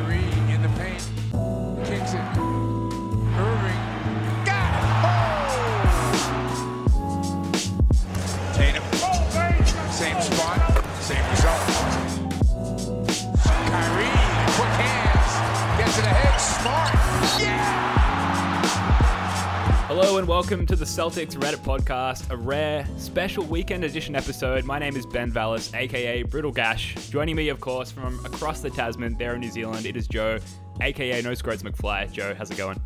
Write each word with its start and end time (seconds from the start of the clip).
Kyrie 0.00 0.29
welcome 20.50 20.66
to 20.66 20.74
the 20.74 20.84
Celtics 20.84 21.36
Reddit 21.36 21.58
podcast, 21.58 22.28
a 22.28 22.36
rare 22.36 22.84
special 22.96 23.44
weekend 23.44 23.84
edition 23.84 24.16
episode. 24.16 24.64
My 24.64 24.80
name 24.80 24.96
is 24.96 25.06
Ben 25.06 25.30
Vallis, 25.30 25.72
aka 25.74 26.24
Brittle 26.24 26.50
Gash. 26.50 26.96
Joining 27.08 27.36
me, 27.36 27.50
of 27.50 27.60
course, 27.60 27.92
from 27.92 28.18
across 28.24 28.58
the 28.58 28.68
Tasman, 28.68 29.16
there 29.16 29.34
in 29.34 29.40
New 29.40 29.50
Zealand, 29.52 29.86
it 29.86 29.96
is 29.96 30.08
Joe, 30.08 30.40
aka 30.80 31.22
No 31.22 31.30
Scroats 31.34 31.62
McFly. 31.62 32.10
Joe, 32.10 32.34
how's 32.36 32.50
it 32.50 32.56
going? 32.56 32.80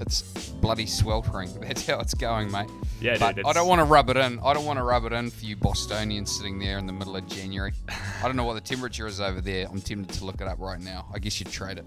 It's 0.00 0.22
bloody 0.60 0.86
sweltering. 0.86 1.54
That's 1.60 1.86
how 1.86 2.00
it's 2.00 2.14
going, 2.14 2.50
mate. 2.50 2.68
Yeah, 3.00 3.12
dude, 3.12 3.20
but 3.20 3.38
it's- 3.38 3.46
I 3.46 3.52
don't 3.52 3.68
want 3.68 3.78
to 3.78 3.84
rub 3.84 4.10
it 4.10 4.16
in. 4.16 4.40
I 4.40 4.52
don't 4.52 4.64
want 4.64 4.80
to 4.80 4.82
rub 4.82 5.04
it 5.04 5.12
in 5.12 5.30
for 5.30 5.44
you 5.44 5.54
Bostonians 5.54 6.36
sitting 6.36 6.58
there 6.58 6.78
in 6.78 6.88
the 6.88 6.92
middle 6.92 7.14
of 7.14 7.28
January. 7.28 7.74
I 7.88 8.26
don't 8.26 8.34
know 8.34 8.42
what 8.42 8.54
the 8.54 8.60
temperature 8.60 9.06
is 9.06 9.20
over 9.20 9.40
there. 9.40 9.68
I'm 9.70 9.80
tempted 9.80 10.18
to 10.18 10.24
look 10.24 10.40
it 10.40 10.48
up 10.48 10.58
right 10.58 10.80
now. 10.80 11.06
I 11.14 11.20
guess 11.20 11.38
you'd 11.38 11.52
trade 11.52 11.78
it. 11.78 11.84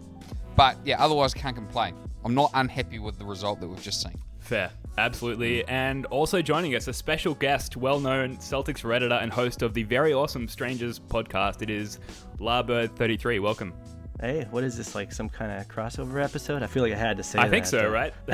But 0.55 0.77
yeah, 0.85 1.03
otherwise 1.03 1.33
can't 1.33 1.55
complain. 1.55 1.95
I'm 2.23 2.33
not 2.33 2.51
unhappy 2.53 2.99
with 2.99 3.19
the 3.19 3.25
result 3.25 3.59
that 3.59 3.67
we've 3.67 3.81
just 3.81 4.01
seen. 4.01 4.17
Fair, 4.51 4.69
absolutely. 4.97 5.63
And 5.69 6.05
also 6.07 6.41
joining 6.41 6.75
us, 6.75 6.89
a 6.89 6.93
special 6.93 7.33
guest, 7.35 7.77
well 7.77 8.01
known 8.01 8.35
Celtics 8.35 8.83
Redditor 8.83 9.23
and 9.23 9.31
host 9.31 9.61
of 9.61 9.73
the 9.73 9.83
very 9.83 10.13
awesome 10.13 10.45
Strangers 10.49 10.99
podcast. 10.99 11.61
It 11.61 11.69
is 11.69 11.99
LarBrd33. 12.37 13.41
Welcome. 13.41 13.73
Hey, 14.19 14.45
what 14.51 14.65
is 14.65 14.75
this 14.75 14.93
like? 14.93 15.13
Some 15.13 15.29
kind 15.29 15.53
of 15.53 15.69
crossover 15.69 16.21
episode? 16.21 16.63
I 16.63 16.67
feel 16.67 16.83
like 16.83 16.91
I 16.91 16.97
had 16.97 17.15
to 17.15 17.23
say. 17.23 17.39
I 17.39 17.47
think 17.47 17.65
so, 17.65 17.89
right? 17.89 18.13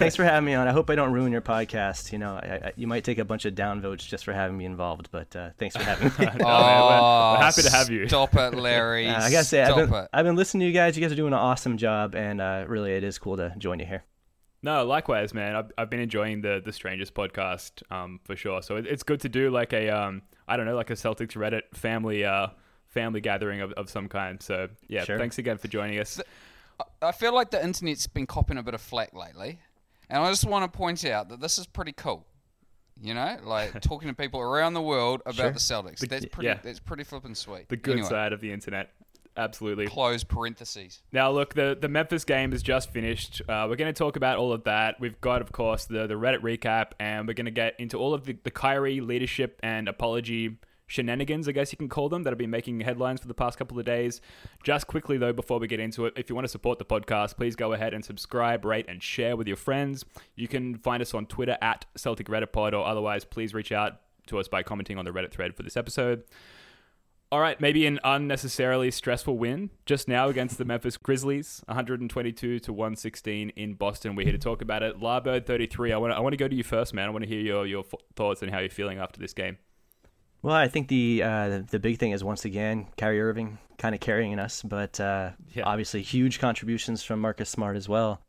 Thanks 0.00 0.16
for 0.16 0.24
having 0.24 0.46
me 0.46 0.54
on. 0.54 0.66
I 0.66 0.72
hope 0.72 0.90
I 0.90 0.96
don't 0.96 1.12
ruin 1.12 1.30
your 1.30 1.40
podcast. 1.42 2.10
You 2.10 2.18
know, 2.18 2.32
I, 2.34 2.60
I, 2.64 2.72
you 2.74 2.88
might 2.88 3.04
take 3.04 3.18
a 3.18 3.24
bunch 3.24 3.44
of 3.44 3.54
downvotes 3.54 3.98
just 4.04 4.24
for 4.24 4.32
having 4.32 4.58
me 4.58 4.64
involved, 4.64 5.10
but 5.12 5.36
uh, 5.36 5.50
thanks 5.58 5.76
for 5.76 5.84
having 5.84 6.08
me. 6.18 6.26
No, 6.26 6.26
man, 6.26 6.38
we're- 6.40 6.48
we're 6.48 7.36
happy 7.38 7.62
to 7.62 7.70
have 7.70 7.88
you. 7.88 8.02
Oh, 8.02 8.08
Stop 8.08 8.34
it, 8.34 8.54
Larry. 8.56 9.06
Uh, 9.06 9.22
I 9.22 9.30
gotta 9.30 9.44
say, 9.44 9.62
I've 9.62 9.88
been. 9.88 10.06
I've 10.12 10.24
been 10.24 10.34
listening 10.34 10.62
to 10.62 10.66
you 10.66 10.72
guys. 10.72 10.96
You 10.96 11.02
guys 11.02 11.12
are 11.12 11.16
doing 11.16 11.32
an 11.32 11.38
awesome 11.38 11.76
job, 11.76 12.16
and 12.16 12.40
uh, 12.40 12.64
really, 12.66 12.94
it 12.94 13.04
is 13.04 13.16
cool 13.20 13.36
to 13.36 13.54
join 13.58 13.78
you 13.78 13.86
here. 13.86 14.02
No, 14.62 14.84
likewise, 14.84 15.34
man. 15.34 15.56
I've, 15.56 15.72
I've 15.76 15.90
been 15.90 16.00
enjoying 16.00 16.40
the 16.42 16.62
the 16.64 16.72
Strangers 16.72 17.10
podcast 17.10 17.82
um, 17.92 18.20
for 18.24 18.36
sure. 18.36 18.62
So 18.62 18.76
it, 18.76 18.86
it's 18.86 19.02
good 19.02 19.20
to 19.20 19.28
do 19.28 19.50
like 19.50 19.72
a 19.72 19.90
um, 19.90 20.22
I 20.46 20.56
don't 20.56 20.66
know, 20.66 20.76
like 20.76 20.90
a 20.90 20.94
Celtics 20.94 21.32
Reddit 21.36 21.62
family 21.74 22.24
uh, 22.24 22.48
family 22.86 23.20
gathering 23.20 23.60
of, 23.60 23.72
of 23.72 23.90
some 23.90 24.08
kind. 24.08 24.40
So 24.42 24.68
yeah, 24.88 25.04
Sure. 25.04 25.18
thanks 25.18 25.38
again 25.38 25.58
for 25.58 25.68
joining 25.68 25.98
us. 25.98 26.20
I 27.00 27.12
feel 27.12 27.34
like 27.34 27.50
the 27.50 27.62
internet's 27.62 28.06
been 28.06 28.26
copping 28.26 28.58
a 28.58 28.62
bit 28.62 28.74
of 28.74 28.80
flack 28.80 29.14
lately, 29.14 29.58
and 30.08 30.22
I 30.22 30.30
just 30.30 30.44
want 30.46 30.70
to 30.70 30.76
point 30.76 31.04
out 31.04 31.28
that 31.30 31.40
this 31.40 31.58
is 31.58 31.66
pretty 31.66 31.92
cool. 31.92 32.24
You 33.00 33.14
know, 33.14 33.36
like 33.42 33.80
talking 33.80 34.08
to 34.08 34.14
people 34.14 34.40
around 34.40 34.74
the 34.74 34.82
world 34.82 35.22
about 35.26 35.34
Sure. 35.36 35.50
the 35.50 35.58
Celtics. 35.58 35.98
The- 35.98 36.06
that's 36.06 36.26
pretty. 36.26 36.46
yeah. 36.48 36.58
That's 36.62 36.78
pretty 36.78 37.02
flippin' 37.04 37.34
sweet. 37.34 37.68
The 37.68 37.76
good 37.76 37.94
Anyway, 37.94 38.08
side 38.08 38.32
of 38.32 38.40
the 38.40 38.52
internet, 38.52 38.90
absolutely. 39.36 39.86
Close 39.86 40.24
parentheses. 40.24 41.02
Now, 41.12 41.30
look, 41.30 41.54
the, 41.54 41.76
the 41.80 41.88
Memphis 41.88 42.24
game 42.24 42.52
is 42.52 42.62
just 42.62 42.90
finished. 42.90 43.42
Uh, 43.48 43.66
we're 43.68 43.76
going 43.76 43.92
to 43.92 43.98
talk 43.98 44.16
about 44.16 44.38
all 44.38 44.52
of 44.52 44.64
that. 44.64 45.00
We've 45.00 45.20
got, 45.20 45.42
of 45.42 45.52
course, 45.52 45.84
the, 45.86 46.06
the 46.06 46.14
Reddit 46.14 46.40
recap, 46.40 46.92
and 47.00 47.26
we're 47.26 47.34
going 47.34 47.46
to 47.46 47.50
get 47.50 47.74
into 47.78 47.98
all 47.98 48.14
of 48.14 48.24
the, 48.24 48.36
the 48.44 48.50
Kyrie 48.50 49.00
leadership 49.00 49.58
and 49.62 49.88
apology 49.88 50.58
shenanigans, 50.92 51.48
I 51.48 51.52
guess 51.52 51.72
you 51.72 51.78
can 51.78 51.88
call 51.88 52.08
them, 52.08 52.22
that 52.22 52.30
have 52.30 52.38
been 52.38 52.50
making 52.50 52.80
headlines 52.80 53.20
for 53.20 53.26
the 53.26 53.34
past 53.34 53.58
couple 53.58 53.78
of 53.78 53.84
days. 53.84 54.20
Just 54.62 54.86
quickly, 54.86 55.16
though, 55.16 55.32
before 55.32 55.58
we 55.58 55.66
get 55.66 55.80
into 55.80 56.04
it, 56.04 56.12
if 56.16 56.28
you 56.28 56.34
want 56.34 56.44
to 56.44 56.50
support 56.50 56.78
the 56.78 56.84
podcast, 56.84 57.36
please 57.36 57.56
go 57.56 57.72
ahead 57.72 57.94
and 57.94 58.04
subscribe, 58.04 58.64
rate, 58.64 58.86
and 58.88 59.02
share 59.02 59.34
with 59.34 59.46
your 59.46 59.56
friends. 59.56 60.04
You 60.36 60.48
can 60.48 60.76
find 60.76 61.00
us 61.00 61.14
on 61.14 61.26
Twitter 61.26 61.56
at 61.62 61.86
Celtic 61.96 62.28
Reddit 62.28 62.52
Pod, 62.52 62.74
or 62.74 62.86
otherwise, 62.86 63.24
please 63.24 63.54
reach 63.54 63.72
out 63.72 64.00
to 64.26 64.38
us 64.38 64.48
by 64.48 64.62
commenting 64.62 64.98
on 64.98 65.04
the 65.04 65.10
Reddit 65.10 65.30
thread 65.32 65.56
for 65.56 65.62
this 65.62 65.76
episode. 65.76 66.24
All 67.32 67.40
right, 67.40 67.58
maybe 67.58 67.86
an 67.86 67.98
unnecessarily 68.04 68.90
stressful 68.90 69.38
win 69.38 69.70
just 69.86 70.06
now 70.06 70.28
against 70.28 70.58
the 70.58 70.66
Memphis 70.66 70.98
Grizzlies, 70.98 71.62
122 71.64 72.58
to 72.58 72.72
116 72.74 73.48
in 73.56 73.72
Boston. 73.72 74.14
We're 74.14 74.24
here 74.24 74.32
to 74.34 74.38
talk 74.38 74.60
about 74.60 74.82
it. 74.82 75.00
LarBrd 75.00 75.46
33. 75.46 75.94
I 75.94 75.96
want 75.96 76.12
to, 76.12 76.16
I 76.18 76.20
want 76.20 76.34
to 76.34 76.36
go 76.36 76.46
to 76.46 76.54
you 76.54 76.62
first, 76.62 76.92
man. 76.92 77.06
I 77.08 77.10
want 77.10 77.22
to 77.24 77.28
hear 77.30 77.40
your 77.40 77.66
your 77.66 77.84
thoughts 78.16 78.42
and 78.42 78.50
how 78.50 78.58
you're 78.58 78.68
feeling 78.68 78.98
after 78.98 79.18
this 79.18 79.32
game. 79.32 79.56
Well, 80.42 80.54
I 80.54 80.68
think 80.68 80.88
the 80.88 81.22
uh, 81.22 81.62
the 81.70 81.78
big 81.78 81.98
thing 81.98 82.10
is 82.10 82.22
once 82.22 82.44
again 82.44 82.88
Kyrie 82.98 83.22
Irving 83.22 83.56
kind 83.78 83.94
of 83.94 84.02
carrying 84.02 84.38
us, 84.38 84.60
but 84.60 85.00
uh, 85.00 85.30
Yeah. 85.54 85.62
obviously 85.64 86.02
huge 86.02 86.38
contributions 86.38 87.02
from 87.02 87.18
Marcus 87.20 87.48
Smart 87.48 87.78
as 87.78 87.88
well. 87.88 88.20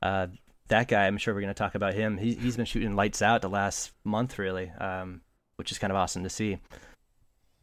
Uh, 0.00 0.28
that 0.68 0.88
guy, 0.88 1.06
I'm 1.06 1.18
sure 1.18 1.34
we're 1.34 1.42
going 1.42 1.52
to 1.52 1.58
talk 1.58 1.74
about 1.74 1.92
him. 1.92 2.16
He, 2.16 2.32
he's 2.36 2.56
been 2.56 2.64
shooting 2.64 2.96
lights 2.96 3.20
out 3.20 3.42
the 3.42 3.50
last 3.50 3.92
month, 4.02 4.38
really, 4.38 4.70
um, 4.80 5.20
which 5.56 5.70
is 5.70 5.78
kind 5.78 5.90
of 5.90 5.98
awesome 5.98 6.22
to 6.22 6.30
see. 6.30 6.58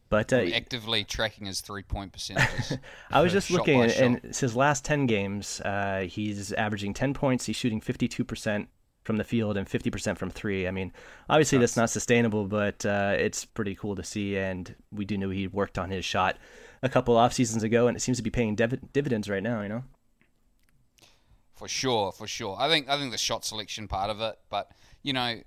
But 0.08 0.32
uh, 0.32 0.44
actively 0.54 1.04
tracking 1.04 1.46
his 1.46 1.60
three 1.60 1.82
point 1.82 2.12
percentages. 2.12 2.78
I 3.10 3.20
was 3.22 3.32
just 3.32 3.50
looking, 3.50 3.82
and, 3.82 3.92
and 3.92 4.20
it's 4.22 4.40
his 4.40 4.54
last 4.54 4.84
10 4.84 5.06
games, 5.06 5.60
uh, 5.60 6.06
he's 6.08 6.52
averaging 6.52 6.94
10 6.94 7.14
points. 7.14 7.46
He's 7.46 7.56
shooting 7.56 7.80
52% 7.80 8.66
from 9.02 9.18
the 9.18 9.24
field 9.24 9.56
and 9.56 9.68
50% 9.68 10.16
from 10.16 10.30
three. 10.30 10.66
I 10.66 10.70
mean, 10.70 10.92
obviously 11.28 11.58
that's 11.58 11.76
not 11.76 11.90
sustainable, 11.90 12.46
but 12.46 12.84
uh, 12.86 13.14
it's 13.16 13.44
pretty 13.44 13.74
cool 13.74 13.96
to 13.96 14.02
see. 14.02 14.36
And 14.36 14.74
we 14.90 15.04
do 15.04 15.18
know 15.18 15.30
he 15.30 15.46
worked 15.46 15.78
on 15.78 15.90
his 15.90 16.04
shot 16.04 16.38
a 16.82 16.88
couple 16.88 17.16
off 17.16 17.32
seasons 17.32 17.62
ago, 17.62 17.86
and 17.86 17.96
it 17.96 18.00
seems 18.00 18.16
to 18.16 18.22
be 18.22 18.30
paying 18.30 18.54
div- 18.54 18.92
dividends 18.92 19.28
right 19.28 19.42
now. 19.42 19.62
You 19.62 19.68
know, 19.68 19.84
for 21.54 21.68
sure, 21.68 22.12
for 22.12 22.26
sure. 22.26 22.56
I 22.58 22.68
think 22.68 22.88
I 22.88 22.98
think 22.98 23.12
the 23.12 23.18
shot 23.18 23.44
selection 23.44 23.88
part 23.88 24.10
of 24.10 24.20
it, 24.20 24.38
but 24.50 24.70
you 25.02 25.12
know, 25.12 25.40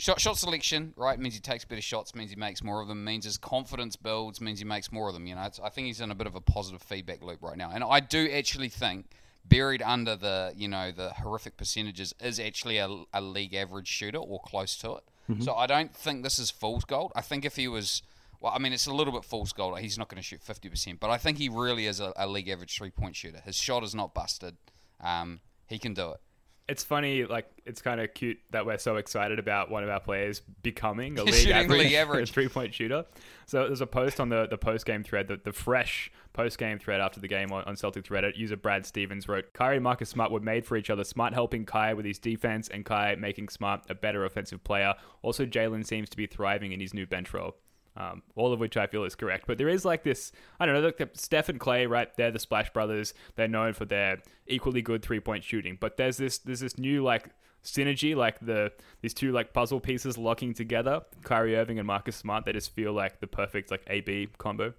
shot 0.00 0.20
shot 0.20 0.38
selection 0.38 0.92
right 0.96 1.18
means 1.18 1.34
he 1.34 1.40
takes 1.40 1.64
better 1.64 1.80
shots, 1.80 2.14
means 2.14 2.30
he 2.30 2.36
makes 2.36 2.62
more 2.62 2.80
of 2.80 2.88
them, 2.88 3.04
means 3.04 3.24
his 3.24 3.36
confidence 3.36 3.96
builds, 3.96 4.40
means 4.40 4.58
he 4.58 4.64
makes 4.64 4.90
more 4.90 5.08
of 5.08 5.14
them. 5.14 5.26
You 5.26 5.34
know, 5.34 5.42
it's, 5.42 5.60
I 5.60 5.68
think 5.68 5.86
he's 5.86 6.00
in 6.00 6.10
a 6.10 6.14
bit 6.14 6.26
of 6.26 6.34
a 6.34 6.40
positive 6.40 6.82
feedback 6.82 7.22
loop 7.22 7.42
right 7.42 7.56
now, 7.56 7.70
and 7.72 7.84
I 7.84 8.00
do 8.00 8.28
actually 8.30 8.68
think 8.68 9.06
buried 9.44 9.82
under 9.82 10.16
the 10.16 10.52
you 10.56 10.68
know 10.68 10.90
the 10.90 11.10
horrific 11.10 11.56
percentages 11.56 12.14
is 12.20 12.40
actually 12.40 12.78
a, 12.78 13.04
a 13.12 13.20
league 13.20 13.54
average 13.54 13.88
shooter 13.88 14.18
or 14.18 14.40
close 14.40 14.76
to 14.78 14.94
it. 14.94 15.04
So 15.42 15.54
I 15.54 15.66
don't 15.66 15.94
think 15.94 16.24
this 16.24 16.40
is 16.40 16.50
fool's 16.50 16.84
gold. 16.84 17.12
I 17.14 17.20
think 17.20 17.44
if 17.44 17.54
he 17.54 17.68
was 17.68 18.02
well, 18.40 18.52
I 18.54 18.58
mean, 18.58 18.72
it's 18.72 18.86
a 18.86 18.94
little 18.94 19.12
bit 19.12 19.24
fool's 19.24 19.52
gold. 19.52 19.78
He's 19.78 19.98
not 19.98 20.08
going 20.08 20.16
to 20.16 20.22
shoot 20.22 20.40
50%, 20.42 20.98
but 20.98 21.10
I 21.10 21.18
think 21.18 21.36
he 21.36 21.50
really 21.50 21.86
is 21.86 22.00
a, 22.00 22.12
a 22.16 22.26
league 22.26 22.48
average 22.48 22.76
three 22.76 22.90
point 22.90 23.14
shooter. 23.14 23.40
His 23.44 23.56
shot 23.56 23.84
is 23.84 23.94
not 23.94 24.14
busted. 24.14 24.56
Um, 25.00 25.40
he 25.66 25.78
can 25.78 25.94
do 25.94 26.12
it. 26.12 26.20
It's 26.68 26.84
funny, 26.84 27.24
like 27.24 27.50
it's 27.66 27.82
kind 27.82 28.00
of 28.00 28.14
cute 28.14 28.38
that 28.52 28.64
we're 28.64 28.78
so 28.78 28.96
excited 28.96 29.38
about 29.38 29.70
one 29.70 29.82
of 29.82 29.90
our 29.90 29.98
players 29.98 30.40
becoming 30.62 31.18
a 31.18 31.24
league 31.24 31.48
average, 31.48 31.80
league 31.84 31.92
average. 31.94 32.30
three 32.30 32.48
point 32.48 32.74
shooter. 32.74 33.04
So 33.46 33.66
there's 33.66 33.80
a 33.80 33.86
post 33.86 34.20
on 34.20 34.28
the, 34.28 34.46
the 34.48 34.58
post 34.58 34.86
game 34.86 35.02
thread, 35.02 35.26
the, 35.26 35.40
the 35.42 35.52
fresh 35.52 36.12
post 36.32 36.58
game 36.58 36.78
thread 36.78 37.00
after 37.00 37.18
the 37.18 37.26
game 37.26 37.50
on, 37.52 37.64
on 37.64 37.74
Celtics 37.74 38.06
Reddit. 38.06 38.36
User 38.36 38.56
Brad 38.56 38.86
Stevens 38.86 39.28
wrote, 39.28 39.52
Kyrie 39.52 39.76
and 39.76 39.84
Marcus 39.84 40.08
Smart 40.08 40.30
were 40.30 40.40
made 40.40 40.64
for 40.64 40.76
each 40.76 40.90
other. 40.90 41.02
Smart 41.02 41.34
helping 41.34 41.66
Kai 41.66 41.94
with 41.94 42.04
his 42.06 42.18
defense, 42.18 42.68
and 42.68 42.84
Kai 42.84 43.16
making 43.16 43.48
Smart 43.48 43.82
a 43.88 43.94
better 43.94 44.24
offensive 44.24 44.62
player. 44.62 44.94
Also, 45.22 45.44
Jaylen 45.46 45.84
seems 45.84 46.08
to 46.10 46.16
be 46.16 46.26
thriving 46.26 46.72
in 46.72 46.80
his 46.80 46.94
new 46.94 47.06
bench 47.06 47.34
role. 47.34 47.56
Um, 47.96 48.22
all 48.36 48.52
of 48.52 48.60
which 48.60 48.76
I 48.76 48.86
feel 48.86 49.04
is 49.04 49.14
correct. 49.14 49.46
But 49.46 49.58
there 49.58 49.68
is 49.68 49.84
like 49.84 50.04
this, 50.04 50.32
I 50.58 50.66
don't 50.66 50.74
know, 50.76 50.80
look, 50.80 51.00
Steph 51.14 51.48
and 51.48 51.58
Clay, 51.58 51.86
right? 51.86 52.08
They're 52.16 52.30
the 52.30 52.38
Splash 52.38 52.72
Brothers. 52.72 53.14
They're 53.34 53.48
known 53.48 53.72
for 53.72 53.84
their 53.84 54.18
equally 54.46 54.80
good 54.80 55.02
three 55.02 55.20
point 55.20 55.44
shooting. 55.44 55.76
But 55.78 55.96
there's 55.96 56.16
this, 56.16 56.38
there's 56.38 56.60
this 56.60 56.78
new 56.78 57.02
like 57.02 57.30
synergy, 57.64 58.14
like 58.16 58.38
the 58.40 58.72
these 59.02 59.14
two 59.14 59.32
like 59.32 59.52
puzzle 59.52 59.80
pieces 59.80 60.16
locking 60.16 60.54
together. 60.54 61.02
Kyrie 61.24 61.56
Irving 61.56 61.78
and 61.78 61.86
Marcus 61.86 62.16
Smart. 62.16 62.44
They 62.44 62.52
just 62.52 62.74
feel 62.74 62.92
like 62.92 63.20
the 63.20 63.26
perfect 63.26 63.70
like 63.70 63.82
AB 63.88 64.28
combo. 64.38 64.72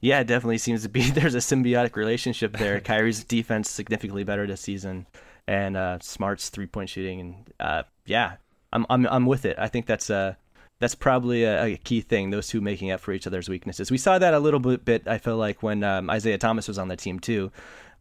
yeah, 0.00 0.20
it 0.20 0.26
definitely 0.26 0.58
seems 0.58 0.82
to 0.82 0.88
be 0.88 1.02
there's 1.10 1.34
a 1.34 1.38
symbiotic 1.38 1.96
relationship 1.96 2.56
there. 2.56 2.80
Kyrie's 2.90 3.24
defense 3.24 3.70
significantly 3.70 4.24
better 4.24 4.46
this 4.46 4.60
season, 4.60 5.06
and 5.46 5.76
uh, 5.76 5.98
Smart's 6.00 6.48
three 6.48 6.66
point 6.66 6.88
shooting, 6.88 7.20
and 7.20 7.52
uh, 7.60 7.82
yeah, 8.06 8.36
I'm 8.72 8.86
I'm 8.90 9.06
I'm 9.06 9.26
with 9.26 9.44
it. 9.44 9.56
I 9.58 9.68
think 9.68 9.86
that's 9.86 10.10
uh 10.10 10.34
that's 10.84 10.94
probably 10.94 11.44
a, 11.44 11.64
a 11.64 11.76
key 11.78 12.02
thing. 12.02 12.28
Those 12.28 12.46
two 12.48 12.60
making 12.60 12.90
up 12.90 13.00
for 13.00 13.12
each 13.12 13.26
other's 13.26 13.48
weaknesses. 13.48 13.90
We 13.90 13.96
saw 13.96 14.18
that 14.18 14.34
a 14.34 14.38
little 14.38 14.60
bit. 14.60 15.08
I 15.08 15.16
feel 15.16 15.38
like 15.38 15.62
when 15.62 15.82
um, 15.82 16.10
Isaiah 16.10 16.36
Thomas 16.36 16.68
was 16.68 16.78
on 16.78 16.88
the 16.88 16.96
team 16.96 17.18
too. 17.18 17.50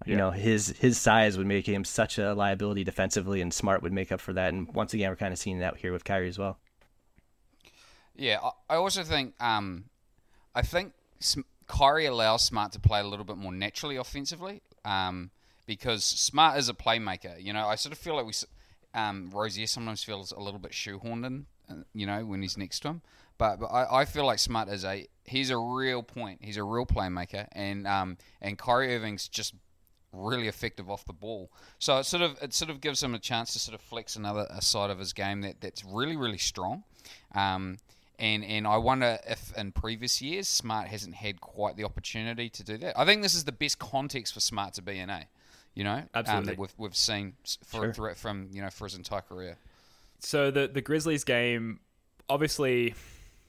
You 0.05 0.13
Yeah. 0.13 0.17
know, 0.17 0.31
his 0.31 0.67
his 0.79 0.97
size 0.97 1.37
would 1.37 1.47
make 1.47 1.65
him 1.65 1.85
such 1.85 2.17
a 2.17 2.33
liability 2.33 2.83
defensively, 2.83 3.39
and 3.39 3.53
Smart 3.53 3.81
would 3.83 3.93
make 3.93 4.11
up 4.11 4.19
for 4.19 4.33
that. 4.33 4.51
And 4.51 4.67
once 4.75 4.93
again, 4.93 5.09
we're 5.09 5.15
kind 5.15 5.31
of 5.31 5.39
seeing 5.39 5.59
that 5.59 5.77
here 5.77 5.93
with 5.93 6.03
Kyrie 6.03 6.27
as 6.27 6.37
well. 6.37 6.57
Yeah, 8.15 8.39
I, 8.69 8.75
also 8.75 9.03
think 9.03 9.33
um, 9.41 9.85
I 10.53 10.61
think 10.61 10.91
Kyrie 11.67 12.05
allows 12.05 12.43
Smart 12.43 12.73
to 12.73 12.79
play 12.79 12.99
a 12.99 13.07
little 13.07 13.25
bit 13.25 13.37
more 13.37 13.53
naturally 13.53 13.95
offensively 13.95 14.61
um, 14.83 15.31
because 15.65 16.03
Smart 16.03 16.57
is 16.59 16.67
a 16.69 16.73
playmaker. 16.73 17.41
You 17.41 17.53
know, 17.53 17.65
I 17.67 17.75
sort 17.75 17.93
of 17.93 17.97
feel 17.97 18.15
like 18.15 18.25
we, 18.25 18.33
um, 18.93 19.29
Rozier 19.33 19.67
sometimes 19.67 20.03
feels 20.03 20.31
a 20.33 20.39
little 20.39 20.59
bit 20.59 20.73
shoehorned 20.73 21.25
in 21.25 21.45
you 21.93 22.05
know, 22.05 22.25
when 22.25 22.41
he's 22.41 22.57
next 22.57 22.81
to 22.81 22.89
him. 22.89 23.01
But, 23.37 23.59
but 23.59 23.67
I, 23.67 24.01
I 24.01 24.05
feel 24.05 24.25
like 24.25 24.39
Smart 24.39 24.69
is 24.69 24.83
a 24.85 25.07
he's 25.25 25.49
a 25.49 25.57
real 25.57 26.03
point. 26.03 26.39
He's 26.41 26.57
a 26.57 26.63
real 26.63 26.85
playmaker, 26.85 27.47
and 27.51 27.87
um 27.87 28.17
and 28.41 28.57
Kyrie 28.57 28.95
Irving's 28.95 29.27
just 29.27 29.53
really 30.11 30.47
effective 30.47 30.89
off 30.89 31.05
the 31.05 31.13
ball. 31.13 31.51
So 31.79 31.97
it 31.97 32.05
sort 32.05 32.21
of 32.21 32.37
it 32.41 32.53
sort 32.53 32.69
of 32.69 32.79
gives 32.81 33.01
him 33.01 33.15
a 33.15 33.19
chance 33.19 33.53
to 33.53 33.59
sort 33.59 33.73
of 33.75 33.81
flex 33.81 34.15
another 34.15 34.45
a 34.49 34.61
side 34.61 34.91
of 34.91 34.99
his 34.99 35.13
game 35.13 35.41
that, 35.41 35.61
that's 35.61 35.83
really 35.83 36.15
really 36.15 36.37
strong. 36.37 36.83
Um, 37.33 37.77
and 38.19 38.45
and 38.45 38.67
I 38.67 38.77
wonder 38.77 39.17
if 39.27 39.51
in 39.57 39.71
previous 39.71 40.21
years 40.21 40.47
Smart 40.47 40.87
hasn't 40.87 41.15
had 41.15 41.41
quite 41.41 41.75
the 41.75 41.83
opportunity 41.83 42.49
to 42.49 42.63
do 42.63 42.77
that. 42.77 42.97
I 42.97 43.05
think 43.05 43.23
this 43.23 43.33
is 43.33 43.43
the 43.45 43.51
best 43.51 43.79
context 43.79 44.33
for 44.35 44.39
Smart 44.39 44.75
to 44.75 44.81
be 44.83 44.99
in 44.99 45.09
a, 45.09 45.25
you 45.73 45.83
know, 45.83 46.03
Absolutely. 46.13 46.37
um, 46.39 46.45
that 46.45 46.57
we've 46.59 46.73
we've 46.77 46.95
seen 46.95 47.33
for 47.65 47.91
Sure. 47.93 48.13
from 48.15 48.49
you 48.51 48.61
know 48.61 48.69
for 48.69 48.85
his 48.85 48.95
entire 48.95 49.21
career. 49.21 49.57
So 50.23 50.51
the 50.51 50.67
the 50.67 50.81
Grizzlies 50.81 51.23
game, 51.23 51.79
obviously, 52.29 52.95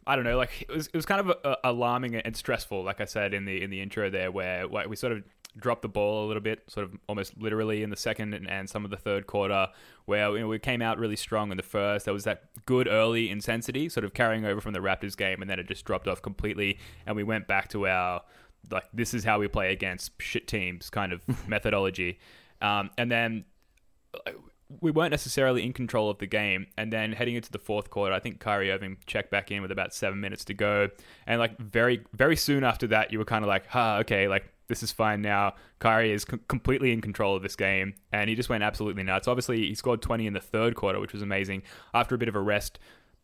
I 0.06 0.16
don't 0.16 0.24
know, 0.24 0.36
like 0.36 0.62
it 0.68 0.72
was 0.72 0.88
it 0.88 0.94
was 0.94 1.06
kind 1.06 1.20
of 1.20 1.36
uh, 1.44 1.56
alarming 1.64 2.16
and 2.16 2.36
stressful, 2.36 2.82
like 2.82 3.00
I 3.00 3.04
said 3.04 3.32
in 3.32 3.44
the 3.44 3.62
in 3.62 3.70
the 3.70 3.80
intro 3.80 4.10
there, 4.10 4.30
where 4.30 4.66
like, 4.66 4.88
we 4.88 4.96
sort 4.96 5.12
of 5.12 5.22
dropped 5.56 5.82
the 5.82 5.88
ball 5.88 6.24
a 6.24 6.26
little 6.26 6.42
bit, 6.42 6.64
sort 6.68 6.84
of 6.84 6.98
almost 7.08 7.40
literally 7.40 7.84
in 7.84 7.90
the 7.90 7.96
second 7.96 8.34
and, 8.34 8.50
and 8.50 8.68
some 8.68 8.84
of 8.84 8.90
the 8.90 8.96
third 8.96 9.28
quarter, 9.28 9.68
where 10.06 10.30
you 10.32 10.40
know, 10.40 10.48
we 10.48 10.58
came 10.58 10.82
out 10.82 10.98
really 10.98 11.14
strong 11.14 11.52
in 11.52 11.56
the 11.56 11.62
first. 11.62 12.06
There 12.06 12.14
was 12.14 12.24
that 12.24 12.44
good 12.66 12.88
early 12.88 13.30
intensity, 13.30 13.88
sort 13.88 14.04
of 14.04 14.12
carrying 14.12 14.44
over 14.44 14.60
from 14.60 14.72
the 14.72 14.80
Raptors 14.80 15.16
game, 15.16 15.42
and 15.42 15.48
then 15.48 15.60
it 15.60 15.68
just 15.68 15.84
dropped 15.84 16.08
off 16.08 16.22
completely, 16.22 16.78
and 17.06 17.14
we 17.14 17.22
went 17.22 17.46
back 17.46 17.68
to 17.68 17.86
our 17.86 18.22
like 18.70 18.84
this 18.92 19.14
is 19.14 19.22
how 19.22 19.38
we 19.38 19.46
play 19.46 19.72
against 19.72 20.10
shit 20.20 20.48
teams 20.48 20.90
kind 20.90 21.12
of 21.12 21.22
methodology, 21.48 22.18
um, 22.60 22.90
and 22.98 23.12
then 23.12 23.44
we 24.80 24.90
weren't 24.90 25.10
necessarily 25.10 25.64
in 25.64 25.72
control 25.72 26.10
of 26.10 26.18
the 26.18 26.26
game. 26.26 26.66
And 26.76 26.92
then 26.92 27.12
heading 27.12 27.34
into 27.34 27.50
the 27.50 27.58
fourth 27.58 27.90
quarter, 27.90 28.14
I 28.14 28.20
think 28.20 28.40
Kyrie 28.40 28.70
Irving 28.70 28.98
checked 29.06 29.30
back 29.30 29.50
in 29.50 29.62
with 29.62 29.70
about 29.70 29.94
seven 29.94 30.20
minutes 30.20 30.44
to 30.46 30.54
go. 30.54 30.90
And 31.26 31.38
like 31.38 31.58
very, 31.58 32.04
very 32.12 32.36
soon 32.36 32.64
after 32.64 32.86
that, 32.88 33.12
you 33.12 33.18
were 33.18 33.24
kind 33.24 33.44
of 33.44 33.48
like, 33.48 33.64
ah, 33.74 33.98
okay, 33.98 34.28
like 34.28 34.52
this 34.68 34.82
is 34.82 34.92
fine 34.92 35.22
now. 35.22 35.54
Kyrie 35.78 36.12
is 36.12 36.24
com- 36.24 36.40
completely 36.48 36.92
in 36.92 37.00
control 37.00 37.36
of 37.36 37.42
this 37.42 37.56
game. 37.56 37.94
And 38.12 38.28
he 38.30 38.36
just 38.36 38.48
went 38.48 38.62
absolutely 38.62 39.02
nuts. 39.02 39.28
Obviously, 39.28 39.66
he 39.66 39.74
scored 39.74 40.02
20 40.02 40.26
in 40.26 40.32
the 40.32 40.40
third 40.40 40.74
quarter, 40.74 41.00
which 41.00 41.12
was 41.12 41.22
amazing. 41.22 41.62
After 41.92 42.14
a 42.14 42.18
bit 42.18 42.28
of 42.28 42.34
a 42.34 42.40
rest, 42.40 42.78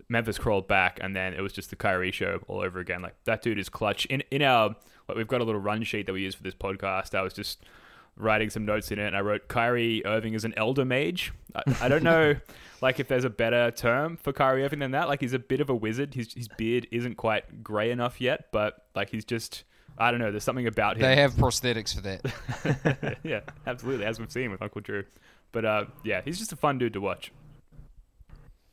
Memphis 0.09 0.39
crawled 0.39 0.67
back, 0.67 0.99
and 1.01 1.15
then 1.15 1.35
it 1.35 1.41
was 1.41 1.53
just 1.53 1.71
the 1.71 1.77
Kyrie 1.77 2.11
show 2.11 2.41
all 2.49 2.61
over 2.61 2.81
again. 2.81 3.01
Like 3.01 3.15
that 3.25 3.43
dude 3.43 3.59
is 3.59 3.69
clutch. 3.69 4.07
In 4.07 4.23
in 4.31 4.43
our 4.43 4.75
like 5.09 5.17
we've 5.17 5.29
got 5.29 5.41
a 5.41 5.45
little 5.45 5.61
run 5.61 5.85
sheet 5.85 6.07
that 6.07 6.13
we 6.13 6.23
use 6.23 6.35
for 6.35 6.43
this 6.43 6.55
podcast. 6.55 7.15
I 7.15 7.23
was 7.23 7.33
just 7.33 7.65
writing 8.21 8.51
some 8.51 8.65
notes 8.65 8.91
in 8.91 8.99
it, 8.99 9.07
and 9.07 9.17
I 9.17 9.21
wrote 9.21 9.49
Kyrie 9.49 10.05
Irving 10.05 10.35
is 10.35 10.45
an 10.45 10.55
elder 10.57 10.85
mage. 10.85 11.33
I, 11.55 11.63
I 11.83 11.89
don't 11.89 12.03
know, 12.03 12.37
like 12.81 13.01
if 13.01 13.09
there's 13.09 13.25
a 13.25 13.31
better 13.31 13.71
term 13.71 14.17
for 14.17 14.33
Kyrie 14.33 14.65
Irving 14.65 14.79
than 14.79 14.93
that. 14.93 15.09
Like 15.09 15.21
he's 15.21 15.33
a 15.33 15.39
bit 15.39 15.61
of 15.61 15.71
a 15.71 15.75
wizard. 15.75 16.15
His 16.15 16.33
his 16.35 16.49
beard 16.49 16.87
isn't 16.91 17.17
quite 17.17 17.63
grey 17.63 17.91
enough 17.91 18.21
yet, 18.21 18.47
but 18.53 18.87
like 18.95 19.11
he's 19.11 19.25
just. 19.25 19.65
I 19.99 20.11
don't 20.11 20.21
know. 20.21 20.31
There's 20.31 20.45
something 20.45 20.67
about 20.67 20.97
him. 20.97 21.03
They 21.03 21.17
have 21.17 21.35
prosthetics 21.35 21.95
for 21.95 22.01
that. 22.03 23.19
yeah, 23.23 23.41
absolutely, 23.67 24.07
as 24.07 24.19
we've 24.19 24.33
seen 24.33 24.51
with 24.51 24.63
Uncle 24.63 24.81
Drew. 24.81 25.05
But 25.53 25.67
uh, 25.67 25.85
yeah, 26.05 26.23
he's 26.25 26.39
just 26.39 26.53
a 26.53 26.57
fun 26.57 26.79
dude 26.79 26.95
to 26.95 27.03
watch. 27.03 27.33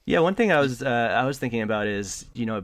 Yeah, 0.06 0.20
one 0.20 0.36
thing 0.36 0.54
I 0.54 0.60
was 0.62 0.82
uh, 0.82 0.88
I 0.88 1.26
was 1.26 1.38
thinking 1.38 1.62
about 1.62 1.88
is 1.88 2.26
you 2.34 2.46
know 2.46 2.64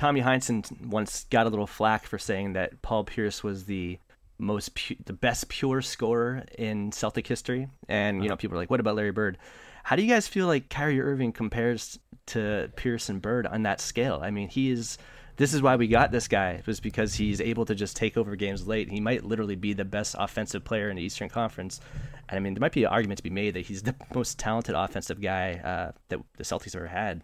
Tommy 0.00 0.22
Heinsohn 0.22 0.86
once 0.86 1.26
got 1.30 1.46
a 1.46 1.50
little 1.50 1.66
flack 1.66 2.06
for 2.06 2.18
saying 2.18 2.54
that 2.54 2.82
Paul 2.82 3.04
Pierce 3.04 3.44
was 3.44 3.66
the 3.66 3.98
most 4.40 4.74
pu- 4.74 4.96
the 5.04 5.12
best 5.12 5.48
pure 5.48 5.82
scorer 5.82 6.44
in 6.58 6.92
Celtic 6.92 7.26
history, 7.26 7.68
and 7.88 8.22
you 8.22 8.28
know 8.28 8.36
people 8.36 8.56
are 8.56 8.60
like, 8.60 8.70
what 8.70 8.80
about 8.80 8.96
Larry 8.96 9.12
Bird? 9.12 9.38
How 9.84 9.96
do 9.96 10.02
you 10.02 10.08
guys 10.08 10.28
feel 10.28 10.46
like 10.46 10.68
Kyrie 10.68 11.00
Irving 11.00 11.32
compares 11.32 11.98
to 12.26 12.70
Pierce 12.76 13.08
and 13.08 13.20
Bird 13.22 13.46
on 13.46 13.62
that 13.62 13.80
scale? 13.80 14.20
I 14.22 14.30
mean, 14.30 14.48
he 14.48 14.70
is. 14.70 14.98
This 15.36 15.54
is 15.54 15.62
why 15.62 15.76
we 15.76 15.88
got 15.88 16.12
this 16.12 16.28
guy 16.28 16.60
was 16.66 16.80
because 16.80 17.14
he's 17.14 17.40
able 17.40 17.64
to 17.64 17.74
just 17.74 17.96
take 17.96 18.18
over 18.18 18.36
games 18.36 18.66
late. 18.66 18.90
He 18.90 19.00
might 19.00 19.24
literally 19.24 19.56
be 19.56 19.72
the 19.72 19.86
best 19.86 20.14
offensive 20.18 20.64
player 20.64 20.90
in 20.90 20.96
the 20.96 21.02
Eastern 21.02 21.30
Conference. 21.30 21.80
And 22.28 22.36
I 22.36 22.40
mean, 22.40 22.52
there 22.52 22.60
might 22.60 22.72
be 22.72 22.84
an 22.84 22.90
argument 22.90 23.16
to 23.18 23.22
be 23.22 23.30
made 23.30 23.54
that 23.54 23.64
he's 23.64 23.82
the 23.82 23.94
most 24.14 24.38
talented 24.38 24.74
offensive 24.74 25.18
guy 25.18 25.54
uh, 25.54 25.92
that 26.10 26.20
the 26.36 26.44
Celtics 26.44 26.76
ever 26.76 26.88
had. 26.88 27.22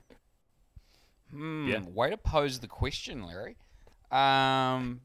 Hmm, 1.30 1.68
Yeah. 1.68 1.80
Way 1.86 2.08
to 2.10 2.16
pose 2.16 2.58
the 2.60 2.68
question, 2.68 3.22
Larry. 3.26 3.56
Um, 4.10 5.00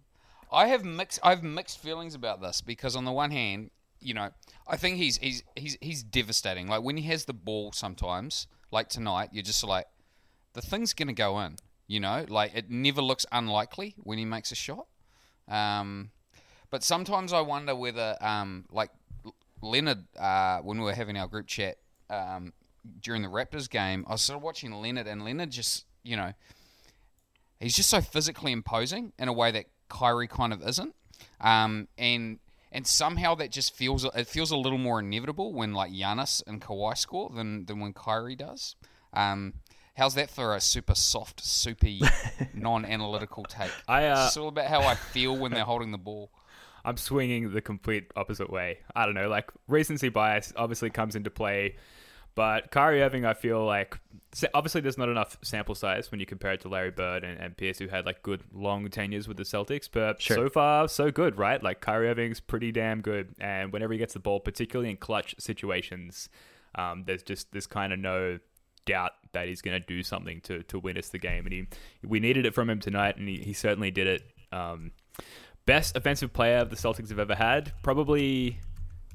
I 0.52 0.68
have 0.68 0.84
mixed. 0.84 1.20
I 1.24 1.30
have 1.30 1.44
mixed 1.44 1.80
feelings 1.80 2.14
about 2.14 2.42
this 2.42 2.62
because 2.62 2.96
on 2.96 3.06
the 3.06 3.12
one 3.12 3.32
hand, 3.32 3.72
you 4.00 4.14
know, 4.14 4.30
I 4.68 4.78
think 4.78 4.98
he's 4.98 5.18
he's 5.18 5.44
he's 5.56 5.78
he's 5.82 6.04
devastating. 6.04 6.68
Like 6.68 6.82
when 6.82 6.98
he 6.98 7.04
has 7.04 7.26
the 7.26 7.34
ball, 7.34 7.72
sometimes, 7.72 8.48
like 8.72 8.90
tonight, 8.90 9.30
you're 9.32 9.44
just 9.44 9.64
like, 9.64 9.86
the 10.54 10.62
thing's 10.62 10.94
gonna 10.94 11.14
go 11.14 11.40
in. 11.42 11.56
You 11.88 12.00
know, 12.00 12.26
like 12.28 12.56
it 12.56 12.70
never 12.70 13.02
looks 13.02 13.26
unlikely 13.32 13.96
when 13.98 14.18
he 14.18 14.26
makes 14.26 14.52
a 14.52 14.56
shot. 14.56 14.88
Um, 15.48 16.12
but 16.70 16.84
sometimes 16.84 17.34
I 17.34 17.42
wonder 17.42 17.76
whether, 17.76 18.18
um, 18.22 18.66
like 18.72 18.92
Leonard, 19.62 20.06
uh, 20.18 20.60
when 20.60 20.78
we 20.78 20.86
were 20.86 20.94
having 20.94 21.18
our 21.18 21.28
group 21.28 21.48
chat 21.48 21.78
um, 22.10 22.54
during 23.02 23.22
the 23.22 23.28
Raptors 23.28 23.70
game, 23.70 24.06
I 24.08 24.14
was 24.14 24.22
sort 24.22 24.38
of 24.38 24.44
watching 24.44 24.72
Leonard, 24.72 25.08
and 25.08 25.26
Leonard 25.26 25.52
just, 25.52 25.86
you 26.04 26.16
know, 26.16 26.34
he's 27.60 27.76
just 27.76 27.90
so 27.90 28.00
physically 28.00 28.54
imposing 28.54 29.12
in 29.20 29.28
a 29.28 29.34
way 29.34 29.52
that 29.52 29.66
Kyrie 29.92 30.28
kind 30.28 30.54
of 30.54 30.62
isn't, 30.68 30.96
um, 31.40 31.88
and 31.98 32.40
and 32.72 32.88
somehow 32.88 33.36
that 33.36 33.52
just 33.52 33.76
feels 33.76 34.06
it 34.06 34.28
feels 34.28 34.52
a 34.52 34.58
little 34.58 34.78
more 34.78 35.00
inevitable 35.00 35.54
when 35.54 35.74
like 35.74 35.92
Giannis 35.92 36.42
and 36.48 36.62
Kawhi 36.62 36.98
score 36.98 37.30
than 37.30 37.66
than 37.66 37.80
when 37.80 37.94
Kyrie 37.94 38.36
does. 38.36 38.76
Um, 39.14 39.54
how's 39.96 40.16
that 40.16 40.30
for 40.30 40.56
a 40.56 40.62
super 40.62 40.96
soft, 40.96 41.44
soupy, 41.44 42.02
non-analytical 42.54 43.44
take? 43.44 43.72
I, 43.88 44.08
uh, 44.08 44.26
it's 44.26 44.38
all 44.38 44.48
about 44.48 44.68
how 44.68 44.82
I 44.82 44.96
feel 44.96 45.38
when 45.38 45.52
they're 45.52 45.66
holding 45.66 45.92
the 45.92 45.98
ball. 45.98 46.32
I'm 46.86 46.98
swinging 46.98 47.54
the 47.54 47.62
complete 47.62 48.10
opposite 48.16 48.50
way. 48.50 48.80
I 48.96 49.06
don't 49.06 49.14
know, 49.14 49.30
like 49.30 49.52
recency 49.68 50.10
bias 50.10 50.52
obviously 50.56 50.90
comes 50.90 51.16
into 51.16 51.30
play, 51.30 51.76
but 52.36 52.72
Kyrie 52.72 53.02
Irving, 53.02 53.26
I 53.26 53.34
feel 53.34 53.66
like 53.66 54.00
obviously 54.54 54.82
there's 54.82 54.98
not 54.98 55.10
enough 55.10 55.38
sample 55.42 55.76
size 55.76 56.10
when 56.12 56.20
you 56.20 56.26
compare 56.26 56.54
it 56.54 56.62
to 56.62 56.70
Larry 56.70 56.92
Bird 56.92 57.24
and, 57.24 57.38
and 57.40 57.56
Pierce, 57.58 57.80
who 57.80 57.88
had 57.88 58.06
like 58.06 58.24
good 58.24 58.42
long 58.54 58.88
tenures 58.90 59.28
with 59.28 59.38
the 59.38 59.44
Celtics. 59.44 59.90
But 59.92 60.22
Sure. 60.22 60.38
so 60.38 60.50
far, 60.50 60.88
so 60.88 61.12
good, 61.12 61.38
right? 61.38 61.62
Like 61.62 61.82
Kyrie 61.82 62.08
Irving's 62.10 62.40
pretty 62.40 62.72
damn 62.72 63.02
good, 63.02 63.36
and 63.40 63.74
whenever 63.74 63.94
he 63.94 64.00
gets 64.00 64.14
the 64.14 64.20
ball, 64.20 64.40
particularly 64.40 64.90
in 64.90 64.98
clutch 64.98 65.36
situations, 65.40 66.30
um, 66.76 67.04
there's 67.06 67.24
just 67.24 67.52
this 67.52 67.68
kind 67.68 67.92
of 67.92 68.00
no 68.00 68.40
doubt 68.86 69.12
that 69.34 69.48
he's 69.48 69.62
going 69.62 69.80
to 69.80 69.86
do 69.86 70.02
something 70.02 70.42
to 70.42 70.64
to 70.64 70.80
win 70.80 70.98
us 70.98 71.10
the 71.10 71.20
game, 71.20 71.46
and 71.46 71.54
he 71.54 71.68
we 72.04 72.20
needed 72.20 72.46
it 72.46 72.54
from 72.54 72.70
him 72.70 72.80
tonight, 72.80 73.18
and 73.18 73.28
he, 73.28 73.38
he 73.38 73.54
certainly 73.54 73.92
did 73.92 74.08
it. 74.08 74.24
Um, 74.54 74.92
best 75.66 75.96
offensive 75.96 76.34
player 76.34 76.64
the 76.66 76.76
Celtics 76.76 77.10
have 77.10 77.20
ever 77.20 77.36
had. 77.36 77.72
Probably 77.84 78.60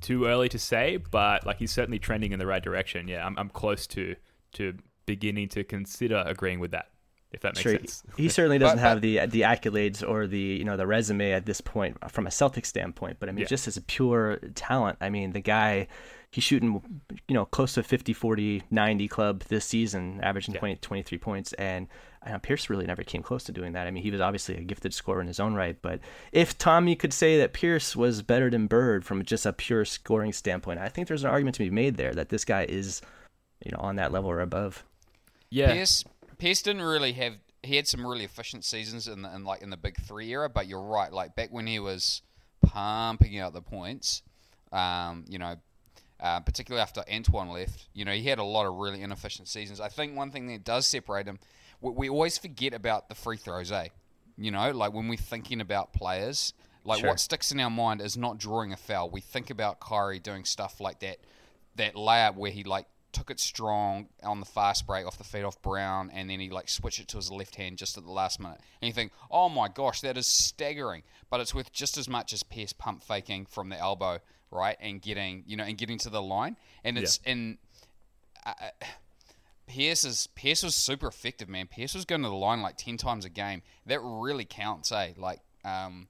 too 0.06 0.26
early 0.26 0.48
to 0.50 0.58
say, 0.58 0.96
but 0.96 1.44
like 1.46 1.58
he's 1.58 1.72
certainly 1.72 1.98
trending 1.98 2.32
in 2.32 2.38
the 2.38 2.46
right 2.46 2.62
direction. 2.62 3.08
Yeah, 3.08 3.26
I'm, 3.26 3.36
I'm 3.38 3.48
close 3.50 3.86
to 3.88 4.14
to 4.52 4.75
beginning 5.06 5.48
to 5.50 5.64
consider 5.64 6.22
agreeing 6.26 6.60
with 6.60 6.70
that. 6.72 6.86
If 7.32 7.40
that 7.40 7.50
makes 7.56 7.60
Sure, 7.62 7.72
sense. 7.72 8.02
he, 8.16 8.22
he 8.25 8.28
certainly 8.36 8.58
doesn't 8.58 8.78
But- 8.78 8.88
have 8.88 9.00
the 9.00 9.26
the 9.26 9.42
accolades 9.42 10.02
or 10.08 10.26
the 10.26 10.38
you 10.60 10.64
know 10.64 10.76
the 10.76 10.86
resume 10.86 11.32
at 11.32 11.44
this 11.44 11.60
point 11.60 11.96
from 12.10 12.26
a 12.26 12.30
Celtic 12.30 12.64
standpoint. 12.66 13.16
But 13.20 13.28
I 13.28 13.32
mean, 13.32 13.42
Yeah. 13.42 13.48
just 13.48 13.66
as 13.68 13.76
a 13.76 13.82
pure 13.82 14.36
talent, 14.54 14.98
I 15.00 15.10
mean, 15.10 15.32
the 15.32 15.40
guy 15.40 15.88
he's 16.30 16.44
shooting 16.44 16.82
you 17.28 17.34
know 17.34 17.44
close 17.46 17.75
to 17.75 17.82
50 17.82 18.12
40 18.12 18.62
90 18.70 19.08
club 19.08 19.42
this 19.48 19.64
season 19.64 20.20
averaging 20.22 20.54
Yeah. 20.54 20.60
20 20.60 20.76
23 20.76 21.18
points 21.18 21.52
and 21.54 21.88
uh, 22.26 22.38
Pierce 22.38 22.68
really 22.68 22.87
never 22.87 23.02
came 23.02 23.23
close 23.23 23.45
to 23.45 23.52
doing 23.52 23.73
that. 23.73 23.87
I 23.87 23.90
mean, 23.90 24.02
he 24.02 24.11
was 24.11 24.21
obviously 24.21 24.56
a 24.56 24.62
gifted 24.62 24.92
scorer 24.92 25.21
in 25.21 25.26
his 25.26 25.40
own 25.40 25.54
right, 25.54 25.80
but 25.80 26.00
if 26.33 26.59
Tommy 26.59 26.97
could 26.97 27.12
say 27.12 27.38
that 27.38 27.52
Pierce 27.52 27.95
was 27.95 28.23
better 28.23 28.50
than 28.50 28.66
Bird 28.66 29.04
from 29.04 29.25
just 29.25 29.47
a 29.47 29.52
pure 29.52 29.85
scoring 29.85 30.33
standpoint, 30.33 30.80
I 30.80 30.88
think 30.88 31.09
there's 31.09 31.25
an 31.25 31.30
argument 31.30 31.54
to 31.56 31.64
be 31.64 31.71
made 31.71 31.97
there 31.97 32.12
that 32.14 32.28
this 32.28 32.45
guy 32.45 32.64
is, 32.68 33.00
you 33.64 33.71
know, 33.71 33.78
on 33.78 33.97
that 33.97 34.12
level 34.12 34.30
or 34.30 34.40
above. 34.40 34.85
Yeah, 35.50 35.73
Pierce, 35.73 36.04
Pierce 36.38 36.62
didn't 36.62 36.83
really 36.83 37.12
have. 37.12 37.35
He 37.62 37.76
had 37.76 37.87
some 37.87 38.06
really 38.06 38.25
efficient 38.25 38.64
seasons 38.64 39.09
in, 39.09 39.23
the, 39.23 39.35
in 39.35 39.45
like 39.45 39.62
in 39.62 39.71
the 39.71 39.76
big 39.76 39.97
three 40.00 40.28
era, 40.30 40.49
but 40.49 40.66
you're 40.66 40.83
right. 40.83 41.12
Like 41.12 41.35
back 41.35 41.52
when 41.52 41.66
he 41.66 41.78
was 41.78 42.23
pumping 42.62 43.38
out 43.38 43.52
the 43.52 43.62
points, 43.62 44.23
um, 44.73 45.25
you 45.28 45.38
know, 45.38 45.56
uh, 46.21 46.40
particularly 46.40 46.83
after 46.83 47.04
Antoine 47.12 47.49
left, 47.49 47.88
you 47.92 48.04
know, 48.04 48.12
he 48.12 48.25
had 48.25 48.38
a 48.38 48.45
lot 48.45 48.66
of 48.66 48.75
really 48.75 49.02
inefficient 49.02 49.49
seasons. 49.49 49.80
I 49.80 49.88
think 49.88 50.16
one 50.16 50.30
thing 50.30 50.47
that 50.49 50.64
does 50.64 50.87
separate 50.87 51.26
him, 51.26 51.38
we, 51.80 51.90
we 51.90 52.09
always 52.09 52.38
forget 52.38 52.75
about 52.75 53.09
the 53.09 53.14
free 53.14 53.37
throws, 53.37 53.73
eh? 53.73 53.88
You 54.37 54.50
know, 54.50 54.71
like 54.71 54.92
when 54.92 55.09
we're 55.09 55.16
thinking 55.16 55.61
about 55.61 55.92
players, 55.92 56.52
like 56.85 57.00
Sure. 57.00 57.11
what 57.11 57.21
sticks 57.21 57.50
in 57.52 57.61
our 57.61 57.71
mind 57.71 58.00
is 58.00 58.16
not 58.16 58.38
drawing 58.38 58.73
a 58.73 58.76
foul. 58.76 59.11
We 59.11 59.21
think 59.21 59.50
about 59.50 59.80
Kyrie 59.80 60.18
doing 60.21 60.45
stuff 60.45 60.80
like 60.80 61.00
that, 61.00 61.18
that 61.76 61.95
layup 61.95 62.37
where 62.37 62.50
he 62.50 62.62
like 62.64 62.87
took 63.12 63.30
it 63.30 63.40
strong 63.40 64.09
on 64.23 64.40
the 64.40 64.47
fast 64.47 64.87
break 64.87 65.06
off 65.06 65.16
the 65.16 65.25
feet 65.25 65.42
off 65.42 65.61
Brown, 65.62 66.11
and 66.12 66.28
then 66.28 66.38
he 66.38 66.50
like 66.50 66.68
switched 66.68 67.00
it 67.00 67.09
to 67.09 67.16
his 67.16 67.30
left 67.30 67.56
hand 67.56 67.78
just 67.78 67.97
at 67.97 68.04
the 68.04 68.11
last 68.11 68.38
minute. 68.38 68.61
And 68.83 68.87
you 68.88 68.92
think, 68.92 69.12
oh 69.30 69.49
my 69.49 69.68
gosh, 69.68 70.02
that 70.02 70.18
is 70.18 70.26
staggering. 70.26 71.02
But 71.30 71.40
it's 71.40 71.54
worth 71.54 71.73
just 71.73 71.97
as 71.97 72.09
much 72.09 72.33
as 72.35 72.42
Pierce 72.42 72.75
pump 72.75 73.02
faking 73.02 73.47
from 73.47 73.71
the 73.71 73.78
elbow, 73.78 74.18
right, 74.50 74.76
and 74.80 75.00
getting 75.00 75.45
you 75.47 75.56
know 75.56 75.64
and 75.64 75.78
getting 75.78 75.99
to 75.99 76.11
the 76.11 76.21
line. 76.23 76.56
And 76.85 76.99
it's 76.99 77.18
in. 77.25 77.59
Uh, 78.45 78.52
Pierce 79.66 80.04
is 80.04 80.28
Pierce 80.35 80.62
was 80.62 80.75
super 80.75 81.08
effective, 81.08 81.49
man. 81.49 81.66
Pierce 81.66 81.94
was 81.94 82.04
going 82.04 82.23
to 82.23 82.28
the 82.28 82.35
line 82.35 82.62
like 82.62 82.76
ten 82.76 82.96
times 82.96 83.25
a 83.25 83.28
game. 83.28 83.62
That 83.87 84.00
really 84.02 84.44
counts, 84.44 84.92
eh? 84.92 85.12
Like, 85.16 85.40
um, 85.64 86.08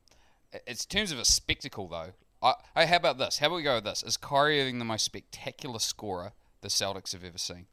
it's 0.66 0.84
in 0.84 0.88
terms 0.98 1.12
of 1.12 1.18
a 1.18 1.24
spectacle 1.24 1.88
though. 1.88 2.12
I, 2.42 2.54
hey, 2.76 2.86
how 2.86 2.96
about 2.96 3.18
this? 3.18 3.38
How 3.38 3.46
about 3.46 3.56
we 3.56 3.62
go 3.62 3.76
with 3.76 3.84
this? 3.84 4.02
Is 4.02 4.16
Kyrie 4.16 4.60
Irving 4.60 4.78
the 4.78 4.84
most 4.84 5.04
spectacular 5.04 5.78
scorer 5.78 6.32
the 6.60 6.68
Celtics 6.68 7.12
have 7.12 7.24
ever 7.24 7.38
seen? 7.38 7.66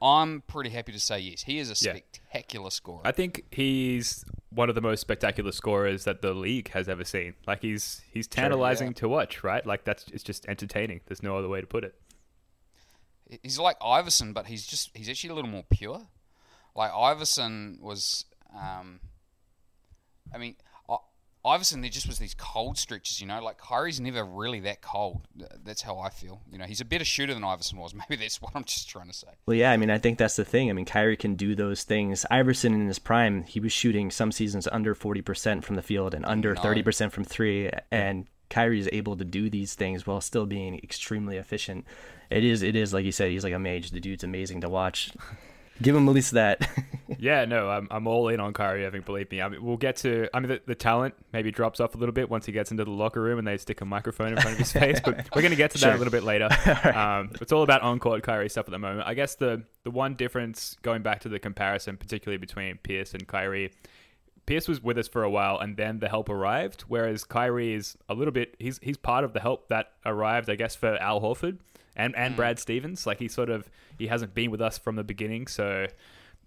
I'm 0.00 0.42
pretty 0.46 0.70
happy 0.70 0.92
to 0.92 1.00
say 1.00 1.18
yes. 1.20 1.42
He 1.42 1.58
is 1.58 1.68
a 1.70 1.84
Yeah. 1.84 1.92
spectacular 1.94 2.70
scorer. 2.70 3.00
I 3.04 3.12
think 3.12 3.44
he's 3.50 4.24
one 4.50 4.68
of 4.68 4.74
the 4.74 4.82
most 4.82 5.00
spectacular 5.00 5.52
scorers 5.52 6.04
that 6.04 6.20
the 6.22 6.34
league 6.34 6.68
has 6.70 6.88
ever 6.88 7.04
seen. 7.04 7.34
Like 7.46 7.62
he's 7.62 8.02
he's 8.10 8.26
tantalizing 8.26 8.88
yeah. 8.88 8.94
to 8.94 9.08
watch, 9.08 9.42
right? 9.42 9.64
Like 9.64 9.84
that's 9.84 10.06
it's 10.12 10.22
just 10.22 10.46
entertaining. 10.46 11.00
There's 11.06 11.22
no 11.22 11.36
other 11.38 11.48
way 11.48 11.60
to 11.60 11.66
put 11.66 11.84
it. 11.84 11.94
He's 13.42 13.58
like 13.58 13.76
Iverson, 13.82 14.32
but 14.32 14.46
he's 14.46 14.66
just 14.66 14.90
he's 14.94 15.08
actually 15.08 15.30
a 15.30 15.34
little 15.34 15.50
more 15.50 15.64
pure. 15.70 16.02
Like 16.74 16.92
Iverson 16.92 17.78
was, 17.80 18.26
um, 18.54 19.00
I 20.34 20.36
mean, 20.38 20.56
I, 20.90 20.96
Iverson 21.44 21.80
there 21.80 21.88
just 21.88 22.06
was 22.06 22.18
these 22.18 22.34
cold 22.34 22.76
stretches, 22.76 23.20
you 23.20 23.26
know. 23.26 23.42
Like 23.42 23.56
Kyrie's 23.58 23.98
never 24.00 24.24
really 24.24 24.60
that 24.60 24.82
cold. 24.82 25.26
That's 25.64 25.82
how 25.82 25.98
I 25.98 26.10
feel. 26.10 26.42
You 26.50 26.58
know, 26.58 26.64
he's 26.66 26.80
a 26.80 26.84
better 26.84 27.04
shooter 27.04 27.32
than 27.32 27.44
Iverson 27.44 27.78
was. 27.78 27.94
Maybe 28.10 28.16
that's 28.16 28.42
what 28.42 28.52
I'm 28.54 28.64
just 28.64 28.88
trying 28.88 29.08
to 29.08 29.14
say. 29.14 29.28
Well, 29.46 29.56
yeah, 29.56 29.70
I 29.72 29.76
mean, 29.78 29.90
I 29.90 29.98
think 29.98 30.18
that's 30.18 30.36
the 30.36 30.44
thing. 30.44 30.68
I 30.68 30.74
mean, 30.74 30.84
Kyrie 30.84 31.16
can 31.16 31.34
do 31.34 31.54
those 31.54 31.82
things. 31.84 32.26
Iverson 32.30 32.74
in 32.74 32.86
his 32.86 32.98
prime, 32.98 33.44
he 33.44 33.58
was 33.60 33.72
shooting 33.72 34.10
some 34.10 34.32
seasons 34.32 34.68
under 34.70 34.94
40% 34.94 35.64
from 35.64 35.76
the 35.76 35.82
field 35.82 36.14
and 36.14 36.26
under 36.26 36.54
No. 36.54 36.60
30% 36.60 37.10
from 37.10 37.24
three. 37.24 37.70
And 37.90 38.26
Kyrie 38.50 38.80
is 38.80 38.88
able 38.92 39.16
to 39.16 39.24
do 39.24 39.48
these 39.48 39.74
things 39.74 40.06
while 40.06 40.20
still 40.20 40.46
being 40.46 40.78
extremely 40.82 41.36
efficient. 41.38 41.86
It 42.30 42.44
is, 42.44 42.62
it 42.62 42.76
is 42.76 42.92
like 42.92 43.04
you 43.04 43.12
said, 43.12 43.30
he's 43.30 43.44
like 43.44 43.52
a 43.52 43.58
mage. 43.58 43.90
The 43.90 44.00
dude's 44.00 44.24
amazing 44.24 44.60
to 44.62 44.68
watch. 44.68 45.12
Give 45.82 45.94
him 45.94 46.08
at 46.08 46.14
least 46.14 46.32
that. 46.32 46.68
Yeah, 47.18 47.44
no, 47.44 47.70
I'm, 47.70 47.86
I'm 47.90 48.06
all 48.08 48.28
in 48.28 48.40
on 48.40 48.52
Kyrie 48.52 48.84
Irving. 48.84 49.00
Believe 49.02 49.30
me. 49.30 49.40
I 49.40 49.48
mean, 49.48 49.64
we'll 49.64 49.76
get 49.76 49.96
to. 49.98 50.28
I 50.34 50.40
mean, 50.40 50.48
the, 50.48 50.60
the 50.66 50.74
talent 50.74 51.14
maybe 51.32 51.52
drops 51.52 51.78
off 51.78 51.94
a 51.94 51.98
little 51.98 52.12
bit 52.12 52.28
once 52.28 52.44
he 52.44 52.52
gets 52.52 52.72
into 52.72 52.84
the 52.84 52.90
locker 52.90 53.22
room 53.22 53.38
and 53.38 53.46
they 53.46 53.56
stick 53.58 53.80
a 53.80 53.84
microphone 53.84 54.32
in 54.32 54.40
front 54.40 54.54
of 54.54 54.58
his 54.58 54.72
face. 54.72 54.98
But 55.02 55.28
we're 55.34 55.40
going 55.40 55.50
to 55.52 55.56
get 55.56 55.70
to 55.70 55.78
that 55.78 55.86
Sure. 55.86 55.94
a 55.94 55.98
little 55.98 56.10
bit 56.10 56.24
later. 56.24 56.48
Um, 56.92 57.30
it's 57.40 57.52
all 57.52 57.62
about 57.62 57.82
on-court 57.82 58.24
Kyrie 58.24 58.48
stuff 58.48 58.66
at 58.66 58.72
the 58.72 58.78
moment. 58.80 59.06
I 59.06 59.14
guess 59.14 59.36
the 59.36 59.62
the 59.84 59.90
one 59.92 60.14
difference 60.14 60.76
going 60.82 61.02
back 61.02 61.20
to 61.20 61.28
the 61.28 61.38
comparison, 61.38 61.96
particularly 61.96 62.38
between 62.38 62.76
Pierce 62.78 63.14
and 63.14 63.26
Kyrie. 63.26 63.70
Pierce 64.44 64.66
was 64.68 64.82
with 64.82 64.98
us 64.98 65.06
for 65.08 65.22
a 65.22 65.30
while, 65.30 65.58
and 65.58 65.76
then 65.76 66.00
the 66.00 66.08
help 66.08 66.28
arrived. 66.28 66.82
Whereas 66.88 67.22
Kyrie 67.24 67.72
is 67.74 67.96
a 68.08 68.14
little 68.14 68.32
bit. 68.32 68.56
He's 68.58 68.78
he's 68.82 68.96
part 68.96 69.22
of 69.24 69.32
the 69.32 69.40
help 69.40 69.68
that 69.68 69.92
arrived, 70.04 70.50
I 70.50 70.56
guess, 70.56 70.74
for 70.74 70.96
Al 71.00 71.20
Horford 71.20 71.58
and 71.96 72.14
and 72.16 72.34
mm. 72.34 72.36
Brad 72.36 72.58
Stevens. 72.58 73.06
Like 73.06 73.18
he 73.18 73.28
sort 73.28 73.50
of 73.50 73.68
he 73.98 74.06
hasn't 74.06 74.34
been 74.34 74.50
with 74.50 74.60
us 74.60 74.78
from 74.78 74.96
the 74.96 75.04
beginning, 75.04 75.46
so 75.46 75.86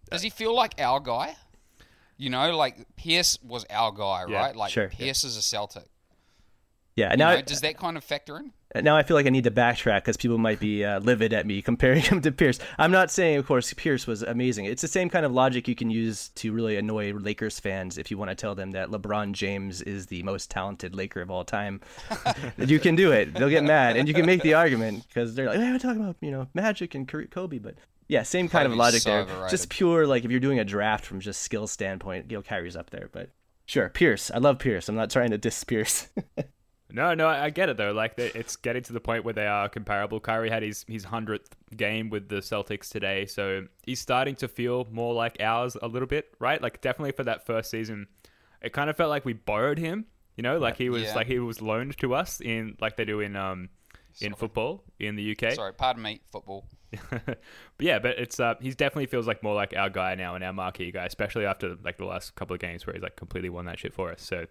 Does 0.09 0.21
he 0.21 0.29
feel 0.29 0.55
like 0.55 0.79
our 0.79 0.99
guy? 0.99 1.35
You 2.17 2.29
know, 2.29 2.55
like 2.55 2.95
Pierce 2.95 3.37
was 3.41 3.65
our 3.69 3.91
guy, 3.91 4.25
Yeah, 4.27 4.41
right? 4.41 4.55
Like 4.55 4.71
sure. 4.71 4.89
Pierce 4.89 5.23
is 5.23 5.37
a 5.37 5.41
Celtic. 5.41 5.85
Yeah. 6.95 7.11
You 7.11 7.17
Now, 7.17 7.35
know, 7.35 7.41
does 7.41 7.61
that 7.61 7.77
kind 7.77 7.97
of 7.97 8.03
factor 8.03 8.37
in? 8.37 8.51
now 8.83 8.95
I 8.95 9.01
feel 9.01 9.15
like 9.17 9.25
I 9.25 9.29
need 9.29 9.45
to 9.45 9.51
backtrack 9.51 10.01
because 10.01 10.15
people 10.17 10.37
might 10.37 10.59
be 10.59 10.85
uh, 10.85 10.99
livid 10.99 11.33
at 11.33 11.45
me 11.47 11.61
comparing 11.61 12.01
him 12.03 12.21
to 12.21 12.31
Pierce. 12.31 12.59
I'm 12.77 12.91
not 12.91 13.09
saying, 13.09 13.37
of 13.37 13.47
course, 13.47 13.73
Pierce 13.73 14.05
was 14.05 14.21
amazing. 14.21 14.65
It's 14.65 14.81
the 14.81 14.87
same 14.87 15.09
kind 15.09 15.25
of 15.25 15.31
logic 15.31 15.67
you 15.67 15.75
can 15.75 15.89
use 15.89 16.29
to 16.35 16.51
really 16.53 16.77
annoy 16.77 17.13
Lakers 17.13 17.59
fans 17.59 17.97
if 17.97 18.11
you 18.11 18.17
want 18.17 18.29
to 18.29 18.35
tell 18.35 18.53
them 18.53 18.71
that 18.71 18.89
LeBron 18.89 19.31
James 19.31 19.81
is 19.81 20.05
the 20.07 20.21
most 20.23 20.51
talented 20.51 20.93
Laker 20.93 21.21
of 21.21 21.31
all 21.31 21.43
time. 21.43 21.81
you 22.57 22.79
can 22.79 22.95
do 22.95 23.11
it. 23.11 23.33
They'll 23.33 23.49
get 23.49 23.63
mad, 23.63 23.97
and 23.97 24.07
you 24.07 24.13
can 24.13 24.25
make 24.25 24.43
the 24.43 24.53
argument 24.53 25.07
because 25.07 25.33
they're 25.35 25.47
like, 25.47 25.59
hey, 25.59 25.71
"We're 25.71 25.79
talking 25.79 26.01
about 26.01 26.17
you 26.21 26.31
know 26.31 26.47
Magic 26.53 26.93
and 26.93 27.07
Kobe," 27.07 27.57
but 27.57 27.75
yeah, 28.07 28.23
same 28.23 28.49
kind 28.49 28.67
of 28.67 28.75
logic 28.75 29.01
so 29.01 29.09
there. 29.09 29.21
overrated. 29.21 29.49
Just 29.49 29.69
pure 29.69 30.05
like 30.05 30.25
if 30.25 30.31
you're 30.31 30.39
doing 30.39 30.59
a 30.59 30.65
draft 30.65 31.05
from 31.05 31.19
just 31.21 31.41
skill 31.41 31.65
standpoint, 31.65 32.29
you 32.29 32.37
know, 32.37 32.41
Kyrie's 32.43 32.75
up 32.75 32.89
there, 32.91 33.09
but. 33.11 33.29
Sure, 33.65 33.87
Pierce. 33.87 34.31
I 34.31 34.39
love 34.39 34.57
Pierce. 34.57 34.89
I'm 34.89 34.95
not 34.95 35.11
trying 35.11 35.29
to 35.29 35.37
diss 35.37 35.63
Pierce. 35.63 36.07
No, 36.91 37.13
no, 37.13 37.27
I 37.27 37.49
get 37.51 37.69
it 37.69 37.77
though. 37.77 37.91
Like 37.91 38.13
it's 38.17 38.55
getting 38.55 38.81
to 38.83 38.93
the 38.93 38.99
point 38.99 39.23
where 39.23 39.33
they 39.33 39.45
are 39.45 39.69
comparable. 39.69 40.19
Kyrie 40.19 40.49
had 40.49 40.63
his 40.63 40.85
his 40.87 41.03
hundredth 41.03 41.55
game 41.75 42.09
with 42.09 42.29
the 42.29 42.37
Celtics 42.37 42.89
today, 42.89 43.25
so 43.27 43.67
he's 43.85 43.99
starting 43.99 44.35
to 44.37 44.47
feel 44.47 44.87
more 44.91 45.13
like 45.13 45.37
ours 45.39 45.77
a 45.81 45.87
little 45.87 46.07
bit, 46.07 46.33
right? 46.39 46.61
Like 46.61 46.81
definitely 46.81 47.11
for 47.11 47.23
that 47.25 47.45
first 47.45 47.69
season, 47.69 48.07
it 48.61 48.73
kind 48.73 48.89
of 48.89 48.97
felt 48.97 49.09
like 49.11 49.23
we 49.23 49.33
borrowed 49.33 49.77
him. 49.77 50.05
You 50.35 50.41
know, 50.43 50.57
like 50.57 50.77
he 50.77 50.89
was 50.89 51.03
Yeah. 51.03 51.15
like 51.15 51.27
he 51.27 51.37
was 51.39 51.61
loaned 51.61 51.97
to 51.99 52.15
us 52.15 52.41
in 52.41 52.75
like 52.81 52.97
they 52.97 53.05
do 53.05 53.19
in 53.19 53.35
um 53.35 53.69
in 54.21 54.33
football 54.33 54.83
in 54.99 55.15
the 55.15 55.31
UK. 55.37 55.53
Sorry, 55.53 55.73
pardon 55.73 56.01
me, 56.01 56.21
football. 56.31 56.65
but 57.11 57.37
yeah, 57.79 57.99
but 57.99 58.17
it's 58.17 58.39
uh 58.39 58.55
he's 58.61 58.75
definitely 58.75 59.05
feels 59.05 59.27
like 59.27 59.43
more 59.43 59.53
like 59.53 59.75
our 59.77 59.89
guy 59.89 60.15
now 60.15 60.33
and 60.35 60.43
our 60.43 60.53
marquee 60.53 60.91
guy, 60.91 61.05
especially 61.05 61.45
after 61.45 61.75
like 61.83 61.97
the 61.97 62.05
last 62.05 62.33
couple 62.35 62.53
of 62.55 62.59
games 62.59 62.87
where 62.87 62.93
he's 62.95 63.03
like 63.03 63.15
completely 63.15 63.49
won 63.49 63.65
that 63.65 63.77
shit 63.77 63.93
for 63.93 64.11
us. 64.11 64.21
So 64.23 64.45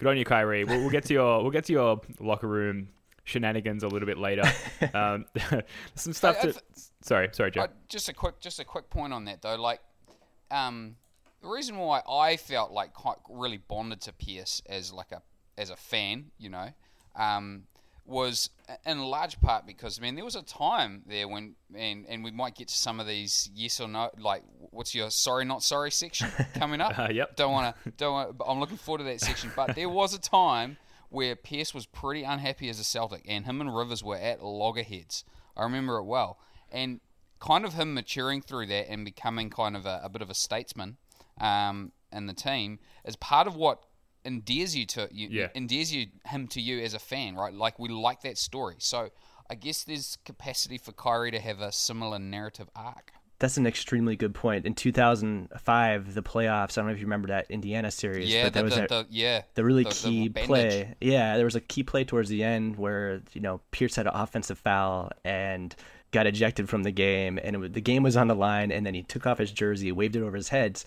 good 0.00 0.08
on 0.08 0.16
you, 0.16 0.24
Kyrie. 0.24 0.64
We'll, 0.64 0.80
we'll 0.80 0.90
get 0.90 1.04
to 1.04 1.12
your 1.14 1.42
we'll 1.42 1.52
get 1.52 1.64
to 1.66 1.72
your 1.72 2.00
locker 2.18 2.48
room 2.48 2.88
shenanigans 3.24 3.82
a 3.84 3.88
little 3.88 4.06
bit 4.06 4.18
later. 4.18 4.42
Um, 4.94 5.26
some 5.94 6.12
stuff 6.14 6.36
I- 6.36 6.38
I 6.38 6.42
to. 6.42 6.52
th- 6.54 6.64
Sorry, 7.02 7.28
sorry, 7.32 7.50
Joe. 7.50 7.62
Uh, 7.62 7.66
just 7.88 8.08
a 8.08 8.14
quick, 8.14 8.40
just 8.40 8.58
a 8.60 8.64
quick 8.64 8.88
point 8.90 9.12
on 9.12 9.24
that 9.26 9.40
though. 9.42 9.56
Like, 9.56 9.80
um, 10.50 10.96
the 11.42 11.48
reason 11.48 11.76
why 11.76 12.02
I 12.08 12.36
felt 12.38 12.72
like 12.72 12.92
quite 12.94 13.16
really 13.28 13.58
bonded 13.58 14.00
to 14.02 14.12
Pierce 14.12 14.62
as 14.66 14.92
like 14.92 15.12
a 15.12 15.22
as 15.58 15.70
a 15.70 15.76
fan, 15.76 16.30
you 16.38 16.48
know, 16.48 16.68
um, 17.14 17.64
was 18.04 18.50
in 18.84 19.00
large 19.00 19.40
part 19.40 19.66
because 19.66 19.98
I 19.98 20.02
mean 20.02 20.14
there 20.14 20.24
was 20.24 20.36
a 20.36 20.42
time 20.42 21.02
there 21.06 21.28
when 21.28 21.54
and 21.74 22.06
and 22.08 22.24
we 22.24 22.30
might 22.30 22.54
get 22.54 22.68
to 22.68 22.74
some 22.74 22.98
of 22.98 23.06
these 23.06 23.50
yes 23.54 23.80
or 23.80 23.88
no 23.88 24.10
like 24.18 24.42
what's 24.70 24.94
your 24.94 25.10
sorry 25.10 25.44
not 25.44 25.62
sorry 25.62 25.90
section 25.90 26.28
coming 26.54 26.80
up. 26.80 26.98
Uh, 26.98 27.08
yep. 27.12 27.36
Don't 27.36 27.52
want 27.52 27.74
to 27.84 27.90
don't. 27.92 28.12
Wanna, 28.12 28.32
I'm 28.46 28.60
looking 28.60 28.76
forward 28.76 28.98
to 28.98 29.04
that 29.04 29.20
section. 29.20 29.52
But 29.54 29.74
there 29.74 29.88
was 29.88 30.14
a 30.14 30.20
time 30.20 30.76
where 31.08 31.34
Pierce 31.36 31.74
was 31.74 31.86
pretty 31.86 32.22
unhappy 32.22 32.68
as 32.68 32.78
a 32.78 32.84
Celtic, 32.84 33.22
and 33.26 33.44
him 33.44 33.60
and 33.60 33.74
Rivers 33.74 34.02
were 34.02 34.16
at 34.16 34.42
loggerheads. 34.42 35.24
I 35.56 35.64
remember 35.64 35.98
it 35.98 36.04
well, 36.04 36.38
and 36.70 37.00
kind 37.40 37.64
of 37.64 37.74
him 37.74 37.94
maturing 37.94 38.42
through 38.42 38.66
that 38.66 38.88
and 38.90 39.04
becoming 39.04 39.50
kind 39.50 39.76
of 39.76 39.86
a, 39.86 40.00
a 40.04 40.08
bit 40.08 40.22
of 40.22 40.30
a 40.30 40.34
statesman 40.34 40.98
um, 41.40 41.90
in 42.12 42.26
the 42.26 42.34
team 42.34 42.78
is 43.04 43.16
part 43.16 43.46
of 43.46 43.56
what 43.56 43.82
endears 44.24 44.76
you 44.76 44.86
to 44.86 45.08
you, 45.12 45.28
Yeah. 45.30 45.48
endears 45.54 45.92
you 45.92 46.06
him 46.26 46.46
to 46.48 46.60
you 46.60 46.80
as 46.80 46.94
a 46.94 46.98
fan, 46.98 47.34
right? 47.36 47.52
Like 47.54 47.78
we 47.78 47.88
like 47.88 48.22
that 48.22 48.38
story. 48.38 48.76
So 48.78 49.10
I 49.48 49.54
guess 49.54 49.84
there's 49.84 50.16
capacity 50.24 50.78
for 50.78 50.92
Kyrie 50.92 51.30
to 51.32 51.40
have 51.40 51.60
a 51.60 51.72
similar 51.72 52.18
narrative 52.18 52.68
arc. 52.76 53.12
That's 53.40 53.56
an 53.56 53.66
extremely 53.66 54.16
good 54.16 54.34
point. 54.34 54.66
In 54.66 54.74
2005, 54.74 56.14
the 56.14 56.22
playoffs, 56.22 56.76
I 56.76 56.80
don't 56.82 56.86
know 56.88 56.92
if 56.92 56.98
you 56.98 57.06
remember 57.06 57.28
that 57.28 57.50
Indiana 57.50 57.90
series, 57.90 58.28
Yeah, 58.32 58.44
but 58.44 58.52
there 58.54 58.62
the, 58.62 58.64
was 58.66 58.74
the, 58.76 58.84
a, 58.84 58.88
the, 58.88 59.06
yeah, 59.10 59.42
the 59.54 59.64
really 59.64 59.84
the- 59.84 59.88
the 59.90 59.94
key 59.96 60.28
bandage. 60.28 60.46
play. 60.48 60.94
Yeah, 61.00 61.36
there 61.36 61.44
was 61.46 61.56
a 61.56 61.60
key 61.60 61.82
play 61.82 62.04
towards 62.04 62.28
the 62.28 62.42
end 62.44 62.76
where, 62.76 63.22
you 63.32 63.40
know, 63.40 63.60
Pierce 63.70 63.96
had 63.96 64.06
an 64.06 64.12
offensive 64.14 64.58
foul 64.58 65.10
and 65.24 65.74
got 66.12 66.26
ejected 66.26 66.68
from 66.68 66.82
the 66.82 66.90
game, 66.90 67.38
and 67.42 67.56
it 67.64 67.72
the 67.72 67.80
game 67.80 68.02
was 68.02 68.16
on 68.16 68.26
the 68.28 68.34
line, 68.34 68.72
and 68.72 68.84
then 68.84 68.94
he 68.94 69.02
took 69.02 69.26
off 69.26 69.38
his 69.38 69.52
jersey, 69.52 69.92
waved 69.92 70.16
it 70.16 70.22
over 70.22 70.36
his 70.36 70.48
head. 70.48 70.82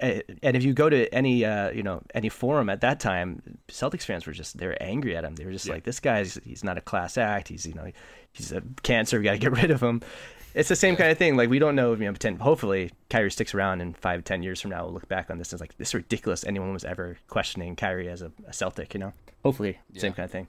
And 0.00 0.56
if 0.56 0.64
you 0.64 0.72
go 0.74 0.90
to 0.90 1.12
any, 1.14 1.44
uh, 1.44 1.70
you 1.70 1.82
know, 1.82 2.02
any 2.14 2.28
forum 2.28 2.68
at 2.68 2.80
that 2.80 2.98
time, 2.98 3.58
Celtics 3.68 4.02
fans 4.02 4.26
were 4.26 4.32
just 4.32 4.58
they 4.58 4.66
were 4.66 4.76
angry 4.80 5.16
at 5.16 5.24
him. 5.24 5.36
They 5.36 5.44
were 5.44 5.52
just 5.52 5.68
like, 5.68 5.84
"This 5.84 6.00
guy's 6.00 6.40
he's 6.44 6.64
not 6.64 6.76
a 6.76 6.80
class 6.80 7.16
act. 7.16 7.48
He's 7.48 7.66
you 7.66 7.74
know, 7.74 7.90
he's 8.32 8.50
a 8.52 8.62
cancer. 8.82 9.18
We 9.18 9.24
got 9.24 9.32
to 9.32 9.38
get 9.38 9.52
rid 9.62 9.70
of 9.70 9.82
him." 9.82 10.02
It's 10.54 10.68
the 10.68 10.76
same 10.76 10.96
kind 10.96 11.10
of 11.10 11.16
thing. 11.16 11.36
Like 11.36 11.48
we 11.48 11.58
don't 11.58 11.74
know, 11.74 11.94
you 11.94 12.04
know, 12.04 12.10
pretend, 12.12 12.42
hopefully 12.42 12.90
Kyrie 13.08 13.30
sticks 13.30 13.54
around 13.54 13.80
in 13.80 13.94
five, 13.94 14.24
ten 14.24 14.42
years 14.42 14.60
from 14.60 14.70
now. 14.70 14.84
We'll 14.84 14.92
look 14.92 15.08
back 15.08 15.30
on 15.30 15.38
this 15.38 15.52
as 15.52 15.60
like 15.60 15.76
this 15.78 15.88
is 15.88 15.94
ridiculous. 15.94 16.44
Anyone 16.44 16.72
was 16.72 16.84
ever 16.84 17.16
questioning 17.28 17.74
Kyrie 17.76 18.08
as 18.08 18.22
a, 18.22 18.32
a 18.46 18.52
Celtic, 18.52 18.92
you 18.92 19.00
know? 19.00 19.12
Hopefully, 19.42 19.78
same 19.96 20.12
kind 20.12 20.24
of 20.24 20.30
thing. 20.30 20.48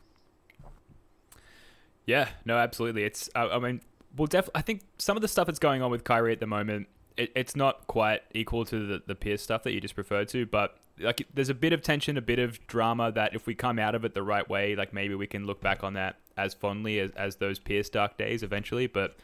Yeah, 2.06 2.30
no, 2.44 2.58
absolutely. 2.58 3.04
It's 3.04 3.30
I, 3.34 3.48
I 3.48 3.60
mean, 3.60 3.82
well, 4.18 4.28
def- 4.28 4.50
I 4.54 4.62
think 4.62 4.82
some 4.98 5.16
of 5.16 5.22
the 5.22 5.28
stuff 5.28 5.46
that's 5.46 5.60
going 5.60 5.82
on 5.82 5.90
with 5.90 6.04
Kyrie 6.04 6.34
at 6.34 6.40
the 6.40 6.48
moment, 6.48 6.88
it, 7.18 7.32
it's 7.36 7.56
not 7.56 7.88
quite 7.88 8.22
equal 8.34 8.66
to 8.66 8.88
the 8.88 9.04
the 9.06 9.16
Pierce 9.16 9.42
stuff 9.42 9.64
that 9.64 9.72
you 9.74 9.82
just 9.82 9.98
referred 9.98 10.28
to, 10.30 10.46
but 10.46 10.78
like 11.00 11.26
there's 11.34 11.50
a 11.50 11.54
bit 11.54 11.74
of 11.74 11.82
tension, 11.82 12.18
a 12.18 12.22
bit 12.22 12.40
of 12.40 12.66
drama 12.68 13.12
that 13.12 13.34
if 13.34 13.48
we 13.48 13.56
come 13.56 13.80
out 13.80 13.96
of 13.96 14.06
it 14.06 14.14
the 14.14 14.24
right 14.24 14.48
way, 14.48 14.76
like 14.76 14.94
maybe 14.94 15.16
we 15.16 15.28
can 15.28 15.46
look 15.46 15.62
back 15.62 15.84
on 15.84 15.94
that 15.94 16.18
as 16.38 16.54
fondly 16.54 17.00
as, 17.00 17.12
as 17.12 17.38
those 17.38 17.60
Pierce 17.60 17.90
dark 17.90 18.18
days 18.18 18.44
eventually, 18.44 18.88
but 18.88 19.16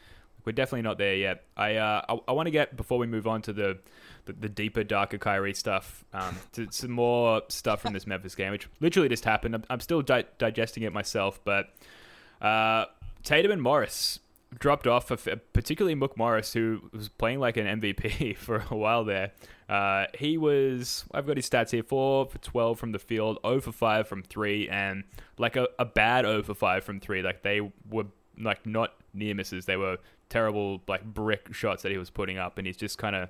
we're 0.46 0.52
definitely 0.52 0.82
not 0.84 0.98
there 0.98 1.16
yet. 1.16 1.44
I 1.58 1.76
uh, 1.76 2.02
I, 2.10 2.20
I 2.30 2.32
want 2.32 2.48
to 2.48 2.52
get 2.52 2.76
before 2.76 2.98
we 2.98 3.08
move 3.08 3.28
on 3.28 3.42
to 3.44 3.54
the 3.54 3.78
the, 4.26 4.34
the 4.34 4.50
deeper, 4.50 4.84
darker 4.84 5.18
Kyrie 5.18 5.54
stuff, 5.54 6.04
um, 6.14 6.36
to 6.54 6.68
some 6.72 6.92
more 6.92 7.42
stuff 7.50 7.82
from 7.82 7.94
this 7.94 8.08
Memphis 8.08 8.36
game, 8.36 8.52
which 8.52 8.68
literally 8.80 9.10
just 9.10 9.26
happened. 9.26 9.56
I'm, 9.56 9.64
I'm 9.70 9.80
still 9.80 10.02
di- 10.02 10.26
digesting 10.38 10.84
it 10.84 10.94
myself, 10.94 11.40
but 11.44 11.74
uh, 12.42 12.86
Tatum 13.24 13.52
and 13.52 13.62
Morris 13.62 14.20
dropped 14.58 14.88
off, 14.88 15.12
of, 15.12 15.28
particularly 15.54 15.96
Mook 15.96 16.18
Morris, 16.18 16.54
who 16.54 16.90
was 16.92 17.10
playing 17.10 17.40
like 17.40 17.58
an 17.58 17.80
MVP 17.80 18.36
for 18.38 18.66
a 18.70 18.76
while 18.76 19.04
there. 19.04 19.32
Uh, 19.68 20.06
he 20.18 20.38
was, 20.38 21.06
I've 21.14 21.28
got 21.28 21.38
his 21.38 21.48
stats 21.48 21.72
here 21.72 21.84
4 21.84 22.26
for 22.26 22.38
12 22.40 22.80
from 22.80 22.92
the 22.92 23.00
field, 23.00 23.38
0 23.46 23.62
for 23.62 23.72
5 23.72 24.08
from 24.08 24.24
3, 24.24 24.70
and 24.70 25.04
like 25.38 25.56
a, 25.56 25.68
a 25.78 25.86
bad 25.86 26.26
0 26.26 26.44
for 26.44 26.56
5 26.56 26.84
from 26.84 27.00
3. 27.00 27.22
Like 27.22 27.44
they 27.44 27.62
were 27.90 28.06
like 28.40 28.66
not 28.66 28.94
near 29.14 29.36
misses, 29.36 29.66
they 29.66 29.78
were 29.78 29.98
terrible 30.30 30.82
like 30.88 31.04
brick 31.04 31.54
shots 31.54 31.84
that 31.84 31.92
he 31.92 31.98
was 31.98 32.10
putting 32.10 32.38
up, 32.38 32.58
and 32.58 32.66
he's 32.66 32.78
just 32.78 32.98
kind 32.98 33.16
of, 33.16 33.30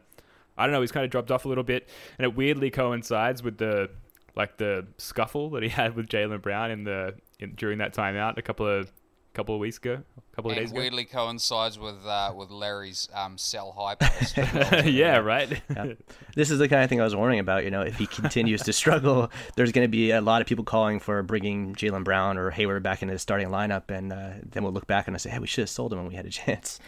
I 0.58 0.66
don't 0.66 0.74
know, 0.74 0.82
he's 0.82 0.92
kind 0.92 1.04
of 1.04 1.12
dropped 1.12 1.32
off 1.32 1.44
a 1.44 1.50
little 1.50 1.64
bit, 1.64 1.90
and 2.18 2.26
it 2.26 2.36
weirdly 2.36 2.70
coincides 2.72 3.44
with 3.44 3.58
the 3.58 3.90
like 4.36 4.58
the 4.58 4.88
scuffle 4.98 5.50
that 5.50 5.64
he 5.64 5.70
had 5.70 5.96
with 5.96 6.08
Jaylen 6.08 6.42
Brown 6.42 6.72
in 6.72 6.86
the 6.86 7.16
in, 7.40 7.56
during 7.56 7.80
that 7.80 7.94
timeout 7.94 8.38
a 8.38 8.42
couple 8.42 8.66
of 8.66 8.92
couple 9.34 9.56
of 9.56 9.62
weeks 9.62 9.78
ago, 9.78 10.02
a 10.18 10.36
couple 10.36 10.52
of 10.52 10.58
and 10.58 10.66
days 10.66 10.72
ago. 10.72 10.82
weirdly 10.82 11.06
coincides 11.06 11.78
with 11.78 12.06
uh, 12.06 12.34
with 12.36 12.50
Larry's 12.50 13.08
um, 13.14 13.38
sell 13.38 13.72
high 13.78 13.96
post. 14.00 14.38
yeah, 14.86 15.18
right. 15.18 15.62
Yeah. 15.76 15.94
This 16.36 16.52
is 16.52 16.60
the 16.60 16.68
kind 16.68 16.84
of 16.84 16.90
thing 16.90 17.00
I 17.00 17.04
was 17.04 17.16
warning 17.16 17.40
about. 17.40 17.64
You 17.64 17.72
know, 17.72 17.82
if 17.82 17.98
he 17.98 18.08
continues 18.08 18.62
to 18.64 18.74
struggle, 18.74 19.32
there's 19.56 19.72
going 19.72 19.86
to 19.86 19.90
be 19.90 20.12
a 20.12 20.22
lot 20.22 20.42
of 20.42 20.48
people 20.48 20.64
calling 20.66 21.00
for 21.00 21.22
bringing 21.24 21.76
Jaylen 21.76 22.04
Brown 22.04 22.38
or 22.38 22.50
Hayward 22.50 22.84
back 22.84 23.02
into 23.02 23.14
the 23.14 23.20
starting 23.20 23.50
lineup, 23.50 23.90
and 23.90 24.12
uh, 24.12 24.32
then 24.44 24.64
we'll 24.64 24.74
look 24.74 24.88
back 24.88 25.08
and 25.08 25.20
say, 25.22 25.30
"Hey, 25.30 25.40
we 25.40 25.48
should 25.48 25.64
have 25.64 25.70
sold 25.70 25.94
him 25.94 26.00
when 26.00 26.08
we 26.08 26.16
had 26.16 26.26
a 26.26 26.30
chance." 26.30 26.80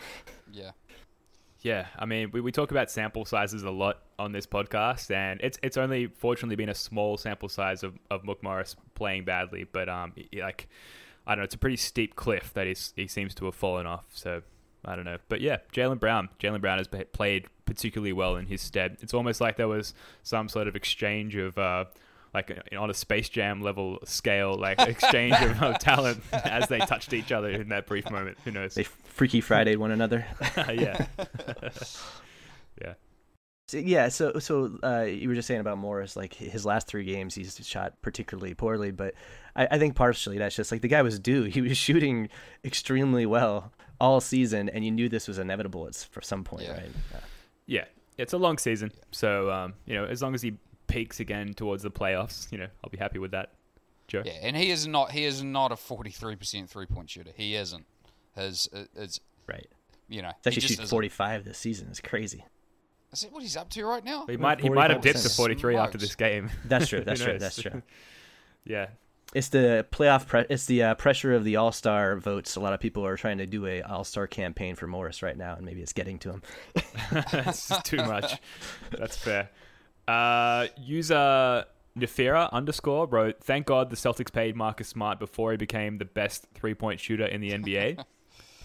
yeah. 0.51 0.71
Yeah, 1.63 1.85
I 1.95 2.05
mean, 2.07 2.31
we, 2.31 2.41
we 2.41 2.51
talk 2.51 2.71
about 2.71 2.89
sample 2.89 3.23
sizes 3.23 3.61
a 3.61 3.69
lot 3.69 3.99
on 4.17 4.31
this 4.31 4.47
podcast, 4.47 5.11
and 5.11 5.39
it's 5.43 5.59
it's 5.61 5.77
only 5.77 6.07
fortunately 6.07 6.55
been 6.55 6.69
a 6.69 6.75
small 6.75 7.17
sample 7.17 7.49
size 7.49 7.83
of, 7.83 7.93
of 8.09 8.23
Mook 8.23 8.41
Morris 8.41 8.75
playing 8.95 9.25
badly, 9.25 9.65
but 9.71 9.87
um, 9.87 10.13
like 10.33 10.67
I 11.31 11.35
don't 11.35 11.39
know, 11.39 11.45
it's 11.45 11.55
a 11.55 11.59
pretty 11.59 11.77
steep 11.77 12.15
cliff 12.15 12.53
that 12.53 12.67
he's, 12.67 12.91
he 12.95 13.07
seems 13.07 13.33
to 13.35 13.45
have 13.45 13.55
fallen 13.55 13.85
off. 13.85 14.05
So 14.13 14.41
I 14.83 14.95
don't 14.95 15.05
know, 15.05 15.17
but 15.29 15.39
yeah, 15.39 15.57
Jaylen 15.73 15.99
Brown, 15.99 16.29
Jaylen 16.41 16.59
Brown 16.59 16.77
has 16.77 16.87
played 17.13 17.45
particularly 17.65 18.11
well 18.11 18.35
in 18.35 18.47
his 18.47 18.61
stead. 18.61 18.97
It's 19.01 19.13
almost 19.13 19.39
like 19.39 19.55
there 19.55 19.67
was 19.67 19.93
some 20.23 20.49
sort 20.49 20.67
of 20.67 20.75
exchange 20.75 21.35
of. 21.35 21.57
Uh, 21.57 21.85
like 22.33 22.49
uh, 22.49 22.79
on 22.79 22.89
a 22.89 22.93
Space 22.93 23.27
Jam 23.27 23.61
level 23.61 23.99
scale, 24.05 24.55
like 24.55 24.79
exchange 24.87 25.35
of, 25.41 25.61
of 25.61 25.79
talent 25.79 26.23
as 26.31 26.69
they 26.69 26.79
touched 26.79 27.11
each 27.11 27.33
other 27.33 27.49
in 27.49 27.67
that 27.69 27.87
brief 27.87 28.09
moment. 28.09 28.37
Who 28.45 28.51
knows? 28.51 28.73
They 28.73 28.83
Freaky 28.83 29.41
Friday 29.41 29.75
one 29.75 29.91
another. 29.91 30.25
yeah, 30.55 31.07
yeah. 32.81 32.93
So, 33.71 33.77
yeah, 33.77 34.09
so 34.09 34.37
so 34.39 34.77
uh, 34.83 35.03
you 35.03 35.29
were 35.29 35.35
just 35.35 35.47
saying 35.47 35.61
about 35.61 35.77
Morris, 35.77 36.17
like 36.17 36.33
his 36.33 36.65
last 36.65 36.87
three 36.87 37.05
games, 37.05 37.35
he's 37.35 37.57
shot 37.65 37.93
particularly 38.01 38.53
poorly. 38.53 38.91
But 38.91 39.13
I, 39.55 39.65
I 39.71 39.79
think 39.79 39.95
partially 39.95 40.37
that's 40.37 40.57
just 40.57 40.73
like 40.73 40.81
the 40.81 40.89
guy 40.89 41.01
was 41.01 41.19
due. 41.19 41.43
He 41.51 41.61
was 41.61 41.77
shooting 41.77 42.27
extremely 42.65 43.25
well 43.25 43.71
all 43.97 44.19
season, 44.19 44.67
and 44.67 44.83
you 44.83 44.91
knew 44.91 45.07
this 45.07 45.25
was 45.25 45.39
inevitable. 45.39 45.87
It's 45.87 46.03
for 46.03 46.21
some 46.21 46.43
point, 46.43 46.63
Yeah. 46.63 46.73
right? 46.73 46.91
Uh, 47.15 47.19
Yeah, 47.65 47.85
it's 48.17 48.33
a 48.33 48.37
long 48.37 48.57
season, 48.57 48.91
so 49.11 49.49
um, 49.49 49.75
you 49.85 49.93
know, 49.95 50.03
as 50.03 50.21
long 50.21 50.35
as 50.35 50.41
he 50.41 50.57
peaks 50.87 51.21
again 51.21 51.53
towards 51.53 51.81
the 51.81 51.91
playoffs, 51.91 52.51
you 52.51 52.57
know, 52.57 52.67
I'll 52.83 52.89
be 52.89 52.97
happy 52.97 53.19
with 53.19 53.31
that. 53.31 53.53
Joe. 54.09 54.23
Yeah, 54.25 54.33
and 54.41 54.57
he 54.57 54.69
is 54.69 54.85
not 54.85 55.11
he 55.11 55.23
is 55.23 55.41
not 55.41 55.71
a 55.71 55.77
forty 55.77 56.11
three 56.11 56.35
percent 56.35 56.69
three 56.69 56.87
point 56.87 57.09
shooter. 57.09 57.31
He 57.33 57.55
isn't. 57.55 57.85
His 58.35 58.67
it's 58.97 59.21
right. 59.47 59.67
you 60.09 60.21
know 60.21 60.27
actually 60.29 60.55
he 60.55 60.59
just 60.59 60.73
shooting 60.73 60.87
45 60.87 61.45
this 61.45 61.57
season. 61.57 61.87
It's 61.89 62.01
crazy. 62.01 62.43
Is 63.13 63.21
that 63.21 63.31
what 63.31 63.41
he's 63.43 63.57
up 63.57 63.69
to 63.71 63.85
right 63.85 64.03
now? 64.03 64.25
He 64.27 64.37
might 64.37 64.61
he 64.61 64.69
might 64.69 64.89
have 64.89 65.01
dipped 65.01 65.21
to 65.23 65.27
45%. 65.29 65.35
43 65.35 65.75
after 65.75 65.97
this 65.97 66.15
game. 66.15 66.49
That's 66.65 66.87
true. 66.87 67.01
That's 67.05 67.21
true. 67.21 67.37
That's 67.37 67.61
true. 67.61 67.81
yeah, 68.63 68.87
It's 69.33 69.49
the 69.49 69.85
playoff. 69.91 70.27
Pre- 70.27 70.45
it's 70.49 70.65
the 70.65 70.83
uh, 70.83 70.95
pressure 70.95 71.33
of 71.33 71.43
the 71.43 71.57
All 71.57 71.71
Star 71.73 72.15
votes. 72.15 72.55
A 72.55 72.59
lot 72.61 72.71
of 72.73 72.79
people 72.79 73.05
are 73.05 73.17
trying 73.17 73.39
to 73.39 73.45
do 73.45 73.65
a 73.65 73.81
All 73.81 74.03
Star 74.05 74.27
campaign 74.27 74.75
for 74.75 74.87
Morris 74.87 75.21
right 75.21 75.35
now, 75.37 75.55
and 75.55 75.65
maybe 75.65 75.81
it's 75.81 75.93
getting 75.93 76.19
to 76.19 76.29
him. 76.31 76.41
it's 77.33 77.67
just 77.67 77.85
too 77.85 77.97
much. 77.97 78.39
That's 78.97 79.17
fair. 79.17 79.49
Uh, 80.07 80.67
user 80.77 81.65
Nefera 81.97 82.49
underscore 82.53 83.07
wrote, 83.07 83.43
"Thank 83.43 83.65
God 83.65 83.89
the 83.89 83.97
Celtics 83.97 84.31
paid 84.31 84.55
Marcus 84.55 84.87
Smart 84.87 85.19
before 85.19 85.51
he 85.51 85.57
became 85.57 85.97
the 85.97 86.05
best 86.05 86.47
three 86.53 86.73
point 86.73 87.01
shooter 87.01 87.25
in 87.25 87.41
the 87.41 87.51
NBA." 87.51 88.03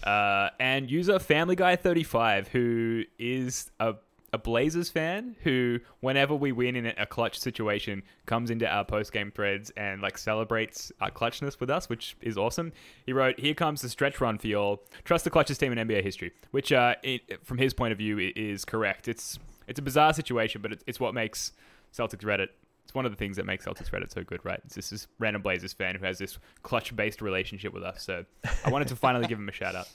uh, 0.03 0.49
and 0.59 0.89
user 0.89 1.19
Family 1.19 1.55
Guy 1.57 1.75
thirty 1.75 2.03
five, 2.03 2.47
who 2.47 3.03
is 3.19 3.69
a 3.79 3.95
a 4.33 4.37
Blazers 4.37 4.89
fan 4.89 5.35
who, 5.43 5.79
whenever 6.01 6.35
we 6.35 6.51
win 6.51 6.75
in 6.75 6.85
a 6.85 7.05
clutch 7.05 7.39
situation, 7.39 8.03
comes 8.25 8.49
into 8.49 8.67
our 8.67 8.83
post 8.83 9.13
game 9.13 9.31
threads 9.31 9.71
and 9.77 10.01
like 10.01 10.17
celebrates 10.17 10.91
our 10.99 11.09
clutchness 11.09 11.59
with 11.59 11.69
us, 11.69 11.87
which 11.87 12.17
is 12.21 12.37
awesome. 12.37 12.73
He 13.05 13.13
wrote, 13.13 13.39
"Here 13.39 13.53
comes 13.53 13.81
the 13.81 13.89
stretch 13.89 14.19
run 14.19 14.37
for 14.37 14.47
y'all. 14.47 14.83
Trust 15.05 15.23
the 15.23 15.29
clutchest 15.31 15.59
team 15.59 15.71
in 15.71 15.77
NBA 15.77 16.03
history," 16.03 16.33
which, 16.51 16.73
uh, 16.73 16.95
it, 17.03 17.45
from 17.45 17.57
his 17.57 17.73
point 17.73 17.93
of 17.93 17.97
view, 17.97 18.17
is 18.35 18.65
correct. 18.65 19.07
It's 19.07 19.39
it's 19.67 19.79
a 19.79 19.81
bizarre 19.81 20.13
situation, 20.13 20.61
but 20.61 20.71
it's, 20.71 20.83
it's 20.87 20.99
what 20.99 21.13
makes 21.13 21.53
Celtics 21.93 22.23
Reddit. 22.23 22.49
It's 22.83 22.93
one 22.93 23.05
of 23.05 23.11
the 23.11 23.17
things 23.17 23.35
that 23.37 23.45
makes 23.45 23.65
Celtics 23.65 23.91
Reddit 23.91 24.13
so 24.13 24.23
good, 24.23 24.39
right? 24.45 24.61
It's 24.65 24.75
just 24.75 24.91
this 24.91 25.07
random 25.19 25.41
Blazers 25.41 25.73
fan 25.73 25.95
who 25.95 26.05
has 26.05 26.17
this 26.17 26.37
clutch 26.63 26.95
based 26.95 27.21
relationship 27.21 27.73
with 27.73 27.83
us. 27.83 28.03
So 28.03 28.25
I 28.65 28.69
wanted 28.69 28.87
to 28.89 28.95
finally 28.95 29.27
give 29.27 29.37
him 29.37 29.49
a 29.49 29.53
shout 29.53 29.75
out. 29.75 29.87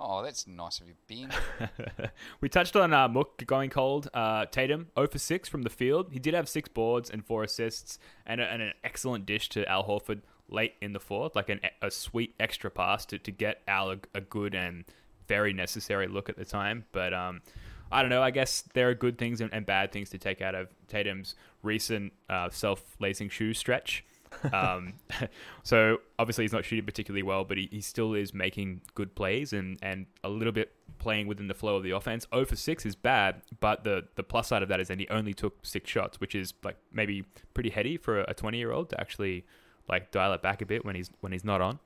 Oh, 0.00 0.22
that's 0.22 0.46
nice 0.46 0.80
of 0.80 0.88
you, 0.88 0.94
Ben. 1.06 1.30
we 2.40 2.48
touched 2.48 2.76
on 2.76 2.92
uh, 2.92 3.08
Mook 3.08 3.44
going 3.46 3.70
cold. 3.70 4.08
Uh, 4.14 4.46
Tatum 4.46 4.88
0 4.96 5.06
for 5.08 5.18
6 5.18 5.48
from 5.48 5.62
the 5.62 5.70
field. 5.70 6.08
He 6.12 6.18
did 6.18 6.34
have 6.34 6.48
six 6.48 6.68
boards 6.68 7.10
and 7.10 7.24
four 7.24 7.44
assists 7.44 7.98
and, 8.26 8.40
a, 8.40 8.44
and 8.44 8.62
an 8.62 8.72
excellent 8.82 9.26
dish 9.26 9.48
to 9.50 9.68
Al 9.68 9.84
Horford 9.84 10.22
late 10.48 10.74
in 10.80 10.92
the 10.92 11.00
fourth, 11.00 11.36
like 11.36 11.48
an, 11.48 11.60
a 11.80 11.90
sweet 11.90 12.34
extra 12.40 12.70
pass 12.70 13.04
to, 13.06 13.18
to 13.18 13.30
get 13.30 13.62
Al 13.68 13.92
a, 13.92 13.96
a 14.14 14.20
good 14.20 14.54
and 14.54 14.84
very 15.28 15.52
necessary 15.52 16.08
look 16.08 16.28
at 16.28 16.36
the 16.36 16.44
time. 16.44 16.84
But 16.92 17.14
um, 17.14 17.42
I 17.90 18.00
don't 18.00 18.10
know. 18.10 18.22
I 18.22 18.30
guess 18.30 18.62
there 18.72 18.88
are 18.88 18.94
good 18.94 19.18
things 19.18 19.40
and, 19.40 19.52
and 19.52 19.66
bad 19.66 19.92
things 19.92 20.10
to 20.10 20.18
take 20.18 20.40
out 20.40 20.54
of 20.54 20.68
Tatum's 20.88 21.34
recent 21.62 22.12
uh, 22.28 22.48
self 22.50 22.96
lacing 22.98 23.28
shoe 23.28 23.54
stretch. 23.54 24.04
Um, 24.52 24.94
so 25.62 25.98
obviously 26.18 26.44
he's 26.44 26.52
not 26.52 26.64
shooting 26.64 26.84
particularly 26.84 27.22
well, 27.22 27.44
but 27.44 27.56
he, 27.58 27.68
he 27.70 27.80
still 27.80 28.14
is 28.14 28.32
making 28.34 28.80
good 28.94 29.14
plays 29.14 29.52
and, 29.52 29.78
and 29.82 30.06
a 30.24 30.28
little 30.28 30.52
bit 30.52 30.72
playing 30.98 31.26
within 31.26 31.48
the 31.48 31.54
flow 31.54 31.76
of 31.76 31.82
the 31.82 31.90
offense. 31.90 32.26
0 32.32 32.44
for 32.46 32.56
6 32.56 32.86
is 32.86 32.94
bad, 32.94 33.42
but 33.60 33.84
the, 33.84 34.04
the 34.16 34.22
plus 34.22 34.48
side 34.48 34.62
of 34.62 34.68
that 34.68 34.80
is 34.80 34.88
that 34.88 34.98
he 34.98 35.08
only 35.08 35.34
took 35.34 35.64
six 35.64 35.90
shots, 35.90 36.20
which 36.20 36.34
is 36.34 36.54
like 36.62 36.76
maybe 36.92 37.24
pretty 37.54 37.70
heady 37.70 37.96
for 37.96 38.20
a 38.22 38.34
20 38.34 38.58
year 38.58 38.72
old 38.72 38.88
to 38.90 39.00
actually 39.00 39.44
like 39.88 40.10
dial 40.12 40.32
it 40.32 40.42
back 40.42 40.62
a 40.62 40.66
bit 40.66 40.84
when 40.84 40.94
he's 40.94 41.10
when 41.20 41.32
he's 41.32 41.44
not 41.44 41.60
on. 41.60 41.78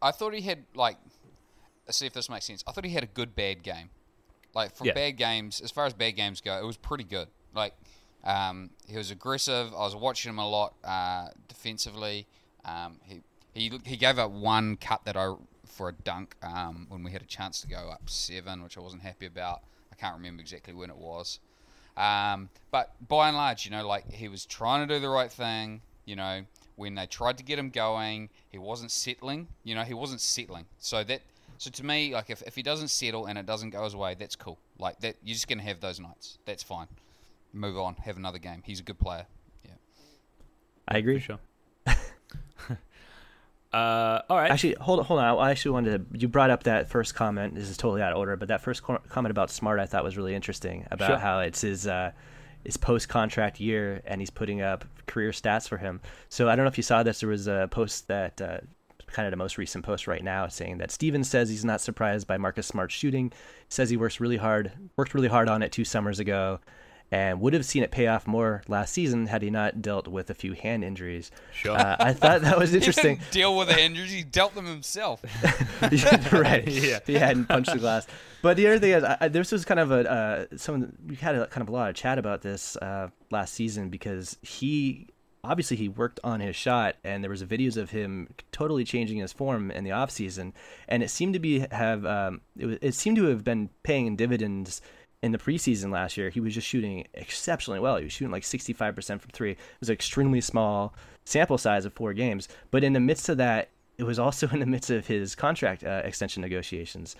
I 0.00 0.12
thought 0.12 0.32
he 0.34 0.40
had 0.40 0.64
like. 0.74 0.96
Let's 1.86 1.98
see 1.98 2.06
if 2.06 2.12
this 2.12 2.28
makes 2.30 2.44
sense. 2.46 2.62
I 2.66 2.72
thought 2.72 2.84
he 2.84 2.92
had 2.92 3.02
a 3.02 3.06
good 3.08 3.34
bad 3.34 3.62
game. 3.62 3.90
Like 4.54 4.76
for 4.76 4.86
Yeah. 4.86 4.92
bad 4.94 5.16
games, 5.16 5.60
as 5.60 5.70
far 5.70 5.86
as 5.86 5.92
bad 5.94 6.12
games 6.12 6.40
go, 6.40 6.58
it 6.58 6.64
was 6.64 6.76
pretty 6.76 7.04
good. 7.04 7.28
Like 7.54 7.74
um, 8.24 8.70
he 8.86 8.96
was 8.96 9.10
aggressive. 9.10 9.68
I 9.74 9.80
was 9.80 9.96
watching 9.96 10.30
him 10.30 10.38
a 10.38 10.48
lot 10.48 10.74
uh, 10.84 11.28
defensively. 11.48 12.26
Um, 12.64 12.96
he 13.04 13.20
he 13.54 13.80
he 13.84 13.96
gave 13.96 14.18
up 14.18 14.30
one 14.30 14.76
cut 14.76 15.04
that 15.04 15.16
I 15.16 15.34
for 15.66 15.90
a 15.90 15.92
dunk 15.92 16.34
um, 16.42 16.86
when 16.88 17.02
we 17.02 17.12
had 17.12 17.22
a 17.22 17.26
chance 17.26 17.60
to 17.60 17.68
go 17.68 17.90
up 17.90 18.10
seven, 18.10 18.62
which 18.62 18.76
I 18.76 18.80
wasn't 18.80 19.02
happy 19.02 19.26
about. 19.26 19.60
I 19.92 19.96
can't 19.96 20.16
remember 20.16 20.40
exactly 20.40 20.74
when 20.74 20.90
it 20.90 20.96
was. 20.96 21.38
Um, 21.96 22.48
but 22.70 22.94
by 23.06 23.28
and 23.28 23.36
large, 23.36 23.64
you 23.64 23.70
know, 23.70 23.86
like 23.86 24.10
he 24.10 24.28
was 24.28 24.46
trying 24.46 24.86
to 24.86 24.94
do 24.94 25.00
the 25.00 25.08
right 25.08 25.30
thing. 25.30 25.82
You 26.04 26.16
know, 26.16 26.42
when 26.76 26.94
they 26.94 27.06
tried 27.06 27.38
to 27.38 27.44
get 27.44 27.58
him 27.58 27.70
going, 27.70 28.30
he 28.48 28.58
wasn't 28.58 28.90
settling. 28.90 29.48
You 29.64 29.74
know, 29.74 29.82
he 29.82 29.94
wasn't 29.94 30.20
settling. 30.20 30.66
So 30.78 31.04
that, 31.04 31.22
so 31.58 31.70
to 31.70 31.84
me, 31.84 32.14
like 32.14 32.30
if, 32.30 32.42
if 32.42 32.54
he 32.54 32.62
doesn't 32.62 32.88
settle 32.88 33.26
and 33.26 33.38
it 33.38 33.46
doesn't 33.46 33.70
go 33.70 33.84
his 33.84 33.96
way, 33.96 34.14
that's 34.18 34.36
cool. 34.36 34.58
Like 34.78 35.00
that, 35.00 35.16
you're 35.22 35.34
just 35.34 35.48
gonna 35.48 35.62
have 35.62 35.80
those 35.80 35.98
nights. 35.98 36.38
That's 36.44 36.62
fine. 36.62 36.86
Move 37.52 37.78
on, 37.78 37.96
have 38.04 38.16
another 38.16 38.38
game. 38.38 38.62
He's 38.64 38.80
a 38.80 38.82
good 38.82 38.98
player. 38.98 39.26
Yeah. 39.64 39.72
I 40.86 40.98
agree. 40.98 41.18
For 41.18 41.24
sure. 41.24 41.38
uh, 43.72 44.20
all 44.28 44.36
right. 44.36 44.50
Actually, 44.50 44.76
hold 44.80 45.04
hold 45.06 45.20
on. 45.20 45.38
I 45.38 45.50
actually 45.50 45.72
wanted 45.72 46.12
to. 46.12 46.18
You 46.20 46.28
brought 46.28 46.50
up 46.50 46.64
that 46.64 46.88
first 46.88 47.14
comment. 47.14 47.54
This 47.54 47.68
is 47.68 47.76
totally 47.76 48.02
out 48.02 48.12
of 48.12 48.18
order, 48.18 48.36
but 48.36 48.48
that 48.48 48.62
first 48.62 48.82
co- 48.82 49.00
comment 49.08 49.30
about 49.30 49.50
Smart 49.50 49.78
I 49.80 49.86
thought 49.86 50.04
was 50.04 50.16
really 50.16 50.34
interesting 50.34 50.86
about 50.90 51.06
Sure. 51.08 51.18
how 51.18 51.40
it's 51.40 51.60
his 51.60 51.86
uh, 51.86 52.12
his 52.64 52.76
post 52.76 53.08
contract 53.08 53.60
year 53.60 54.02
and 54.06 54.20
he's 54.20 54.30
putting 54.30 54.60
up 54.62 54.84
career 55.06 55.30
stats 55.30 55.68
for 55.68 55.76
him. 55.78 56.00
So 56.28 56.48
I 56.48 56.56
don't 56.56 56.64
know 56.64 56.70
if 56.70 56.76
you 56.76 56.82
saw 56.82 57.02
this. 57.02 57.20
There 57.20 57.28
was 57.28 57.46
a 57.46 57.68
post 57.70 58.08
that. 58.08 58.40
Uh, 58.40 58.58
Kind 59.10 59.26
of 59.26 59.30
the 59.30 59.38
most 59.38 59.56
recent 59.56 59.86
post 59.86 60.06
right 60.06 60.22
now, 60.22 60.48
saying 60.48 60.76
that 60.78 60.90
Stevens 60.90 61.30
says 61.30 61.48
he's 61.48 61.64
not 61.64 61.80
surprised 61.80 62.26
by 62.26 62.36
Marcus 62.36 62.66
Smart's 62.66 62.92
shooting. 62.92 63.32
Says 63.70 63.88
he 63.88 63.96
works 63.96 64.20
really 64.20 64.36
hard, 64.36 64.70
worked 64.98 65.14
really 65.14 65.28
hard 65.28 65.48
on 65.48 65.62
it 65.62 65.72
two 65.72 65.86
summers 65.86 66.18
ago, 66.20 66.60
and 67.10 67.40
would 67.40 67.54
have 67.54 67.64
seen 67.64 67.82
it 67.82 67.90
pay 67.90 68.06
off 68.06 68.26
more 68.26 68.62
last 68.68 68.92
season 68.92 69.26
had 69.26 69.40
he 69.42 69.50
not 69.50 69.80
dealt 69.80 70.06
with 70.08 70.28
a 70.30 70.34
few 70.34 70.52
hand 70.52 70.84
injuries. 70.84 71.30
Sure. 71.54 71.76
Uh, 71.76 71.96
I 71.98 72.12
thought 72.12 72.42
that 72.42 72.58
was 72.58 72.70
He 72.72 72.76
interesting. 72.78 73.16
didn't 73.16 73.30
deal 73.32 73.56
with 73.56 73.68
the 73.68 73.80
injuries. 73.82 74.12
He 74.12 74.22
dealt 74.22 74.54
them 74.54 74.66
himself. 74.66 75.22
right. 76.32 76.66
Yeah. 76.68 77.00
He 77.06 77.14
hadn't 77.14 77.46
punched 77.46 77.72
the 77.72 77.78
glass. 77.78 78.06
But 78.42 78.56
the 78.56 78.66
other 78.66 78.78
thing 78.78 78.92
is, 78.92 79.04
I, 79.04 79.16
I- 79.22 79.28
this 79.28 79.50
was 79.52 79.64
kind 79.64 79.80
of 79.80 79.90
a 79.90 80.10
uh, 80.10 80.44
some 80.56 80.92
we 81.06 81.16
had 81.16 81.34
a, 81.34 81.46
kind 81.46 81.62
of 81.62 81.68
a 81.68 81.72
lot 81.72 81.88
of 81.90 81.96
chat 81.96 82.18
about 82.18 82.42
this 82.42 82.76
uh, 82.76 83.08
last 83.30 83.54
season 83.54 83.88
because 83.88 84.36
he 84.42 85.08
obviously 85.44 85.76
he 85.76 85.88
worked 85.88 86.20
on 86.24 86.40
his 86.40 86.56
shot 86.56 86.96
and 87.04 87.22
there 87.22 87.30
was 87.30 87.42
videos 87.44 87.76
of 87.76 87.90
him 87.90 88.28
totally 88.52 88.84
changing 88.84 89.18
his 89.18 89.32
form 89.32 89.70
in 89.70 89.84
the 89.84 89.92
off 89.92 90.10
season 90.10 90.52
and 90.88 91.00
it 91.02 91.08
seemed 91.08 91.32
to 91.32 91.38
be 91.38 91.60
have 91.70 92.04
um, 92.04 92.40
it, 92.58 92.66
was- 92.66 92.78
it 92.82 92.94
seemed 92.94 93.16
to 93.16 93.24
have 93.26 93.44
been 93.44 93.70
paying 93.82 94.16
dividends 94.16 94.82
in 95.22 95.32
the 95.32 95.38
preseason 95.38 95.90
last 95.90 96.16
year 96.16 96.30
he 96.30 96.40
was 96.40 96.54
just 96.54 96.66
shooting 96.66 97.06
exceptionally 97.14 97.80
well 97.80 97.96
he 97.96 98.04
was 98.04 98.12
shooting 98.12 98.30
like 98.30 98.44
65% 98.44 99.20
from 99.20 99.30
three 99.32 99.52
it 99.52 99.58
was 99.80 99.88
an 99.88 99.94
extremely 99.94 100.40
small 100.40 100.94
sample 101.24 101.58
size 101.58 101.84
of 101.84 101.92
four 101.92 102.12
games 102.12 102.48
but 102.70 102.84
in 102.84 102.92
the 102.92 103.00
midst 103.00 103.28
of 103.28 103.36
that 103.38 103.70
it 103.98 104.04
was 104.04 104.18
also 104.18 104.48
in 104.48 104.60
the 104.60 104.66
midst 104.66 104.90
of 104.90 105.06
his 105.06 105.34
contract 105.34 105.84
uh, 105.84 106.00
extension 106.04 106.40
negotiations. 106.40 107.16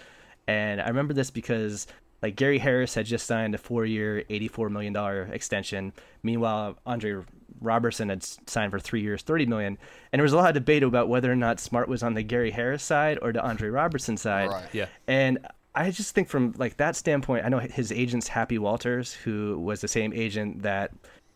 And 0.46 0.80
I 0.80 0.88
remember 0.88 1.12
this 1.12 1.30
because 1.30 1.87
like 2.22 2.37
Gary 2.37 2.58
Harris 2.58 2.94
had 2.94 3.04
just 3.04 3.26
signed 3.26 3.54
a 3.54 3.58
four-year, 3.58 4.24
eighty-four 4.30 4.70
million 4.70 4.92
dollar 4.92 5.28
extension. 5.32 5.92
Meanwhile, 6.22 6.78
Andre 6.87 7.22
Roberson 7.61 8.08
had 8.08 8.24
signed 8.24 8.72
for 8.72 8.78
three 8.78 9.02
years, 9.02 9.22
thirty 9.22 9.44
million. 9.44 9.76
And 10.12 10.18
there 10.18 10.24
was 10.24 10.32
a 10.32 10.37
lot 10.37 10.48
of 10.48 10.54
debate 10.54 10.82
about 10.82 11.08
whether 11.08 11.30
or 11.30 11.37
not 11.37 11.61
Smart 11.61 11.88
was 11.88 12.02
on 12.02 12.14
the 12.14 12.22
Gary 12.22 12.50
Harris 12.50 12.82
side 12.82 13.18
or 13.20 13.32
the 13.32 13.42
Andre 13.42 13.68
Roberson 13.68 14.16
side. 14.16 14.48
Right. 14.48 14.68
Yeah. 14.72 14.87
And 15.06 15.46
I 15.78 15.92
just 15.92 16.12
think 16.12 16.28
from 16.28 16.54
like 16.58 16.76
that 16.78 16.96
standpoint, 16.96 17.44
I 17.46 17.48
know 17.48 17.60
his 17.60 17.92
agent's 17.92 18.26
Happy 18.26 18.58
Walters, 18.58 19.12
who 19.12 19.60
was 19.60 19.80
the 19.80 19.86
same 19.86 20.12
agent 20.12 20.62
that 20.62 20.90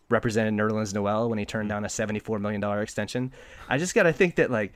represented 0.09 0.53
Nerlens 0.53 0.93
Noel 0.93 1.29
when 1.29 1.39
he 1.39 1.45
turned 1.45 1.69
down 1.69 1.85
a 1.85 1.87
$74 1.87 2.41
million 2.41 2.61
extension. 2.79 3.31
I 3.69 3.77
just 3.77 3.95
got 3.95 4.03
to 4.03 4.11
think 4.11 4.35
that 4.35 4.51
like 4.51 4.73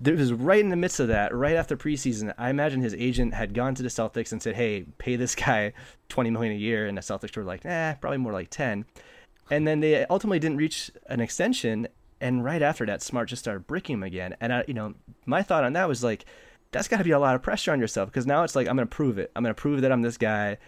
there 0.00 0.14
was 0.14 0.32
right 0.32 0.60
in 0.60 0.70
the 0.70 0.76
midst 0.76 1.00
of 1.00 1.08
that, 1.08 1.34
right 1.34 1.54
after 1.54 1.76
preseason. 1.76 2.32
I 2.38 2.48
imagine 2.48 2.80
his 2.80 2.94
agent 2.94 3.34
had 3.34 3.52
gone 3.52 3.74
to 3.74 3.82
the 3.82 3.90
Celtics 3.90 4.32
and 4.32 4.42
said, 4.42 4.56
"Hey, 4.56 4.86
pay 4.96 5.16
this 5.16 5.34
guy 5.34 5.74
20 6.08 6.30
million 6.30 6.54
a 6.54 6.58
year," 6.58 6.86
and 6.86 6.96
the 6.96 7.02
Celtics 7.02 7.36
were 7.36 7.44
like, 7.44 7.66
"Eh, 7.66 7.94
probably 8.00 8.18
more 8.18 8.32
like 8.32 8.48
10." 8.48 8.86
And 9.50 9.68
then 9.68 9.80
they 9.80 10.06
ultimately 10.06 10.38
didn't 10.38 10.56
reach 10.56 10.90
an 11.06 11.20
extension, 11.20 11.88
and 12.22 12.42
right 12.42 12.62
after 12.62 12.86
that, 12.86 13.02
Smart 13.02 13.28
just 13.28 13.42
started 13.42 13.66
bricking 13.66 13.94
him 13.94 14.02
again. 14.02 14.34
And 14.40 14.50
I, 14.50 14.64
you 14.66 14.74
know, 14.74 14.94
my 15.26 15.42
thought 15.42 15.64
on 15.64 15.74
that 15.74 15.88
was 15.88 16.02
like, 16.02 16.24
that's 16.72 16.88
got 16.88 16.98
to 16.98 17.04
be 17.04 17.10
a 17.10 17.18
lot 17.18 17.34
of 17.34 17.42
pressure 17.42 17.72
on 17.72 17.80
yourself 17.80 18.08
because 18.08 18.26
now 18.26 18.44
it's 18.44 18.54
like 18.54 18.68
I'm 18.68 18.76
going 18.76 18.88
to 18.88 18.94
prove 18.94 19.18
it. 19.18 19.30
I'm 19.34 19.42
going 19.42 19.54
to 19.54 19.60
prove 19.60 19.82
that 19.82 19.92
I'm 19.92 20.02
this 20.02 20.16
guy. 20.16 20.58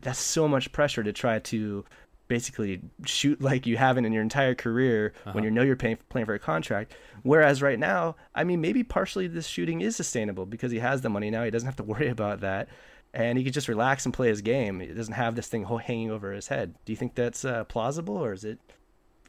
That's 0.00 0.18
so 0.18 0.48
much 0.48 0.72
pressure 0.72 1.02
to 1.02 1.12
try 1.12 1.38
to 1.38 1.84
basically 2.28 2.80
shoot 3.04 3.40
like 3.42 3.66
you 3.66 3.76
haven't 3.76 4.04
in 4.04 4.12
your 4.12 4.22
entire 4.22 4.54
career 4.54 5.12
when 5.32 5.44
you 5.44 5.50
know 5.50 5.62
you're 5.62 5.76
paying, 5.76 5.98
playing 6.08 6.26
for 6.26 6.34
a 6.34 6.38
contract. 6.38 6.94
Whereas 7.22 7.62
right 7.62 7.78
now, 7.78 8.16
I 8.34 8.44
mean, 8.44 8.60
maybe 8.60 8.82
partially 8.82 9.26
this 9.26 9.46
shooting 9.46 9.80
is 9.80 9.96
sustainable 9.96 10.46
because 10.46 10.72
he 10.72 10.78
has 10.78 11.02
the 11.02 11.08
money 11.08 11.30
now. 11.30 11.44
He 11.44 11.50
doesn't 11.50 11.66
have 11.66 11.76
to 11.76 11.82
worry 11.84 12.08
about 12.08 12.40
that. 12.40 12.68
And 13.12 13.38
he 13.38 13.44
could 13.44 13.54
just 13.54 13.68
relax 13.68 14.04
and 14.04 14.12
play 14.12 14.28
his 14.28 14.42
game. 14.42 14.80
He 14.80 14.88
doesn't 14.88 15.14
have 15.14 15.36
this 15.36 15.46
thing 15.46 15.64
hanging 15.64 16.10
over 16.10 16.32
his 16.32 16.48
head. 16.48 16.74
Do 16.84 16.92
you 16.92 16.96
think 16.96 17.14
that's 17.14 17.44
uh, 17.44 17.62
plausible 17.64 18.16
or 18.16 18.32
is 18.32 18.44
it 18.44 18.58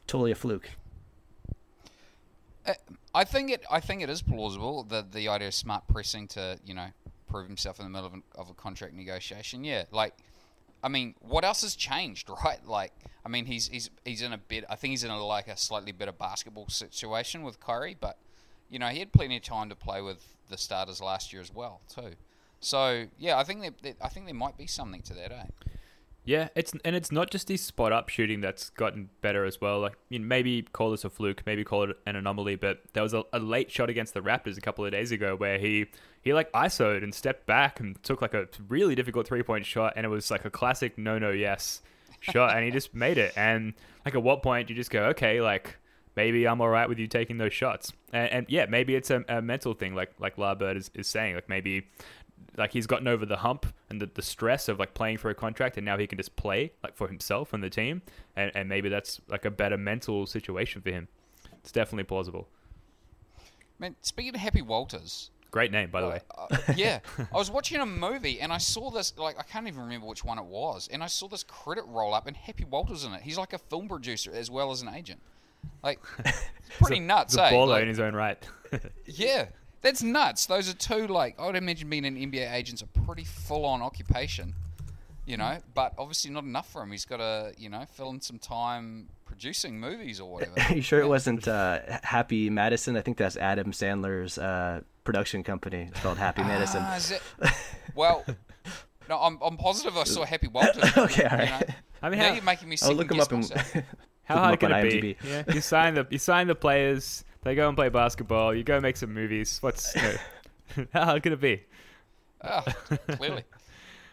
totally 0.08 0.32
a 0.32 0.34
fluke? 0.34 0.70
Uh, 2.66 2.74
I 3.16 3.24
think 3.24 3.50
it. 3.50 3.64
I 3.70 3.80
think 3.80 4.02
it 4.02 4.10
is 4.10 4.20
plausible 4.20 4.84
that 4.84 5.12
the 5.12 5.26
idea 5.28 5.48
of 5.48 5.54
smart 5.54 5.88
pressing 5.88 6.28
to 6.28 6.58
you 6.66 6.74
know 6.74 6.88
prove 7.30 7.46
himself 7.46 7.80
in 7.80 7.86
the 7.86 7.90
middle 7.90 8.06
of, 8.06 8.12
an, 8.12 8.22
of 8.34 8.50
a 8.50 8.52
contract 8.52 8.92
negotiation. 8.92 9.64
Yeah, 9.64 9.84
like 9.90 10.12
I 10.84 10.88
mean, 10.88 11.14
what 11.20 11.42
else 11.42 11.62
has 11.62 11.74
changed, 11.74 12.28
right? 12.44 12.64
Like, 12.66 12.92
I 13.24 13.30
mean, 13.30 13.46
he's 13.46 13.68
he's 13.68 13.88
he's 14.04 14.20
in 14.20 14.34
a 14.34 14.38
bit. 14.38 14.64
I 14.68 14.76
think 14.76 14.90
he's 14.90 15.02
in 15.02 15.10
a 15.10 15.24
like 15.24 15.48
a 15.48 15.56
slightly 15.56 15.92
better 15.92 16.12
basketball 16.12 16.68
situation 16.68 17.42
with 17.42 17.58
Kyrie, 17.58 17.96
but 17.98 18.18
you 18.68 18.78
know 18.78 18.88
he 18.88 18.98
had 18.98 19.12
plenty 19.12 19.38
of 19.38 19.42
time 19.42 19.70
to 19.70 19.74
play 19.74 20.02
with 20.02 20.22
the 20.50 20.58
starters 20.58 21.00
last 21.00 21.32
year 21.32 21.40
as 21.40 21.52
well 21.54 21.80
too. 21.88 22.16
So 22.60 23.06
yeah, 23.18 23.38
I 23.38 23.44
think 23.44 23.62
that, 23.62 23.82
that 23.82 23.96
I 24.02 24.08
think 24.08 24.26
there 24.26 24.34
might 24.34 24.58
be 24.58 24.66
something 24.66 25.00
to 25.00 25.14
that, 25.14 25.32
eh? 25.32 25.44
Yeah, 26.26 26.48
it's 26.56 26.72
and 26.84 26.96
it's 26.96 27.12
not 27.12 27.30
just 27.30 27.48
his 27.48 27.60
spot 27.60 27.92
up 27.92 28.08
shooting 28.08 28.40
that's 28.40 28.70
gotten 28.70 29.10
better 29.20 29.44
as 29.44 29.60
well. 29.60 29.78
Like 29.78 29.94
you 30.08 30.18
know, 30.18 30.26
maybe 30.26 30.62
call 30.62 30.90
this 30.90 31.04
a 31.04 31.10
fluke, 31.10 31.44
maybe 31.46 31.62
call 31.62 31.84
it 31.84 31.96
an 32.04 32.16
anomaly, 32.16 32.56
but 32.56 32.80
there 32.94 33.04
was 33.04 33.14
a, 33.14 33.22
a 33.32 33.38
late 33.38 33.70
shot 33.70 33.88
against 33.88 34.12
the 34.12 34.20
Raptors 34.20 34.58
a 34.58 34.60
couple 34.60 34.84
of 34.84 34.90
days 34.90 35.12
ago 35.12 35.36
where 35.36 35.56
he 35.56 35.86
he 36.22 36.34
like 36.34 36.50
isoed 36.50 37.04
and 37.04 37.14
stepped 37.14 37.46
back 37.46 37.78
and 37.78 38.02
took 38.02 38.20
like 38.22 38.34
a 38.34 38.48
really 38.68 38.96
difficult 38.96 39.28
three 39.28 39.44
point 39.44 39.64
shot, 39.64 39.92
and 39.94 40.04
it 40.04 40.08
was 40.08 40.28
like 40.28 40.44
a 40.44 40.50
classic 40.50 40.98
no 40.98 41.16
no 41.16 41.30
yes 41.30 41.80
shot, 42.18 42.56
and 42.56 42.64
he 42.64 42.72
just 42.72 42.92
made 42.92 43.18
it. 43.18 43.32
And 43.36 43.74
like 44.04 44.16
at 44.16 44.22
what 44.22 44.42
point 44.42 44.66
do 44.66 44.74
you 44.74 44.80
just 44.80 44.90
go, 44.90 45.04
okay, 45.10 45.40
like 45.40 45.76
maybe 46.16 46.48
I'm 46.48 46.60
all 46.60 46.68
right 46.68 46.88
with 46.88 46.98
you 46.98 47.06
taking 47.06 47.38
those 47.38 47.54
shots, 47.54 47.92
and, 48.12 48.32
and 48.32 48.46
yeah, 48.48 48.66
maybe 48.68 48.96
it's 48.96 49.10
a, 49.10 49.24
a 49.28 49.40
mental 49.40 49.74
thing, 49.74 49.94
like 49.94 50.10
like 50.18 50.34
LarBrd 50.34 50.76
is, 50.76 50.90
is 50.92 51.06
saying, 51.06 51.36
like 51.36 51.48
maybe 51.48 51.86
like 52.56 52.72
he's 52.72 52.86
gotten 52.86 53.08
over 53.08 53.26
the 53.26 53.38
hump 53.38 53.66
and 53.90 54.00
the, 54.00 54.10
the 54.14 54.22
stress 54.22 54.68
of 54.68 54.78
like 54.78 54.94
playing 54.94 55.18
for 55.18 55.30
a 55.30 55.34
contract 55.34 55.76
and 55.76 55.84
now 55.84 55.96
he 55.98 56.06
can 56.06 56.18
just 56.18 56.34
play 56.36 56.72
like 56.82 56.96
for 56.96 57.08
himself 57.08 57.52
and 57.52 57.62
the 57.62 57.70
team 57.70 58.02
and, 58.34 58.50
and 58.54 58.68
maybe 58.68 58.88
that's 58.88 59.20
like 59.28 59.44
a 59.44 59.50
better 59.50 59.76
mental 59.76 60.26
situation 60.26 60.80
for 60.80 60.90
him 60.90 61.08
it's 61.58 61.72
definitely 61.72 62.04
plausible 62.04 62.48
Man, 63.78 63.94
speaking 64.00 64.34
of 64.34 64.40
Happy 64.40 64.62
Walters, 64.62 65.30
great 65.50 65.70
name 65.70 65.90
by 65.90 66.00
the 66.00 66.08
way 66.08 66.20
uh, 66.38 66.56
yeah, 66.76 67.00
I 67.18 67.36
was 67.36 67.50
watching 67.50 67.78
a 67.78 67.86
movie 67.86 68.40
and 68.40 68.52
I 68.52 68.58
saw 68.58 68.90
this. 68.90 69.12
Like, 69.18 69.38
I 69.38 69.42
can't 69.42 69.68
even 69.68 69.80
remember 69.80 70.06
which 70.06 70.24
one 70.24 70.38
it 70.38 70.44
was, 70.46 70.88
and 70.90 71.02
I 71.02 71.06
saw 71.08 71.28
this 71.28 71.42
credit 71.42 71.84
roll 71.86 72.14
up 72.14 72.26
and 72.26 72.34
Happy 72.36 72.64
Walters 72.64 73.04
in 73.04 73.12
it. 73.12 73.20
He's 73.22 73.36
like 73.36 73.52
a 73.52 73.58
film 73.58 73.86
producer 73.88 74.30
as 74.34 74.50
well 74.50 74.70
as 74.70 74.80
an 74.80 74.88
agent. 74.88 75.20
Like, 75.82 76.00
pretty 76.80 77.00
nuts, 77.00 77.34
it's 77.34 77.40
a 77.40 77.46
eh? 77.46 77.52
baller 77.52 77.68
Like, 77.68 77.82
in 77.82 77.88
his 77.88 78.00
own 78.00 78.14
right 78.14 78.42
yeah, 79.06 79.46
that's 79.86 80.02
nuts. 80.02 80.46
Those 80.46 80.68
are 80.68 80.74
two 80.74 81.06
like 81.06 81.38
I 81.38 81.46
would 81.46 81.56
imagine 81.56 81.88
being 81.88 82.04
an 82.04 82.16
NBA 82.16 82.52
agent's 82.52 82.82
a 82.82 82.86
pretty 82.86 83.24
full-on 83.24 83.82
occupation, 83.82 84.54
you 85.24 85.36
know. 85.36 85.58
But 85.74 85.94
obviously 85.96 86.30
not 86.32 86.44
enough 86.44 86.68
for 86.70 86.82
him. 86.82 86.90
He's 86.90 87.04
got 87.04 87.18
to 87.18 87.52
you 87.56 87.68
know 87.68 87.84
fill 87.92 88.10
in 88.10 88.20
some 88.20 88.38
time 88.38 89.08
producing 89.24 89.78
movies 89.78 90.20
or 90.20 90.30
whatever. 90.30 90.54
Are 90.58 90.72
you 90.74 90.82
sure 90.82 91.00
it 91.00 91.08
wasn't 91.08 91.46
uh, 91.46 91.80
Happy 92.02 92.50
Madison? 92.50 92.96
I 92.96 93.00
think 93.00 93.16
that's 93.16 93.36
Adam 93.36 93.72
Sandler's 93.72 94.38
uh, 94.38 94.80
production 95.04 95.42
company. 95.42 95.88
It's 95.90 96.00
called 96.00 96.18
Happy 96.18 96.42
Madison. 96.42 96.82
Ah, 96.84 96.96
is 96.96 97.10
it? 97.12 97.22
Well, 97.94 98.26
no, 99.08 99.16
I'm, 99.18 99.38
I'm 99.40 99.56
positive 99.56 99.96
I 99.96 100.04
saw 100.04 100.26
Happy 100.26 100.48
Walters. 100.48 100.84
Okay, 100.98 101.24
all 101.24 101.38
you 101.38 101.46
know? 101.46 101.60
i 102.02 102.10
mean 102.10 102.18
now 102.18 102.28
how, 102.28 102.34
you're 102.34 102.44
making 102.44 102.68
me 102.68 102.74
I'll 102.74 102.88
second 102.88 102.98
look 102.98 103.10
him 103.10 103.20
up 103.20 103.32
and 103.32 103.84
how 104.24 104.34
look 104.34 104.34
him 104.34 104.36
hard 104.36 104.52
up 104.52 104.60
can 104.60 104.72
on 104.72 104.86
it 104.86 105.00
be 105.00 105.16
yeah 105.26 105.44
you 105.50 105.62
sign 105.62 105.94
the 105.94 106.06
you 106.10 106.18
sign 106.18 106.46
the 106.46 106.54
players 106.54 107.24
they 107.46 107.54
go 107.54 107.68
and 107.68 107.76
play 107.76 107.88
basketball 107.88 108.54
you 108.54 108.62
go 108.62 108.80
make 108.80 108.96
some 108.96 109.14
movies 109.14 109.58
what's 109.62 109.94
you 109.94 110.02
know, 110.02 110.86
how 110.92 111.04
hard 111.06 111.22
could 111.22 111.32
it 111.32 111.40
be 111.40 111.62
Oh, 112.42 112.60
clearly. 113.16 113.44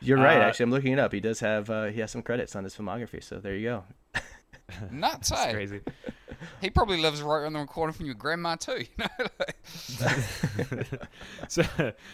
You're 0.02 0.18
right. 0.18 0.38
Uh, 0.38 0.46
Actually, 0.46 0.64
I'm 0.64 0.72
looking 0.72 0.94
it 0.94 1.00
up. 1.00 1.14
He 1.14 1.20
does 1.20 1.40
have 1.42 1.70
uh, 1.70 1.86
he 1.86 2.00
has 2.00 2.10
some 2.12 2.22
credits 2.22 2.56
on 2.56 2.64
his 2.64 2.76
filmography. 2.76 3.24
So 3.24 3.38
there 3.38 3.56
you 3.56 3.68
go. 3.70 3.84
Nuts, 4.92 5.32
eh? 5.36 5.52
crazy 5.52 5.82
He 6.62 6.70
probably 6.70 7.02
lives 7.02 7.22
right 7.22 7.42
around 7.42 7.54
the 7.54 7.66
corner 7.66 7.94
from 7.94 8.06
your 8.06 8.16
grandma 8.16 8.56
too. 8.56 8.80
You 8.80 8.88
know, 8.98 9.08
so, 11.48 11.64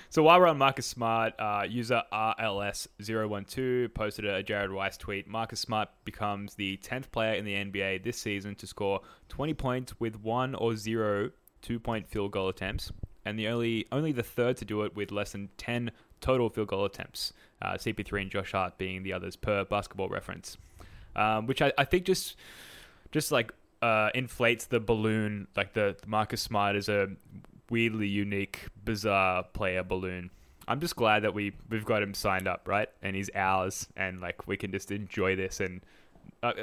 so 0.09 0.23
while 0.23 0.39
we're 0.39 0.47
on 0.47 0.57
Marcus 0.57 0.85
Smart, 0.85 1.33
uh, 1.39 1.65
user 1.67 2.03
RLS012 2.11 3.93
posted 3.93 4.25
a 4.25 4.43
Jared 4.43 4.71
Weiss 4.71 4.97
tweet. 4.97 5.27
Marcus 5.27 5.59
Smart 5.59 5.89
becomes 6.05 6.55
the 6.55 6.77
10th 6.77 7.11
player 7.11 7.33
in 7.33 7.45
the 7.45 7.53
NBA 7.53 8.03
this 8.03 8.17
season 8.17 8.55
to 8.55 8.67
score 8.67 9.01
20 9.29 9.53
points 9.55 9.99
with 9.99 10.19
one 10.21 10.55
or 10.55 10.75
zero 10.75 11.31
two 11.61 11.79
point 11.79 12.07
field 12.07 12.31
goal 12.31 12.49
attempts, 12.49 12.91
and 13.25 13.37
the 13.37 13.47
only 13.47 13.85
only 13.91 14.11
the 14.11 14.23
third 14.23 14.57
to 14.57 14.65
do 14.65 14.83
it 14.83 14.95
with 14.95 15.11
less 15.11 15.31
than 15.31 15.49
10 15.57 15.91
total 16.21 16.49
field 16.49 16.67
goal 16.67 16.85
attempts. 16.85 17.33
Uh, 17.61 17.73
CP3 17.73 18.21
and 18.21 18.31
Josh 18.31 18.51
Hart 18.53 18.77
being 18.77 19.03
the 19.03 19.13
others 19.13 19.35
per 19.35 19.65
basketball 19.65 20.09
reference, 20.09 20.57
um, 21.15 21.47
which 21.47 21.61
I, 21.61 21.71
I 21.77 21.85
think 21.85 22.05
just 22.05 22.35
just 23.11 23.31
like 23.31 23.51
uh, 23.81 24.09
inflates 24.13 24.65
the 24.65 24.79
balloon. 24.79 25.47
Like 25.55 25.73
the, 25.73 25.95
the 25.99 26.07
Marcus 26.07 26.41
Smart 26.41 26.75
is 26.75 26.89
a 26.89 27.09
weirdly 27.69 28.07
unique, 28.07 28.67
bizarre 28.83 29.43
player 29.43 29.83
balloon. 29.83 30.31
I'm 30.67 30.79
just 30.79 30.95
glad 30.95 31.23
that 31.23 31.33
we 31.33 31.53
we've 31.69 31.85
got 31.85 32.03
him 32.03 32.13
signed 32.13 32.47
up, 32.47 32.67
right? 32.67 32.89
And 33.01 33.15
he's 33.15 33.29
ours, 33.33 33.87
and 33.95 34.21
like 34.21 34.47
we 34.47 34.57
can 34.57 34.71
just 34.71 34.91
enjoy 34.91 35.35
this. 35.35 35.59
And 35.59 35.81
uh, 36.43 36.53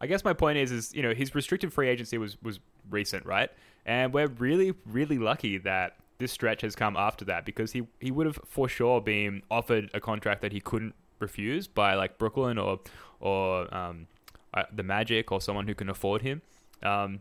I 0.00 0.06
guess 0.06 0.24
my 0.24 0.32
point 0.32 0.58
is, 0.58 0.70
is 0.70 0.94
you 0.94 1.02
know, 1.02 1.14
his 1.14 1.34
restricted 1.34 1.72
free 1.72 1.88
agency 1.88 2.18
was 2.18 2.40
was 2.42 2.60
recent, 2.90 3.26
right? 3.26 3.50
And 3.86 4.14
we're 4.14 4.28
really, 4.28 4.72
really 4.86 5.18
lucky 5.18 5.58
that 5.58 5.96
this 6.18 6.32
stretch 6.32 6.62
has 6.62 6.74
come 6.76 6.96
after 6.96 7.24
that 7.24 7.44
because 7.44 7.72
he 7.72 7.82
he 8.00 8.10
would 8.10 8.26
have 8.26 8.38
for 8.46 8.68
sure 8.68 9.00
been 9.00 9.42
offered 9.50 9.90
a 9.94 10.00
contract 10.00 10.40
that 10.42 10.52
he 10.52 10.60
couldn't 10.60 10.94
refuse 11.24 11.66
by 11.66 11.94
like 11.94 12.18
Brooklyn 12.18 12.58
or 12.58 12.80
or 13.20 13.74
um, 13.74 14.06
uh, 14.52 14.64
the 14.72 14.82
Magic 14.82 15.32
or 15.32 15.40
someone 15.40 15.66
who 15.66 15.74
can 15.74 15.88
afford 15.88 16.22
him. 16.22 16.42
Um, 16.82 17.20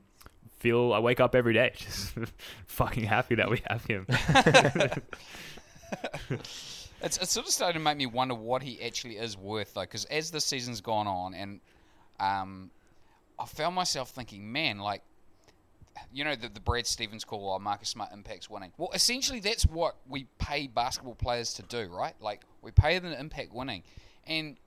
feel 0.59 0.93
I 0.93 0.99
wake 0.99 1.19
up 1.19 1.35
every 1.35 1.53
day 1.53 1.73
just 1.77 2.13
fucking 2.67 3.03
happy 3.03 3.35
that 3.35 3.49
we 3.49 3.61
have 3.67 3.85
him. 3.85 4.05
it's, 7.01 7.17
it's 7.17 7.31
sort 7.31 7.45
of 7.45 7.51
starting 7.51 7.79
to 7.79 7.83
make 7.83 7.97
me 7.97 8.05
wonder 8.05 8.35
what 8.35 8.63
he 8.63 8.81
actually 8.81 9.17
is 9.17 9.37
worth, 9.37 9.73
though, 9.73 9.81
because 9.81 10.05
as 10.05 10.31
the 10.31 10.39
season's 10.39 10.81
gone 10.81 11.07
on, 11.07 11.33
and 11.33 11.59
um, 12.19 12.71
I 13.37 13.45
found 13.45 13.75
myself 13.75 14.11
thinking, 14.11 14.51
man, 14.51 14.79
like, 14.79 15.01
you 16.11 16.23
know, 16.23 16.35
the, 16.35 16.49
the 16.49 16.61
Brad 16.61 16.87
Stevens 16.87 17.23
call, 17.23 17.53
oh, 17.53 17.59
Marcus 17.59 17.89
Smart 17.89 18.11
impacts 18.13 18.49
winning. 18.49 18.71
Well, 18.77 18.89
essentially, 18.93 19.39
that's 19.39 19.65
what 19.65 19.97
we 20.07 20.27
pay 20.39 20.67
basketball 20.67 21.15
players 21.15 21.53
to 21.55 21.61
do, 21.63 21.87
right? 21.91 22.15
Like, 22.21 22.41
we 22.63 22.71
pay 22.71 22.97
them 22.99 23.11
to 23.11 23.19
impact 23.19 23.53
winning. 23.53 23.83
And 24.25 24.57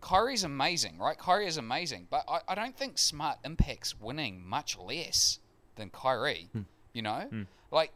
Kyrie's 0.00 0.44
amazing, 0.44 0.98
right? 0.98 1.18
Kyrie 1.18 1.46
is 1.46 1.56
amazing, 1.56 2.06
but 2.10 2.24
I, 2.28 2.40
I 2.48 2.54
don't 2.54 2.76
think 2.76 2.98
Smart 2.98 3.38
impacts 3.44 3.98
winning 4.00 4.46
much 4.46 4.78
less 4.78 5.40
than 5.76 5.90
Kyrie. 5.90 6.48
You 6.92 7.02
know, 7.02 7.28
like 7.70 7.92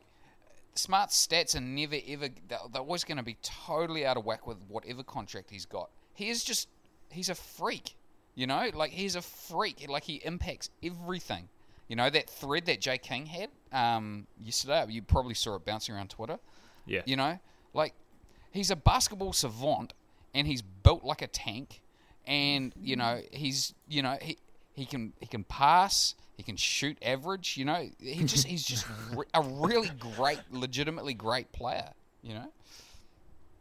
smart 0.75 1.11
stats 1.11 1.55
are 1.55 1.61
never 1.61 1.97
ever 2.09 2.29
they're, 2.49 2.59
they're 2.73 2.83
always 2.83 3.05
going 3.05 3.19
to 3.19 3.23
be 3.23 3.37
totally 3.43 4.07
out 4.07 4.17
of 4.17 4.25
whack 4.25 4.47
with 4.47 4.59
whatever 4.69 5.03
contract 5.03 5.51
he's 5.51 5.67
got. 5.67 5.91
He 6.15 6.31
is 6.31 6.45
just 6.45 6.69
he's 7.11 7.29
a 7.29 7.35
freak. 7.35 7.97
You 8.35 8.47
know, 8.47 8.71
like 8.75 8.91
he's 8.91 9.15
a 9.17 9.23
freak. 9.23 9.87
Like 9.89 10.05
he 10.05 10.17
impacts 10.25 10.71
everything. 10.83 11.49
You 11.89 11.97
know 11.97 12.09
that 12.09 12.31
thread 12.31 12.67
that 12.67 12.81
Jay 12.81 12.97
King 12.99 13.27
had 13.27 13.51
um, 13.73 14.27
yesterday. 14.43 14.87
You 14.89 15.03
probably 15.03 15.35
saw 15.35 15.57
it 15.57 15.65
bouncing 15.65 15.95
around 15.95 16.11
Twitter. 16.11 16.39
Yeah. 16.87 17.03
You 17.05 17.17
know, 17.17 17.39
like 17.75 17.95
he's 18.53 18.71
a 18.71 18.77
basketball 18.77 19.33
savant, 19.33 19.93
and 20.35 20.47
he's 20.47 20.63
built 20.63 21.05
like 21.05 21.23
a 21.23 21.27
tank, 21.27 21.81
and 22.27 22.73
you 22.81 22.97
know 22.97 23.21
he's 23.33 23.75
you 23.89 24.03
know 24.03 24.17
he 24.21 24.39
he 24.75 24.87
can 24.87 25.13
he 25.21 25.27
can 25.27 25.45
pass, 25.45 26.15
he 26.37 26.43
can 26.43 26.57
shoot 26.57 26.97
average. 27.03 27.57
You 27.57 27.65
know, 27.65 27.89
he 28.01 28.25
just 28.25 28.47
he's 28.47 28.65
just 28.65 28.87
re- 29.15 29.27
a 29.35 29.43
really 29.43 29.91
great, 30.17 30.41
legitimately 30.51 31.15
great 31.15 31.53
player. 31.53 31.91
You 32.23 32.35
know. 32.35 32.53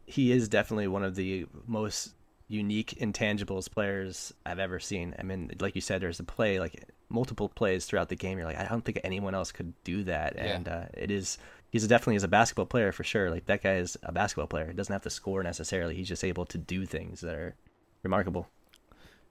he 0.06 0.30
is 0.32 0.48
definitely 0.48 0.86
one 0.86 1.02
of 1.02 1.14
the 1.16 1.46
most 1.66 2.14
unique 2.48 2.94
intangibles 3.00 3.70
players 3.70 4.32
I've 4.44 4.58
ever 4.58 4.78
seen. 4.78 5.14
I 5.18 5.22
mean, 5.22 5.50
like 5.58 5.74
you 5.74 5.80
said, 5.80 6.00
there's 6.00 6.20
a 6.20 6.24
play 6.24 6.60
like 6.60 6.84
multiple 7.08 7.48
plays 7.48 7.86
throughout 7.86 8.08
the 8.08 8.16
game. 8.16 8.38
You're 8.38 8.46
like, 8.46 8.58
I 8.58 8.64
don't 8.68 8.84
think 8.84 9.00
anyone 9.04 9.34
else 9.34 9.52
could 9.52 9.72
do 9.84 10.04
that, 10.04 10.34
Yeah. 10.36 10.44
and 10.44 10.68
uh, 10.68 10.84
it 10.94 11.10
is. 11.10 11.38
He's 11.72 11.86
definitely 11.86 12.16
is 12.16 12.22
a 12.22 12.28
basketball 12.28 12.66
player 12.66 12.92
for 12.92 13.02
sure. 13.02 13.30
Like 13.30 13.46
that 13.46 13.62
guy 13.62 13.76
is 13.76 13.96
a 14.02 14.12
basketball 14.12 14.46
player. 14.46 14.66
He 14.66 14.74
doesn't 14.74 14.92
have 14.92 15.02
to 15.02 15.10
score 15.10 15.42
necessarily. 15.42 15.94
He's 15.94 16.06
just 16.06 16.22
able 16.22 16.44
to 16.46 16.58
do 16.58 16.84
things 16.84 17.22
that 17.22 17.34
are 17.34 17.56
remarkable. 18.02 18.46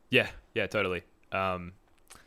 Yeah, 0.10 0.28
yeah, 0.56 0.66
totally. 0.66 1.04
Um, 1.32 1.74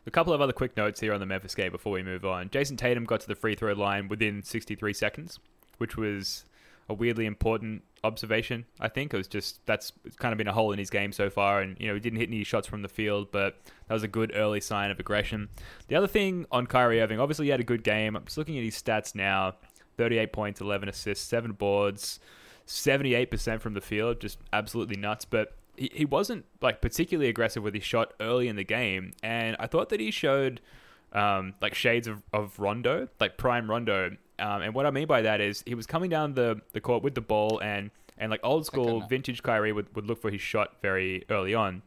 a 0.06 0.12
couple 0.12 0.32
of 0.32 0.40
other 0.40 0.52
quick 0.52 0.76
notes 0.76 1.00
here 1.00 1.12
on 1.12 1.18
the 1.18 1.26
Memphis 1.26 1.56
game 1.56 1.72
before 1.72 1.92
we 1.92 2.04
move 2.04 2.24
on. 2.24 2.48
Jayson 2.48 2.76
Tatum 2.76 3.04
got 3.04 3.20
to 3.20 3.26
the 3.28 3.34
free 3.34 3.56
throw 3.56 3.72
line 3.72 4.06
within 4.06 4.42
63 4.42 4.92
seconds, 4.92 5.40
which 5.78 5.96
was 5.96 6.44
a 6.88 6.94
weirdly 6.94 7.26
important 7.26 7.82
observation. 8.04 8.66
I 8.78 8.88
think 8.88 9.12
it 9.12 9.16
was 9.16 9.26
just 9.26 9.64
that's 9.66 9.92
kind 10.18 10.32
of 10.32 10.38
been 10.38 10.46
a 10.46 10.52
hole 10.52 10.72
in 10.72 10.78
his 10.78 10.90
game 10.90 11.12
so 11.12 11.28
far, 11.28 11.60
and 11.60 11.76
you 11.80 11.88
know 11.88 11.94
he 11.94 12.00
didn't 12.00 12.18
hit 12.18 12.28
any 12.28 12.44
shots 12.44 12.68
from 12.68 12.82
the 12.82 12.88
field, 12.88 13.32
but 13.32 13.56
that 13.88 13.94
was 13.94 14.02
a 14.02 14.08
good 14.08 14.32
early 14.34 14.60
sign 14.60 14.90
of 14.90 15.00
aggression. 15.00 15.48
The 15.88 15.96
other 15.96 16.06
thing 16.06 16.46
on 16.52 16.66
Kyrie 16.66 17.00
Irving, 17.00 17.18
obviously 17.18 17.46
he 17.46 17.50
had 17.50 17.60
a 17.60 17.64
good 17.64 17.82
game. 17.82 18.16
I'm 18.16 18.24
just 18.24 18.38
looking 18.38 18.58
at 18.58 18.64
his 18.64 18.80
stats 18.80 19.14
now: 19.14 19.54
38 19.96 20.32
points, 20.32 20.60
11 20.60 20.88
assists, 20.88 21.26
seven 21.26 21.52
boards, 21.52 22.20
78% 22.66 23.60
from 23.60 23.74
the 23.74 23.80
field, 23.80 24.20
just 24.20 24.38
absolutely 24.52 24.96
nuts. 24.96 25.24
But 25.24 25.54
he, 25.76 25.90
he 25.92 26.04
wasn't 26.04 26.44
like 26.60 26.80
particularly 26.80 27.28
aggressive 27.28 27.62
with 27.62 27.74
his 27.74 27.84
shot 27.84 28.14
early 28.20 28.48
in 28.48 28.56
the 28.56 28.64
game, 28.64 29.12
and 29.22 29.56
I 29.58 29.66
thought 29.66 29.88
that 29.90 30.00
he 30.00 30.10
showed 30.10 30.60
um, 31.12 31.54
like 31.60 31.74
shades 31.74 32.06
of, 32.06 32.22
of 32.32 32.58
Rondo, 32.58 33.08
like 33.20 33.36
prime 33.36 33.70
Rondo. 33.70 34.16
Um, 34.38 34.62
and 34.62 34.74
what 34.74 34.84
I 34.84 34.90
mean 34.90 35.06
by 35.06 35.22
that 35.22 35.40
is 35.40 35.62
he 35.64 35.74
was 35.74 35.86
coming 35.86 36.10
down 36.10 36.34
the, 36.34 36.60
the 36.72 36.80
court 36.80 37.04
with 37.04 37.14
the 37.14 37.20
ball 37.20 37.60
and 37.62 37.90
and 38.18 38.30
like 38.30 38.40
old 38.42 38.64
school 38.64 39.00
vintage 39.08 39.42
Kyrie 39.42 39.72
would, 39.72 39.94
would 39.96 40.06
look 40.06 40.20
for 40.20 40.30
his 40.30 40.40
shot 40.40 40.76
very 40.82 41.24
early 41.30 41.54
on. 41.54 41.82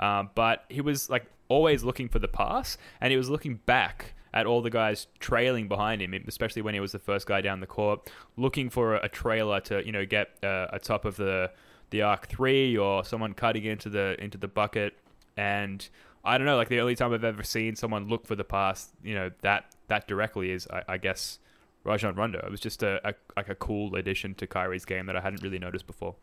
Um, 0.00 0.30
but 0.34 0.64
he 0.68 0.80
was 0.80 1.10
like 1.10 1.26
always 1.48 1.84
looking 1.84 2.08
for 2.08 2.18
the 2.18 2.28
pass 2.28 2.78
and 3.00 3.10
he 3.10 3.16
was 3.16 3.28
looking 3.28 3.60
back 3.66 4.14
at 4.34 4.46
all 4.46 4.62
the 4.62 4.70
guys 4.70 5.06
trailing 5.18 5.68
behind 5.68 6.02
him, 6.02 6.14
especially 6.26 6.62
when 6.62 6.74
he 6.74 6.80
was 6.80 6.92
the 6.92 6.98
first 6.98 7.26
guy 7.26 7.40
down 7.40 7.60
the 7.60 7.66
court, 7.66 8.10
looking 8.36 8.70
for 8.70 8.96
a, 8.96 9.04
a 9.04 9.08
trailer 9.08 9.60
to 9.60 9.84
you 9.84 9.92
know 9.92 10.04
get 10.04 10.28
uh, 10.42 10.66
a 10.72 10.78
top 10.78 11.04
of 11.04 11.16
the 11.16 11.50
the 11.90 12.02
arc 12.02 12.26
three 12.26 12.76
or 12.76 13.04
someone 13.04 13.32
cutting 13.32 13.64
into 13.64 13.88
the 13.88 14.16
into 14.22 14.38
the 14.38 14.48
bucket. 14.48 14.98
And 15.36 15.86
I 16.24 16.38
don't 16.38 16.46
know, 16.46 16.56
like 16.56 16.68
the 16.68 16.80
only 16.80 16.96
time 16.96 17.12
I've 17.12 17.24
ever 17.24 17.42
seen 17.42 17.76
someone 17.76 18.08
look 18.08 18.26
for 18.26 18.34
the 18.34 18.44
pass, 18.44 18.90
you 19.02 19.14
know, 19.14 19.30
that 19.42 19.66
that 19.88 20.08
directly 20.08 20.50
is, 20.50 20.66
I, 20.68 20.82
I 20.88 20.98
guess, 20.98 21.38
Rajon 21.84 22.14
Rondo. 22.14 22.40
It 22.40 22.50
was 22.50 22.60
just 22.60 22.82
a, 22.82 23.00
a 23.08 23.14
like 23.36 23.48
a 23.48 23.54
cool 23.54 23.94
addition 23.96 24.34
to 24.36 24.46
Kyrie's 24.46 24.84
game 24.84 25.06
that 25.06 25.16
I 25.16 25.20
hadn't 25.20 25.42
really 25.42 25.58
noticed 25.58 25.86
before. 25.86 26.16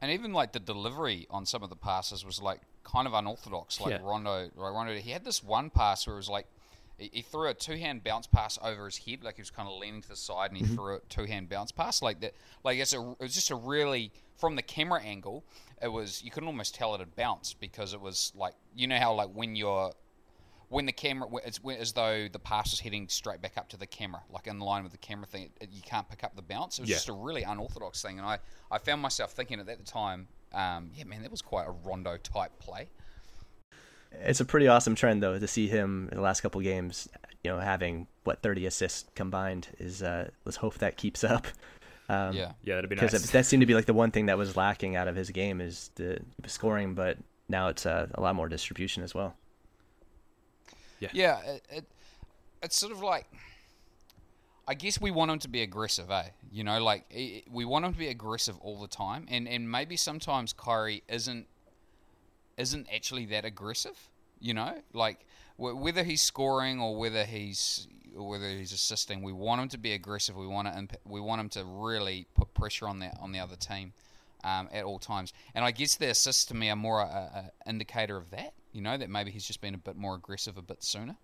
And 0.00 0.12
even 0.12 0.32
like 0.32 0.52
the 0.52 0.60
delivery 0.60 1.26
on 1.30 1.44
some 1.44 1.62
of 1.62 1.70
the 1.70 1.76
passes 1.76 2.24
was 2.24 2.40
like 2.40 2.60
kind 2.84 3.06
of 3.06 3.14
unorthodox. 3.14 3.80
Like 3.80 3.90
Yeah. 3.90 4.00
Rondo, 4.02 4.48
Rondo, 4.54 4.94
he 4.94 5.10
had 5.10 5.24
this 5.24 5.42
one 5.42 5.70
pass 5.70 6.06
where 6.06 6.14
it 6.14 6.18
was 6.18 6.28
like 6.28 6.46
he, 6.98 7.10
he 7.12 7.22
threw 7.22 7.48
a 7.48 7.54
two-hand 7.54 8.04
bounce 8.04 8.26
pass 8.26 8.58
over 8.62 8.84
his 8.86 8.98
head, 8.98 9.22
like 9.24 9.36
he 9.36 9.40
was 9.42 9.50
kind 9.50 9.68
of 9.68 9.78
leaning 9.78 10.02
to 10.02 10.08
the 10.08 10.16
side, 10.16 10.50
and 10.50 10.58
he 10.58 10.66
threw 10.66 10.96
a 10.96 11.00
two-hand 11.08 11.48
bounce 11.48 11.72
pass 11.72 12.02
like 12.02 12.20
that. 12.20 12.34
Like 12.64 12.78
it's 12.78 12.92
a, 12.92 13.00
it 13.00 13.20
was 13.20 13.34
just 13.34 13.50
a 13.50 13.54
really 13.56 14.12
from 14.36 14.54
the 14.56 14.62
camera 14.62 15.00
angle, 15.02 15.44
it 15.82 15.88
was 15.88 16.22
you 16.22 16.30
couldn't 16.30 16.48
almost 16.48 16.74
tell 16.74 16.94
it 16.94 16.98
had 16.98 17.14
bounced 17.16 17.58
because 17.60 17.94
it 17.94 18.00
was 18.00 18.32
like 18.36 18.54
you 18.76 18.86
know 18.86 18.98
how 18.98 19.14
like 19.14 19.30
when 19.30 19.56
you're 19.56 19.92
when 20.70 20.84
the 20.84 20.92
camera 20.92 21.26
it's 21.46 21.58
as 21.80 21.92
though 21.94 22.28
the 22.30 22.38
pass 22.38 22.72
is 22.74 22.80
heading 22.80 23.08
straight 23.08 23.40
back 23.40 23.56
up 23.56 23.68
to 23.70 23.76
the 23.78 23.86
camera 23.86 24.20
like 24.30 24.46
in 24.46 24.58
line 24.60 24.82
with 24.82 24.92
the 24.92 24.98
camera 24.98 25.26
thing 25.26 25.48
it, 25.62 25.70
you 25.72 25.80
can't 25.80 26.06
pick 26.10 26.22
up 26.22 26.36
the 26.36 26.42
bounce 26.42 26.78
it 26.78 26.82
was 26.82 26.90
Yeah. 26.90 26.96
just 26.96 27.08
a 27.08 27.12
really 27.14 27.42
unorthodox 27.42 28.02
thing 28.02 28.18
and 28.18 28.26
i 28.28 28.38
i 28.70 28.76
found 28.76 29.00
myself 29.00 29.32
thinking 29.32 29.60
at 29.60 29.66
that 29.66 29.86
time 29.86 30.28
um, 30.52 30.90
yeah 30.94 31.04
man 31.04 31.22
that 31.22 31.30
was 31.30 31.40
quite 31.40 31.66
a 31.66 31.70
rondo 31.70 32.18
type 32.18 32.50
play 32.58 32.86
It's 34.12 34.40
a 34.40 34.44
pretty 34.44 34.68
awesome 34.68 34.94
trend 34.94 35.22
though 35.22 35.38
to 35.38 35.46
see 35.46 35.68
him 35.68 36.08
in 36.10 36.16
the 36.16 36.22
last 36.22 36.40
couple 36.40 36.60
games, 36.60 37.08
you 37.44 37.50
know, 37.50 37.58
having 37.58 38.06
what 38.24 38.42
30 38.42 38.66
assists 38.66 39.08
combined 39.14 39.68
is 39.78 40.02
uh 40.02 40.30
let's 40.44 40.56
hope 40.56 40.74
that 40.78 40.96
keeps 40.96 41.24
up. 41.24 41.46
Um, 42.10 42.34
yeah 42.34 42.52
Yeah, 42.64 42.76
that'd 42.76 42.88
be 42.88 42.96
nice. 42.96 43.10
because 43.12 43.30
that 43.32 43.44
seemed 43.46 43.60
to 43.60 43.66
be 43.66 43.74
like 43.74 43.84
the 43.86 43.94
one 43.94 44.10
thing 44.10 44.26
that 44.26 44.38
was 44.38 44.56
lacking 44.56 44.96
out 44.96 45.08
of 45.08 45.16
his 45.16 45.30
game 45.30 45.60
is 45.60 45.90
the 45.96 46.18
scoring, 46.46 46.94
but 46.94 47.18
now 47.48 47.68
it's 47.68 47.84
uh, 47.84 48.06
a 48.14 48.20
lot 48.20 48.34
more 48.34 48.48
distribution 48.48 49.02
as 49.02 49.14
well. 49.14 49.34
yeah 51.12 51.38
it, 51.40 51.62
it, 51.70 51.84
it's 52.62 52.76
sort 52.76 52.92
of 52.92 53.02
like 53.02 53.26
I 54.66 54.74
guess 54.74 55.00
we 55.00 55.10
want 55.10 55.30
him 55.30 55.38
to 55.38 55.48
be 55.48 55.62
aggressive, 55.62 56.10
eh? 56.10 56.28
You 56.52 56.62
know, 56.62 56.82
like 56.82 57.04
we 57.50 57.64
want 57.64 57.86
him 57.86 57.92
to 57.94 57.98
be 57.98 58.08
aggressive 58.08 58.58
all 58.60 58.78
the 58.78 58.86
time, 58.88 59.26
and 59.30 59.48
and 59.48 59.70
maybe 59.70 59.96
sometimes 59.96 60.52
Kyrie 60.52 61.02
isn't 61.08 61.46
isn't 62.58 62.86
actually 62.94 63.26
that 63.26 63.44
aggressive. 63.44 64.10
You 64.40 64.54
know, 64.54 64.74
like 64.92 65.26
wh- 65.56 65.80
whether 65.80 66.04
he's 66.04 66.22
scoring 66.22 66.80
or 66.80 66.96
whether 66.96 67.24
he's 67.24 67.88
or 68.16 68.28
whether 68.28 68.48
he's 68.48 68.72
assisting, 68.72 69.22
we 69.22 69.32
want 69.32 69.60
him 69.60 69.68
to 69.68 69.78
be 69.78 69.92
aggressive. 69.92 70.36
We 70.36 70.46
want 70.46 70.68
to 70.68 70.78
imp- 70.78 71.00
we 71.04 71.20
want 71.20 71.40
him 71.40 71.48
to 71.50 71.64
really 71.64 72.26
put 72.34 72.54
pressure 72.54 72.88
on 72.88 72.98
that 73.00 73.16
on 73.20 73.32
the 73.32 73.40
other 73.40 73.56
team 73.56 73.92
um, 74.44 74.68
at 74.72 74.84
all 74.84 74.98
times. 74.98 75.32
And 75.54 75.64
I 75.64 75.70
guess 75.70 75.96
the 75.96 76.10
assists 76.10 76.44
to 76.46 76.54
me 76.54 76.70
are 76.70 76.76
more 76.76 77.00
a, 77.00 77.50
a 77.66 77.68
indicator 77.68 78.16
of 78.16 78.30
that. 78.30 78.54
You 78.72 78.82
know, 78.82 78.96
that 78.96 79.08
maybe 79.08 79.30
he's 79.30 79.46
just 79.46 79.60
been 79.60 79.74
a 79.74 79.78
bit 79.78 79.96
more 79.96 80.14
aggressive 80.14 80.56
a 80.56 80.62
bit 80.62 80.82
sooner. 80.82 81.16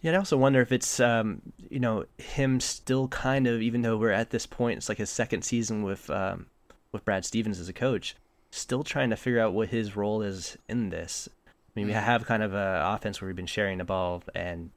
Yeah, 0.00 0.12
I 0.12 0.16
also 0.16 0.36
wonder 0.36 0.60
if 0.60 0.72
it's 0.72 0.98
um, 0.98 1.40
you 1.70 1.78
know 1.78 2.06
him 2.18 2.60
still 2.60 3.08
kind 3.08 3.46
of 3.46 3.62
even 3.62 3.82
though 3.82 3.96
we're 3.96 4.10
at 4.10 4.30
this 4.30 4.46
point, 4.46 4.78
it's 4.78 4.88
like 4.88 4.98
his 4.98 5.10
second 5.10 5.42
season 5.42 5.82
with 5.82 6.10
um, 6.10 6.46
with 6.90 7.04
Brad 7.04 7.24
Stevens 7.24 7.60
as 7.60 7.68
a 7.68 7.72
coach, 7.72 8.16
still 8.52 8.84
trying 8.84 9.10
to 9.10 9.16
figure 9.16 9.40
out 9.40 9.54
what 9.54 9.70
his 9.70 9.96
role 9.96 10.22
is 10.22 10.56
in 10.68 10.90
this. 10.90 11.28
I 11.48 11.50
mean, 11.74 11.86
we 11.86 11.94
have 11.94 12.26
kind 12.26 12.42
of 12.42 12.52
a 12.52 12.82
offense 12.84 13.20
where 13.20 13.26
we've 13.26 13.36
been 13.36 13.46
sharing 13.46 13.78
the 13.78 13.84
ball 13.84 14.22
and 14.34 14.70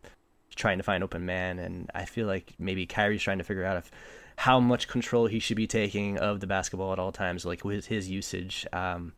trying 0.56 0.78
to 0.78 0.84
find 0.84 1.04
open 1.04 1.26
man, 1.26 1.60
and 1.60 1.92
I 1.94 2.06
feel 2.06 2.26
like 2.26 2.54
maybe 2.58 2.86
Kyrie's 2.86 3.22
trying 3.22 3.38
to 3.40 3.44
figure 3.44 3.66
out 3.66 3.76
if 3.78 3.92
how 4.38 4.62
much 4.62 4.88
control 4.88 5.28
he 5.28 5.40
should 5.40 5.58
be 5.58 5.68
taking 5.68 6.18
of 6.18 6.40
the 6.40 6.48
basketball 6.48 6.94
at 6.94 7.00
all 7.00 7.12
times, 7.12 7.46
like 7.46 7.66
with 7.66 7.88
his 7.88 8.10
usage. 8.10 8.66
Um, 8.72 9.12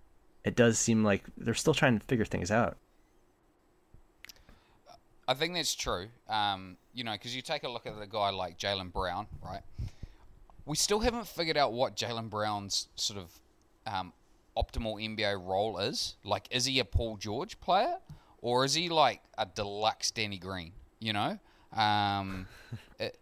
it 0.44 0.56
does 0.56 0.80
seem 0.80 1.04
like 1.04 1.24
they're 1.38 1.54
still 1.54 1.76
trying 1.76 2.00
to 2.00 2.06
figure 2.06 2.26
things 2.26 2.50
out. 2.50 2.78
I 5.28 5.36
think 5.36 5.54
that's 5.54 5.76
true. 5.76 6.08
Um, 6.28 6.78
you 6.94 7.04
know, 7.04 7.12
because 7.12 7.36
you 7.36 7.44
take 7.44 7.64
a 7.64 7.70
look 7.70 7.86
at 7.86 7.94
a 8.02 8.08
guy 8.08 8.32
like 8.32 8.58
Jaylen 8.58 8.92
Brown, 8.92 9.28
right? 9.44 9.62
We 10.66 10.76
still 10.76 11.00
haven't 11.00 11.28
figured 11.28 11.58
out 11.58 11.74
what 11.74 11.96
Jaylen 11.96 12.30
Brown's 12.30 12.88
sort 12.96 13.20
of 13.20 13.40
um, 13.86 14.14
optimal 14.58 14.96
NBA 15.02 15.46
role 15.46 15.78
is. 15.78 16.16
Like, 16.24 16.48
is 16.52 16.66
he 16.66 16.80
a 16.80 16.86
Paul 16.86 17.18
George 17.18 17.60
player, 17.60 17.98
or 18.42 18.66
is 18.66 18.74
he 18.74 18.90
like 18.90 19.22
a 19.38 19.46
deluxe 19.46 20.12
Danny 20.12 20.38
Green? 20.38 20.72
You 21.00 21.14
know, 21.14 21.40
um, 21.74 22.48
it, 23.00 23.20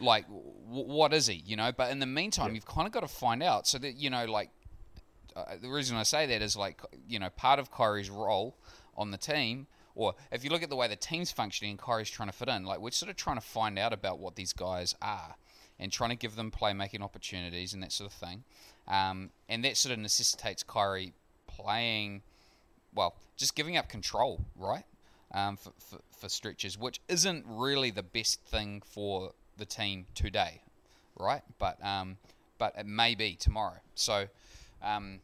like 0.00 0.26
w- 0.26 0.44
what 0.66 1.12
is 1.12 1.26
he? 1.26 1.42
You 1.46 1.56
know, 1.56 1.72
but 1.72 1.90
in 1.90 2.00
the 2.00 2.06
meantime, 2.06 2.54
you've 2.54 2.66
kind 2.66 2.86
of 2.86 2.92
got 2.92 3.00
to 3.00 3.08
find 3.08 3.42
out 3.42 3.66
so 3.66 3.78
that 3.78 3.94
you 3.96 4.10
know, 4.10 4.24
like 4.26 4.50
uh, 5.36 5.56
the 5.60 5.68
reason 5.68 5.96
I 5.96 6.02
say 6.02 6.26
that 6.26 6.42
is 6.42 6.56
like 6.56 6.80
you 7.08 7.18
know 7.18 7.30
part 7.30 7.58
of 7.58 7.70
Kyrie's 7.70 8.10
role 8.10 8.56
on 8.96 9.10
the 9.10 9.18
team, 9.18 9.66
or 9.94 10.14
if 10.30 10.44
you 10.44 10.50
look 10.50 10.62
at 10.62 10.70
the 10.70 10.76
way 10.76 10.88
the 10.88 10.96
team's 10.96 11.30
functioning, 11.30 11.76
Kyrie's 11.76 12.10
trying 12.10 12.28
to 12.28 12.34
fit 12.34 12.48
in. 12.48 12.64
Like 12.64 12.80
we're 12.80 12.90
sort 12.90 13.10
of 13.10 13.16
trying 13.16 13.36
to 13.36 13.42
find 13.42 13.78
out 13.78 13.92
about 13.92 14.18
what 14.18 14.36
these 14.36 14.52
guys 14.52 14.94
are, 15.00 15.36
and 15.78 15.90
trying 15.90 16.10
to 16.10 16.16
give 16.16 16.36
them 16.36 16.50
playmaking 16.50 17.02
opportunities 17.02 17.72
and 17.72 17.82
that 17.82 17.92
sort 17.92 18.10
of 18.10 18.16
thing, 18.16 18.44
um, 18.88 19.30
and 19.48 19.64
that 19.64 19.76
sort 19.76 19.92
of 19.92 19.98
necessitates 19.98 20.62
Kyrie 20.62 21.12
playing, 21.46 22.22
well, 22.94 23.14
just 23.36 23.54
giving 23.54 23.76
up 23.76 23.88
control, 23.88 24.40
right, 24.56 24.84
um, 25.32 25.56
for, 25.56 25.72
for 25.78 25.98
for 26.18 26.28
stretches, 26.28 26.78
which 26.78 27.00
isn't 27.08 27.44
really 27.48 27.90
the 27.90 28.02
best 28.02 28.40
thing 28.42 28.82
for 28.84 29.32
the 29.56 29.64
team 29.64 30.06
today, 30.14 30.62
right? 31.18 31.42
But 31.58 31.84
um, 31.84 32.18
but 32.58 32.74
it 32.78 32.86
may 32.86 33.14
be 33.14 33.34
tomorrow. 33.34 33.78
So. 33.94 34.26
Um, 34.82 35.20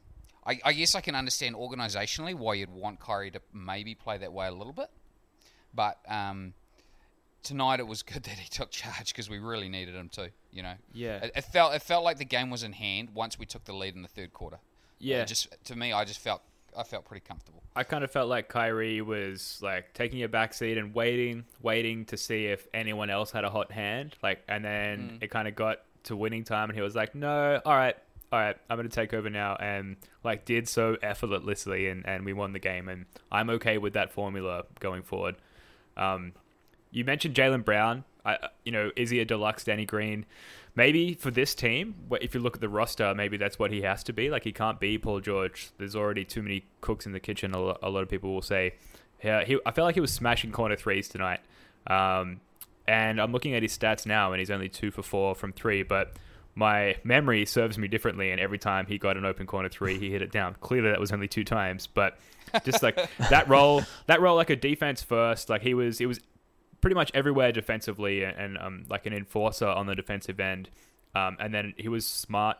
I, 0.47 0.59
I 0.64 0.73
guess 0.73 0.94
I 0.94 1.03
can 1.03 1.14
understand 1.14 1.57
organisationally 1.57 2.35
why 2.35 2.55
you'd 2.55 2.71
want 2.71 3.01
Kyrie 3.01 3.31
to 3.33 3.40
maybe 3.53 3.94
play 3.94 4.16
that 4.16 4.33
way 4.33 4.47
a 4.47 4.53
little 4.53 4.73
bit, 4.73 4.88
but 5.75 5.99
um, 6.09 6.55
tonight 7.42 7.81
it 7.81 7.87
was 7.87 8.03
good 8.12 8.23
that 8.25 8.38
he 8.38 8.49
took 8.49 8.71
charge 8.71 9.09
because 9.09 9.29
we 9.29 9.38
really 9.38 9.68
needed 9.68 9.94
him 9.94 10.09
to. 10.11 10.31
You 10.59 10.64
know, 10.64 10.75
Yeah. 10.92 11.18
it, 11.25 11.31
it 11.37 11.42
felt 11.42 11.73
it 11.75 11.83
felt 11.83 12.03
like 12.03 12.18
the 12.18 12.25
game 12.25 12.51
was 12.51 12.64
in 12.64 12.73
hand 12.73 13.11
once 13.14 13.38
we 13.38 13.47
took 13.47 13.64
the 13.64 13.73
lead 13.73 13.94
in 13.94 14.03
the 14.03 14.09
third 14.09 14.33
quarter. 14.33 14.59
Yeah. 14.99 15.23
It 15.23 15.29
just 15.29 15.47
to 15.66 15.77
me, 15.77 15.92
I 15.92 16.05
just 16.05 16.18
felt 16.18 16.42
I 16.77 16.83
felt 16.83 17.05
pretty 17.05 17.25
comfortable. 17.25 17.62
I 17.77 17.85
kind 17.85 18.03
of 18.03 18.11
felt 18.11 18.29
like 18.29 18.49
Kyrie 18.49 19.01
was 19.01 19.61
like 19.62 19.94
taking 19.94 20.21
a 20.25 20.29
back 20.29 20.53
seat 20.53 20.77
and 20.77 20.92
waiting, 20.92 21.44
waiting 21.62 22.05
to 22.07 22.16
see 22.16 22.47
if 22.47 22.66
anyone 22.75 23.09
else 23.09 23.31
had 23.31 23.44
a 23.44 23.51
hot 23.51 23.71
hand. 23.71 24.16
Like, 24.21 24.42
and 24.49 24.64
then 24.64 24.99
Mm. 25.21 25.23
it 25.23 25.29
kind 25.31 25.47
of 25.47 25.55
got 25.55 25.79
to 26.05 26.16
winning 26.16 26.42
time, 26.42 26.71
and 26.71 26.77
he 26.77 26.83
was 26.83 26.97
like, 26.97 27.14
"No, 27.14 27.61
all 27.64 27.77
right, 27.77 27.97
all 28.33 28.38
right, 28.40 28.57
I'm 28.68 28.77
going 28.77 28.88
to 28.88 28.94
take 28.94 29.14
over 29.14 29.31
now," 29.31 29.55
and 29.61 29.97
like 30.25 30.44
did 30.44 30.68
so 30.68 30.97
effortlessly, 31.03 31.87
and 31.88 32.05
and 32.07 32.25
we 32.25 32.33
won 32.33 32.53
the 32.53 32.59
game, 32.59 32.88
and 32.88 33.07
I'm 33.31 33.49
okay 33.51 33.79
with 33.79 33.92
that 33.92 34.11
formula 34.11 34.64
going 34.81 35.03
forward. 35.03 35.37
Um, 35.97 36.33
you 36.90 37.05
mentioned 37.05 37.35
Jaylen 37.37 37.64
Brown. 37.64 38.03
I, 38.28 38.48
you 38.64 38.72
know, 38.72 38.90
is 38.96 39.10
he 39.10 39.20
a 39.20 39.24
deluxe 39.24 39.64
Danny 39.64 39.84
Green? 39.84 40.26
Maybe 40.74 41.14
for 41.14 41.30
this 41.30 41.54
team, 41.54 41.94
if 42.20 42.34
you 42.34 42.40
look 42.40 42.54
at 42.54 42.60
the 42.60 42.68
roster, 42.68 43.14
maybe 43.14 43.36
that's 43.36 43.58
what 43.58 43.72
he 43.72 43.82
has 43.82 44.04
to 44.04 44.12
be. 44.12 44.30
Like 44.30 44.44
he 44.44 44.52
can't 44.52 44.78
be 44.78 44.98
Paul 44.98 45.20
George. 45.20 45.70
There's 45.78 45.96
already 45.96 46.24
too 46.24 46.42
many 46.42 46.66
cooks 46.80 47.06
in 47.06 47.12
the 47.12 47.20
kitchen. 47.20 47.54
A 47.54 47.58
a 47.58 47.90
lot 47.90 48.02
of 48.02 48.08
people 48.08 48.32
will 48.32 48.42
say. 48.42 48.74
Yeah, 49.22 49.44
he, 49.44 49.58
I 49.66 49.72
felt 49.72 49.86
like 49.86 49.96
he 49.96 50.00
was 50.00 50.12
smashing 50.12 50.52
corner 50.52 50.76
threes 50.76 51.08
tonight. 51.08 51.40
Um, 51.88 52.40
and 52.86 53.20
I'm 53.20 53.32
looking 53.32 53.54
at 53.54 53.62
his 53.62 53.76
stats 53.76 54.06
now, 54.06 54.32
and 54.32 54.38
he's 54.38 54.50
only 54.50 54.68
two 54.68 54.90
for 54.90 55.02
four 55.02 55.34
from 55.34 55.52
three. 55.52 55.82
But 55.82 56.12
my 56.54 56.96
memory 57.04 57.44
serves 57.44 57.78
me 57.78 57.88
differently, 57.88 58.30
and 58.30 58.40
every 58.40 58.58
time 58.58 58.86
he 58.86 58.98
got 58.98 59.16
an 59.16 59.24
open 59.24 59.46
corner 59.46 59.68
three, 59.68 59.98
he 59.98 60.10
hit 60.10 60.22
it 60.22 60.32
down. 60.32 60.56
Clearly, 60.60 60.90
that 60.90 61.00
was 61.00 61.12
only 61.12 61.28
two 61.28 61.44
times, 61.44 61.86
but 61.86 62.18
just 62.64 62.82
like 62.82 62.96
that 63.30 63.48
role, 63.48 63.82
that 64.06 64.20
role 64.20 64.36
like 64.36 64.50
a 64.50 64.56
defense 64.56 65.02
first. 65.02 65.48
Like 65.48 65.62
he 65.62 65.74
was, 65.74 66.00
it 66.00 66.06
was 66.06 66.20
pretty 66.80 66.94
much 66.94 67.10
everywhere 67.14 67.52
defensively, 67.52 68.22
and, 68.22 68.36
and 68.36 68.58
um, 68.58 68.84
like 68.88 69.06
an 69.06 69.12
enforcer 69.12 69.68
on 69.68 69.86
the 69.86 69.94
defensive 69.94 70.38
end. 70.40 70.70
Um, 71.14 71.36
and 71.40 71.52
then 71.52 71.74
he 71.76 71.88
was 71.88 72.06
smart 72.06 72.58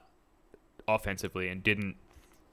offensively 0.87 1.49
and 1.49 1.63
didn't 1.63 1.97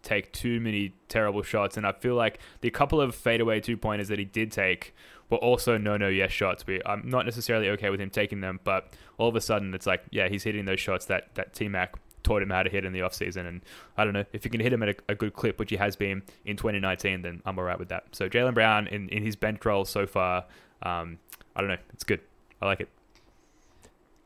take 0.04 0.32
too 0.32 0.60
many 0.60 0.94
terrible 1.10 1.42
shots. 1.42 1.78
And 1.78 1.86
I 1.86 1.92
feel 1.92 2.16
like 2.16 2.40
the 2.62 2.70
couple 2.70 3.02
of 3.02 3.16
fadeaway 3.16 3.60
two 3.60 3.76
pointers 3.76 4.08
that 4.08 4.20
he 4.20 4.26
did 4.26 4.52
take 4.52 4.94
were 5.30 5.38
also 5.38 5.78
no 5.78 5.98
no 5.98 6.08
yes 6.08 6.32
shots. 6.32 6.66
We, 6.68 6.82
I'm 6.86 7.10
not 7.10 7.26
necessarily 7.26 7.70
okay 7.70 7.90
with 7.90 8.00
him 8.00 8.10
taking 8.10 8.42
them, 8.42 8.60
but 8.64 8.94
all 9.18 9.28
of 9.28 9.36
a 9.36 9.42
sudden 9.42 9.74
it's 9.74 9.88
like, 9.88 10.04
yeah, 10.12 10.30
he's 10.30 10.44
hitting 10.44 10.66
those 10.66 10.80
shots 10.80 11.06
that, 11.06 11.34
that 11.36 11.54
T 11.54 11.68
Mac 11.68 11.96
taught 12.24 12.42
him 12.42 12.50
how 12.50 12.64
to 12.64 12.70
hit 12.70 12.86
in 12.86 12.94
the 12.94 13.00
offseason. 13.00 13.48
And 13.48 13.62
I 13.98 14.04
don't 14.04 14.14
know, 14.14 14.26
if 14.34 14.46
you 14.46 14.52
can 14.52 14.60
hit 14.60 14.72
him 14.72 14.84
at 14.84 14.90
a, 14.90 14.96
a 15.10 15.16
good 15.16 15.34
clip, 15.34 15.60
which 15.60 15.70
he 15.70 15.78
has 15.78 15.96
been 15.96 16.24
in 16.46 16.58
2019, 16.58 17.22
then 17.22 17.42
I'm 17.46 17.58
all 17.58 17.66
right 17.66 17.80
with 17.80 17.90
that. 17.90 18.08
So 18.12 18.30
Jaylen 18.30 18.54
Brown 18.54 18.88
in, 18.88 19.10
in 19.10 19.24
his 19.24 19.36
bench 19.36 19.66
role 19.66 19.86
so 19.86 20.06
far, 20.06 20.46
um, 20.84 21.20
I 21.56 21.62
don't 21.62 21.70
know, 21.70 21.78
it's 21.94 22.04
good. 22.04 22.22
I 22.62 22.66
like 22.66 22.82
it. 22.82 22.90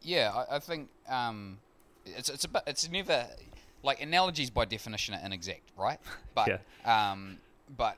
Yeah, 0.02 0.32
I, 0.34 0.56
I 0.56 0.60
think 0.60 0.90
um, 1.10 1.58
it's 2.06 2.30
it's 2.30 2.46
about 2.46 2.64
it's 2.68 2.90
never 2.90 3.28
like 3.84 4.02
analogies 4.02 4.50
by 4.50 4.66
definition 4.66 5.16
are 5.16 5.26
inexact, 5.26 5.72
right? 5.78 6.00
But 6.36 6.62
um, 6.86 7.38
but 7.76 7.98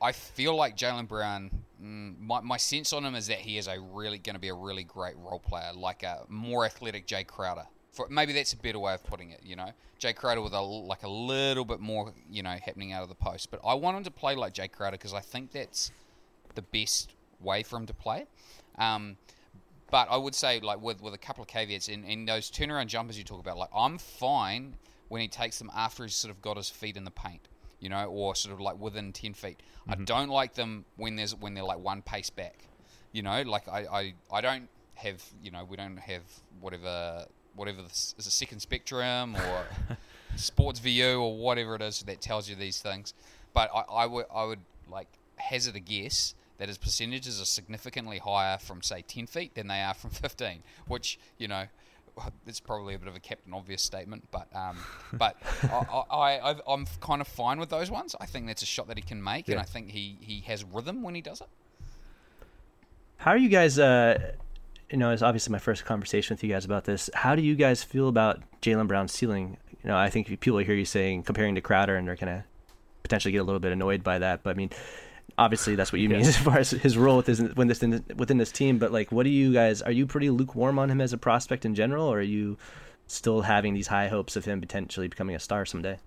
I 0.00 0.12
feel 0.12 0.54
like 0.54 0.76
Jaylen 0.76 1.08
Brown. 1.08 1.50
Mm, 1.82 2.20
my, 2.20 2.40
my 2.40 2.56
sense 2.58 2.92
on 2.92 3.04
him 3.04 3.14
is 3.14 3.26
that 3.28 3.38
he 3.38 3.56
is 3.56 3.66
a 3.66 3.80
really 3.80 4.18
going 4.18 4.34
to 4.34 4.40
be 4.40 4.48
a 4.48 4.54
really 4.54 4.84
great 4.84 5.16
role 5.16 5.38
player, 5.38 5.72
like 5.74 6.02
a 6.02 6.24
more 6.28 6.66
athletic 6.66 7.06
Jae 7.06 7.26
Crowder. 7.26 7.66
For 7.92 8.06
maybe 8.08 8.32
that's 8.32 8.52
a 8.52 8.56
better 8.56 8.78
way 8.78 8.94
of 8.94 9.02
putting 9.02 9.30
it. 9.30 9.40
You 9.42 9.56
know, 9.56 9.70
Jae 9.98 10.14
Crowder 10.14 10.40
with 10.40 10.52
a 10.52 10.60
like 10.60 11.02
a 11.02 11.08
little 11.08 11.64
bit 11.64 11.80
more, 11.80 12.12
you 12.30 12.42
know, 12.42 12.50
happening 12.50 12.92
out 12.92 13.02
of 13.02 13.08
the 13.08 13.14
post. 13.14 13.50
But 13.50 13.60
I 13.64 13.74
want 13.74 13.96
him 13.96 14.04
to 14.04 14.10
play 14.10 14.36
like 14.36 14.54
Jae 14.54 14.70
Crowder 14.70 14.96
because 14.96 15.14
I 15.14 15.20
think 15.20 15.52
that's 15.52 15.90
the 16.54 16.62
best 16.62 17.12
way 17.40 17.62
for 17.62 17.76
him 17.76 17.86
to 17.86 17.94
play. 17.94 18.26
Um, 18.80 19.16
but 19.90 20.08
I 20.10 20.16
would 20.16 20.34
say, 20.34 20.60
like, 20.60 20.80
with, 20.80 21.02
with 21.02 21.14
a 21.14 21.18
couple 21.18 21.42
of 21.42 21.48
caveats, 21.48 21.88
in, 21.88 22.04
in 22.04 22.24
those 22.24 22.50
turnaround 22.50 22.86
jumpers 22.86 23.18
you 23.18 23.24
talk 23.24 23.40
about, 23.40 23.58
like, 23.58 23.70
I'm 23.74 23.98
fine 23.98 24.76
when 25.08 25.20
he 25.20 25.28
takes 25.28 25.58
them 25.58 25.70
after 25.74 26.04
he's 26.04 26.14
sort 26.14 26.30
of 26.30 26.40
got 26.40 26.56
his 26.56 26.70
feet 26.70 26.96
in 26.96 27.04
the 27.04 27.10
paint, 27.10 27.48
you 27.80 27.88
know, 27.88 28.06
or 28.06 28.34
sort 28.34 28.54
of 28.54 28.60
like 28.60 28.78
within 28.78 29.12
10 29.12 29.34
feet. 29.34 29.60
I 29.88 29.96
don't 29.96 30.28
like 30.28 30.54
them 30.54 30.84
when 30.96 31.16
there's 31.16 31.34
when 31.34 31.54
they're 31.54 31.64
like 31.64 31.80
one 31.80 32.02
pace 32.02 32.30
back, 32.30 32.68
you 33.12 33.22
know, 33.22 33.42
like, 33.42 33.68
I, 33.68 33.86
I, 33.86 34.14
I 34.32 34.40
don't 34.40 34.68
have, 34.94 35.22
you 35.42 35.50
know, 35.50 35.64
we 35.68 35.76
don't 35.76 35.98
have 35.98 36.22
whatever, 36.60 37.26
whatever 37.56 37.82
this 37.82 38.14
is 38.18 38.28
a 38.28 38.30
second 38.30 38.60
spectrum 38.60 39.34
or 39.34 39.96
sports 40.36 40.78
VU 40.78 41.16
or 41.20 41.36
whatever 41.36 41.74
it 41.74 41.82
is 41.82 42.02
that 42.04 42.20
tells 42.20 42.48
you 42.48 42.54
these 42.54 42.80
things. 42.80 43.12
But 43.52 43.70
I, 43.74 43.80
I 43.80 44.06
would, 44.06 44.26
I 44.32 44.44
would 44.44 44.60
like 44.88 45.08
hazard 45.36 45.74
a 45.74 45.80
guess 45.80 46.34
that 46.60 46.68
his 46.68 46.78
percentages 46.78 47.40
are 47.40 47.46
significantly 47.46 48.18
higher 48.18 48.58
from 48.58 48.82
say 48.82 49.02
10 49.02 49.26
feet 49.26 49.54
than 49.54 49.66
they 49.66 49.80
are 49.80 49.94
from 49.94 50.10
15 50.10 50.62
which 50.86 51.18
you 51.38 51.48
know 51.48 51.64
it's 52.46 52.60
probably 52.60 52.94
a 52.94 52.98
bit 52.98 53.08
of 53.08 53.16
a 53.16 53.20
captain 53.20 53.52
obvious 53.52 53.82
statement 53.82 54.28
but 54.30 54.46
um, 54.54 54.76
but 55.12 55.36
I, 55.64 56.04
I, 56.10 56.50
I, 56.50 56.54
I'm 56.68 56.86
kind 57.00 57.20
of 57.20 57.26
fine 57.26 57.58
with 57.58 57.70
those 57.70 57.90
ones 57.90 58.14
I 58.20 58.26
think 58.26 58.46
that's 58.46 58.62
a 58.62 58.66
shot 58.66 58.86
that 58.88 58.98
he 58.98 59.02
can 59.02 59.24
make 59.24 59.48
and 59.48 59.58
I 59.58 59.64
think 59.64 59.90
he, 59.90 60.18
he 60.20 60.40
has 60.40 60.62
rhythm 60.62 61.02
when 61.02 61.14
he 61.14 61.22
does 61.22 61.40
it 61.40 61.48
How 63.18 63.32
are 63.32 63.38
you 63.38 63.48
guys? 63.48 63.78
Uh, 63.78 64.32
you 64.90 64.98
know, 64.98 65.10
it's 65.10 65.22
obviously 65.22 65.52
my 65.52 65.58
first 65.58 65.84
conversation 65.84 66.34
with 66.34 66.42
you 66.42 66.50
guys 66.50 66.64
about 66.64 66.84
this. 66.84 67.08
How 67.14 67.34
do 67.36 67.42
you 67.42 67.54
guys 67.54 67.82
feel 67.82 68.08
about 68.08 68.40
Jaylen 68.60 68.88
Brown's 68.88 69.12
ceiling? 69.12 69.56
You 69.82 69.88
know, 69.88 69.96
I 69.96 70.10
think 70.10 70.26
people 70.40 70.58
hear 70.58 70.74
you 70.74 70.84
saying 70.84 71.22
comparing 71.22 71.54
to 71.54 71.60
Crowder, 71.60 71.96
and 71.96 72.08
they're 72.08 72.16
gonna 72.16 72.44
potentially 73.02 73.32
get 73.32 73.38
a 73.38 73.44
little 73.44 73.60
bit 73.60 73.72
annoyed 73.72 74.02
by 74.02 74.18
that. 74.18 74.42
But 74.42 74.50
I 74.50 74.54
mean, 74.54 74.70
obviously 75.38 75.74
that's 75.74 75.92
what 75.92 76.00
you 76.00 76.08
mean 76.08 76.20
as 76.26 76.36
far 76.36 76.58
as 76.58 76.70
his 76.70 76.96
role 76.96 77.16
within 77.16 77.46
when 77.54 77.68
this 77.68 77.80
within 77.80 78.38
this 78.38 78.52
team. 78.52 78.78
But 78.78 78.92
like, 78.92 79.12
what 79.12 79.24
do 79.24 79.30
you 79.30 79.52
guys? 79.52 79.82
Are 79.82 79.92
you 79.92 80.06
pretty 80.06 80.30
lukewarm 80.30 80.78
on 80.78 80.90
him 80.90 81.00
as 81.00 81.12
a 81.12 81.18
prospect 81.18 81.64
in 81.64 81.74
general, 81.74 82.06
or 82.06 82.18
are 82.18 82.22
you 82.22 82.58
still 83.06 83.42
having 83.42 83.74
these 83.74 83.88
high 83.88 84.08
hopes 84.08 84.36
of 84.36 84.44
him 84.44 84.60
potentially 84.60 85.08
becoming 85.08 85.34
a 85.34 85.40
star 85.40 85.64
someday? 85.66 85.98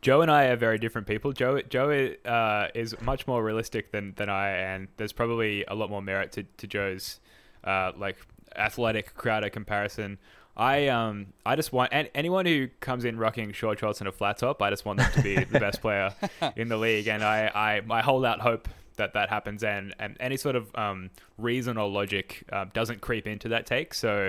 Joe 0.00 0.22
and 0.22 0.30
I 0.30 0.44
are 0.44 0.56
very 0.56 0.78
different 0.78 1.06
people. 1.06 1.32
Joe 1.32 1.60
Joe 1.62 2.14
uh, 2.24 2.68
is 2.74 2.94
much 3.00 3.26
more 3.26 3.42
realistic 3.42 3.90
than, 3.90 4.14
than 4.16 4.28
I, 4.28 4.50
and 4.50 4.88
there's 4.96 5.12
probably 5.12 5.64
a 5.66 5.74
lot 5.74 5.90
more 5.90 6.02
merit 6.02 6.32
to, 6.32 6.44
to 6.44 6.66
Joe's 6.66 7.20
uh, 7.64 7.92
like 7.96 8.16
athletic 8.56 9.14
Crowder 9.14 9.50
comparison. 9.50 10.18
I 10.58 10.88
um 10.88 11.26
I 11.46 11.54
just 11.54 11.72
want 11.72 11.92
and 11.92 12.10
anyone 12.14 12.44
who 12.44 12.68
comes 12.80 13.04
in 13.04 13.16
rocking 13.16 13.52
short 13.52 13.78
shorts 13.78 14.00
and 14.00 14.08
a 14.08 14.12
flat 14.12 14.38
top, 14.38 14.60
I 14.60 14.70
just 14.70 14.84
want 14.84 14.98
them 14.98 15.10
to 15.12 15.22
be 15.22 15.36
the 15.44 15.60
best 15.60 15.80
player 15.80 16.12
in 16.56 16.68
the 16.68 16.76
league, 16.76 17.06
and 17.06 17.22
I, 17.22 17.50
I, 17.54 17.98
I 17.98 18.00
hold 18.02 18.24
out 18.24 18.40
hope 18.40 18.68
that 18.98 19.14
that 19.14 19.30
happens, 19.30 19.64
and, 19.64 19.94
and 19.98 20.16
any 20.20 20.36
sort 20.36 20.56
of 20.56 20.74
um, 20.76 21.10
reason 21.38 21.78
or 21.78 21.88
logic 21.88 22.44
uh, 22.52 22.66
doesn't 22.74 23.00
creep 23.00 23.26
into 23.26 23.48
that 23.48 23.64
take. 23.64 23.94
So 23.94 24.28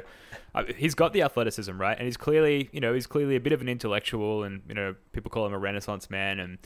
uh, 0.56 0.63
he's 0.78 0.96
got 0.96 1.12
the 1.12 1.24
athleticism, 1.24 1.76
right? 1.78 1.98
And 1.98 2.06
he's 2.06 2.18
clearly, 2.18 2.70
you 2.72 2.80
know, 2.80 2.94
he's 2.94 3.08
clearly 3.08 3.36
a 3.36 3.39
bit 3.39 3.52
of 3.52 3.62
an 3.62 3.68
intellectual, 3.68 4.44
and 4.44 4.62
you 4.68 4.76
know, 4.76 4.96
people 5.12 5.30
call 5.30 5.46
him 5.46 5.54
a 5.54 5.60
Renaissance 5.60 6.10
man. 6.10 6.39
And 6.39 6.58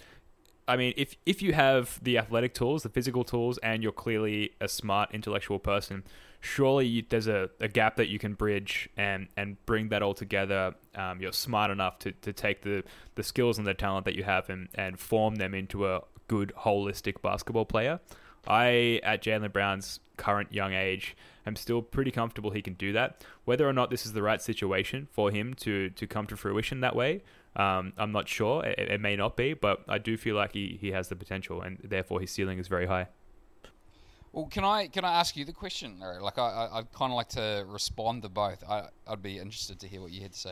I 0.67 0.77
mean, 0.77 0.93
if 0.95 1.15
if 1.25 1.41
you 1.41 1.53
have 1.53 1.99
the 2.03 2.17
athletic 2.17 2.53
tools, 2.53 2.83
the 2.83 2.89
physical 2.89 3.23
tools, 3.23 3.57
and 3.59 3.81
you're 3.81 3.91
clearly 3.91 4.51
a 4.61 4.67
smart 4.67 5.09
intellectual 5.13 5.57
person, 5.57 6.03
surely 6.43 6.85
you, 6.85 7.03
there's 7.09 7.27
a, 7.27 7.49
a 7.61 7.69
gap 7.69 7.95
that 7.95 8.09
you 8.09 8.19
can 8.19 8.33
bridge 8.33 8.89
and 8.97 9.27
and 9.37 9.63
bring 9.65 9.87
that 9.89 10.03
all 10.03 10.13
together. 10.13 10.75
Um, 10.93 11.21
you're 11.21 11.31
smart 11.31 11.71
enough 11.71 11.99
to, 11.99 12.11
to 12.11 12.33
take 12.33 12.61
the, 12.61 12.83
the 13.15 13.23
skills 13.23 13.57
and 13.57 13.65
the 13.65 13.73
talent 13.73 14.05
that 14.05 14.15
you 14.15 14.23
have 14.23 14.49
and, 14.49 14.67
and 14.75 14.99
form 14.99 15.35
them 15.35 15.53
into 15.53 15.87
a 15.87 16.01
good 16.27 16.51
holistic 16.59 17.21
basketball 17.21 17.65
player. 17.65 17.99
I, 18.45 18.99
at 19.03 19.23
Jaylen 19.23 19.53
Brown's 19.53 20.01
current 20.17 20.53
young 20.53 20.73
age, 20.73 21.15
am 21.45 21.55
still 21.55 21.81
pretty 21.81 22.11
comfortable 22.11 22.51
he 22.51 22.61
can 22.61 22.73
do 22.73 22.91
that. 22.91 23.25
Whether 23.45 23.67
or 23.67 23.73
not 23.73 23.89
this 23.89 24.05
is 24.05 24.11
the 24.11 24.21
right 24.21 24.41
situation 24.41 25.07
for 25.11 25.31
him 25.31 25.53
to, 25.55 25.89
to 25.91 26.07
come 26.07 26.27
to 26.27 26.35
fruition 26.35 26.81
that 26.81 26.93
way, 26.93 27.23
um, 27.55 27.93
I'm 27.97 28.11
not 28.11 28.27
sure. 28.27 28.65
It, 28.65 28.79
it 28.79 29.01
may 29.01 29.15
not 29.15 29.37
be, 29.37 29.53
but 29.53 29.83
I 29.87 29.97
do 29.97 30.17
feel 30.17 30.35
like 30.35 30.51
he, 30.51 30.77
he 30.79 30.91
has 30.91 31.07
the 31.07 31.15
potential, 31.15 31.61
and 31.61 31.79
therefore 31.81 32.19
his 32.19 32.31
ceiling 32.31 32.59
is 32.59 32.67
very 32.67 32.87
high. 32.87 33.07
Well 34.33 34.47
can 34.47 34.65
I 34.65 34.87
can 34.87 35.05
I 35.05 35.13
ask 35.19 35.37
you 35.37 35.45
the 35.45 35.53
question 35.53 35.99
like 35.99 36.37
I, 36.37 36.41
I, 36.41 36.79
I'd 36.79 36.91
kind 36.91 37.11
of 37.11 37.15
like 37.15 37.29
to 37.29 37.65
respond 37.67 38.23
to 38.23 38.29
both 38.29 38.63
I, 38.67 38.89
I'd 39.07 39.21
be 39.23 39.37
interested 39.39 39.79
to 39.81 39.87
hear 39.87 40.01
what 40.01 40.11
you 40.11 40.21
had 40.21 40.33
to 40.33 40.39
say 40.39 40.51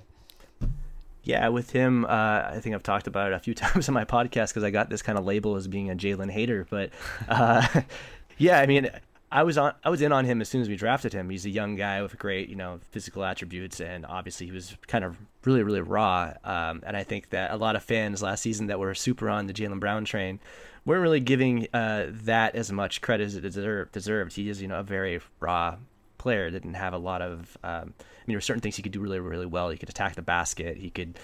Yeah, 1.23 1.49
with 1.49 1.71
him, 1.71 2.05
uh, 2.05 2.07
I 2.47 2.59
think 2.61 2.73
I've 2.73 2.83
talked 2.83 3.05
about 3.07 3.31
it 3.31 3.35
a 3.35 3.39
few 3.39 3.53
times 3.63 3.87
on 3.87 3.93
my 3.93 4.05
podcast 4.05 4.49
because 4.49 4.63
I 4.63 4.71
got 4.71 4.89
this 4.89 5.01
kind 5.01 5.17
of 5.17 5.25
label 5.25 5.55
as 5.55 5.67
being 5.67 5.89
a 5.89 5.95
Jaylen 5.95 6.31
hater. 6.31 6.65
But 6.69 6.91
uh, 7.27 7.67
yeah, 8.37 8.59
I 8.59 8.65
mean, 8.65 8.89
I 9.31 9.43
was 9.43 9.57
on, 9.57 9.73
I 9.83 9.89
was 9.89 10.01
in 10.01 10.11
on 10.11 10.25
him 10.25 10.41
as 10.41 10.49
soon 10.49 10.61
as 10.61 10.67
we 10.67 10.75
drafted 10.75 11.13
him. 11.13 11.29
He's 11.29 11.45
a 11.45 11.49
young 11.49 11.75
guy 11.75 12.01
with 12.01 12.17
great, 12.17 12.49
you 12.49 12.55
know, 12.55 12.81
physical 12.91 13.23
attributes, 13.23 13.79
and 13.79 14.05
obviously 14.05 14.47
he 14.47 14.51
was 14.51 14.75
kind 14.87 15.05
of 15.05 15.17
really, 15.45 15.63
really 15.63 15.79
raw. 15.79 16.33
Um, 16.43 16.83
and 16.85 16.97
I 16.97 17.03
think 17.03 17.29
that 17.29 17.51
a 17.51 17.55
lot 17.55 17.77
of 17.77 17.83
fans 17.83 18.21
last 18.21 18.41
season 18.41 18.67
that 18.67 18.79
were 18.79 18.93
super 18.93 19.29
on 19.29 19.47
the 19.47 19.53
Jaylen 19.53 19.79
Brown 19.79 20.03
train 20.03 20.39
weren't 20.85 21.01
really 21.01 21.21
giving 21.21 21.67
uh, 21.73 22.07
that 22.09 22.55
as 22.55 22.73
much 22.73 23.01
credit 23.01 23.23
as 23.23 23.35
it 23.35 23.41
deserved. 23.41 23.93
Deserved. 23.93 24.33
He 24.33 24.49
is, 24.49 24.61
you 24.61 24.67
know, 24.67 24.79
a 24.79 24.83
very 24.83 25.21
raw 25.39 25.77
player. 26.17 26.51
Didn't 26.51 26.73
have 26.73 26.93
a 26.93 26.97
lot 26.97 27.21
of. 27.21 27.57
Um, 27.63 27.71
I 27.71 28.23
mean, 28.27 28.33
there 28.33 28.37
were 28.37 28.41
certain 28.41 28.61
things 28.61 28.75
he 28.75 28.83
could 28.83 28.91
do 28.91 28.99
really, 28.99 29.19
really 29.19 29.45
well. 29.45 29.69
He 29.69 29.77
could 29.77 29.89
attack 29.89 30.15
the 30.15 30.21
basket. 30.21 30.75
He 30.75 30.89
could 30.89 31.17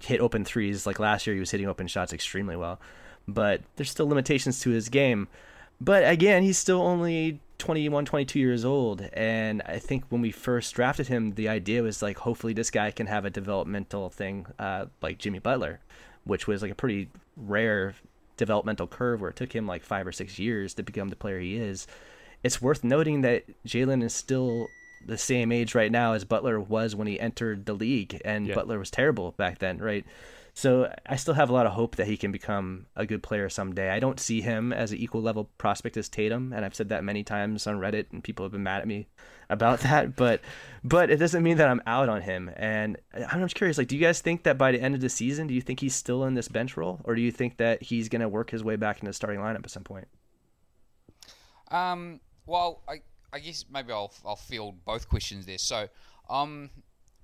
hit 0.00 0.20
open 0.20 0.46
threes. 0.46 0.86
Like 0.86 0.98
last 0.98 1.26
year, 1.26 1.34
he 1.34 1.40
was 1.40 1.50
hitting 1.50 1.68
open 1.68 1.86
shots 1.86 2.14
extremely 2.14 2.56
well. 2.56 2.80
But 3.28 3.60
there's 3.76 3.90
still 3.90 4.08
limitations 4.08 4.60
to 4.60 4.70
his 4.70 4.88
game. 4.88 5.28
But 5.84 6.08
again, 6.08 6.44
he's 6.44 6.58
still 6.58 6.80
only 6.80 7.40
21, 7.58 8.04
22 8.04 8.38
years 8.38 8.64
old. 8.64 9.00
And 9.12 9.62
I 9.66 9.80
think 9.80 10.04
when 10.10 10.20
we 10.20 10.30
first 10.30 10.74
drafted 10.74 11.08
him, 11.08 11.32
the 11.34 11.48
idea 11.48 11.82
was 11.82 12.02
like, 12.02 12.18
hopefully, 12.18 12.52
this 12.52 12.70
guy 12.70 12.92
can 12.92 13.08
have 13.08 13.24
a 13.24 13.30
developmental 13.30 14.08
thing 14.08 14.46
uh, 14.60 14.86
like 15.00 15.18
Jimmy 15.18 15.40
Butler, 15.40 15.80
which 16.24 16.46
was 16.46 16.62
like 16.62 16.70
a 16.70 16.76
pretty 16.76 17.08
rare 17.36 17.94
developmental 18.36 18.86
curve 18.86 19.20
where 19.20 19.30
it 19.30 19.36
took 19.36 19.52
him 19.52 19.66
like 19.66 19.82
five 19.82 20.06
or 20.06 20.12
six 20.12 20.38
years 20.38 20.74
to 20.74 20.84
become 20.84 21.08
the 21.08 21.16
player 21.16 21.40
he 21.40 21.56
is. 21.56 21.88
It's 22.44 22.62
worth 22.62 22.84
noting 22.84 23.22
that 23.22 23.44
Jaylen 23.66 24.04
is 24.04 24.14
still 24.14 24.68
the 25.04 25.18
same 25.18 25.50
age 25.50 25.74
right 25.74 25.90
now 25.90 26.12
as 26.12 26.24
Butler 26.24 26.60
was 26.60 26.94
when 26.94 27.08
he 27.08 27.18
entered 27.18 27.66
the 27.66 27.74
league, 27.74 28.20
and 28.24 28.46
Yeah. 28.46 28.54
Butler 28.54 28.78
was 28.78 28.90
terrible 28.90 29.32
back 29.32 29.58
then, 29.58 29.78
right? 29.78 30.04
So 30.54 30.92
I 31.06 31.16
still 31.16 31.32
have 31.34 31.48
a 31.48 31.52
lot 31.52 31.64
of 31.64 31.72
hope 31.72 31.96
that 31.96 32.06
he 32.06 32.18
can 32.18 32.30
become 32.30 32.86
a 32.94 33.06
good 33.06 33.22
player 33.22 33.48
someday. 33.48 33.88
I 33.88 34.00
don't 34.00 34.20
see 34.20 34.42
him 34.42 34.70
as 34.72 34.92
an 34.92 34.98
equal 34.98 35.22
level 35.22 35.48
prospect 35.56 35.96
as 35.96 36.10
Tatum, 36.10 36.52
and 36.52 36.62
I've 36.64 36.74
said 36.74 36.90
that 36.90 37.04
many 37.04 37.24
times 37.24 37.66
on 37.66 37.78
Reddit, 37.78 38.12
and 38.12 38.22
people 38.22 38.44
have 38.44 38.52
been 38.52 38.62
mad 38.62 38.82
at 38.82 38.86
me 38.86 39.08
about 39.48 39.80
that. 39.88 40.14
But 40.14 40.42
but 40.84 41.10
it 41.10 41.16
doesn't 41.16 41.42
mean 41.42 41.56
that 41.56 41.68
I'm 41.68 41.80
out 41.86 42.10
on 42.10 42.20
him. 42.20 42.50
And 42.54 42.98
I'm 43.14 43.40
just 43.40 43.54
curious, 43.54 43.78
like, 43.78 43.88
do 43.88 43.96
you 43.96 44.02
guys 44.02 44.20
think 44.20 44.42
that 44.42 44.58
by 44.58 44.72
the 44.72 44.80
end 44.80 44.94
of 44.94 45.00
the 45.00 45.08
season, 45.08 45.46
do 45.46 45.54
you 45.54 45.62
think 45.62 45.80
he's 45.80 45.94
still 45.94 46.24
in 46.24 46.34
this 46.34 46.48
bench 46.48 46.76
role, 46.76 47.00
or 47.04 47.14
do 47.14 47.22
you 47.22 47.32
think 47.32 47.56
that 47.56 47.82
he's 47.82 48.10
gonna 48.10 48.28
work 48.28 48.50
his 48.50 48.62
way 48.62 48.76
back 48.76 48.96
into 48.96 49.06
the 49.06 49.14
starting 49.14 49.40
lineup 49.40 49.64
at 49.64 49.70
some 49.70 49.84
point? 49.84 50.08
Um, 51.70 52.20
well, 52.44 52.82
I, 52.86 53.00
I 53.32 53.38
guess 53.38 53.64
maybe 53.72 53.90
I'll 53.90 54.12
I'll 54.26 54.36
field 54.36 54.84
both 54.84 55.08
questions 55.08 55.46
there. 55.46 55.56
So, 55.56 55.88
um, 56.28 56.68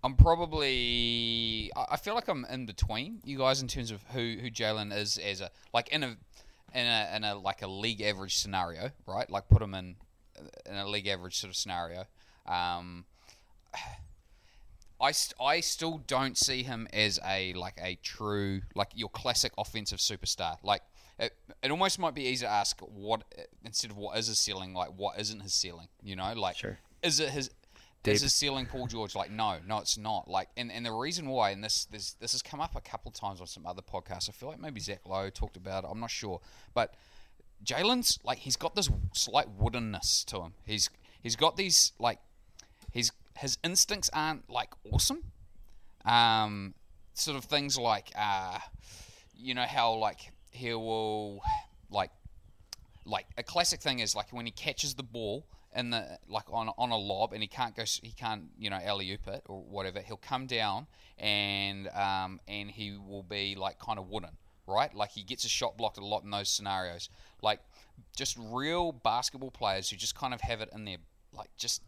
I'm 0.05 0.15
probably 0.15 1.71
I 1.77 1.97
feel 1.97 2.15
like 2.15 2.29
I'm 2.29 2.45
in 2.47 2.67
between 2.67 3.21
you 3.25 3.39
guys 3.39 3.61
in 3.63 3.69
terms 3.69 3.91
of 3.91 4.03
who 4.13 4.37
who 4.41 4.51
Jaylen 4.51 4.97
is 4.97 5.19
as 5.19 5.41
a 5.41 5.51
like 5.75 5.89
in 5.89 6.03
a 6.03 6.17
in 6.75 6.87
a 6.87 7.13
in 7.17 7.25
a 7.25 7.35
like 7.37 7.63
a 7.63 7.67
league 7.67 8.01
average 8.03 8.37
scenario, 8.37 8.91
right? 9.07 9.29
Like 9.29 9.49
put 9.49 9.61
him 9.63 9.75
in 9.75 9.97
in 10.67 10.77
a 10.77 10.87
league 10.89 11.09
average 11.09 11.37
sort 11.39 11.51
of 11.51 11.57
scenario. 11.57 12.05
Um, 12.47 13.05
I, 15.01 15.13
st- 15.13 15.35
I 15.41 15.61
still 15.61 15.99
don't 16.07 16.37
see 16.37 16.63
him 16.65 16.89
as 16.93 17.21
a 17.25 17.53
like 17.55 17.79
a 17.81 17.97
true 18.03 18.63
like 18.75 18.89
your 18.95 19.09
classic 19.09 19.53
offensive 19.59 19.99
superstar. 20.01 20.57
Like 20.63 20.83
it, 21.19 21.35
it 21.63 21.71
almost 21.71 21.99
might 21.99 22.15
be 22.15 22.23
easy 22.23 22.47
to 22.47 22.51
ask 22.51 22.81
what 22.81 23.23
instead 23.65 23.91
of 23.91 23.97
what 23.97 24.17
is 24.19 24.27
his 24.27 24.39
ceiling, 24.39 24.75
like 24.75 24.89
what 24.97 25.19
isn't 25.21 25.41
his 25.41 25.55
ceiling. 25.55 25.89
You 26.03 26.17
know, 26.17 26.33
like 26.35 26.57
Sure. 26.57 26.79
is 27.03 27.21
it 27.21 27.31
his 27.31 27.51
is 28.05 28.23
his 28.23 28.35
ceiling 28.35 28.67
Paul 28.67 28.87
George? 28.87 29.15
Like 29.15 29.31
no, 29.31 29.59
no, 29.67 29.79
it's 29.79 29.99
not. 29.99 30.29
Like 30.29 30.49
and, 30.57 30.71
and 30.71 30.87
the 30.87 30.93
reason 30.93 31.29
why, 31.29 31.51
and 31.51 31.63
this 31.63 31.85
this 31.87 32.15
this 32.15 32.33
has 32.33 32.43
come 32.43 32.61
up 32.61 32.77
a 32.77 32.81
couple 32.81 33.11
times 33.11 33.41
on 33.41 33.47
some 33.47 33.67
other 33.67 33.83
podcasts. 33.83 34.29
I 34.29 34.33
feel 34.33 34.49
like 34.49 34.61
maybe 34.61 34.81
Zach 34.81 35.01
Lowe 35.07 35.31
talked 35.31 35.57
about 35.57 35.85
it. 35.85 35.89
I'm 35.91 36.01
not 36.01 36.11
sure, 36.11 36.41
but 36.75 36.95
Jaylen's 37.65 38.19
like 38.25 38.39
he's 38.39 38.57
got 38.57 38.75
this 38.75 38.89
slight 39.13 39.47
woodenness 39.59 40.25
to 40.27 40.43
him. 40.43 40.55
He's 40.65 40.91
he's 41.21 41.37
got 41.37 41.57
these 41.57 41.93
like 41.99 42.19
his 42.93 43.11
his 43.37 43.59
instincts 43.65 44.11
aren't 44.13 44.49
like 44.49 44.71
awesome. 44.91 45.25
Um, 46.05 46.75
sort 47.15 47.37
of 47.37 47.45
things 47.45 47.77
like 47.79 48.13
uh, 48.17 48.59
you 49.37 49.55
know 49.55 49.67
how 49.67 49.95
like 49.95 50.33
he 50.51 50.73
will 50.73 51.43
like 51.91 52.11
like 53.05 53.27
a 53.37 53.43
classic 53.43 53.81
thing 53.81 53.99
is 53.99 54.15
like 54.15 54.33
when 54.33 54.47
he 54.47 54.53
catches 54.53 54.95
the 54.95 55.03
ball 55.03 55.47
in 55.79 55.91
the 55.91 56.19
like 56.29 56.45
on 56.53 56.69
on 56.77 56.91
a 56.91 56.97
lob 56.97 57.33
and 57.33 57.41
he 57.41 57.47
can't 57.47 57.77
go 57.77 57.85
he 58.03 58.11
can't 58.11 58.43
you 58.59 58.69
know 58.69 58.79
alley 58.83 59.11
oop 59.13 59.27
it 59.29 59.43
or 59.47 59.63
whatever 59.63 60.01
he'll 60.01 60.17
come 60.17 60.47
down 60.47 60.87
and 61.19 61.89
um 61.89 62.41
and 62.49 62.73
he 62.73 62.97
will 62.97 63.23
be 63.23 63.55
like 63.55 63.79
kind 63.79 63.99
of 63.99 64.09
wooden 64.11 64.37
right 64.67 64.93
like 64.95 65.11
he 65.11 65.23
gets 65.23 65.45
a 65.45 65.49
shot 65.49 65.79
blocked 65.79 65.97
a 65.97 66.05
lot 66.05 66.25
in 66.25 66.31
those 66.31 66.49
scenarios 66.49 67.09
like 67.43 67.61
just 68.17 68.37
real 68.51 68.91
basketball 68.91 69.53
players 69.53 69.89
who 69.89 69.97
just 69.97 70.17
kind 70.17 70.35
of 70.35 70.41
have 70.41 70.61
it 70.61 70.69
in 70.75 70.85
their 70.85 70.99
like 71.33 71.49
just 71.57 71.83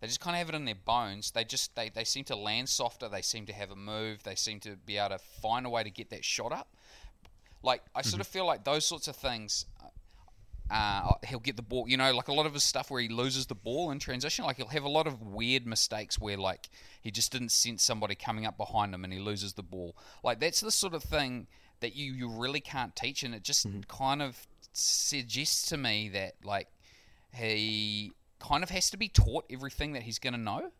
they 0.00 0.06
just 0.06 0.20
kind 0.20 0.34
of 0.36 0.38
have 0.38 0.50
it 0.50 0.54
in 0.54 0.66
their 0.66 0.74
bones. 0.74 1.30
They 1.30 1.44
just 1.44 1.74
they, 1.76 1.88
they 1.88 2.04
seem 2.04 2.24
to 2.24 2.36
land 2.36 2.68
softer. 2.68 3.08
They 3.08 3.22
seem 3.22 3.46
to 3.46 3.54
have 3.54 3.70
a 3.70 3.76
move. 3.76 4.22
They 4.22 4.34
seem 4.34 4.60
to 4.60 4.76
be 4.76 4.98
able 4.98 5.16
to 5.16 5.18
find 5.18 5.64
a 5.64 5.70
way 5.70 5.82
to 5.82 5.88
get 5.88 6.10
that 6.10 6.26
shot 6.26 6.52
up. 6.52 6.68
Like 7.62 7.82
I 7.94 8.02
sort 8.02 8.20
of 8.20 8.26
feel 8.26 8.44
like 8.44 8.64
those 8.64 8.84
sorts 8.84 9.08
of 9.08 9.16
things. 9.16 9.64
Uh, 10.70 11.12
he'll 11.26 11.40
get 11.40 11.56
the 11.56 11.62
ball. 11.62 11.88
You 11.88 11.96
know, 11.96 12.12
like 12.14 12.28
a 12.28 12.32
lot 12.32 12.46
of 12.46 12.54
his 12.54 12.64
stuff 12.64 12.90
where 12.90 13.00
he 13.00 13.08
loses 13.08 13.46
the 13.46 13.54
ball 13.54 13.90
in 13.90 13.98
transition. 13.98 14.44
Like 14.44 14.56
he'll 14.56 14.68
have 14.68 14.84
a 14.84 14.88
lot 14.88 15.06
of 15.06 15.20
weird 15.20 15.66
mistakes 15.66 16.18
where 16.18 16.36
like 16.36 16.68
he 17.00 17.10
just 17.10 17.32
didn't 17.32 17.50
sense 17.50 17.82
somebody 17.82 18.14
coming 18.14 18.46
up 18.46 18.56
behind 18.56 18.94
him 18.94 19.04
and 19.04 19.12
he 19.12 19.18
loses 19.18 19.54
the 19.54 19.62
ball. 19.62 19.94
Like 20.22 20.40
that's 20.40 20.60
the 20.60 20.70
sort 20.70 20.94
of 20.94 21.02
thing 21.02 21.46
that 21.80 21.94
you 21.94 22.12
you 22.12 22.28
really 22.28 22.60
can't 22.60 22.96
teach, 22.96 23.22
and 23.22 23.34
it 23.34 23.42
just 23.42 23.66
kind 23.88 24.22
of 24.22 24.46
suggests 24.72 25.68
to 25.68 25.76
me 25.76 26.08
that 26.08 26.34
like 26.44 26.68
he 27.32 28.12
kind 28.40 28.62
of 28.62 28.70
has 28.70 28.90
to 28.90 28.96
be 28.96 29.08
taught 29.08 29.44
everything 29.50 29.92
that 29.92 30.02
he's 30.02 30.18
going 30.18 30.32
to 30.32 30.38
know 30.38 30.70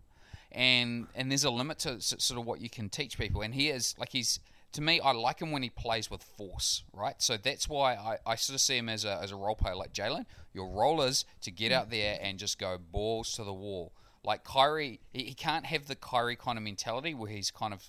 and 0.53 1.07
and 1.15 1.31
there's 1.31 1.45
a 1.45 1.51
limit 1.51 1.79
to 1.79 2.01
sort 2.01 2.39
of 2.39 2.47
what 2.47 2.61
you 2.61 2.71
can 2.71 2.89
teach 2.89 3.19
people 3.19 3.43
and 3.43 3.55
he 3.55 3.69
is 3.69 3.95
like 3.99 4.11
he's 4.11 4.39
to 4.75 4.83
me 4.83 5.01
I 5.01 5.13
like 5.13 5.41
him 5.41 5.51
when 5.51 5.63
he 5.63 5.71
plays 5.71 6.11
with 6.11 6.23
force 6.23 6.85
right? 6.93 7.15
So 7.19 7.37
that's 7.37 7.69
why 7.69 7.95
I, 7.95 8.19
I 8.27 8.35
sort 8.37 8.55
of 8.55 8.61
see 8.61 8.77
him 8.77 8.89
as 8.89 9.05
a, 9.05 9.19
as 9.23 9.33
a 9.33 9.37
role 9.37 9.55
player 9.55 9.75
like 9.75 9.93
Jaylen. 9.93 10.27
Your 10.53 10.69
role 10.69 11.03
is 11.03 11.25
to 11.43 11.51
get 11.51 11.73
out 11.73 11.91
there 11.91 12.19
and 12.21 12.39
just 12.39 12.59
go 12.59 12.79
balls 12.79 13.35
to 13.35 13.45
the 13.45 13.53
wall. 13.53 13.93
Like 14.23 14.45
Kyrie 14.45 15.01
he, 15.13 15.25
he 15.25 15.35
can't 15.35 15.67
have 15.67 15.87
the 15.87 15.97
Kyrie 15.97 16.37
kind 16.37 16.59
of 16.59 16.65
mentality 16.65 17.15
where 17.15 17.31
he's 17.31 17.51
kind 17.51 17.73
of 17.73 17.85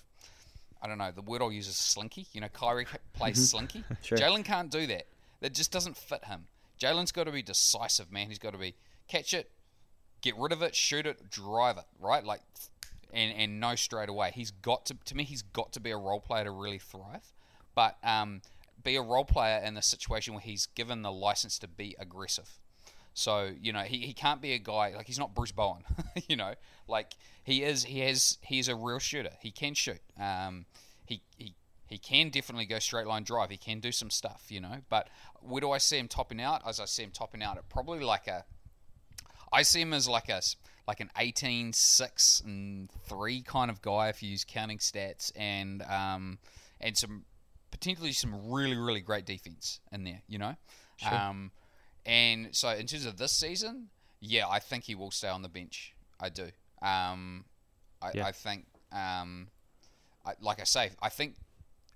I 0.81 0.87
don't 0.87 0.97
know 0.97 1.11
the 1.11 1.21
word 1.21 1.41
I'll 1.41 1.51
use 1.51 1.67
is 1.67 1.77
slinky. 1.77 2.27
You 2.33 2.41
know 2.41 2.49
Kyrie 2.49 2.87
plays 3.13 3.37
mm-hmm. 3.37 3.43
slinky. 3.43 3.83
Sure. 4.01 4.17
Jaylen 4.17 4.45
can't 4.45 4.71
do 4.71 4.87
that. 4.87 5.07
That 5.41 5.53
just 5.53 5.71
doesn't 5.71 5.97
fit 5.97 6.25
him. 6.25 6.45
Jaylen's 6.79 7.11
got 7.11 7.25
to 7.25 7.31
be 7.31 7.41
decisive 7.41 8.11
man. 8.11 8.27
He's 8.29 8.39
got 8.39 8.51
to 8.53 8.57
be 8.57 8.75
catch 9.07 9.33
it 9.33 9.49
get 10.25 10.35
rid 10.37 10.51
of 10.51 10.63
it, 10.63 10.75
shoot 10.75 11.05
it, 11.05 11.29
drive 11.29 11.77
it, 11.77 11.85
right? 11.99 12.23
Like, 12.23 12.41
and 13.15 13.33
and 13.37 13.59
know 13.59 13.75
straight 13.75 14.09
away. 14.09 14.31
He's 14.33 14.51
got 14.51 14.85
to 14.87 14.97
to 15.05 15.15
me. 15.15 15.23
He's 15.23 15.41
got 15.41 15.71
to 15.73 15.79
be 15.79 15.91
a 15.91 15.97
role 15.97 16.19
player 16.19 16.43
to 16.43 16.51
really 16.51 16.79
thrive, 16.79 17.33
but 17.73 17.97
um, 18.03 18.41
be 18.83 18.95
a 18.95 19.01
role 19.01 19.25
player 19.25 19.61
in 19.63 19.73
the 19.73 19.81
situation 19.81 20.33
where 20.33 20.41
he's 20.41 20.67
given 20.67 21.01
the 21.01 21.11
license 21.11 21.57
to 21.59 21.67
be 21.67 21.95
aggressive. 21.99 22.59
So 23.13 23.51
you 23.59 23.71
know 23.71 23.81
he, 23.81 23.99
he 23.99 24.13
can't 24.13 24.41
be 24.41 24.53
a 24.53 24.59
guy 24.59 24.93
like 24.95 25.07
he's 25.07 25.19
not 25.19 25.33
Bruce 25.33 25.51
Bowen. 25.51 25.83
you 26.27 26.35
know, 26.35 26.53
like 26.87 27.13
he 27.43 27.63
is. 27.63 27.85
He 27.85 28.01
has. 28.01 28.37
He's 28.41 28.67
a 28.67 28.75
real 28.75 28.99
shooter. 28.99 29.31
He 29.39 29.51
can 29.51 29.73
shoot. 29.73 30.01
Um, 30.19 30.65
he 31.05 31.21
he. 31.37 31.55
He 31.87 31.99
can 31.99 32.29
definitely 32.29 32.65
go 32.65 32.79
straight 32.79 33.05
line 33.05 33.23
drive. 33.23 33.51
He 33.51 33.57
can 33.57 33.79
do 33.79 33.91
some 33.91 34.09
stuff, 34.09 34.45
you 34.49 34.59
know. 34.59 34.77
But 34.89 35.07
where 35.39 35.61
do 35.61 35.69
I 35.69 35.77
see 35.77 35.99
him 35.99 36.07
topping 36.07 36.41
out? 36.41 36.63
As 36.67 36.79
I 36.79 36.85
see 36.85 37.03
him 37.03 37.11
topping 37.11 37.43
out 37.43 37.57
at 37.57 37.69
probably 37.69 38.03
like 38.03 38.25
a 38.25 38.43
I 39.53 39.61
see 39.61 39.81
him 39.81 39.93
as 39.93 40.07
like 40.07 40.27
a 40.27 40.41
like 40.87 40.99
an 40.99 41.09
18, 41.17 41.73
6, 41.73 42.41
and 42.45 42.89
3 43.07 43.41
kind 43.41 43.71
of 43.71 43.81
guy 43.81 44.09
if 44.09 44.21
you 44.21 44.29
use 44.29 44.45
counting 44.47 44.77
stats 44.77 45.31
and 45.35 45.81
um, 45.83 46.37
and 46.79 46.97
some 46.97 47.25
potentially 47.71 48.11
some 48.11 48.51
really 48.51 48.77
really 48.77 49.01
great 49.01 49.25
defense 49.25 49.79
in 49.91 50.03
there, 50.03 50.21
you 50.27 50.37
know. 50.37 50.55
Um, 51.11 51.51
and 52.05 52.55
so 52.55 52.69
in 52.69 52.85
terms 52.85 53.05
of 53.05 53.17
this 53.17 53.31
season, 53.31 53.87
yeah, 54.19 54.47
I 54.47 54.59
think 54.59 54.83
he 54.85 54.95
will 54.95 55.11
stay 55.11 55.27
on 55.27 55.41
the 55.41 55.49
bench. 55.49 55.93
I 56.19 56.29
do. 56.29 56.49
Um, 56.81 57.45
I, 58.01 58.11
Yeah. 58.13 58.25
I 58.27 58.31
think, 58.31 58.65
um, 58.91 59.47
I, 60.25 60.33
like 60.39 60.59
I 60.61 60.63
say, 60.63 60.91
I 61.01 61.09
think 61.09 61.35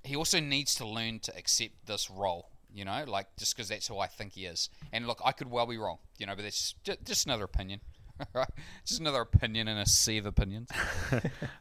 he 0.04 0.16
also 0.16 0.40
needs 0.40 0.76
to 0.76 0.88
learn 0.88 1.20
to 1.22 1.38
accept 1.38 1.86
this 1.86 2.10
role. 2.10 2.50
You 2.72 2.86
know, 2.86 3.04
like 3.08 3.26
just 3.38 3.56
because 3.56 3.70
that's 3.70 3.88
who 3.88 3.98
I 3.98 4.06
think 4.06 4.34
he 4.34 4.46
is. 4.46 4.70
And 4.92 5.08
look, 5.08 5.20
I 5.26 5.32
could 5.32 5.50
well 5.50 5.66
be 5.66 5.78
wrong. 5.78 5.98
You 6.20 6.28
know, 6.28 6.36
but 6.36 6.44
that's 6.44 6.76
just, 6.84 7.04
just 7.04 7.26
another 7.26 7.46
opinion. 7.46 7.82
Just 8.86 9.00
another 9.00 9.22
opinion 9.22 9.68
in 9.68 9.78
a 9.78 9.86
sea 9.86 10.18
of 10.18 10.26
opinions. 10.26 10.70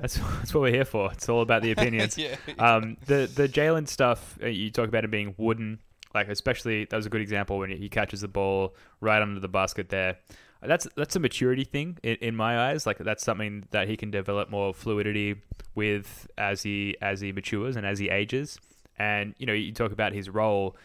That's, 0.00 0.16
that's 0.16 0.54
what 0.54 0.62
we're 0.62 0.72
here 0.72 0.84
for. 0.84 1.12
It's 1.12 1.28
all 1.28 1.42
about 1.42 1.62
the 1.62 1.70
opinions. 1.72 2.16
Yeah. 2.16 2.36
Um, 2.58 2.96
the 3.06 3.30
the 3.32 3.48
Jaylen 3.48 3.88
stuff 3.88 4.38
uh, 4.42 4.46
you 4.46 4.70
talk 4.70 4.88
about 4.88 5.04
him 5.04 5.10
being 5.10 5.34
wooden, 5.36 5.80
like 6.14 6.28
especially 6.28 6.84
that 6.84 6.96
was 6.96 7.06
a 7.06 7.08
good 7.08 7.20
example 7.20 7.58
when 7.58 7.70
he 7.70 7.88
catches 7.88 8.20
the 8.20 8.28
ball 8.28 8.74
right 9.00 9.20
under 9.20 9.40
the 9.40 9.48
basket 9.48 9.88
there. 9.88 10.18
That's 10.62 10.88
that's 10.96 11.14
a 11.16 11.20
maturity 11.20 11.64
thing 11.64 11.98
in, 12.02 12.16
in 12.16 12.36
my 12.36 12.70
eyes. 12.70 12.86
Like 12.86 12.98
that's 12.98 13.22
something 13.22 13.64
that 13.70 13.88
he 13.88 13.96
can 13.96 14.10
develop 14.10 14.50
more 14.50 14.74
fluidity 14.74 15.36
with 15.74 16.26
as 16.36 16.62
he 16.62 16.96
as 17.00 17.20
he 17.20 17.32
matures 17.32 17.76
and 17.76 17.86
as 17.86 17.98
he 17.98 18.08
ages. 18.08 18.58
And 18.98 19.34
you 19.38 19.46
know, 19.46 19.52
you 19.52 19.72
talk 19.72 19.92
about 19.92 20.12
his 20.12 20.28
role. 20.28 20.76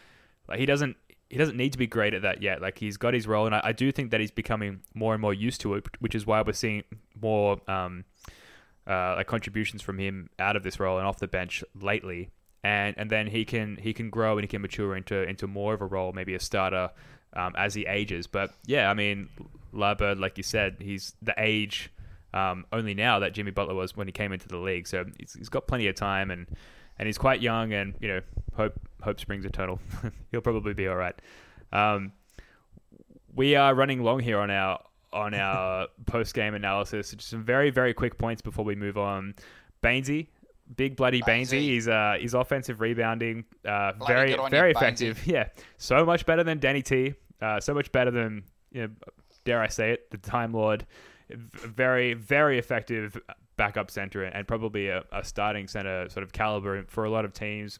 Like 0.48 0.58
he 0.58 0.66
doesn't 0.66 0.96
he 1.30 1.38
doesn't 1.38 1.56
need 1.56 1.72
to 1.72 1.78
be 1.78 1.86
great 1.86 2.14
at 2.14 2.22
that 2.22 2.42
yet. 2.42 2.60
Like 2.60 2.78
he's 2.78 2.96
got 2.96 3.14
his 3.14 3.26
role, 3.26 3.46
and 3.46 3.54
I, 3.54 3.60
I 3.64 3.72
do 3.72 3.90
think 3.92 4.10
that 4.10 4.20
he's 4.20 4.30
becoming 4.30 4.80
more 4.94 5.14
and 5.14 5.20
more 5.20 5.34
used 5.34 5.60
to 5.62 5.74
it, 5.74 5.86
which 6.00 6.14
is 6.14 6.26
why 6.26 6.42
we're 6.42 6.52
seeing 6.52 6.84
more 7.20 7.60
um, 7.68 8.04
uh, 8.86 9.14
like 9.16 9.26
contributions 9.26 9.82
from 9.82 9.98
him 9.98 10.30
out 10.38 10.56
of 10.56 10.62
this 10.62 10.78
role 10.78 10.98
and 10.98 11.06
off 11.06 11.18
the 11.18 11.28
bench 11.28 11.64
lately. 11.80 12.30
And 12.62 12.94
and 12.96 13.10
then 13.10 13.26
he 13.26 13.44
can 13.44 13.76
he 13.76 13.92
can 13.92 14.10
grow 14.10 14.38
and 14.38 14.44
he 14.44 14.48
can 14.48 14.62
mature 14.62 14.96
into 14.96 15.22
into 15.22 15.46
more 15.46 15.74
of 15.74 15.80
a 15.82 15.86
role, 15.86 16.12
maybe 16.12 16.34
a 16.34 16.40
starter 16.40 16.90
um, 17.34 17.54
as 17.56 17.74
he 17.74 17.84
ages. 17.86 18.26
But 18.26 18.52
yeah, 18.66 18.90
I 18.90 18.94
mean, 18.94 19.28
LarBrd, 19.74 20.18
like 20.18 20.36
you 20.38 20.42
said, 20.42 20.76
he's 20.80 21.14
the 21.20 21.34
age 21.36 21.90
um, 22.32 22.66
only 22.72 22.94
now 22.94 23.18
that 23.20 23.32
Jimmy 23.32 23.50
Butler 23.50 23.74
was 23.74 23.96
when 23.96 24.08
he 24.08 24.12
came 24.12 24.32
into 24.32 24.48
the 24.48 24.56
league. 24.58 24.88
So 24.88 25.04
he's, 25.18 25.34
he's 25.34 25.48
got 25.48 25.66
plenty 25.66 25.88
of 25.88 25.94
time 25.94 26.30
and 26.30 26.46
and 26.98 27.06
he's 27.06 27.18
quite 27.18 27.40
young 27.42 27.72
and 27.72 27.94
you 28.00 28.08
know 28.08 28.20
hope 28.54 28.74
hope 29.02 29.20
springs 29.20 29.44
eternal. 29.44 29.80
He'll 30.30 30.40
probably 30.40 30.74
be 30.74 30.88
all 30.88 30.96
right. 30.96 31.14
Um, 31.72 32.12
we 33.34 33.56
are 33.56 33.74
running 33.74 34.02
long 34.02 34.20
here 34.20 34.38
on 34.38 34.50
our 34.50 34.80
on 35.12 35.34
our 35.46 35.88
post 36.06 36.34
game 36.34 36.54
analysis. 36.54 37.10
Just 37.10 37.28
some 37.30 37.44
very 37.44 37.70
very 37.70 37.94
quick 37.94 38.18
points 38.18 38.42
before 38.42 38.64
we 38.64 38.74
move 38.74 38.96
on. 38.96 39.34
Bainsy, 39.82 40.28
big 40.76 40.96
bloody 40.96 41.20
Bainesy. 41.22 41.58
Bainesy. 41.58 41.60
He's 41.60 41.88
uh 41.88 42.16
he's 42.18 42.34
offensive 42.34 42.80
rebounding, 42.80 43.44
uh 43.64 43.92
very 44.06 44.32
you, 44.32 44.48
very 44.48 44.72
Bainesy. 44.72 44.76
effective. 44.76 45.22
Yeah, 45.26 45.48
so 45.78 46.04
much 46.04 46.26
better 46.26 46.44
than 46.44 46.58
Danny 46.58 46.82
T. 46.82 47.14
Uh, 47.42 47.60
so 47.60 47.74
much 47.74 47.92
better 47.92 48.10
than 48.10 48.44
you 48.72 48.82
know, 48.82 48.88
dare 49.44 49.60
I 49.60 49.68
say 49.68 49.92
it, 49.92 50.10
the 50.10 50.18
Time 50.18 50.52
Lord. 50.52 50.86
Very 51.30 52.14
very 52.14 52.58
effective 52.58 53.18
backup 53.56 53.90
center 53.90 54.22
and 54.24 54.46
probably 54.46 54.88
a, 54.88 55.04
a 55.12 55.24
starting 55.24 55.68
center 55.68 56.08
sort 56.08 56.24
of 56.24 56.32
caliber 56.32 56.84
for 56.88 57.04
a 57.04 57.10
lot 57.10 57.24
of 57.24 57.32
teams. 57.32 57.78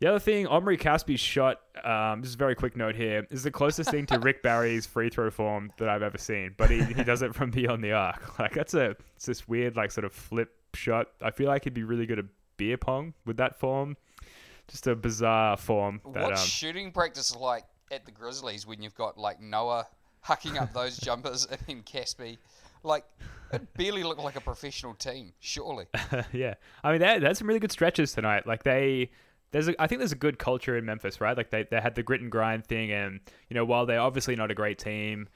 The 0.00 0.06
other 0.06 0.20
thing, 0.20 0.46
Omri 0.46 0.76
Caspi's 0.76 1.18
shot, 1.18 1.60
um, 1.82 2.20
this 2.20 2.28
is 2.28 2.34
a 2.36 2.38
very 2.38 2.54
quick 2.54 2.76
note 2.76 2.94
here, 2.94 3.26
is 3.30 3.42
the 3.42 3.50
closest 3.50 3.90
thing 3.90 4.06
to 4.06 4.18
Rick 4.20 4.44
Barry's 4.44 4.86
free 4.86 5.10
throw 5.10 5.28
form 5.30 5.72
that 5.78 5.88
I've 5.88 6.04
ever 6.04 6.18
seen. 6.18 6.54
But 6.56 6.70
he, 6.70 6.82
he 6.84 7.02
does 7.02 7.22
it 7.22 7.34
from 7.34 7.50
beyond 7.50 7.82
the 7.82 7.92
arc. 7.92 8.24
Like 8.38 8.54
that's 8.54 8.74
a 8.74 8.94
it's 9.16 9.26
this 9.26 9.48
weird 9.48 9.74
like 9.74 9.90
sort 9.90 10.04
of 10.04 10.12
flip 10.12 10.54
shot. 10.74 11.08
I 11.20 11.32
feel 11.32 11.48
like 11.48 11.64
he'd 11.64 11.74
be 11.74 11.82
really 11.82 12.06
good 12.06 12.20
at 12.20 12.26
beer 12.56 12.76
pong 12.76 13.14
with 13.26 13.38
that 13.38 13.58
form. 13.58 13.96
Just 14.68 14.86
a 14.86 14.94
bizarre 14.94 15.56
form. 15.56 16.00
That, 16.12 16.22
What's 16.22 16.42
um, 16.42 16.46
shooting 16.46 16.92
practice 16.92 17.34
like 17.34 17.64
at 17.90 18.04
the 18.04 18.12
Grizzlies 18.12 18.66
when 18.66 18.80
you've 18.80 18.94
got 18.94 19.18
like 19.18 19.40
Noah 19.40 19.86
hucking 20.24 20.60
up 20.60 20.72
those 20.72 20.96
jumpers 20.98 21.46
and 21.46 21.58
then 21.66 21.82
Caspi? 21.82 22.38
Like, 22.82 23.04
it 23.52 23.74
barely 23.74 24.02
looked 24.02 24.20
like 24.20 24.36
a 24.36 24.40
professional 24.40 24.94
team, 24.94 25.32
surely. 25.40 25.86
yeah, 26.32 26.54
I 26.84 26.92
mean, 26.92 27.00
had 27.00 27.36
some 27.36 27.46
really 27.46 27.60
good 27.60 27.72
stretches 27.72 28.12
tonight. 28.12 28.46
Like 28.46 28.62
they, 28.62 29.10
there's, 29.50 29.68
a, 29.68 29.82
I 29.82 29.86
think 29.86 30.00
there's 30.00 30.12
a 30.12 30.16
good 30.16 30.38
culture 30.38 30.76
in 30.76 30.84
Memphis, 30.84 31.20
right? 31.20 31.36
Like 31.36 31.50
they, 31.50 31.64
they 31.64 31.80
had 31.80 31.94
the 31.94 32.02
grit 32.02 32.20
and 32.20 32.30
grind 32.30 32.66
thing, 32.66 32.92
and 32.92 33.20
you 33.48 33.54
know, 33.54 33.64
while 33.64 33.86
they're 33.86 34.00
obviously 34.00 34.36
not 34.36 34.50
a 34.50 34.54
great 34.54 34.78
team, 34.78 35.28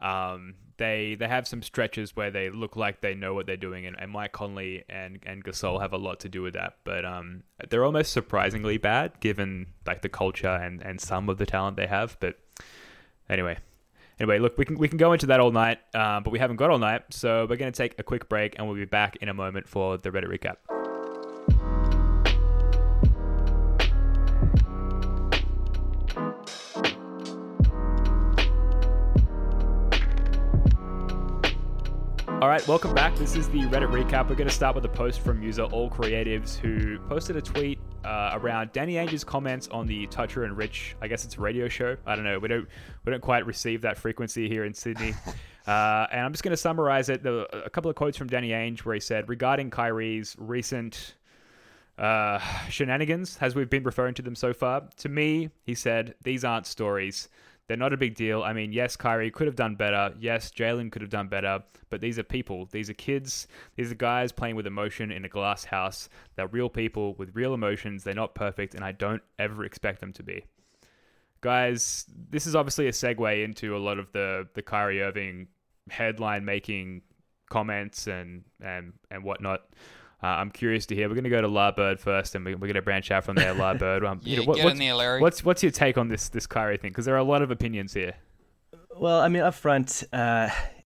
um, 0.00 0.54
they 0.78 1.16
they 1.18 1.28
have 1.28 1.46
some 1.46 1.60
stretches 1.60 2.14
where 2.14 2.30
they 2.30 2.50
look 2.50 2.76
like 2.76 3.00
they 3.00 3.14
know 3.14 3.34
what 3.34 3.46
they're 3.46 3.56
doing, 3.56 3.84
and, 3.84 3.96
and 3.98 4.10
Mike 4.12 4.32
Conley 4.32 4.84
and 4.88 5.18
and 5.26 5.44
Gasol 5.44 5.80
have 5.80 5.92
a 5.92 5.98
lot 5.98 6.20
to 6.20 6.28
do 6.28 6.42
with 6.42 6.54
that. 6.54 6.76
But 6.84 7.04
um, 7.04 7.42
they're 7.68 7.84
almost 7.84 8.12
surprisingly 8.12 8.78
bad 8.78 9.20
given 9.20 9.66
like 9.86 10.02
the 10.02 10.08
culture 10.08 10.48
and 10.48 10.80
and 10.82 11.00
some 11.00 11.28
of 11.28 11.38
the 11.38 11.46
talent 11.46 11.76
they 11.76 11.86
have. 11.86 12.16
But 12.20 12.38
anyway. 13.28 13.58
Anyway, 14.20 14.40
look, 14.40 14.58
we 14.58 14.64
can 14.64 14.76
we 14.76 14.88
can 14.88 14.98
go 14.98 15.12
into 15.12 15.26
that 15.26 15.38
all 15.38 15.52
night, 15.52 15.78
uh, 15.94 16.18
but 16.18 16.30
we 16.30 16.40
haven't 16.40 16.56
got 16.56 16.70
all 16.70 16.78
night, 16.78 17.02
so 17.10 17.46
we're 17.48 17.56
going 17.56 17.70
to 17.70 17.76
take 17.76 17.94
a 18.00 18.02
quick 18.02 18.28
break, 18.28 18.58
and 18.58 18.66
we'll 18.66 18.76
be 18.76 18.84
back 18.84 19.16
in 19.16 19.28
a 19.28 19.34
moment 19.34 19.68
for 19.68 19.96
the 19.96 20.10
Reddit 20.10 20.26
recap. 20.26 20.56
All 32.40 32.48
right, 32.48 32.66
welcome 32.66 32.94
back. 32.94 33.14
This 33.16 33.36
is 33.36 33.48
the 33.48 33.60
Reddit 33.62 33.90
recap. 33.90 34.28
We're 34.28 34.36
going 34.36 34.48
to 34.48 34.54
start 34.54 34.74
with 34.74 34.84
a 34.84 34.88
post 34.88 35.20
from 35.20 35.42
user 35.42 35.64
All 35.64 35.90
Creatives 35.90 36.56
who 36.56 36.98
posted 37.08 37.36
a 37.36 37.42
tweet 37.42 37.78
uh, 38.04 38.30
around 38.34 38.72
Danny 38.72 38.94
Ainge's 38.94 39.24
comments 39.24 39.68
on 39.68 39.86
the 39.86 40.06
Toucher 40.06 40.44
and 40.44 40.56
Rich. 40.56 40.96
I 41.00 41.08
guess 41.08 41.24
it's 41.24 41.36
a 41.36 41.40
radio 41.40 41.68
show. 41.68 41.96
I 42.06 42.14
don't 42.14 42.24
know. 42.24 42.38
We 42.38 42.48
don't 42.48 42.68
we 43.04 43.10
don't 43.10 43.22
quite 43.22 43.46
receive 43.46 43.82
that 43.82 43.98
frequency 43.98 44.48
here 44.48 44.64
in 44.64 44.74
Sydney. 44.74 45.14
Uh, 45.68 46.06
and 46.10 46.22
I'm 46.22 46.32
just 46.32 46.42
going 46.42 46.52
to 46.52 46.56
summarize 46.56 47.10
it. 47.10 47.22
The, 47.22 47.46
a 47.62 47.68
couple 47.68 47.90
of 47.90 47.94
quotes 47.94 48.16
from 48.16 48.26
Danny 48.26 48.50
Ainge 48.52 48.80
where 48.86 48.94
he 48.94 49.00
said 49.00 49.28
regarding 49.28 49.68
Kyrie's 49.68 50.34
recent 50.38 51.14
uh, 51.98 52.38
shenanigans, 52.70 53.36
as 53.42 53.54
we've 53.54 53.68
been 53.68 53.82
referring 53.82 54.14
to 54.14 54.22
them 54.22 54.34
so 54.34 54.54
far. 54.54 54.88
To 54.96 55.08
me, 55.10 55.50
he 55.64 55.74
said, 55.74 56.14
these 56.22 56.42
aren't 56.42 56.66
stories. 56.66 57.28
They're 57.68 57.76
not 57.76 57.92
a 57.92 57.98
big 57.98 58.14
deal. 58.14 58.42
I 58.42 58.54
mean, 58.54 58.72
yes, 58.72 58.96
Kyrie 58.96 59.30
could 59.30 59.46
have 59.46 59.54
done 59.54 59.74
better. 59.74 60.14
Yes, 60.18 60.50
Jaylen 60.50 60.90
could 60.90 61.02
have 61.02 61.10
done 61.10 61.28
better. 61.28 61.62
But 61.90 62.00
these 62.00 62.18
are 62.18 62.22
people. 62.22 62.66
These 62.72 62.88
are 62.88 62.94
kids. 62.94 63.46
These 63.76 63.92
are 63.92 63.94
guys 63.94 64.32
playing 64.32 64.56
with 64.56 64.66
emotion 64.66 65.12
in 65.12 65.26
a 65.26 65.28
glass 65.28 65.64
house. 65.64 66.08
They're 66.34 66.46
real 66.46 66.70
people 66.70 67.14
with 67.14 67.36
real 67.36 67.52
emotions. 67.52 68.04
They're 68.04 68.14
not 68.14 68.34
perfect, 68.34 68.74
and 68.74 68.82
I 68.82 68.92
don't 68.92 69.22
ever 69.38 69.64
expect 69.64 70.00
them 70.00 70.14
to 70.14 70.22
be. 70.22 70.46
Guys, 71.42 72.06
this 72.30 72.46
is 72.46 72.56
obviously 72.56 72.88
a 72.88 72.92
segue 72.92 73.44
into 73.44 73.76
a 73.76 73.78
lot 73.78 73.98
of 73.98 74.10
the 74.12 74.48
the 74.54 74.62
Kyrie 74.62 75.02
Irving 75.02 75.48
headline 75.90 76.44
making 76.46 77.02
comments 77.50 78.06
and 78.06 78.44
and 78.62 78.94
and 79.10 79.22
whatnot. 79.22 79.68
Uh, 80.22 80.26
I'm 80.26 80.50
curious 80.50 80.86
to 80.86 80.94
hear. 80.96 81.08
We're 81.08 81.14
going 81.14 81.24
to 81.24 81.30
go 81.30 81.40
to 81.40 81.48
LarBrd 81.48 82.00
first, 82.00 82.34
and 82.34 82.44
we, 82.44 82.54
we're 82.54 82.66
going 82.66 82.74
to 82.74 82.82
branch 82.82 83.10
out 83.10 83.24
from 83.24 83.36
there. 83.36 83.54
LarBrd, 83.54 84.04
um, 84.06 84.20
Yeah, 84.24 84.40
what- 84.40 84.56
get 84.56 84.64
what's, 84.64 84.72
in 84.74 84.78
there, 84.78 84.94
Larry. 84.94 85.20
what's 85.20 85.44
what's 85.44 85.62
your 85.62 85.70
take 85.72 85.96
on 85.96 86.08
this 86.08 86.28
this 86.28 86.46
Kyrie 86.46 86.76
thing? 86.76 86.90
Because 86.90 87.04
there 87.04 87.14
are 87.14 87.18
a 87.18 87.24
lot 87.24 87.42
of 87.42 87.50
opinions 87.50 87.94
here. 87.94 88.14
Well, 88.96 89.20
I 89.20 89.28
mean, 89.28 89.42
up 89.42 89.54
front, 89.54 90.02
uh, 90.12 90.50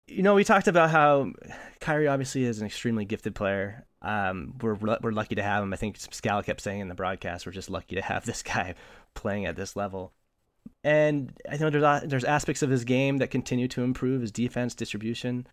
you 0.08 0.22
know, 0.22 0.34
we 0.34 0.42
talked 0.42 0.66
about 0.66 0.90
how 0.90 1.32
Kyrie 1.80 2.08
obviously 2.08 2.44
is 2.44 2.60
an 2.60 2.66
extremely 2.66 3.04
gifted 3.04 3.34
player. 3.34 3.86
Um, 4.02 4.54
we're 4.60 4.74
we're 4.74 5.12
lucky 5.12 5.36
to 5.36 5.42
have 5.42 5.62
him. 5.62 5.72
I 5.72 5.76
think 5.76 5.96
Scal 5.98 6.44
kept 6.44 6.60
saying 6.60 6.80
in 6.80 6.88
the 6.88 6.94
broadcast, 6.96 7.46
we're 7.46 7.52
just 7.52 7.70
lucky 7.70 7.94
to 7.94 8.02
have 8.02 8.24
this 8.26 8.42
guy 8.42 8.74
playing 9.14 9.46
at 9.46 9.54
this 9.54 9.76
level. 9.76 10.12
And 10.82 11.32
I 11.48 11.56
know 11.58 11.70
there's 11.70 12.02
there's 12.08 12.24
aspects 12.24 12.62
of 12.62 12.70
his 12.70 12.84
game 12.84 13.18
that 13.18 13.30
continue 13.30 13.68
to 13.68 13.84
improve. 13.84 14.20
His 14.20 14.32
defense, 14.32 14.74
distribution. 14.74 15.46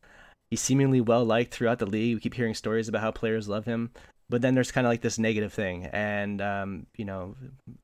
He's 0.50 0.62
seemingly 0.62 1.02
well 1.02 1.26
liked 1.26 1.54
throughout 1.54 1.80
the 1.80 1.86
league. 1.86 2.16
We 2.16 2.22
keep 2.22 2.34
hearing 2.34 2.54
stories 2.54 2.88
about 2.88 3.02
how 3.02 3.12
players 3.12 3.48
love 3.48 3.66
him. 3.66 3.92
But 4.30 4.42
then 4.42 4.54
there's 4.56 4.72
kind 4.72 4.86
of 4.86 4.92
like 4.92 5.02
this 5.02 5.18
negative 5.18 5.52
thing, 5.52 5.88
and 5.88 6.40
um, 6.40 6.86
you 6.96 7.04
know, 7.04 7.36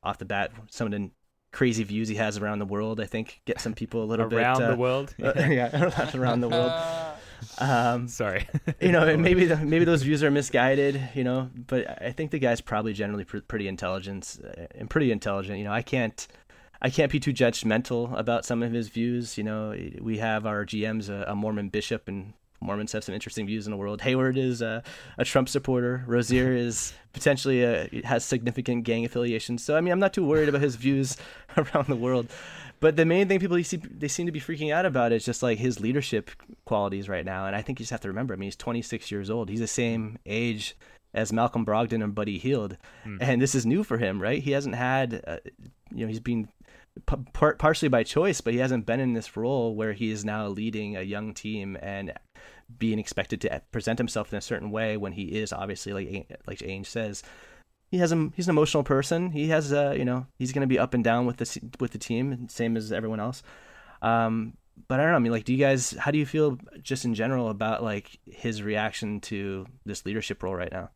off 0.03 0.19
the 0.19 0.25
bat, 0.25 0.51
some 0.69 0.85
of 0.85 0.91
the 0.91 1.09
crazy 1.51 1.83
views 1.83 2.07
he 2.07 2.15
has 2.15 2.37
around 2.37 2.59
the 2.59 2.65
world, 2.65 2.99
I 2.99 3.05
think, 3.05 3.41
get 3.45 3.59
some 3.59 3.73
people 3.73 4.03
a 4.03 4.05
little 4.05 4.27
bit 4.27 4.39
Around 4.39 4.59
bit 4.59 4.67
the 4.67 4.73
uh, 4.73 4.75
world. 4.75 5.15
uh, 5.23 5.33
yeah, 5.37 6.11
around 6.15 6.41
the 6.41 6.49
world. 6.49 6.71
Um, 7.57 8.07
Sorry. 8.07 8.47
you 8.79 8.91
know, 8.91 9.17
maybe 9.17 9.45
the, 9.45 9.57
maybe 9.57 9.85
those 9.85 10.03
views 10.03 10.23
are 10.23 10.29
misguided, 10.29 11.01
you 11.15 11.23
know. 11.23 11.49
But 11.55 12.01
I 12.01 12.11
think 12.11 12.29
the 12.31 12.39
guy's 12.39 12.61
probably 12.61 12.93
generally 12.93 13.23
pr- 13.23 13.39
pretty 13.39 13.67
intelligent 13.67 14.39
uh, 14.43 14.65
and 14.75 14.89
pretty 14.89 15.11
intelligent. 15.11 15.57
You 15.57 15.63
know, 15.63 15.73
I 15.73 15.81
can't 15.81 16.27
I 16.81 16.89
can't 16.89 17.11
be 17.11 17.19
too 17.19 17.33
judgmental 17.33 18.15
about 18.17 18.45
some 18.45 18.61
of 18.61 18.71
his 18.71 18.89
views. 18.89 19.37
You 19.37 19.43
know, 19.45 19.75
we 20.01 20.17
have 20.19 20.45
our 20.45 20.65
GM's 20.65 21.09
a, 21.09 21.25
a 21.27 21.35
Mormon 21.35 21.69
bishop, 21.69 22.07
and 22.07 22.33
Mormons 22.61 22.91
have 22.93 23.03
some 23.03 23.15
interesting 23.15 23.45
views 23.45 23.67
in 23.67 23.71
the 23.71 23.77
world. 23.77 24.01
Hayward 24.01 24.37
is 24.37 24.61
a, 24.61 24.83
a 25.17 25.25
Trump 25.25 25.49
supporter. 25.49 26.03
Rozier 26.07 26.51
is 26.55 26.93
potentially 27.13 27.63
a, 27.63 27.89
has 28.03 28.25
significant 28.25 28.83
gang 28.83 29.05
affiliations. 29.05 29.63
So 29.63 29.75
I 29.75 29.81
mean, 29.81 29.91
I'm 29.91 29.99
not 29.99 30.13
too 30.13 30.25
worried 30.25 30.49
about 30.49 30.61
his 30.61 30.75
views 30.75 31.17
around 31.57 31.87
the 31.87 31.95
world. 31.95 32.27
But 32.81 32.97
the 32.97 33.05
main 33.05 33.27
thing 33.27 33.39
people 33.39 33.61
see, 33.63 33.77
they 33.77 34.09
seem 34.09 34.25
to 34.25 34.31
be 34.31 34.41
freaking 34.41 34.73
out 34.73 34.85
about 34.85 35.11
is 35.13 35.23
just 35.23 35.41
like 35.41 35.57
his 35.57 35.79
leadership 35.79 36.29
qualities 36.65 37.07
right 37.07 37.25
now. 37.25 37.45
And 37.47 37.55
I 37.55 37.61
think 37.61 37.79
you 37.79 37.83
just 37.83 37.91
have 37.91 38.01
to 38.01 38.09
remember. 38.09 38.33
I 38.33 38.37
mean, 38.37 38.47
he's 38.47 38.55
26 38.57 39.11
years 39.11 39.29
old. 39.29 39.49
He's 39.49 39.61
the 39.61 39.67
same 39.67 40.19
age 40.25 40.75
as 41.13 41.31
Malcolm 41.31 41.65
Brogdon 41.65 42.03
and 42.03 42.13
Buddy 42.13 42.37
Hield, 42.37 42.75
and 43.21 43.41
this 43.41 43.55
is 43.55 43.65
new 43.65 43.85
for 43.85 43.97
him, 43.97 44.21
right? 44.21 44.43
He 44.43 44.51
hasn't 44.51 44.75
had, 44.75 45.23
uh, 45.25 45.37
you 45.89 46.05
know, 46.05 46.07
he's 46.07 46.19
been 46.19 46.49
par- 47.05 47.55
partially 47.55 47.87
by 47.87 48.03
choice, 48.03 48.41
but 48.41 48.53
he 48.53 48.59
hasn't 48.59 48.85
been 48.85 48.99
in 48.99 49.13
this 49.13 49.35
role 49.37 49.75
where 49.75 49.93
he 49.93 50.11
is 50.11 50.25
now 50.25 50.47
leading 50.47 50.97
a 50.97 51.01
young 51.01 51.33
team 51.33 51.77
and 51.81 52.13
being 52.77 52.99
expected 52.99 53.41
to 53.41 53.61
present 53.71 53.99
himself 53.99 54.31
in 54.31 54.37
a 54.37 54.41
certain 54.41 54.71
way 54.71 54.97
when 54.97 55.13
he 55.13 55.23
is 55.23 55.53
obviously 55.53 55.93
like 55.93 56.39
like 56.47 56.59
Ainge 56.59 56.87
says 56.87 57.23
he 57.91 57.97
has 57.99 58.11
a 58.11 58.29
he's 58.35 58.47
an 58.47 58.53
emotional 58.53 58.83
person 58.83 59.31
he 59.31 59.47
has 59.49 59.71
uh 59.71 59.93
you 59.95 60.03
know 60.03 60.25
he's 60.39 60.51
going 60.51 60.61
to 60.61 60.67
be 60.67 60.79
up 60.79 60.93
and 60.93 61.03
down 61.03 61.25
with 61.25 61.37
the 61.37 61.71
with 61.79 61.91
the 61.91 61.97
team 61.97 62.47
same 62.49 62.75
as 62.75 62.91
everyone 62.91 63.19
else 63.19 63.43
um 64.01 64.57
but 64.87 64.99
I 64.99 65.03
don't 65.03 65.11
know 65.11 65.17
I 65.17 65.19
mean 65.19 65.31
like 65.31 65.45
do 65.45 65.53
you 65.53 65.59
guys 65.59 65.91
how 65.91 66.09
do 66.11 66.17
you 66.17 66.25
feel 66.25 66.57
just 66.81 67.05
in 67.05 67.13
general 67.13 67.49
about 67.49 67.83
like 67.83 68.17
his 68.25 68.63
reaction 68.63 69.19
to 69.21 69.67
this 69.85 70.05
leadership 70.05 70.41
role 70.41 70.55
right 70.55 70.71
now 70.71 70.89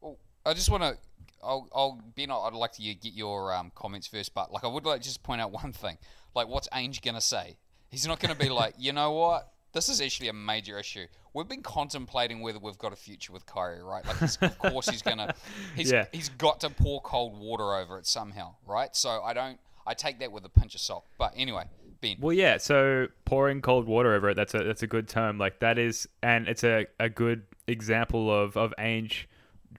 Well, 0.00 0.18
I 0.44 0.54
just 0.54 0.70
want 0.70 0.82
to. 0.82 0.98
I'll, 1.42 1.68
I'll 1.74 2.00
Ben. 2.16 2.30
I'd 2.30 2.54
like 2.54 2.72
to 2.72 2.82
get 2.82 3.12
your 3.12 3.52
um, 3.54 3.70
comments 3.74 4.06
first, 4.06 4.34
but 4.34 4.50
like 4.50 4.64
I 4.64 4.66
would 4.66 4.84
like 4.84 5.02
to 5.02 5.06
just 5.06 5.22
point 5.22 5.40
out 5.40 5.52
one 5.52 5.72
thing. 5.72 5.98
Like, 6.34 6.48
what's 6.48 6.68
Ainge 6.70 7.02
gonna 7.02 7.20
say? 7.20 7.58
He's 7.90 8.06
not 8.06 8.18
gonna 8.18 8.34
be 8.34 8.48
like, 8.48 8.74
you 8.78 8.92
know 8.92 9.12
what? 9.12 9.53
This 9.74 9.88
is 9.88 10.00
actually 10.00 10.28
a 10.28 10.32
major 10.32 10.78
issue. 10.78 11.06
We've 11.34 11.48
been 11.48 11.62
contemplating 11.62 12.40
whether 12.40 12.60
we've 12.60 12.78
got 12.78 12.92
a 12.92 12.96
future 12.96 13.32
with 13.32 13.44
Kyrie, 13.44 13.82
right? 13.82 14.06
Like, 14.06 14.22
of 14.42 14.58
course 14.58 14.88
he's 14.88 15.02
gonna. 15.02 15.34
He's 15.76 15.90
Yeah. 15.90 16.06
he's 16.12 16.28
got 16.28 16.60
to 16.60 16.70
pour 16.70 17.00
cold 17.02 17.38
water 17.38 17.74
over 17.74 17.98
it 17.98 18.06
somehow, 18.06 18.54
right? 18.66 18.94
So 18.94 19.20
I 19.22 19.34
don't. 19.34 19.58
I 19.86 19.94
take 19.94 20.20
that 20.20 20.32
with 20.32 20.44
a 20.44 20.48
pinch 20.48 20.74
of 20.74 20.80
salt. 20.80 21.04
But 21.18 21.34
anyway, 21.36 21.64
Ben. 22.00 22.16
Well, 22.20 22.32
yeah. 22.32 22.56
So 22.58 23.08
pouring 23.24 23.60
cold 23.60 23.86
water 23.86 24.14
over 24.14 24.30
it. 24.30 24.34
That's 24.34 24.54
a 24.54 24.62
that's 24.62 24.84
a 24.84 24.86
good 24.86 25.08
term. 25.08 25.38
Like 25.38 25.58
that 25.58 25.76
is, 25.78 26.08
and 26.22 26.46
it's 26.48 26.62
a, 26.62 26.86
a 27.00 27.08
good 27.08 27.42
example 27.66 28.32
of 28.32 28.56
of 28.56 28.72
Ainge 28.78 29.24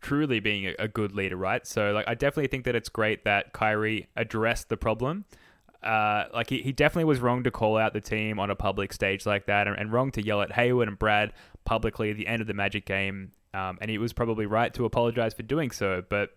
truly 0.01 0.41
being 0.41 0.65
a, 0.67 0.75
a 0.77 0.87
good 0.89 1.13
leader, 1.13 1.37
right? 1.37 1.65
So 1.65 1.93
like, 1.93 2.07
I 2.07 2.15
definitely 2.15 2.47
think 2.47 2.65
that 2.65 2.75
it's 2.75 2.89
great 2.89 3.23
that 3.23 3.53
Kyrie 3.53 4.07
addressed 4.17 4.67
the 4.67 4.77
problem. 4.77 5.23
Uh, 5.85 6.27
like 6.33 6.49
he, 6.49 6.61
he 6.61 6.71
definitely 6.71 7.05
was 7.05 7.19
wrong 7.19 7.43
to 7.43 7.51
call 7.51 7.77
out 7.77 7.93
the 7.93 8.01
team 8.01 8.39
on 8.39 8.49
a 8.49 8.55
public 8.55 8.91
stage 8.91 9.25
like 9.25 9.45
that, 9.45 9.67
and, 9.67 9.77
and 9.77 9.91
wrong 9.91 10.11
to 10.11 10.25
yell 10.25 10.41
at 10.41 10.51
Hayward 10.51 10.87
and 10.87 10.97
Brad 10.97 11.33
publicly 11.63 12.11
at 12.11 12.17
the 12.17 12.27
end 12.27 12.41
of 12.41 12.47
the 12.47 12.53
Magic 12.53 12.85
game. 12.85 13.31
Um, 13.53 13.77
and 13.79 13.89
he 13.89 13.97
was 13.97 14.11
probably 14.11 14.45
right 14.45 14.73
to 14.73 14.85
apologize 14.85 15.33
for 15.33 15.43
doing 15.43 15.71
so, 15.71 16.03
but 16.09 16.31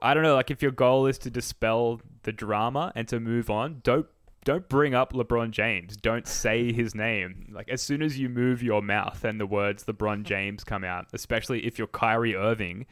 I 0.00 0.14
don't 0.14 0.22
know. 0.22 0.34
Like, 0.34 0.50
if 0.50 0.62
your 0.62 0.70
goal 0.70 1.06
is 1.06 1.18
to 1.18 1.30
dispel 1.30 2.00
the 2.22 2.32
drama 2.32 2.92
and 2.94 3.08
to 3.08 3.18
move 3.18 3.50
on, 3.50 3.80
don't 3.82 4.06
don't 4.46 4.68
bring 4.68 4.94
up 4.94 5.12
LeBron 5.12 5.50
James. 5.50 5.96
Don't 5.96 6.26
say 6.26 6.72
his 6.72 6.94
name. 6.94 7.52
Like 7.52 7.68
as 7.68 7.82
soon 7.82 8.00
as 8.00 8.16
you 8.16 8.28
move 8.28 8.62
your 8.62 8.80
mouth 8.80 9.24
and 9.24 9.40
the 9.40 9.46
words 9.46 9.84
LeBron 9.84 10.22
James 10.24 10.62
come 10.62 10.84
out, 10.84 11.06
especially 11.12 11.66
if 11.66 11.78
you're 11.78 11.88
Kyrie 11.88 12.36
Irving, 12.36 12.86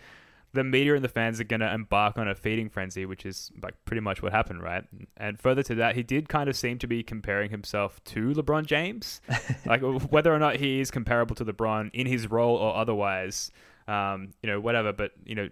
the 0.55 0.64
media 0.64 0.94
and 0.94 1.05
the 1.05 1.09
fans 1.09 1.40
are 1.40 1.44
going 1.44 1.61
to 1.61 1.72
embark 1.72 2.16
on 2.16 2.28
a 2.28 2.34
feeding 2.34 2.68
frenzy, 2.68 3.05
which 3.05 3.26
is 3.26 3.50
like 3.61 3.74
pretty 3.84 4.00
much 4.00 4.22
what 4.22 4.32
happened, 4.32 4.62
right? 4.62 4.84
And 5.16 5.38
further 5.38 5.64
to 5.64 5.74
that, 5.74 5.96
he 5.96 6.02
did 6.05 6.28
kind 6.28 6.48
of 6.48 6.57
seem 6.57 6.78
to 6.78 6.86
be 6.86 7.02
comparing 7.02 7.50
himself 7.50 8.02
to 8.05 8.32
LeBron 8.32 8.64
James, 8.64 9.20
like 9.66 9.82
whether 9.82 10.32
or 10.32 10.38
not 10.38 10.57
he 10.57 10.80
is 10.80 10.92
comparable 10.92 11.34
to 11.36 11.44
LeBron 11.44 11.90
in 11.92 12.07
his 12.07 12.30
role 12.30 12.57
or 12.57 12.76
otherwise, 12.76 13.50
um, 13.88 14.32
you 14.42 14.48
know, 14.48 14.61
whatever. 14.61 14.92
But 14.92 15.11
you 15.24 15.34
know, 15.34 15.48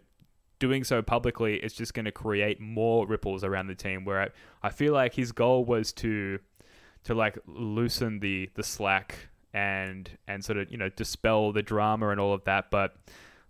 doing 0.60 0.84
so 0.84 1.02
publicly 1.02 1.56
is 1.56 1.72
just 1.72 1.94
going 1.94 2.04
to 2.04 2.12
create 2.12 2.60
more 2.60 3.04
ripples 3.04 3.42
around 3.42 3.66
the 3.66 3.74
team. 3.74 4.04
Where 4.04 4.22
I, 4.22 4.28
I 4.62 4.70
feel 4.70 4.92
like 4.92 5.14
his 5.14 5.32
goal 5.32 5.64
was 5.64 5.92
to 5.94 6.38
to 7.04 7.14
like 7.14 7.36
loosen 7.46 8.20
the 8.20 8.48
the 8.54 8.62
slack 8.62 9.16
and 9.52 10.08
and 10.28 10.44
sort 10.44 10.58
of 10.58 10.70
you 10.70 10.78
know 10.78 10.90
dispel 10.90 11.50
the 11.50 11.62
drama 11.62 12.10
and 12.10 12.20
all 12.20 12.32
of 12.32 12.44
that, 12.44 12.70
but 12.70 12.94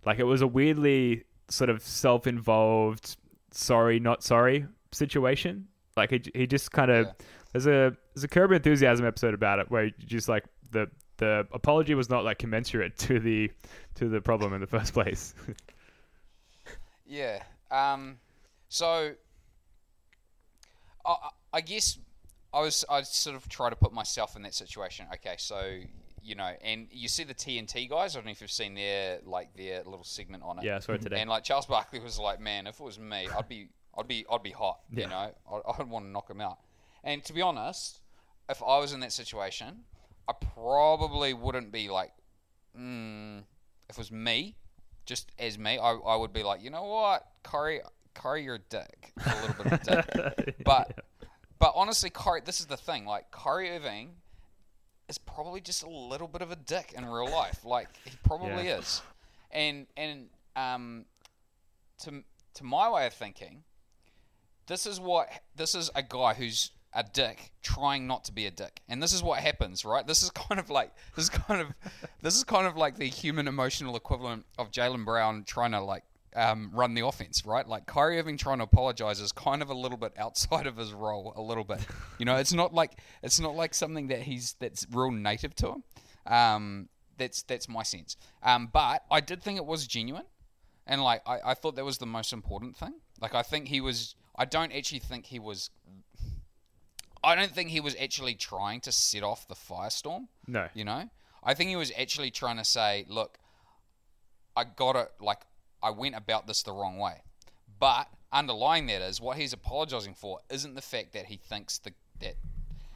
like 0.03 0.17
it 0.17 0.23
was 0.23 0.41
a 0.41 0.47
weirdly 0.47 1.25
sort 1.49 1.69
of 1.69 1.81
self-involved 1.81 3.17
sorry 3.51 3.99
not 3.99 4.23
sorry 4.23 4.65
situation 4.91 5.67
like 5.97 6.09
he, 6.11 6.21
he 6.33 6.47
just 6.47 6.71
kind 6.71 6.89
of 6.91 7.05
Yeah. 7.07 7.13
there's 7.51 7.67
a 7.67 7.95
there's 8.13 8.23
a 8.23 8.27
curb 8.27 8.51
enthusiasm 8.51 9.05
episode 9.05 9.33
about 9.33 9.59
it 9.59 9.69
where 9.69 9.89
just 9.99 10.27
like 10.29 10.45
the 10.71 10.87
the 11.17 11.47
apology 11.53 11.93
was 11.93 12.09
not 12.09 12.23
like 12.23 12.39
commensurate 12.39 12.97
to 12.97 13.19
the 13.19 13.51
to 13.95 14.09
the 14.09 14.19
problem 14.21 14.53
in 14.53 14.61
the 14.61 14.67
first 14.67 14.93
place 14.93 15.33
Yeah. 17.05 17.43
Um, 17.69 18.17
so, 18.69 19.13
I- 21.05 21.29
I 21.53 21.61
guess 21.61 21.99
I 22.53 22.61
was 22.61 22.85
I 22.89 23.01
sort 23.03 23.35
of 23.35 23.47
try 23.49 23.69
to 23.69 23.75
put 23.75 23.93
myself 23.93 24.35
in 24.35 24.41
that 24.43 24.53
situation. 24.53 25.05
Okay, 25.15 25.35
so 25.37 25.79
you 26.23 26.35
know, 26.35 26.51
and 26.63 26.87
you 26.91 27.07
see 27.07 27.23
the 27.23 27.33
TNT 27.33 27.89
guys. 27.89 28.15
I 28.15 28.19
don't 28.19 28.25
know 28.25 28.31
if 28.31 28.41
you've 28.41 28.51
seen 28.51 28.75
their 28.75 29.19
like 29.25 29.55
their 29.55 29.83
little 29.83 30.03
segment 30.03 30.43
on 30.43 30.59
it. 30.59 30.65
yeah 30.65 30.77
I 30.77 30.79
saw 30.79 30.93
it 30.93 31.01
today 31.01 31.19
And 31.19 31.29
like 31.29 31.43
Charles 31.43 31.65
Barkley 31.65 31.99
was 31.99 32.17
like, 32.17 32.39
man, 32.39 32.67
if 32.67 32.79
it 32.79 32.83
was 32.83 32.99
me, 32.99 33.27
I'd 33.37 33.47
be, 33.47 33.67
I'd 33.97 34.07
be, 34.07 34.25
I'd 34.31 34.43
be 34.43 34.51
hot. 34.51 34.79
Yeah. 34.91 35.03
You 35.03 35.09
know, 35.09 35.31
I'd, 35.51 35.79
I'd 35.79 35.89
want 35.89 36.05
to 36.05 36.09
knock 36.09 36.29
him 36.29 36.41
out. 36.41 36.59
And 37.03 37.23
to 37.25 37.33
be 37.33 37.41
honest, 37.41 37.99
if 38.49 38.61
I 38.63 38.79
was 38.79 38.93
in 38.93 39.01
that 39.01 39.11
situation, 39.11 39.83
I 40.27 40.33
probably 40.53 41.33
wouldn't 41.33 41.71
be 41.71 41.89
like, 41.89 42.13
mm, 42.79 43.39
if 43.89 43.95
it 43.95 43.97
was 43.97 44.11
me, 44.11 44.55
just 45.05 45.31
as 45.37 45.57
me, 45.57 45.77
I, 45.77 45.91
I 45.91 46.15
would 46.15 46.31
be 46.31 46.43
like, 46.43 46.63
you 46.63 46.69
know 46.69 46.83
what, 46.83 47.27
Curry, 47.43 47.81
Curry, 48.13 48.43
you're 48.43 48.55
a 48.55 48.59
dick, 48.59 49.11
a 49.25 49.41
little 49.41 49.63
bit 49.63 49.65
of 49.65 49.73
a 49.73 50.33
dick. 50.43 50.55
But, 50.63 51.03
but 51.59 51.73
honestly, 51.75 52.09
Curry, 52.09 52.41
this 52.45 52.61
is 52.61 52.67
the 52.67 52.77
thing, 52.77 53.05
like 53.05 53.31
Kyrie 53.31 53.69
Irving 53.71 54.11
is 55.13 55.17
probably 55.19 55.61
just 55.61 55.83
a 55.83 55.89
little 55.89 56.27
bit 56.27 56.41
of 56.41 56.51
a 56.51 56.55
dick 56.55 56.93
in 56.97 57.05
real 57.05 57.29
life. 57.31 57.63
Like 57.63 57.89
he 58.03 58.11
probably 58.23 58.65
Yeah. 58.67 58.77
is, 58.79 59.01
and 59.51 59.85
and 59.95 60.29
um, 60.55 61.05
to 61.99 62.23
to 62.55 62.63
my 62.63 62.89
way 62.89 63.05
of 63.05 63.13
thinking, 63.13 63.63
this 64.67 64.85
is 64.87 64.99
what 64.99 65.29
this 65.55 65.75
is 65.75 65.89
a 65.95 66.01
guy 66.03 66.33
who's 66.33 66.71
a 66.95 67.03
dick 67.03 67.51
trying 67.61 68.05
not 68.07 68.23
to 68.25 68.31
be 68.31 68.45
a 68.47 68.51
dick, 68.51 68.81
and 68.89 69.01
this 69.01 69.13
is 69.13 69.21
what 69.23 69.39
happens, 69.39 69.85
right? 69.85 70.05
This 70.07 70.23
is 70.23 70.29
kind 70.45 70.59
of 70.59 70.69
like 70.69 70.91
this 71.15 71.25
is 71.25 71.29
kind 71.29 71.61
of 71.61 71.67
this 72.21 72.35
is 72.35 72.43
kind 72.43 72.65
of 72.65 72.75
like 72.75 72.97
the 72.97 73.05
human 73.05 73.47
emotional 73.47 73.95
equivalent 73.95 74.45
of 74.57 74.71
Jaylen 74.71 75.05
Brown 75.05 75.43
trying 75.45 75.71
to 75.71 75.79
like. 75.81 76.03
Um, 76.35 76.71
run 76.73 76.93
the 76.93 77.05
offense, 77.05 77.45
right? 77.45 77.67
Like 77.67 77.85
Kyrie 77.85 78.19
Irving 78.19 78.37
trying 78.37 78.57
to 78.57 78.63
apologize 78.63 79.19
is 79.19 79.31
kind 79.31 79.61
of 79.61 79.69
a 79.69 79.73
little 79.73 79.97
bit 79.97 80.13
outside 80.17 80.67
of 80.67 80.77
his 80.77 80.93
role, 80.93 81.33
a 81.35 81.41
little 81.41 81.63
bit. 81.63 81.85
You 82.17 82.25
know, 82.25 82.37
it's 82.37 82.53
not 82.53 82.73
like 82.73 82.99
it's 83.21 83.39
not 83.39 83.55
like 83.55 83.73
something 83.73 84.07
that 84.07 84.21
he's 84.21 84.55
that's 84.59 84.87
real 84.91 85.11
native 85.11 85.55
to 85.55 85.67
him. 85.73 85.83
Um, 86.25 86.89
that's 87.17 87.43
that's 87.43 87.67
my 87.69 87.83
sense. 87.83 88.17
Um, 88.41 88.69
but 88.71 89.03
I 89.11 89.19
did 89.19 89.43
think 89.43 89.57
it 89.57 89.65
was 89.65 89.85
genuine, 89.87 90.25
and 90.87 91.03
like 91.03 91.21
I, 91.27 91.39
I 91.45 91.53
thought 91.53 91.75
that 91.75 91.85
was 91.85 91.97
the 91.97 92.05
most 92.05 92.33
important 92.33 92.77
thing. 92.77 92.93
Like 93.21 93.35
I 93.35 93.43
think 93.43 93.67
he 93.67 93.81
was. 93.81 94.15
I 94.35 94.45
don't 94.45 94.73
actually 94.73 94.99
think 94.99 95.27
he 95.27 95.39
was. 95.39 95.69
I 97.23 97.35
don't 97.35 97.51
think 97.51 97.69
he 97.69 97.79
was 97.79 97.95
actually 98.01 98.35
trying 98.35 98.81
to 98.81 98.91
set 98.91 99.23
off 99.23 99.47
the 99.47 99.55
firestorm. 99.55 100.27
no 100.47 100.67
You 100.73 100.83
know, 100.83 101.09
I 101.43 101.53
think 101.53 101.69
he 101.69 101.75
was 101.75 101.91
actually 101.97 102.31
trying 102.31 102.57
to 102.57 102.65
say, 102.65 103.05
look, 103.07 103.37
I 104.55 104.65
got 104.65 104.95
it. 104.95 105.09
Like 105.21 105.39
I 105.83 105.91
went 105.91 106.15
about 106.15 106.47
this 106.47 106.63
the 106.63 106.71
wrong 106.71 106.97
way, 106.97 107.23
but 107.79 108.07
underlying 108.31 108.87
that 108.87 109.01
is 109.01 109.21
what 109.21 109.37
he's 109.37 109.53
apologizing 109.53 110.15
for 110.15 110.39
isn't 110.49 110.73
the 110.73 110.81
fact 110.81 111.13
that 111.13 111.25
he 111.25 111.37
thinks 111.37 111.77
the, 111.77 111.93
that 112.19 112.35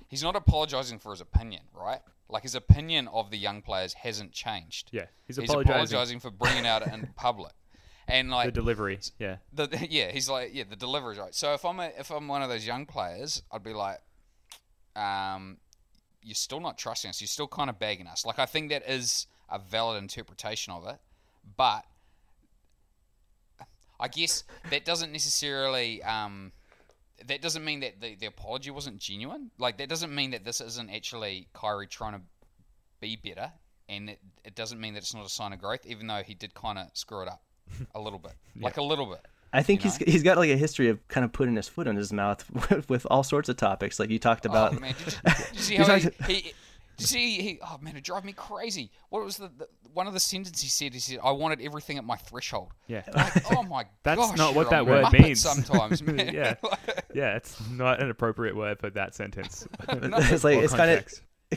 he's 0.07 0.23
not 0.23 0.35
apologizing 0.35 0.99
for 0.99 1.11
his 1.11 1.21
opinion, 1.21 1.63
right? 1.73 1.99
Like 2.29 2.43
his 2.43 2.55
opinion 2.55 3.07
of 3.09 3.29
the 3.29 3.37
young 3.37 3.61
players 3.61 3.93
hasn't 3.93 4.31
changed. 4.31 4.89
yeah 4.91 5.05
he's 5.27 5.37
He's 5.37 5.49
apologizing, 5.49 6.19
for 6.19 6.31
bringing 6.31 6.65
out 6.65 6.85
in 6.91 7.09
public, 7.15 7.53
and 8.07 8.29
like 8.29 8.47
the 8.47 8.51
delivery 8.51 8.99
yeah 9.19 9.37
the 9.53 9.67
yeah, 9.89 10.11
he's 10.11 10.29
like 10.29 10.51
yeah, 10.53 10.63
the 10.69 10.75
delivery's 10.75 11.19
right. 11.19 11.35
So 11.35 11.53
if 11.53 11.63
I'm 11.63 11.79
a, 11.79 11.91
if 11.97 12.09
I'm 12.11 12.27
one 12.27 12.41
of 12.41 12.49
those 12.49 12.65
young 12.65 12.85
players, 12.85 13.43
I'd 13.51 13.63
be 13.63 13.73
like, 13.73 13.99
um, 14.95 15.57
you're 16.21 16.35
still 16.35 16.59
not 16.59 16.77
trusting 16.77 17.09
us. 17.09 17.21
You're 17.21 17.27
still 17.27 17.47
kind 17.47 17.69
of 17.69 17.79
bagging 17.79 18.07
us. 18.07 18.25
Like 18.25 18.39
I 18.39 18.45
think 18.45 18.69
that 18.69 18.87
is 18.89 19.27
a 19.49 19.59
valid 19.59 20.01
interpretation 20.01 20.73
of 20.73 20.85
it, 20.87 20.97
but 21.55 21.85
I 23.99 24.07
guess 24.07 24.43
that 24.69 24.85
doesn't 24.85 25.11
necessarily 25.11 26.03
um, 26.03 26.51
that 27.25 27.41
doesn't 27.41 27.63
mean 27.63 27.79
that 27.81 27.99
the, 27.99 28.15
the 28.15 28.27
apology 28.27 28.71
wasn't 28.71 28.99
genuine. 28.99 29.51
Like 29.57 29.77
that 29.77 29.89
doesn't 29.89 30.13
mean 30.13 30.31
that 30.31 30.43
this 30.43 30.61
isn't 30.61 30.89
actually 30.89 31.47
Kyrie 31.53 31.87
trying 31.87 32.13
to 32.13 32.21
be 33.01 33.15
better, 33.15 33.51
and 33.89 34.11
it, 34.11 34.19
it 34.43 34.55
doesn't 34.55 34.79
mean 34.79 34.93
that 34.93 34.99
it's 34.99 35.15
not 35.15 35.25
a 35.25 35.29
sign 35.29 35.53
of 35.53 35.59
growth, 35.59 35.85
even 35.85 36.07
though 36.07 36.21
he 36.23 36.33
did 36.33 36.53
kind 36.53 36.77
of 36.77 36.87
screw 36.93 37.23
it 37.23 37.27
up 37.27 37.41
a 37.95 37.99
little 37.99 38.19
bit, 38.19 38.33
like 38.59 38.77
a 38.77 38.83
little 38.83 39.05
bit. 39.05 39.25
I 39.53 39.63
think 39.63 39.83
You 39.83 39.89
he's 39.89 39.97
he's 39.97 40.23
got 40.23 40.37
like 40.37 40.49
a 40.49 40.57
history 40.57 40.89
of 40.89 41.05
kind 41.07 41.23
of 41.23 41.31
putting 41.31 41.55
his 41.55 41.67
foot 41.67 41.87
in 41.87 41.95
his 41.95 42.11
mouth 42.11 42.45
with, 42.69 42.89
with 42.89 43.07
all 43.09 43.23
sorts 43.23 43.49
of 43.49 43.57
topics. 43.57 43.99
Like 43.99 44.09
you 44.09 44.19
talked 44.19 44.45
about. 44.45 44.75
Oh 44.75 44.79
man, 44.79 44.93
did 44.97 45.13
you, 45.13 45.19
did 45.23 45.37
you 45.53 45.59
see 45.61 45.75
how 45.75 45.95
he, 45.97 46.09
he, 46.27 46.53
see 46.97 47.41
he? 47.41 47.59
Oh 47.61 47.77
man, 47.81 47.95
it 47.95 48.03
drove 48.03 48.25
me 48.25 48.33
crazy. 48.33 48.91
What 49.09 49.23
was 49.23 49.37
the, 49.37 49.51
the 49.55 49.67
one 49.93 50.07
of 50.07 50.13
the 50.13 50.19
sentences 50.19 50.61
he 50.61 50.69
said? 50.69 50.93
He 50.93 50.99
said, 50.99 51.19
"I 51.23 51.31
wanted 51.31 51.61
everything 51.61 51.97
at 51.97 52.03
my 52.03 52.15
threshold." 52.15 52.71
yeah 52.87 53.03
Like, 53.13 53.51
oh 53.51 53.63
my 53.63 53.85
That's 54.03 54.19
gosh, 54.19 54.37
not 54.37 54.55
what 54.55 54.69
that 54.69 54.85
word 54.85 55.05
muppet 55.05 55.23
means. 55.23 55.41
Sometimes, 55.41 56.01
man. 56.03 56.33
Yeah. 56.33 56.55
yeah 57.13 57.35
it's 57.35 57.57
not 57.69 58.01
an 58.01 58.09
appropriate 58.09 58.55
word 58.55 58.79
for 58.79 58.89
that 58.91 59.15
sentence 59.15 59.67
it's 59.89 60.43
like 60.43 60.57
it's 60.57 60.73
kind 60.73 60.91
of 60.91 61.05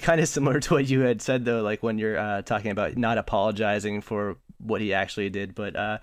kind 0.02 0.20
of 0.20 0.28
similar 0.28 0.60
to 0.60 0.74
what 0.74 0.88
you 0.88 1.00
had 1.00 1.20
said 1.20 1.44
though, 1.44 1.62
like 1.62 1.82
when 1.82 1.98
you're 1.98 2.18
uh, 2.18 2.42
talking 2.42 2.70
about 2.70 2.96
not 2.96 3.18
apologizing 3.18 4.00
for 4.00 4.36
what 4.62 4.80
he 4.80 4.92
actually 4.92 5.30
did, 5.30 5.54
but 5.54 5.76
uh, 5.76 5.98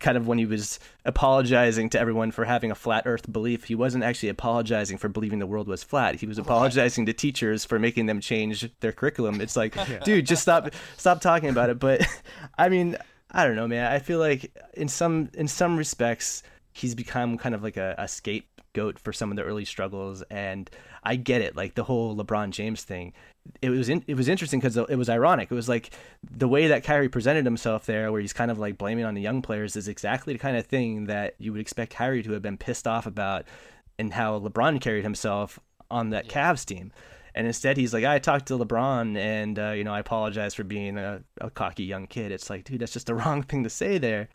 kind 0.00 0.16
of 0.16 0.26
when 0.26 0.38
he 0.38 0.46
was 0.46 0.78
apologizing 1.04 1.90
to 1.90 2.00
everyone 2.00 2.30
for 2.30 2.44
having 2.44 2.70
a 2.70 2.74
flat 2.74 3.04
Earth 3.06 3.30
belief, 3.30 3.64
he 3.64 3.74
wasn't 3.74 4.04
actually 4.04 4.28
apologizing 4.28 4.98
for 4.98 5.08
believing 5.08 5.38
the 5.38 5.46
world 5.46 5.68
was 5.68 5.82
flat. 5.82 6.16
He 6.16 6.26
was 6.26 6.38
apologizing 6.38 7.06
to 7.06 7.12
teachers 7.12 7.64
for 7.64 7.78
making 7.78 8.06
them 8.06 8.20
change 8.20 8.70
their 8.80 8.92
curriculum. 8.92 9.40
It's 9.40 9.56
like, 9.56 9.76
dude, 10.04 10.26
just 10.26 10.42
stop 10.42 10.70
stop 10.96 11.20
talking 11.20 11.48
about 11.48 11.70
it. 11.70 11.78
But 11.78 12.06
I 12.58 12.68
mean, 12.68 12.96
I 13.30 13.46
don't 13.46 13.56
know, 13.56 13.68
man. 13.68 13.90
I 13.90 13.98
feel 13.98 14.18
like 14.18 14.52
in 14.74 14.88
some 14.88 15.30
in 15.34 15.48
some 15.48 15.76
respects, 15.76 16.42
he's 16.72 16.94
become 16.94 17.38
kind 17.38 17.54
of 17.54 17.62
like 17.62 17.76
a, 17.76 17.94
a 17.98 18.08
scapegoat 18.08 18.98
for 18.98 19.12
some 19.12 19.30
of 19.30 19.36
the 19.36 19.42
early 19.42 19.64
struggles, 19.64 20.22
and 20.30 20.70
I 21.02 21.16
get 21.16 21.42
it. 21.42 21.56
Like 21.56 21.74
the 21.74 21.84
whole 21.84 22.16
LeBron 22.16 22.50
James 22.50 22.82
thing, 22.82 23.12
it 23.62 23.70
was 23.70 23.88
in, 23.88 24.04
it 24.06 24.14
was 24.14 24.28
interesting 24.28 24.60
because 24.60 24.76
it 24.76 24.96
was 24.96 25.08
ironic. 25.08 25.50
It 25.50 25.54
was 25.54 25.68
like 25.68 25.90
the 26.30 26.48
way 26.48 26.68
that 26.68 26.84
Kyrie 26.84 27.08
presented 27.08 27.44
himself 27.44 27.86
there, 27.86 28.10
where 28.12 28.20
he's 28.20 28.32
kind 28.32 28.50
of 28.50 28.58
like 28.58 28.78
blaming 28.78 29.04
on 29.04 29.14
the 29.14 29.20
young 29.20 29.42
players, 29.42 29.76
is 29.76 29.88
exactly 29.88 30.32
the 30.32 30.38
kind 30.38 30.56
of 30.56 30.66
thing 30.66 31.06
that 31.06 31.34
you 31.38 31.52
would 31.52 31.60
expect 31.60 31.92
Kyrie 31.92 32.22
to 32.22 32.32
have 32.32 32.42
been 32.42 32.58
pissed 32.58 32.86
off 32.86 33.06
about, 33.06 33.44
and 33.98 34.12
how 34.14 34.38
LeBron 34.38 34.80
carried 34.80 35.04
himself 35.04 35.58
on 35.90 36.10
that 36.10 36.28
Cavs 36.28 36.64
team. 36.64 36.92
And 37.34 37.46
instead, 37.46 37.76
he's 37.76 37.94
like, 37.94 38.04
I 38.04 38.18
talked 38.18 38.46
to 38.46 38.58
LeBron, 38.58 39.16
and 39.16 39.58
uh, 39.58 39.70
you 39.70 39.84
know, 39.84 39.92
I 39.92 40.00
apologize 40.00 40.54
for 40.54 40.64
being 40.64 40.98
a, 40.98 41.22
a 41.40 41.50
cocky 41.50 41.84
young 41.84 42.06
kid. 42.06 42.32
It's 42.32 42.50
like, 42.50 42.64
dude, 42.64 42.80
that's 42.80 42.92
just 42.92 43.06
the 43.06 43.14
wrong 43.16 43.42
thing 43.42 43.64
to 43.64 43.70
say 43.70 43.98
there. 43.98 44.28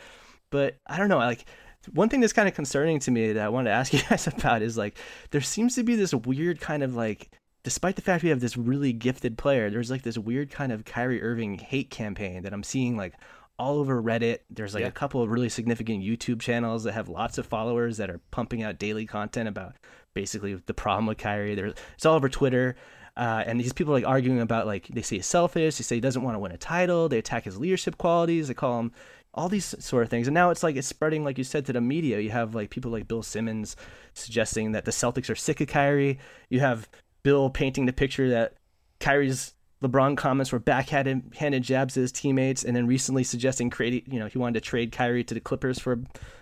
But 0.49 0.77
I 0.87 0.97
don't 0.97 1.09
know, 1.09 1.17
like 1.17 1.45
one 1.91 2.09
thing 2.09 2.21
that's 2.21 2.33
kind 2.33 2.47
of 2.47 2.53
concerning 2.53 2.99
to 2.99 3.11
me 3.11 3.33
that 3.33 3.43
I 3.43 3.49
wanted 3.49 3.69
to 3.69 3.75
ask 3.75 3.93
you 3.93 4.01
guys 4.09 4.27
about 4.27 4.61
is 4.61 4.77
like 4.77 4.97
there 5.31 5.41
seems 5.41 5.75
to 5.75 5.83
be 5.83 5.95
this 5.95 6.13
weird 6.13 6.59
kind 6.59 6.83
of 6.83 6.95
like 6.95 7.31
despite 7.63 7.95
the 7.95 8.01
fact 8.01 8.23
we 8.23 8.29
have 8.29 8.39
this 8.41 8.57
really 8.57 8.93
gifted 8.93 9.37
player, 9.37 9.69
there's 9.69 9.89
like 9.91 10.03
this 10.03 10.17
weird 10.17 10.51
kind 10.51 10.71
of 10.71 10.85
Kyrie 10.85 11.21
Irving 11.21 11.57
hate 11.57 11.89
campaign 11.89 12.43
that 12.43 12.53
I'm 12.53 12.63
seeing 12.63 12.97
like 12.97 13.13
all 13.57 13.77
over 13.77 14.01
Reddit. 14.01 14.39
There's 14.49 14.73
like 14.73 14.81
Yeah. 14.81 14.87
a 14.87 14.91
couple 14.91 15.21
of 15.21 15.29
really 15.29 15.49
significant 15.49 16.03
YouTube 16.03 16.41
channels 16.41 16.83
that 16.83 16.93
have 16.93 17.07
lots 17.07 17.37
of 17.37 17.45
followers 17.45 17.97
that 17.97 18.09
are 18.09 18.19
pumping 18.31 18.63
out 18.63 18.79
daily 18.79 19.05
content 19.05 19.47
about 19.47 19.75
basically 20.13 20.55
the 20.55 20.73
problem 20.73 21.05
with 21.05 21.17
Kyrie. 21.17 21.55
There's 21.55 21.73
it's 21.95 22.05
all 22.05 22.15
over 22.15 22.29
Twitter. 22.29 22.75
Uh, 23.15 23.43
and 23.45 23.59
these 23.59 23.73
people 23.73 23.93
are 23.93 23.97
like 23.97 24.07
arguing 24.07 24.41
about 24.41 24.65
like 24.65 24.87
they 24.87 25.03
say 25.03 25.17
he's 25.17 25.27
selfish, 25.27 25.77
they 25.77 25.83
say 25.83 25.95
he 25.95 26.01
doesn't 26.01 26.23
want 26.23 26.33
to 26.35 26.39
win 26.39 26.51
a 26.51 26.57
title, 26.57 27.07
they 27.07 27.19
attack 27.19 27.43
his 27.43 27.59
leadership 27.59 27.97
qualities, 27.99 28.47
they 28.47 28.55
call 28.55 28.79
him 28.79 28.91
all 29.35 29.49
these 29.49 29.75
sort 29.79 30.03
of 30.03 30.09
things. 30.09 30.27
And 30.27 30.33
now 30.33 30.49
it's 30.49 30.63
like 30.63 30.75
it's 30.75 30.87
spreading, 30.87 31.23
like 31.23 31.37
you 31.37 31.43
said, 31.43 31.65
to 31.67 31.73
the 31.73 31.81
media. 31.81 32.19
You 32.19 32.31
have 32.31 32.55
like 32.55 32.71
people 32.71 32.91
like 32.91 33.07
Bill 33.07 33.21
Simmons 33.23 33.75
suggesting 34.13 34.71
that 34.71 34.85
the 34.85 34.91
Celtics 34.91 35.29
are 35.29 35.35
sick 35.35 35.61
of 35.61 35.67
Kyrie. 35.67 36.19
You 36.49 36.59
have 36.59 36.89
Bill 37.23 37.49
painting 37.49 37.85
the 37.85 37.93
picture 37.93 38.29
that 38.29 38.55
Kyrie's 38.99 39.53
LeBron 39.83 40.15
comments 40.15 40.51
were 40.51 40.59
backhanded 40.59 41.33
handed 41.37 41.61
jabs 41.61 41.95
to 41.95 41.99
his 41.99 42.11
teammates, 42.11 42.63
and 42.63 42.75
then 42.75 42.87
recently 42.87 43.23
suggesting 43.23 43.69
creating, 43.69 44.03
you 44.07 44.19
know, 44.19 44.27
he 44.27 44.37
wanted 44.37 44.53
to 44.55 44.61
trade 44.61 44.91
Kyrie 44.93 45.25
to 45.25 45.33
the 45.33 45.41
Clippers 45.41 45.77
for 45.77 45.99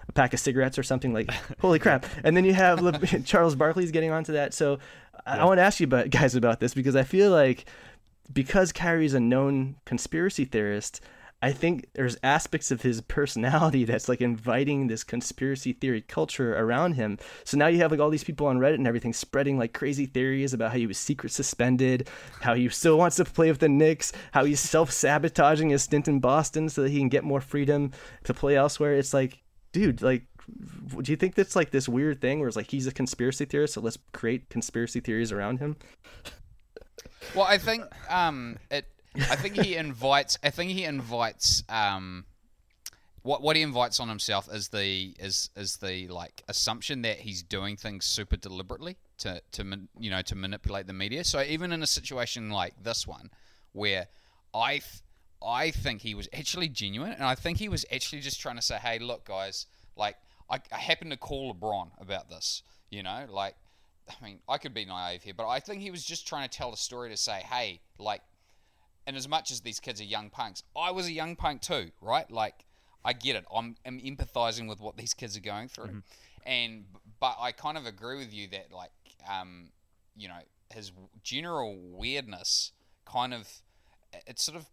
a 0.08 0.12
pack 0.12 0.34
of 0.34 0.40
cigarettes 0.40 0.78
or 0.78 0.84
something. 0.84 1.12
Like, 1.12 1.32
holy 1.60 1.80
crap! 1.80 2.06
And 2.24 2.38
then 2.38 2.46
you 2.46 2.54
have 2.54 2.82
Le- 2.82 3.00
Charles 3.24 3.56
Barkley's 3.56 3.92
getting 3.92 4.12
onto 4.12 4.34
that. 4.34 4.54
So 4.54 4.78
I, 5.26 5.40
I 5.40 5.46
want 5.46 5.58
to 5.58 5.64
ask 5.64 5.80
you 5.80 5.86
about 5.86 6.12
guys 6.12 6.36
about 6.36 6.60
this 6.60 6.74
because 6.76 6.96
I 6.96 7.04
feel 7.04 7.32
like 7.32 7.66
because 8.32 8.72
Kyrie's 8.72 9.16
a 9.16 9.20
known 9.20 9.76
conspiracy 9.86 10.46
theorist, 10.46 11.02
I 11.42 11.52
think 11.52 11.88
there's 11.94 12.18
aspects 12.24 12.72
of 12.72 12.82
his 12.82 13.02
personality 13.02 13.84
that's 13.86 14.08
like 14.08 14.22
inviting 14.22 14.88
this 14.88 15.04
conspiracy 15.04 15.74
theory 15.74 16.02
culture 16.02 16.56
around 16.58 16.94
him. 16.94 17.18
So 17.44 17.58
now 17.58 17.68
you 17.68 17.80
have 17.80 17.92
like 17.92 18.00
all 18.00 18.10
these 18.10 18.24
people 18.24 18.48
on 18.48 18.60
Reddit 18.60 18.76
and 18.76 18.88
everything 18.88 19.14
spreading 19.14 19.58
like 19.58 19.74
crazy 19.74 20.06
theories 20.06 20.54
about 20.54 20.72
how 20.72 20.78
he 20.78 20.88
was 20.88 20.98
secret 20.98 21.32
suspended, 21.32 22.10
how 22.42 22.54
he 22.54 22.70
still 22.70 22.98
wants 22.98 23.16
to 23.18 23.26
play 23.26 23.50
with 23.50 23.60
the 23.60 23.70
Knicks, 23.70 24.14
how 24.32 24.46
he's 24.46 24.60
self 24.60 24.92
sabotaging 24.92 25.70
his 25.70 25.84
stint 25.84 26.08
in 26.08 26.20
Boston 26.20 26.70
so 26.70 26.84
that 26.84 26.92
he 26.92 27.00
can 27.00 27.10
get 27.10 27.24
more 27.24 27.42
freedom 27.42 27.92
to 28.24 28.34
play 28.34 28.56
elsewhere. 28.56 28.96
It's 28.96 29.14
like, 29.14 29.42
dude, 29.72 30.02
like 30.02 30.24
do 31.02 31.12
you 31.12 31.16
think 31.16 31.36
that's 31.36 31.56
like 31.56 31.72
this 31.72 31.88
weird 31.88 32.22
thing 32.22 32.40
where 32.40 32.48
it's 32.48 32.58
like 32.58 32.72
he's 32.72 32.88
a 32.88 32.92
conspiracy 32.92 33.46
theorist, 33.46 33.76
so 33.76 33.82
let's 33.82 33.98
create 34.12 34.50
conspiracy 34.50 35.00
theories 35.00 35.32
around 35.32 35.60
him? 35.60 35.78
Well, 37.36 37.46
I 37.46 37.58
think 37.58 37.84
um, 38.10 38.58
it. 38.70 38.86
I 39.16 39.36
think 39.36 39.56
he 39.56 39.76
invites. 39.76 40.38
I 40.44 40.50
think 40.50 40.72
he 40.72 40.86
invites. 40.86 41.64
Um, 41.70 42.26
what 43.24 43.42
what 43.42 43.56
he 43.56 43.62
invites 43.62 44.00
on 44.00 44.10
himself 44.10 44.50
is 44.52 44.70
the 44.70 45.14
is 45.20 45.50
is 45.56 45.78
the 45.78 46.08
like 46.08 46.44
assumption 46.48 47.04
that 47.04 47.20
he's 47.20 47.44
doing 47.44 47.78
things 47.78 48.06
super 48.06 48.36
deliberately 48.36 48.98
to 49.20 49.42
to 49.52 49.88
you 50.00 50.10
know 50.10 50.22
to 50.24 50.36
manipulate 50.36 50.88
the 50.88 50.94
media. 50.94 51.24
So 51.24 51.42
even 51.42 51.72
in 51.72 51.84
a 51.84 51.88
situation 51.88 52.50
like 52.50 52.74
this 52.82 53.06
one, 53.06 53.30
where 53.74 54.08
I 54.54 54.72
th- 54.80 55.02
I 55.46 55.72
think 55.72 56.02
he 56.02 56.16
was 56.16 56.30
actually 56.34 56.70
genuine, 56.70 57.14
and 57.14 57.24
I 57.24 57.36
think 57.36 57.58
he 57.58 57.70
was 57.70 57.86
actually 57.92 58.22
just 58.22 58.40
trying 58.40 58.58
to 58.58 58.62
say, 58.62 58.76
hey, 58.76 59.00
look, 59.00 59.26
guys, 59.26 59.66
like 59.96 60.16
I, 60.50 60.60
I 60.72 60.78
happened 60.78 61.12
to 61.12 61.18
call 61.18 61.54
LeBron 61.54 61.90
about 62.00 62.30
this, 62.30 62.64
you 62.90 63.04
know, 63.04 63.26
like 63.30 63.56
I 64.10 64.26
mean, 64.26 64.40
I 64.48 64.58
could 64.58 64.74
be 64.74 64.86
naive 64.86 65.24
here, 65.24 65.34
but 65.36 65.48
I 65.48 65.60
think 65.60 65.82
he 65.82 65.92
was 65.92 66.04
just 66.04 66.28
trying 66.28 66.48
to 66.48 66.58
tell 66.58 66.74
a 66.74 66.78
story 66.78 67.10
to 67.10 67.18
say, 67.18 67.44
hey, 67.50 67.82
like, 67.98 68.22
and 69.08 69.16
as 69.18 69.28
much 69.28 69.52
as 69.52 69.62
these 69.62 69.80
kids 69.80 70.00
are 70.02 70.06
young 70.06 70.30
punks, 70.30 70.64
I 70.76 70.92
was 70.92 71.08
a 71.08 71.12
young 71.12 71.36
punk 71.36 71.62
too, 71.62 71.92
right? 72.02 72.30
Like, 72.30 72.66
I 73.04 73.14
get 73.14 73.36
it. 73.36 73.46
I'm, 73.54 73.76
I'm 73.86 74.00
empathizing 74.00 74.68
with 74.70 74.80
what 74.80 74.98
these 74.98 75.14
kids 75.14 75.36
are 75.38 75.42
going 75.42 75.68
through, 75.68 75.86
Mm-hmm. 75.88 76.00
and 76.46 76.86
but 77.20 77.38
I 77.40 77.52
kind 77.52 77.78
of 77.78 77.86
agree 77.86 78.18
with 78.18 78.34
you 78.34 78.48
that 78.50 78.72
like, 78.72 78.92
um, 79.30 79.70
you 80.16 80.28
know, 80.28 80.40
his 80.74 80.92
general 81.24 81.78
weirdness 81.80 82.72
kind 83.06 83.34
of, 83.34 83.48
it's 84.28 84.44
sort 84.44 84.58
of 84.58 84.66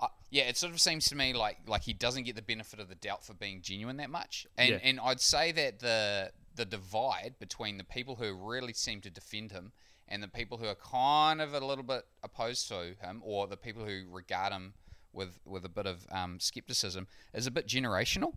uh, 0.00 0.08
yeah, 0.30 0.42
it 0.44 0.56
sort 0.56 0.72
of 0.72 0.80
seems 0.80 1.04
to 1.06 1.14
me 1.16 1.32
like 1.32 1.58
like 1.68 1.82
he 1.82 1.92
doesn't 1.92 2.24
get 2.24 2.34
the 2.36 2.42
benefit 2.42 2.80
of 2.80 2.88
the 2.88 2.94
doubt 2.96 3.24
for 3.24 3.32
being 3.32 3.62
genuine 3.62 3.96
that 3.98 4.10
much, 4.10 4.46
and 4.58 4.70
Yeah. 4.70 4.78
and 4.82 4.98
I'd 5.00 5.20
say 5.20 5.52
that 5.52 5.78
the 5.78 6.32
the 6.56 6.64
divide 6.64 7.36
between 7.38 7.78
the 7.78 7.84
people 7.84 8.16
who 8.16 8.34
really 8.34 8.72
seem 8.72 9.00
to 9.02 9.10
defend 9.10 9.52
him 9.52 9.72
and 10.08 10.22
the 10.22 10.28
people 10.28 10.58
who 10.58 10.66
are 10.66 10.74
kind 10.74 11.40
of 11.40 11.54
a 11.54 11.64
little 11.64 11.84
bit 11.84 12.04
opposed 12.22 12.68
to 12.68 12.94
him, 13.00 13.22
or 13.24 13.46
the 13.46 13.56
people 13.56 13.84
who 13.84 14.02
regard 14.10 14.52
him 14.52 14.74
with 15.12 15.38
with 15.44 15.64
a 15.64 15.68
bit 15.68 15.86
of 15.86 16.06
um, 16.10 16.38
skepticism, 16.40 17.06
is 17.32 17.46
a 17.46 17.50
bit 17.50 17.66
generational. 17.66 18.34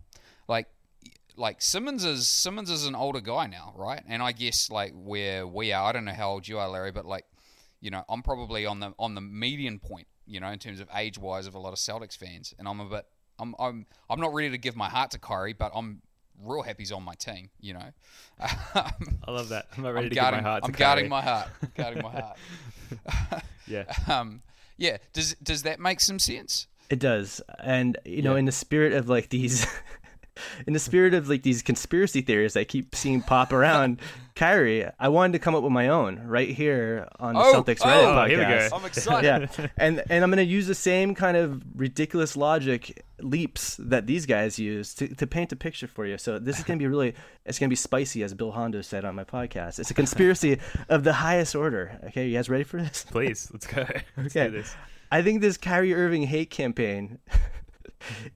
Like 0.48 0.68
like 1.36 1.62
Simmons 1.62 2.04
is 2.04 2.28
Simmons 2.28 2.70
is 2.70 2.86
an 2.86 2.94
older 2.94 3.20
guy 3.20 3.46
now, 3.46 3.72
right? 3.76 4.02
And 4.08 4.22
I 4.22 4.32
guess 4.32 4.70
like 4.70 4.92
where 4.94 5.46
we 5.46 5.72
are, 5.72 5.88
I 5.88 5.92
don't 5.92 6.04
know 6.04 6.12
how 6.12 6.30
old 6.30 6.48
you 6.48 6.58
are, 6.58 6.68
Larry, 6.68 6.92
but 6.92 7.06
like 7.06 7.24
you 7.80 7.90
know, 7.90 8.04
I'm 8.08 8.22
probably 8.22 8.66
on 8.66 8.80
the 8.80 8.92
on 8.98 9.14
the 9.14 9.20
median 9.20 9.78
point, 9.78 10.08
you 10.26 10.40
know, 10.40 10.48
in 10.48 10.58
terms 10.58 10.80
of 10.80 10.88
age 10.94 11.18
wise 11.18 11.46
of 11.46 11.54
a 11.54 11.58
lot 11.58 11.72
of 11.72 11.78
Celtics 11.78 12.16
fans, 12.16 12.54
and 12.58 12.66
I'm 12.66 12.80
a 12.80 12.86
bit, 12.86 13.06
I'm 13.38 13.54
I'm 13.58 13.86
I'm 14.10 14.20
not 14.20 14.34
ready 14.34 14.50
to 14.50 14.58
give 14.58 14.76
my 14.76 14.88
heart 14.88 15.12
to 15.12 15.18
Kyrie, 15.18 15.52
but 15.52 15.72
I'm 15.74 16.02
real 16.44 16.62
happy 16.62 16.82
he's 16.82 16.92
on 16.92 17.02
my 17.02 17.14
team, 17.14 17.50
you 17.60 17.74
know. 17.74 17.92
I 18.40 18.92
love 19.30 19.48
that. 19.50 19.66
I'm 19.76 19.82
not 19.82 19.94
ready 19.94 20.06
I'm 20.06 20.10
to 20.10 20.14
guarding, 20.14 20.38
give 20.38 20.44
my 20.44 20.50
heart 20.50 20.64
I'm 20.64 20.72
guarding 20.72 21.08
my 21.08 21.22
heart, 21.22 21.48
guarding 21.76 22.02
my 22.02 22.10
heart. 22.12 22.36
Yeah. 23.66 23.84
Um, 24.08 24.42
yeah. 24.76 24.98
Does 25.12 25.34
does 25.42 25.62
that 25.64 25.80
make 25.80 26.00
some 26.00 26.18
sense? 26.18 26.66
It 26.88 26.98
does. 27.00 27.42
And 27.62 27.98
you 28.04 28.22
know, 28.22 28.32
Yeah. 28.34 28.38
in 28.38 28.44
the 28.46 28.52
spirit 28.52 28.92
of 28.94 29.08
like 29.08 29.28
these 29.28 29.66
in 30.66 30.72
the 30.72 30.78
spirit 30.78 31.14
of 31.14 31.28
like 31.28 31.42
these 31.42 31.62
conspiracy 31.62 32.20
theories 32.22 32.56
I 32.56 32.64
keep 32.64 32.94
seeing 32.94 33.20
pop 33.20 33.52
around 33.52 34.00
Kyrie, 34.38 34.88
I 35.00 35.08
wanted 35.08 35.32
to 35.32 35.40
come 35.40 35.56
up 35.56 35.64
with 35.64 35.72
my 35.72 35.88
own 35.88 36.20
right 36.20 36.48
here 36.48 37.08
on 37.18 37.34
the 37.34 37.40
Oh, 37.40 37.52
Celtics 37.54 37.80
oh, 37.82 37.88
Reddit 37.88 38.04
oh, 38.04 38.14
podcast. 38.14 38.28
here 38.28 38.38
we 38.38 38.44
go. 38.44 38.68
I'm 38.76 38.84
excited. 38.84 39.50
yeah, 39.58 39.66
and 39.76 40.02
and 40.08 40.22
I'm 40.22 40.30
gonna 40.30 40.42
use 40.42 40.68
the 40.68 40.76
same 40.76 41.16
kind 41.16 41.36
of 41.36 41.60
ridiculous 41.74 42.36
logic 42.36 43.04
leaps 43.20 43.76
that 43.80 44.06
these 44.06 44.26
guys 44.26 44.56
use 44.56 44.94
to, 44.94 45.08
to 45.16 45.26
paint 45.26 45.50
a 45.50 45.56
picture 45.56 45.88
for 45.88 46.06
you. 46.06 46.16
So 46.18 46.38
this 46.38 46.56
is 46.56 46.64
gonna 46.64 46.78
be 46.78 46.86
really, 46.86 47.14
it's 47.46 47.58
gonna 47.58 47.68
be 47.68 47.74
spicy, 47.74 48.22
as 48.22 48.32
Bill 48.32 48.52
Hondo 48.52 48.80
said 48.80 49.04
on 49.04 49.16
my 49.16 49.24
podcast. 49.24 49.80
It's 49.80 49.90
a 49.90 49.94
conspiracy 49.94 50.60
of 50.88 51.02
the 51.02 51.14
highest 51.14 51.56
order. 51.56 51.98
Okay, 52.04 52.28
you 52.28 52.36
guys 52.36 52.48
ready 52.48 52.62
for 52.62 52.80
this? 52.80 53.04
Please, 53.10 53.50
let's 53.52 53.66
go. 53.66 53.84
Let's 54.16 54.36
Okay. 54.36 54.46
do 54.46 54.52
this. 54.62 54.72
I 55.10 55.20
think 55.22 55.40
this 55.40 55.56
Kyrie 55.56 55.94
Irving 55.94 56.22
hate 56.22 56.50
campaign 56.50 57.18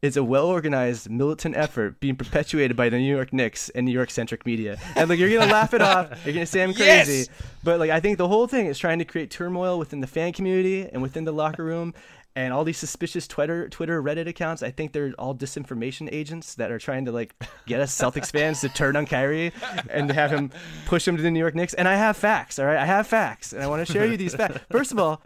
is 0.01 0.17
a 0.17 0.25
well 0.25 0.47
organized 0.47 1.11
militant 1.11 1.57
effort 1.57 2.01
being 2.01 2.17
perpetuated 2.17 2.77
by 2.77 2.89
the 2.89 2.99
New 2.99 3.15
York 3.15 3.33
Knicks 3.33 3.69
and 3.71 3.87
New 3.87 3.93
York 3.93 4.11
centric 4.11 4.45
media. 4.47 4.79
And 4.97 5.09
like 5.09 5.19
you're 5.19 5.31
gonna 5.31 5.51
laugh 5.53 5.75
it 5.75 5.83
off, 5.83 6.11
you're 6.25 6.35
gonna 6.35 6.47
say 6.47 6.63
I'm 6.63 6.71
Yes! 6.73 7.07
crazy. 7.07 7.31
But 7.65 7.79
like 7.79 7.91
I 7.91 8.01
think 8.01 8.19
the 8.19 8.29
whole 8.29 8.47
thing 8.47 8.67
is 8.67 8.79
trying 8.79 8.99
to 8.99 9.05
create 9.05 9.31
turmoil 9.31 9.79
within 9.79 10.01
the 10.01 10.07
fan 10.07 10.33
community 10.33 10.89
and 10.93 11.03
within 11.03 11.25
the 11.25 11.33
locker 11.33 11.65
room. 11.65 11.95
And 12.35 12.55
all 12.55 12.65
these 12.65 12.79
suspicious 12.79 13.29
Twitter, 13.29 13.69
Twitter, 13.69 14.03
Reddit 14.03 14.27
accounts, 14.27 14.63
I 14.63 14.71
think 14.71 14.93
they're 14.93 15.13
all 15.19 15.35
disinformation 15.35 16.09
agents 16.11 16.55
that 16.55 16.71
are 16.71 16.79
trying 16.79 17.05
to 17.05 17.13
like 17.13 17.35
get 17.67 17.79
us 17.83 17.95
Celtics 17.95 18.33
fans 18.33 18.63
to 18.63 18.71
turn 18.71 18.97
on 18.97 19.05
Kyrie 19.05 19.53
and 19.91 20.09
to 20.09 20.15
have 20.15 20.31
him 20.31 20.51
push 20.87 21.07
him 21.07 21.15
to 21.19 21.23
the 21.23 21.31
New 21.31 21.39
York 21.39 21.55
Knicks. 21.55 21.75
And 21.75 21.87
I 21.87 21.95
have 21.97 22.17
facts, 22.17 22.59
all 22.59 22.65
right? 22.65 22.79
I 22.79 22.87
have 22.87 23.07
facts, 23.07 23.53
and 23.53 23.63
I 23.63 23.67
want 23.67 23.87
to 23.87 23.93
share 23.93 24.07
you 24.07 24.17
these 24.17 24.35
facts. 24.35 24.61
First 24.71 24.93
of 24.93 24.99
all, 24.99 25.21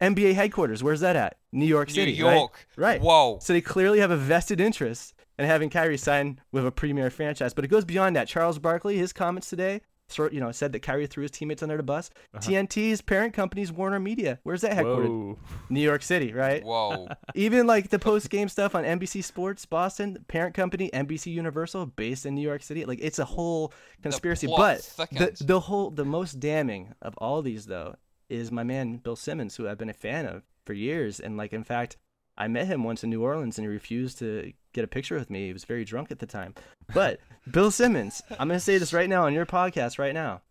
NBA 0.00 0.34
headquarters. 0.34 0.82
Where's 0.82 1.00
that 1.00 1.16
at? 1.16 1.38
New 1.52 1.66
York 1.66 1.90
City. 1.90 2.12
New 2.12 2.18
York. 2.18 2.66
Right. 2.76 3.00
Whoa. 3.00 3.38
So 3.40 3.52
they 3.52 3.60
clearly 3.60 4.00
have 4.00 4.10
a 4.10 4.16
vested 4.16 4.60
interest 4.60 5.14
in 5.38 5.46
having 5.46 5.70
Kyrie 5.70 5.96
sign 5.96 6.40
with 6.52 6.66
a 6.66 6.70
premier 6.70 7.10
franchise. 7.10 7.54
But 7.54 7.64
it 7.64 7.68
goes 7.68 7.84
beyond 7.84 8.16
that. 8.16 8.28
Charles 8.28 8.58
Barkley, 8.58 8.96
his 8.96 9.12
comments 9.12 9.48
today, 9.48 9.80
sort 10.08 10.32
you 10.32 10.40
know, 10.40 10.52
said 10.52 10.72
that 10.72 10.80
Kyrie 10.80 11.06
threw 11.06 11.22
his 11.22 11.30
teammates 11.30 11.62
under 11.62 11.76
the 11.76 11.82
bus. 11.82 12.10
Uh-huh. 12.34 12.40
TNT's 12.40 13.00
parent 13.00 13.32
company's 13.34 13.72
Warner 13.72 14.00
Media. 14.00 14.38
Where's 14.42 14.60
that 14.62 14.72
headquartered? 14.72 15.08
Whoa. 15.08 15.38
New 15.68 15.80
York 15.80 16.02
City, 16.02 16.32
right? 16.32 16.62
Whoa. 16.62 17.08
Even 17.34 17.66
like 17.66 17.90
the 17.90 17.98
post 17.98 18.30
game 18.30 18.48
stuff 18.48 18.74
on 18.74 18.84
NBC 18.84 19.24
Sports 19.24 19.66
Boston, 19.66 20.24
parent 20.28 20.54
company 20.54 20.90
NBC 20.92 21.32
Universal, 21.32 21.86
based 21.86 22.26
in 22.26 22.34
New 22.34 22.42
York 22.42 22.62
City. 22.62 22.84
Like 22.84 23.00
it's 23.02 23.18
a 23.18 23.24
whole 23.24 23.72
conspiracy. 24.02 24.46
plot 24.46 24.80
But 24.96 25.10
the, 25.10 25.36
the 25.44 25.60
whole 25.60 25.90
the 25.90 26.04
most 26.04 26.38
damning 26.40 26.94
of 27.02 27.16
all 27.18 27.42
these 27.42 27.66
though 27.66 27.96
is 28.28 28.50
my 28.52 28.62
man 28.64 28.96
Bill 28.96 29.16
Simmons, 29.16 29.56
who 29.56 29.68
I've 29.68 29.78
been 29.78 29.88
a 29.88 29.94
fan 29.94 30.26
of 30.26 30.42
for 30.64 30.72
years. 30.72 31.20
And 31.20 31.36
like 31.36 31.52
in 31.52 31.64
fact, 31.64 31.96
I 32.38 32.48
met 32.48 32.66
him 32.66 32.84
once 32.84 33.02
in 33.04 33.10
New 33.10 33.22
Orleans 33.22 33.58
and 33.58 33.64
he 33.64 33.68
refused 33.72 34.18
to 34.18 34.52
get 34.74 34.84
a 34.84 34.88
picture 34.88 35.16
with 35.16 35.30
me. 35.30 35.46
He 35.46 35.52
was 35.52 35.64
very 35.64 35.84
drunk 35.84 36.10
at 36.10 36.18
the 36.18 36.26
time. 36.26 36.54
But 36.92 37.20
Bill 37.50 37.70
Simmons, 37.70 38.22
I'm 38.38 38.48
gonna 38.48 38.60
say 38.60 38.78
this 38.78 38.92
right 38.92 39.08
now 39.08 39.24
on 39.24 39.32
your 39.34 39.46
podcast 39.46 39.98
right 39.98 40.14
now. 40.14 40.42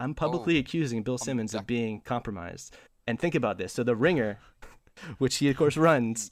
I'm 0.00 0.14
publicly 0.14 0.56
Oh. 0.56 0.60
accusing 0.60 1.02
Bill 1.02 1.18
Simmons 1.18 1.52
duck- 1.52 1.62
of 1.62 1.66
being 1.66 2.00
compromised. 2.00 2.74
And 3.06 3.18
think 3.18 3.34
about 3.34 3.58
this. 3.58 3.72
So 3.72 3.82
the 3.84 3.96
ringer, 3.96 4.38
which 5.18 5.36
he 5.36 5.48
of 5.50 5.56
course 5.56 5.76
runs, 5.76 6.30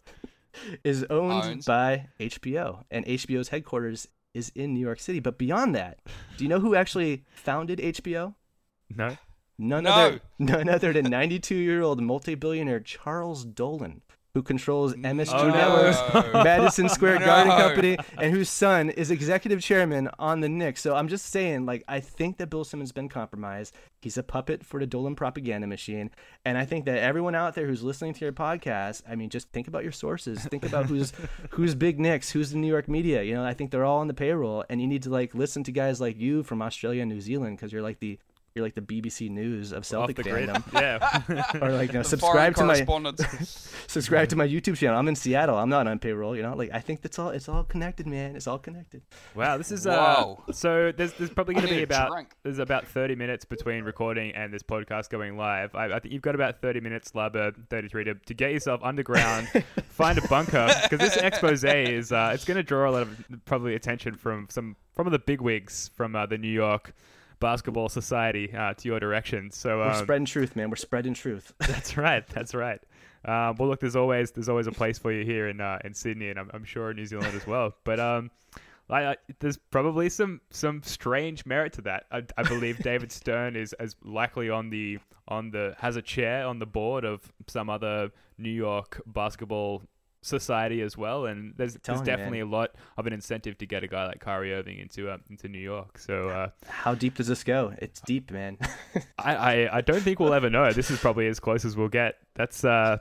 is 0.84 1.05
owned 1.11 1.44
Owns. 1.44 1.64
by 1.66 2.09
HBO. 2.20 2.84
And 2.90 3.05
HBO's 3.07 3.49
headquarters 3.49 4.09
is 4.34 4.51
in 4.55 4.74
New 4.74 4.80
York 4.80 5.01
City. 5.01 5.20
But 5.20 5.38
beyond 5.38 5.74
that, 5.74 5.99
do 6.36 6.44
you 6.44 6.49
know 6.51 6.61
who 6.61 6.74
actually 6.74 7.24
founded 7.34 7.78
HBO? 7.78 8.34
No. 8.94 9.16
None 9.59 9.84
No. 9.84 9.90
other 9.90 10.20
none 10.38 10.68
other 10.68 10.92
than 10.92 11.07
92-year-old 11.07 12.00
multi-billionaire 12.02 12.80
Charles 12.80 13.44
Dolan, 13.44 14.02
who 14.34 14.42
controls 14.42 14.92
MSG 14.94 15.32
Oh, 15.32 16.30
no. 16.34 16.42
Madison 16.44 16.90
Square 16.90 17.20
Garden 17.20 17.48
No. 17.48 17.57
Company, 17.57 17.96
and 18.18 18.34
whose 18.34 18.50
son 18.50 18.90
is 18.90 19.11
executive 19.11 19.62
chairman 19.62 20.11
on 20.18 20.40
the 20.40 20.48
Knicks. 20.50 20.82
So 20.82 20.94
I'm 20.94 21.09
just 21.09 21.24
saying, 21.26 21.64
like, 21.64 21.82
I 21.88 22.00
think 22.00 22.36
that 22.36 22.50
Bill 22.50 22.64
Simmons 22.64 22.92
been 22.92 23.09
compromised. 23.09 23.74
He's 24.02 24.18
a 24.18 24.22
puppet 24.22 24.62
for 24.62 24.78
the 24.78 24.86
Dolan 24.86 25.14
propaganda 25.16 25.66
machine, 25.66 26.11
and 26.44 26.59
I 26.59 26.66
think 26.66 26.84
that 26.84 26.98
everyone 26.98 27.34
out 27.34 27.54
there 27.54 27.66
who's 27.66 27.82
listening 27.82 28.12
to 28.12 28.20
your 28.26 28.32
podcast, 28.34 29.02
I 29.09 29.16
mean, 29.16 29.30
just 29.30 29.50
think 29.52 29.68
about 29.68 29.82
your 29.84 29.92
sources. 29.92 30.44
Think 30.44 30.66
about 30.66 30.84
who's 30.84 31.14
who's 31.50 31.74
big 31.74 31.98
Knicks, 31.98 32.30
who's 32.30 32.50
the 32.50 32.59
New 32.59 32.68
York 32.68 32.88
media. 32.88 33.22
You 33.22 33.34
know, 33.34 33.44
I 33.44 33.54
think 33.54 33.70
they're 33.70 33.86
all 33.86 34.00
on 34.00 34.09
the 34.09 34.14
payroll, 34.14 34.64
and 34.68 34.82
you 34.82 34.86
need 34.86 35.02
to 35.04 35.11
like 35.11 35.34
listen 35.34 35.64
to 35.64 35.72
guys 35.72 35.98
like 35.98 36.18
you 36.18 36.42
from 36.42 36.61
Australia 36.61 37.00
and 37.02 37.11
New 37.11 37.22
Zealand 37.22 37.57
because 37.57 37.72
you're 37.72 37.80
like 37.82 38.00
the 38.00 38.18
you're 38.57 38.64
like 38.64 38.74
the 38.74 38.80
BBC 38.80 39.30
News 39.30 39.72
of 39.72 39.84
Celtic 39.84 40.16
the 40.16 40.22
grid. 40.22 40.48
fandom. 40.48 40.64
Yeah. 40.72 41.42
Or 41.62 41.72
like 41.72 41.92
you 41.92 41.98
know, 41.98 42.02
subscribe 42.02 42.54
to 42.57 42.64
my 42.64 42.74
subscribe 43.86 44.28
to 44.30 44.36
my 44.36 44.48
YouTube 44.48 44.76
channel. 44.76 44.98
I'm 44.98 45.09
in 45.09 45.14
Seattle. 45.14 45.57
I'm 45.57 45.68
not 45.68 45.86
on 45.86 45.98
payroll. 45.98 46.34
You 46.34 46.42
know, 46.42 46.57
like 46.57 46.70
I 46.72 46.80
think 46.80 47.02
that's 47.02 47.18
all. 47.18 47.30
It's 47.30 47.48
all 47.48 47.64
connected, 47.64 48.07
man. 48.07 48.34
It's 48.34 48.46
all 48.46 48.59
connected. 48.59 49.02
Wow, 49.34 49.59
this 49.59 49.70
is 49.70 49.86
uh. 49.86 49.96
Whoa. 49.96 50.42
So 50.52 50.92
there's 50.96 51.12
there's 51.14 51.30
probably 51.30 51.54
going 51.54 51.66
to 51.66 51.74
be 51.74 51.82
about 51.82 52.11
drink. 52.11 52.30
there's 52.42 52.59
about 52.59 52.86
30 52.86 53.14
minutes 53.14 53.44
between 53.44 53.84
recording 53.84 54.34
and 54.34 54.52
this 54.52 54.62
podcast 54.62 55.11
going 55.11 55.36
live. 55.36 55.74
I, 55.74 55.92
I 55.92 55.98
think 55.98 56.14
you've 56.14 56.22
got 56.22 56.34
about 56.34 56.61
30 56.62 56.80
minutes, 56.80 57.12
Labber 57.12 57.54
33, 57.68 58.04
to, 58.04 58.14
to 58.14 58.34
get 58.34 58.52
yourself 58.52 58.80
underground, 58.82 59.48
find 59.88 60.18
a 60.18 60.26
bunker 60.28 60.68
because 60.82 60.98
this 60.98 61.16
expose 61.16 61.64
is 61.64 62.12
uh, 62.12 62.30
it's 62.32 62.44
going 62.44 62.57
to 62.57 62.62
draw 62.62 62.88
a 62.88 62.92
lot 62.92 63.02
of 63.02 63.24
probably 63.44 63.74
attention 63.74 64.14
from 64.14 64.46
some 64.50 64.76
from 64.94 65.11
the 65.11 65.18
bigwigs 65.18 65.90
from 65.94 66.16
uh, 66.16 66.24
the 66.26 66.38
New 66.38 66.48
York 66.50 66.94
Basketball 67.41 67.89
Society 67.89 68.53
uh, 68.55 68.74
to 68.74 68.89
your 68.89 69.01
direction. 69.01 69.51
So 69.51 69.78
We're 69.78 69.91
um, 69.91 69.95
spreading 69.95 70.26
truth, 70.26 70.57
man. 70.57 70.70
We're 70.70 70.76
spreading 70.76 71.14
truth. 71.14 71.53
That's 71.59 71.97
right. 71.97 72.26
That's 72.28 72.55
right. 72.55 72.80
Um, 73.24 73.57
well, 73.59 73.68
look, 73.68 73.80
there's 73.80 73.97
always 73.97 74.30
there's 74.30 74.49
always 74.49 74.66
a 74.66 74.72
place 74.72 74.99
for 74.99 75.12
you 75.12 75.24
here 75.24 75.49
in 75.49 75.61
uh, 75.61 75.78
in 75.84 75.95
Sydney, 75.95 76.30
and 76.30 76.39
I'm, 76.39 76.51
I'm 76.55 76.64
sure 76.64 76.91
in 76.91 76.97
New 76.97 77.07
Zealand 77.07 77.34
as 77.34 77.47
well. 77.47 77.74
But 77.84 78.01
um, 78.01 78.30
I, 78.89 79.05
I, 79.07 79.16
there's 79.41 79.57
probably 79.57 80.09
some 80.09 80.41
some 80.51 80.82
strange 80.82 81.45
merit 81.45 81.72
to 81.74 81.82
that. 81.82 82.05
I, 82.12 82.22
I 82.37 82.43
believe 82.45 82.78
David 82.78 83.11
Stern 83.20 83.57
is 83.57 83.72
as 83.74 83.97
likely 84.05 84.49
on 84.49 84.70
the 84.70 84.99
on 85.28 85.51
the 85.51 85.74
has 85.78 85.97
a 85.97 86.03
chair 86.03 86.47
on 86.47 86.59
the 86.59 86.66
board 86.66 87.05
of 87.05 87.32
some 87.49 87.68
other 87.68 88.11
New 88.39 88.51
York 88.51 89.03
basketball 89.07 89.82
society 90.27 90.81
as 90.83 90.97
well, 90.97 91.27
and 91.27 91.55
there's 91.57 91.74
there's 91.74 91.83
telling 91.83 92.01
you, 92.01 92.07
man. 92.07 92.18
definitely 92.18 92.41
a 92.41 92.47
lot 92.47 92.70
of 92.97 93.07
an 93.07 93.12
incentive 93.12 93.57
to 93.59 93.66
get 93.66 93.85
a 93.85 93.87
guy 93.87 94.07
like 94.07 94.20
Kyrie 94.20 94.53
Irving 94.55 94.79
into 94.79 95.09
uh, 95.09 95.18
into 95.31 95.49
New 95.49 95.59
York. 95.61 95.99
So 95.99 96.29
uh, 96.29 96.49
How 96.68 96.95
deep 96.95 97.14
does 97.14 97.27
this 97.29 97.45
go? 97.45 97.72
It's 97.79 98.01
deep, 98.01 98.31
man. 98.31 98.59
I, 99.18 99.35
I, 99.37 99.77
I 99.79 99.81
don't 99.81 100.01
think 100.03 100.20
we'll 100.20 100.35
ever 100.35 100.51
know. 100.51 100.72
This 100.72 100.91
is 100.91 100.99
probably 100.99 101.27
as 101.29 101.41
close 101.41 101.64
as 101.64 101.77
we'll 101.77 101.89
get. 101.89 102.16
That's 102.35 102.64
uh, 102.64 102.99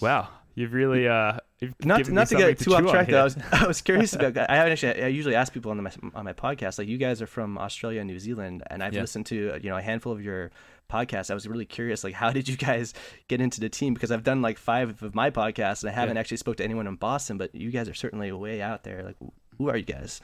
wow. 0.00 0.28
You've 0.54 0.72
really 0.72 1.06
uh, 1.06 1.36
you've 1.60 1.74
not 1.84 2.06
to, 2.06 2.12
not 2.12 2.28
to 2.28 2.36
get 2.36 2.58
too 2.58 2.74
off 2.74 2.90
track 2.90 3.08
though. 3.08 3.20
I 3.20 3.24
was, 3.24 3.36
I 3.52 3.66
was 3.66 3.82
curious 3.82 4.14
about. 4.14 4.38
I 4.50 4.56
haven't 4.56 4.72
actually. 4.72 5.02
I 5.02 5.08
usually 5.08 5.34
ask 5.34 5.52
people 5.52 5.70
on 5.70 5.84
the, 5.84 6.10
on 6.14 6.24
my 6.24 6.32
podcast, 6.32 6.78
like 6.78 6.88
you 6.88 6.96
guys 6.96 7.20
are 7.20 7.26
from 7.26 7.58
Australia 7.58 8.00
and 8.00 8.08
New 8.08 8.18
Zealand, 8.18 8.62
and 8.70 8.82
I've 8.82 8.94
Yeah. 8.94 9.02
listened 9.02 9.26
to 9.26 9.58
you 9.62 9.68
know 9.68 9.76
a 9.76 9.82
handful 9.82 10.12
of 10.12 10.22
your 10.22 10.50
podcasts. 10.88 11.30
I 11.30 11.34
was 11.34 11.46
really 11.48 11.64
curious, 11.66 12.04
like 12.04 12.14
how 12.14 12.30
did 12.38 12.48
you 12.48 12.56
guys 12.56 12.94
get 13.28 13.40
into 13.40 13.60
the 13.60 13.68
team? 13.68 13.94
Because 13.94 14.10
I've 14.10 14.22
done 14.24 14.42
like 14.42 14.58
five 14.58 15.02
of 15.02 15.14
my 15.14 15.30
podcasts, 15.30 15.82
and 15.82 15.90
I 15.90 15.94
haven't 15.94 16.16
Yeah. 16.16 16.20
actually 16.20 16.36
spoke 16.38 16.56
to 16.58 16.64
anyone 16.64 16.86
in 16.86 16.96
Boston. 16.96 17.38
But 17.38 17.54
you 17.54 17.70
guys 17.70 17.88
are 17.88 17.94
certainly 17.94 18.30
way 18.32 18.60
out 18.62 18.84
there. 18.84 19.02
Like, 19.02 19.16
who 19.58 19.68
are 19.68 19.76
you 19.76 19.84
guys? 19.84 20.20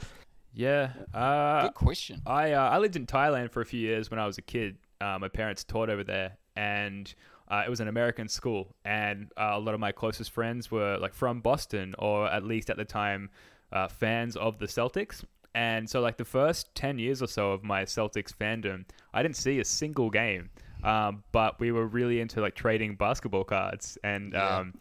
Yeah. 0.55 0.91
Uh, 1.15 1.63
Good 1.63 1.75
question. 1.75 2.23
I 2.27 2.53
uh, 2.53 2.69
I 2.71 2.79
lived 2.79 2.97
in 2.97 3.07
Thailand 3.07 3.51
for 3.51 3.61
a 3.61 3.67
few 3.67 3.81
years 3.81 4.11
when 4.11 4.21
I 4.21 4.27
was 4.27 4.39
a 4.39 4.43
kid. 4.43 4.77
Uh, 5.01 5.19
my 5.21 5.29
parents 5.29 5.65
taught 5.65 5.91
over 5.91 6.05
there, 6.05 6.37
and 6.57 7.13
uh, 7.49 7.63
it 7.67 7.71
was 7.71 7.81
an 7.81 7.89
American 7.89 8.29
school. 8.29 8.75
And 8.85 9.33
uh, 9.37 9.51
a 9.55 9.59
lot 9.59 9.75
of 9.75 9.81
my 9.81 9.93
closest 9.93 10.31
friends 10.31 10.71
were 10.71 10.97
like 10.99 11.15
from 11.15 11.41
Boston, 11.41 11.95
or 11.99 12.31
at 12.31 12.45
least 12.45 12.71
at 12.71 12.77
the 12.77 12.85
time, 12.85 13.31
uh, 13.73 13.89
fans 13.89 14.37
of 14.37 14.59
the 14.59 14.67
Celtics. 14.67 15.25
And 15.55 15.89
so, 15.89 16.01
like 16.01 16.17
the 16.17 16.25
first 16.25 16.75
ten 16.75 16.99
years 16.99 17.23
or 17.23 17.27
so 17.27 17.53
of 17.53 17.63
my 17.63 17.85
Celtics 17.85 18.33
fandom, 18.35 18.85
I 19.13 19.23
didn't 19.23 19.37
see 19.37 19.61
a 19.61 19.65
single 19.65 20.11
game. 20.11 20.51
Um, 20.83 21.23
but 21.31 21.61
we 21.61 21.71
were 21.71 21.87
really 21.87 22.21
into 22.21 22.41
like 22.41 22.55
trading 22.55 22.97
basketball 22.97 23.45
cards, 23.45 23.97
and 24.03 24.33
Yeah. 24.33 24.59
um, 24.59 24.75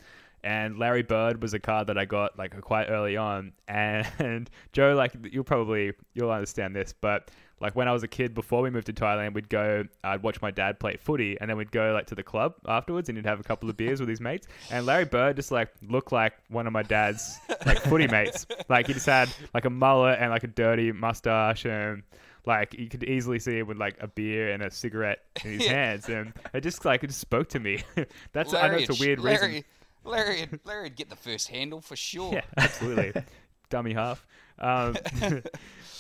and 0.44 0.80
Larry 0.80 1.04
Bird 1.04 1.40
was 1.42 1.54
a 1.54 1.60
card 1.60 1.86
that 1.88 1.98
I 2.00 2.06
got 2.06 2.36
like 2.40 2.60
quite 2.62 2.86
early 2.90 3.16
on. 3.18 3.52
And 3.68 4.50
Joe, 4.74 4.96
like 4.96 5.14
you'll 5.32 5.44
probably 5.44 5.94
you'll 6.14 6.32
understand 6.32 6.76
this, 6.76 6.94
but 7.00 7.30
like 7.62 7.76
when 7.76 7.88
I 7.88 7.94
was 7.94 8.04
a 8.04 8.08
kid 8.08 8.34
before 8.34 8.62
we 8.62 8.70
moved 8.70 8.88
to 8.88 8.94
Thailand, 8.94 9.34
we'd 9.34 9.48
go, 9.50 9.86
I'd 10.04 10.24
watch 10.24 10.42
my 10.42 10.52
dad 10.52 10.80
play 10.80 10.98
footy, 10.98 11.38
and 11.40 11.50
then 11.50 11.58
we'd 11.58 11.72
go 11.72 11.94
like 11.94 12.08
to 12.08 12.16
the 12.16 12.24
club 12.24 12.56
afterwards, 12.68 13.08
and 13.08 13.18
he'd 13.18 13.26
have 13.26 13.40
a 13.40 13.44
couple 13.44 13.70
of 13.70 13.78
beers 13.78 14.00
with 14.00 14.10
his 14.10 14.20
mates. 14.20 14.48
And 14.72 14.86
Larry 14.86 15.06
Bird 15.06 15.36
just 15.38 15.52
like 15.52 15.70
looked 15.88 16.12
like 16.12 16.34
one 16.50 16.68
of 16.68 16.74
my 16.74 16.84
dad's 16.84 17.40
like 17.66 17.80
footy 17.82 18.08
mates. 18.08 18.46
Like 18.68 18.88
he 18.88 18.94
just 18.94 19.06
had 19.06 19.30
like 19.54 19.66
a 19.66 19.70
mullet 19.70 20.18
and 20.20 20.32
like 20.32 20.44
a 20.44 20.48
dirty 20.48 20.92
mustache 20.92 21.66
and. 21.66 22.04
Like 22.44 22.74
you 22.74 22.90
could 22.90 23.04
easily 23.04 23.38
see 23.38 23.60
him 23.60 23.68
with 23.68 23.78
like 23.78 23.98
a 24.02 24.08
beer 24.08 24.50
and 24.52 24.64
a 24.64 24.72
cigarette 24.72 25.20
in 25.46 25.52
his 25.60 25.62
Yeah. 25.66 25.74
hands, 25.74 26.10
and 26.10 26.34
it 26.56 26.62
just 26.62 26.84
like 26.84 27.04
it 27.04 27.08
just 27.10 27.20
spoke 27.20 27.50
to 27.50 27.60
me. 27.60 27.84
That's 28.34 28.52
I 28.56 28.68
know 28.70 28.78
it's 28.78 28.90
a 28.90 29.00
weird 29.00 29.20
Larry, 29.20 29.48
reason. 29.48 29.64
Larry, 30.04 30.48
Larry 30.66 30.82
would 30.86 30.96
get 30.96 31.12
the 31.12 31.16
first 31.16 31.50
handle 31.50 31.82
for 31.82 31.96
sure. 31.96 32.34
Yeah, 32.34 32.42
absolutely. 32.58 33.22
Dummy 33.70 33.94
half. 33.94 34.26
Um, 34.58 34.98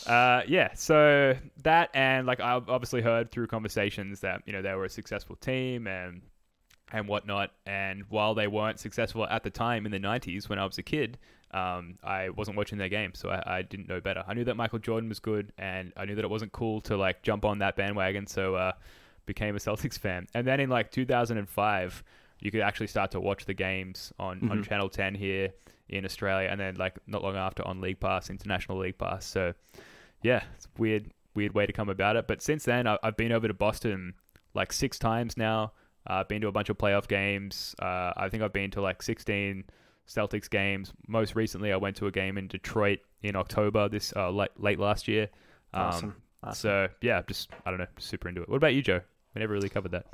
uh, 0.07 0.41
yeah, 0.47 0.73
so 0.73 1.35
that 1.63 1.89
and 1.93 2.25
like 2.27 2.39
I've 2.39 2.69
obviously 2.69 3.01
heard 3.01 3.31
through 3.31 3.47
conversations 3.47 4.21
that 4.21 4.41
you 4.45 4.53
know 4.53 4.61
they 4.61 4.73
were 4.73 4.85
a 4.85 4.89
successful 4.89 5.35
team 5.35 5.87
and 5.87 6.21
and 6.91 7.07
whatnot. 7.07 7.51
And 7.65 8.03
while 8.09 8.33
they 8.35 8.47
weren't 8.47 8.79
successful 8.79 9.25
at 9.25 9.43
the 9.43 9.49
time 9.49 9.85
in 9.85 9.91
the 9.91 9.99
'90s 9.99 10.49
when 10.49 10.59
I 10.59 10.65
was 10.65 10.77
a 10.77 10.83
kid, 10.83 11.17
um, 11.51 11.97
I 12.03 12.29
wasn't 12.29 12.57
watching 12.57 12.77
their 12.77 12.89
games, 12.89 13.19
so 13.19 13.29
I, 13.29 13.57
I 13.57 13.61
didn't 13.61 13.87
know 13.87 14.01
better. 14.01 14.23
I 14.27 14.33
knew 14.33 14.43
that 14.45 14.55
Michael 14.55 14.79
Jordan 14.79 15.09
was 15.09 15.19
good, 15.19 15.53
and 15.57 15.93
I 15.95 16.05
knew 16.05 16.15
that 16.15 16.25
it 16.25 16.29
wasn't 16.31 16.51
cool 16.51 16.81
to 16.81 16.97
like 16.97 17.21
jump 17.23 17.45
on 17.45 17.59
that 17.59 17.75
bandwagon. 17.75 18.27
So 18.27 18.55
uh, 18.55 18.71
became 19.25 19.55
a 19.55 19.59
Celtics 19.59 19.97
fan. 19.99 20.27
And 20.33 20.45
then 20.47 20.59
in 20.59 20.69
like 20.69 20.91
2005, 20.91 22.03
you 22.39 22.51
could 22.51 22.61
actually 22.61 22.87
start 22.87 23.11
to 23.11 23.19
watch 23.19 23.45
the 23.45 23.53
games 23.53 24.11
on, 24.19 24.49
on 24.49 24.59
Mhm. 24.59 24.67
Channel 24.67 24.89
10 24.89 25.15
here 25.15 25.49
in 25.91 26.05
Australia, 26.05 26.47
and 26.49 26.59
then 26.59 26.75
like 26.75 26.97
not 27.07 27.23
long 27.23 27.35
after 27.35 27.65
on 27.67 27.81
League 27.81 27.99
Pass, 27.99 28.29
International 28.29 28.77
League 28.77 28.97
Pass. 28.97 29.25
So 29.25 29.53
yeah, 30.23 30.43
it's 30.55 30.65
a 30.65 30.81
weird, 30.81 31.11
weird 31.35 31.53
way 31.53 31.65
to 31.65 31.73
come 31.73 31.89
about 31.89 32.15
it. 32.15 32.27
But 32.27 32.41
since 32.41 32.65
then, 32.65 32.87
I, 32.87 32.97
I've 33.03 33.17
been 33.17 33.31
over 33.31 33.47
to 33.47 33.53
Boston 33.53 34.13
like 34.53 34.73
six 34.73 34.97
times 34.97 35.37
now. 35.37 35.73
Uh, 36.09 36.13
I've 36.13 36.27
been 36.27 36.41
to 36.41 36.47
a 36.47 36.51
bunch 36.51 36.69
of 36.69 36.77
playoff 36.77 37.07
games. 37.07 37.75
Uh, 37.79 38.11
I 38.17 38.27
think 38.29 38.41
I've 38.41 38.53
been 38.53 38.71
to 38.71 38.81
like 38.81 39.01
16 39.03 39.63
Celtics 40.07 40.49
games. 40.49 40.93
Most 41.07 41.35
recently, 41.35 41.71
I 41.71 41.77
went 41.77 41.95
to 41.97 42.07
a 42.07 42.11
game 42.11 42.37
in 42.37 42.47
Detroit 42.47 42.99
in 43.21 43.35
October 43.35 43.87
this 43.87 44.13
uh, 44.15 44.31
late, 44.31 44.49
late 44.57 44.79
last 44.79 45.07
year. 45.07 45.29
Um, 45.73 45.81
Awesome. 45.83 46.15
Awesome. 46.43 46.59
So 46.59 46.87
yeah, 47.01 47.21
just 47.27 47.51
I 47.65 47.69
don't 47.69 47.79
know, 47.79 47.87
super 47.99 48.27
into 48.27 48.41
it. 48.41 48.49
What 48.49 48.57
about 48.57 48.73
you, 48.73 48.81
Joe? 48.81 49.01
We 49.35 49.39
never 49.39 49.53
really 49.53 49.69
covered 49.69 49.91
that. 49.91 50.07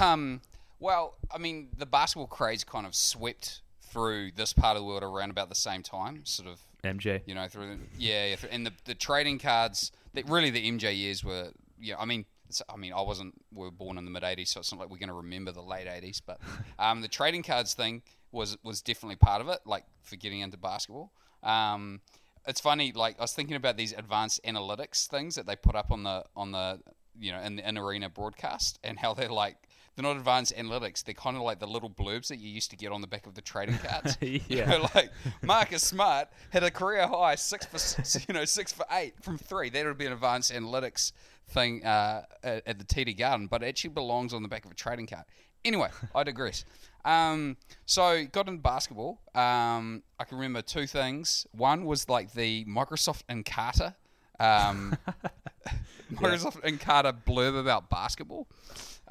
Um, 0.00 0.40
well, 0.80 1.14
I 1.32 1.38
mean, 1.38 1.68
the 1.78 1.86
basketball 1.86 2.26
craze 2.26 2.64
kind 2.64 2.84
of 2.86 2.94
swept 2.94 3.61
through 3.92 4.32
this 4.34 4.52
part 4.52 4.76
of 4.76 4.82
the 4.82 4.86
world 4.86 5.02
around 5.02 5.30
about 5.30 5.48
the 5.48 5.54
same 5.54 5.82
time, 5.82 6.24
sort 6.24 6.48
of, 6.48 6.60
MJ. 6.82 7.20
you 7.26 7.34
know, 7.34 7.46
through 7.48 7.68
the, 7.68 7.78
yeah, 7.98 8.26
yeah, 8.26 8.36
and 8.50 8.66
the, 8.66 8.72
the 8.84 8.94
trading 8.94 9.38
cards, 9.38 9.92
that 10.14 10.28
really 10.28 10.50
the 10.50 10.70
MJ 10.70 10.96
years 10.96 11.22
were, 11.22 11.50
yeah, 11.78 11.96
I 11.98 12.04
mean, 12.04 12.24
it's, 12.48 12.62
I 12.68 12.76
mean, 12.76 12.92
I 12.92 13.02
wasn't, 13.02 13.34
we 13.52 13.64
were 13.64 13.70
born 13.70 13.98
in 13.98 14.04
the 14.04 14.10
mid 14.10 14.22
80s, 14.22 14.48
so 14.48 14.60
it's 14.60 14.72
not 14.72 14.80
like 14.80 14.90
we're 14.90 14.98
going 14.98 15.08
to 15.08 15.14
remember 15.14 15.52
the 15.52 15.62
late 15.62 15.86
80s, 15.86 16.20
but 16.24 16.40
um, 16.78 17.02
the 17.02 17.08
trading 17.08 17.42
cards 17.42 17.74
thing 17.74 18.02
was 18.32 18.56
was 18.64 18.80
definitely 18.80 19.16
part 19.16 19.40
of 19.40 19.48
it, 19.48 19.60
like 19.66 19.84
for 20.02 20.16
getting 20.16 20.40
into 20.40 20.56
basketball. 20.56 21.12
Um, 21.42 22.00
it's 22.46 22.60
funny, 22.60 22.92
like 22.92 23.18
I 23.18 23.22
was 23.22 23.32
thinking 23.32 23.56
about 23.56 23.76
these 23.76 23.92
advanced 23.92 24.42
analytics 24.44 25.06
things 25.06 25.34
that 25.36 25.46
they 25.46 25.54
put 25.54 25.76
up 25.76 25.92
on 25.92 26.02
the 26.02 26.24
on 26.34 26.52
the 26.52 26.80
you 27.18 27.30
know 27.30 27.40
in 27.40 27.56
the 27.56 27.68
in 27.68 27.78
arena 27.78 28.08
broadcast, 28.08 28.78
and 28.82 28.98
how 28.98 29.14
they're 29.14 29.28
like 29.28 29.56
they're 29.94 30.02
not 30.04 30.16
advanced 30.16 30.54
analytics. 30.56 31.04
They're 31.04 31.14
kind 31.14 31.36
of 31.36 31.42
like 31.42 31.58
the 31.58 31.66
little 31.66 31.90
blurbs 31.90 32.28
that 32.28 32.38
you 32.38 32.48
used 32.48 32.70
to 32.70 32.76
get 32.76 32.92
on 32.92 33.00
the 33.02 33.06
back 33.06 33.26
of 33.26 33.34
the 33.34 33.42
trading 33.42 33.78
cards. 33.78 34.16
You 34.22 34.40
Yeah. 34.48 34.64
know, 34.66 34.88
like 34.94 35.10
Marcus 35.42 35.82
Smart 35.82 36.28
had 36.50 36.62
a 36.62 36.70
career 36.70 37.06
high 37.06 37.34
six 37.34 37.66
for 37.66 38.18
you 38.28 38.34
know 38.34 38.44
six 38.44 38.72
for 38.72 38.86
eight 38.90 39.14
from 39.22 39.36
three. 39.38 39.68
That 39.70 39.84
would 39.84 39.98
be 39.98 40.06
an 40.06 40.12
advanced 40.12 40.52
analytics 40.52 41.12
thing 41.48 41.84
uh, 41.84 42.22
at, 42.42 42.78
the 42.78 42.84
TD 42.84 43.18
Garden, 43.18 43.46
but 43.48 43.62
it 43.62 43.66
actually 43.66 43.90
belongs 43.90 44.32
on 44.32 44.42
the 44.42 44.48
back 44.48 44.64
of 44.64 44.70
a 44.70 44.74
trading 44.74 45.06
card. 45.06 45.24
Anyway, 45.64 45.88
I 46.14 46.22
digress. 46.24 46.64
Um, 47.04 47.56
so 47.84 48.24
got 48.32 48.48
into 48.48 48.62
basketball. 48.62 49.20
Um, 49.34 50.02
I 50.18 50.24
can 50.24 50.38
remember 50.38 50.62
two 50.62 50.86
things. 50.86 51.46
One 51.52 51.84
was 51.84 52.08
like 52.08 52.32
the 52.32 52.64
Microsoft 52.64 53.24
Encarta, 53.28 53.94
um, 54.40 54.96
Microsoft 56.12 56.62
Encarta 56.62 57.12
blurb 57.26 57.58
about 57.58 57.90
basketball. 57.90 58.46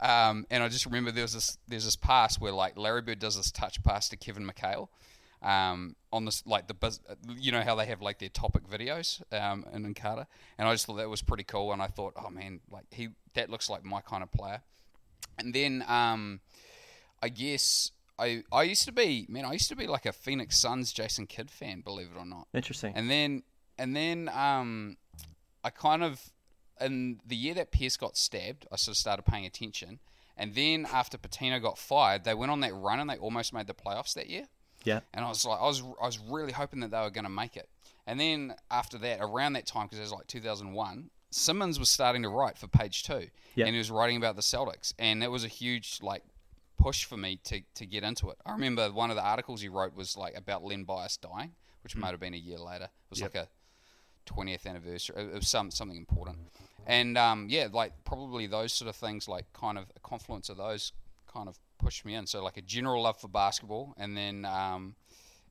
Um, 0.01 0.47
and 0.49 0.63
I 0.63 0.67
just 0.67 0.85
remember 0.85 1.11
there 1.11 1.23
was 1.23 1.33
this 1.33 1.57
there's 1.67 1.85
this 1.85 1.95
pass 1.95 2.39
where 2.39 2.51
like 2.51 2.77
Larry 2.77 3.01
Bird 3.01 3.19
does 3.19 3.35
this 3.35 3.51
touch 3.51 3.83
pass 3.83 4.09
to 4.09 4.17
Kevin 4.17 4.49
McHale 4.49 4.87
um, 5.43 5.95
on 6.11 6.25
this 6.25 6.43
like 6.45 6.67
the 6.67 6.73
bus- 6.73 6.99
you 7.37 7.51
know 7.51 7.61
how 7.61 7.75
they 7.75 7.85
have 7.85 8.01
like 8.01 8.19
their 8.19 8.29
topic 8.29 8.63
videos 8.69 9.21
um, 9.33 9.65
in 9.73 9.91
Encarta, 9.91 10.27
and 10.57 10.67
I 10.67 10.73
just 10.73 10.85
thought 10.85 10.97
that 10.97 11.09
was 11.09 11.21
pretty 11.21 11.43
cool. 11.43 11.71
And 11.71 11.81
I 11.81 11.87
thought, 11.87 12.13
oh 12.15 12.29
man, 12.29 12.59
like 12.71 12.85
he 12.91 13.09
that 13.33 13.49
looks 13.49 13.69
like 13.69 13.83
my 13.83 14.01
kind 14.01 14.23
of 14.23 14.31
player. 14.31 14.61
And 15.37 15.53
then 15.53 15.83
um, 15.87 16.41
I 17.21 17.29
guess 17.29 17.91
I 18.19 18.43
I 18.51 18.63
used 18.63 18.85
to 18.85 18.91
be 18.91 19.25
man 19.29 19.45
I 19.45 19.53
used 19.53 19.69
to 19.69 19.75
be 19.75 19.87
like 19.87 20.05
a 20.05 20.13
Phoenix 20.13 20.57
Suns 20.57 20.91
Jason 20.93 21.27
Kidd 21.27 21.49
fan, 21.49 21.81
believe 21.81 22.09
it 22.15 22.19
or 22.19 22.25
not. 22.25 22.47
Interesting. 22.53 22.93
And 22.95 23.09
then 23.09 23.43
and 23.77 23.95
then 23.95 24.29
um, 24.29 24.97
I 25.63 25.71
kind 25.71 26.03
of 26.03 26.31
in 26.81 27.19
the 27.25 27.35
year 27.35 27.53
that 27.55 27.71
Pierce 27.71 27.97
got 27.97 28.17
stabbed, 28.17 28.67
I 28.71 28.75
sort 28.75 28.93
of 28.95 28.97
started 28.97 29.23
paying 29.25 29.45
attention. 29.45 29.99
And 30.37 30.55
then 30.55 30.87
after 30.91 31.17
Pitino 31.17 31.61
got 31.61 31.77
fired, 31.77 32.23
they 32.23 32.33
went 32.33 32.51
on 32.51 32.61
that 32.61 32.73
run 32.73 32.99
and 32.99 33.09
they 33.09 33.17
almost 33.17 33.53
made 33.53 33.67
the 33.67 33.73
playoffs 33.73 34.13
that 34.15 34.29
year. 34.29 34.45
yeah. 34.83 35.01
And 35.13 35.23
I 35.23 35.29
was 35.29 35.45
like, 35.45 35.59
I 35.59 35.65
was 35.65 35.83
I 36.01 36.05
was 36.05 36.19
really 36.19 36.51
hoping 36.53 36.79
that 36.79 36.91
they 36.91 36.99
were 36.99 37.09
going 37.11 37.25
to 37.25 37.29
make 37.29 37.55
it. 37.57 37.69
And 38.07 38.19
then 38.19 38.55
after 38.71 38.97
that, 38.99 39.19
around 39.21 39.53
that 39.53 39.67
time, 39.67 39.85
because 39.85 39.99
it 39.99 40.03
was 40.03 40.11
like 40.11 40.27
2001, 40.27 41.09
Simmons 41.29 41.79
was 41.79 41.89
starting 41.89 42.23
to 42.23 42.29
write 42.29 42.57
for 42.57 42.67
Page 42.67 43.03
Two, 43.03 43.27
Yeah. 43.55 43.65
and 43.65 43.75
he 43.75 43.77
was 43.77 43.91
writing 43.91 44.17
about 44.17 44.35
the 44.35 44.41
Celtics, 44.41 44.93
and 44.97 45.23
it 45.23 45.29
was 45.29 45.43
a 45.43 45.47
huge 45.47 45.99
like 46.01 46.23
push 46.77 47.05
for 47.05 47.15
me 47.17 47.39
to, 47.43 47.61
to 47.75 47.85
get 47.85 48.03
into 48.03 48.29
it. 48.31 48.37
I 48.45 48.53
remember 48.53 48.91
one 48.91 49.11
of 49.11 49.15
the 49.15 49.21
articles 49.23 49.61
he 49.61 49.69
wrote 49.69 49.95
was 49.95 50.17
like 50.17 50.35
about 50.35 50.63
Len 50.63 50.83
Bias 50.83 51.15
dying, 51.17 51.53
which 51.83 51.93
hmm. 51.93 51.99
might 52.01 52.11
have 52.11 52.19
been 52.19 52.33
a 52.33 52.37
year 52.37 52.57
later. 52.57 52.85
It 52.85 53.09
was 53.11 53.19
Yep. 53.19 53.35
like 53.35 53.43
a 53.43 53.49
20th 54.31 54.65
anniversary. 54.65 55.27
Was 55.33 55.47
some 55.47 55.71
something 55.71 55.97
important, 55.97 56.37
and 56.85 57.17
um, 57.17 57.47
yeah, 57.49 57.67
like 57.71 57.93
probably 58.03 58.47
those 58.47 58.73
sort 58.73 58.89
of 58.89 58.95
things, 58.95 59.27
like 59.27 59.51
kind 59.53 59.77
of 59.77 59.85
a 59.95 59.99
confluence 59.99 60.49
of 60.49 60.57
those, 60.57 60.93
kind 61.31 61.47
of 61.47 61.57
pushed 61.77 62.05
me 62.05 62.15
in. 62.15 62.27
So 62.27 62.43
like 62.43 62.57
a 62.57 62.61
general 62.61 63.03
love 63.03 63.19
for 63.19 63.27
basketball, 63.27 63.93
and 63.97 64.15
then 64.15 64.45
um, 64.45 64.95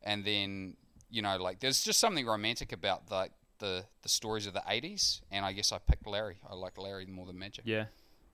and 0.03 0.25
then 0.25 0.77
you 1.11 1.23
know 1.23 1.37
like 1.37 1.61
there's 1.61 1.85
just 1.85 2.01
something 2.01 2.27
romantic 2.27 2.73
about 2.73 3.09
the 3.09 3.29
the 3.59 3.85
the 4.03 4.09
stories 4.09 4.47
of 4.47 4.55
the 4.55 4.63
80s, 4.69 5.21
and 5.31 5.45
I 5.45 5.53
guess 5.53 5.73
I 5.73 5.79
picked 5.79 6.07
Larry. 6.07 6.37
I 6.49 6.55
like 6.55 6.79
Larry 6.79 7.07
more 7.07 7.27
than 7.27 7.39
Magic. 7.39 7.65
Yeah, 7.67 7.87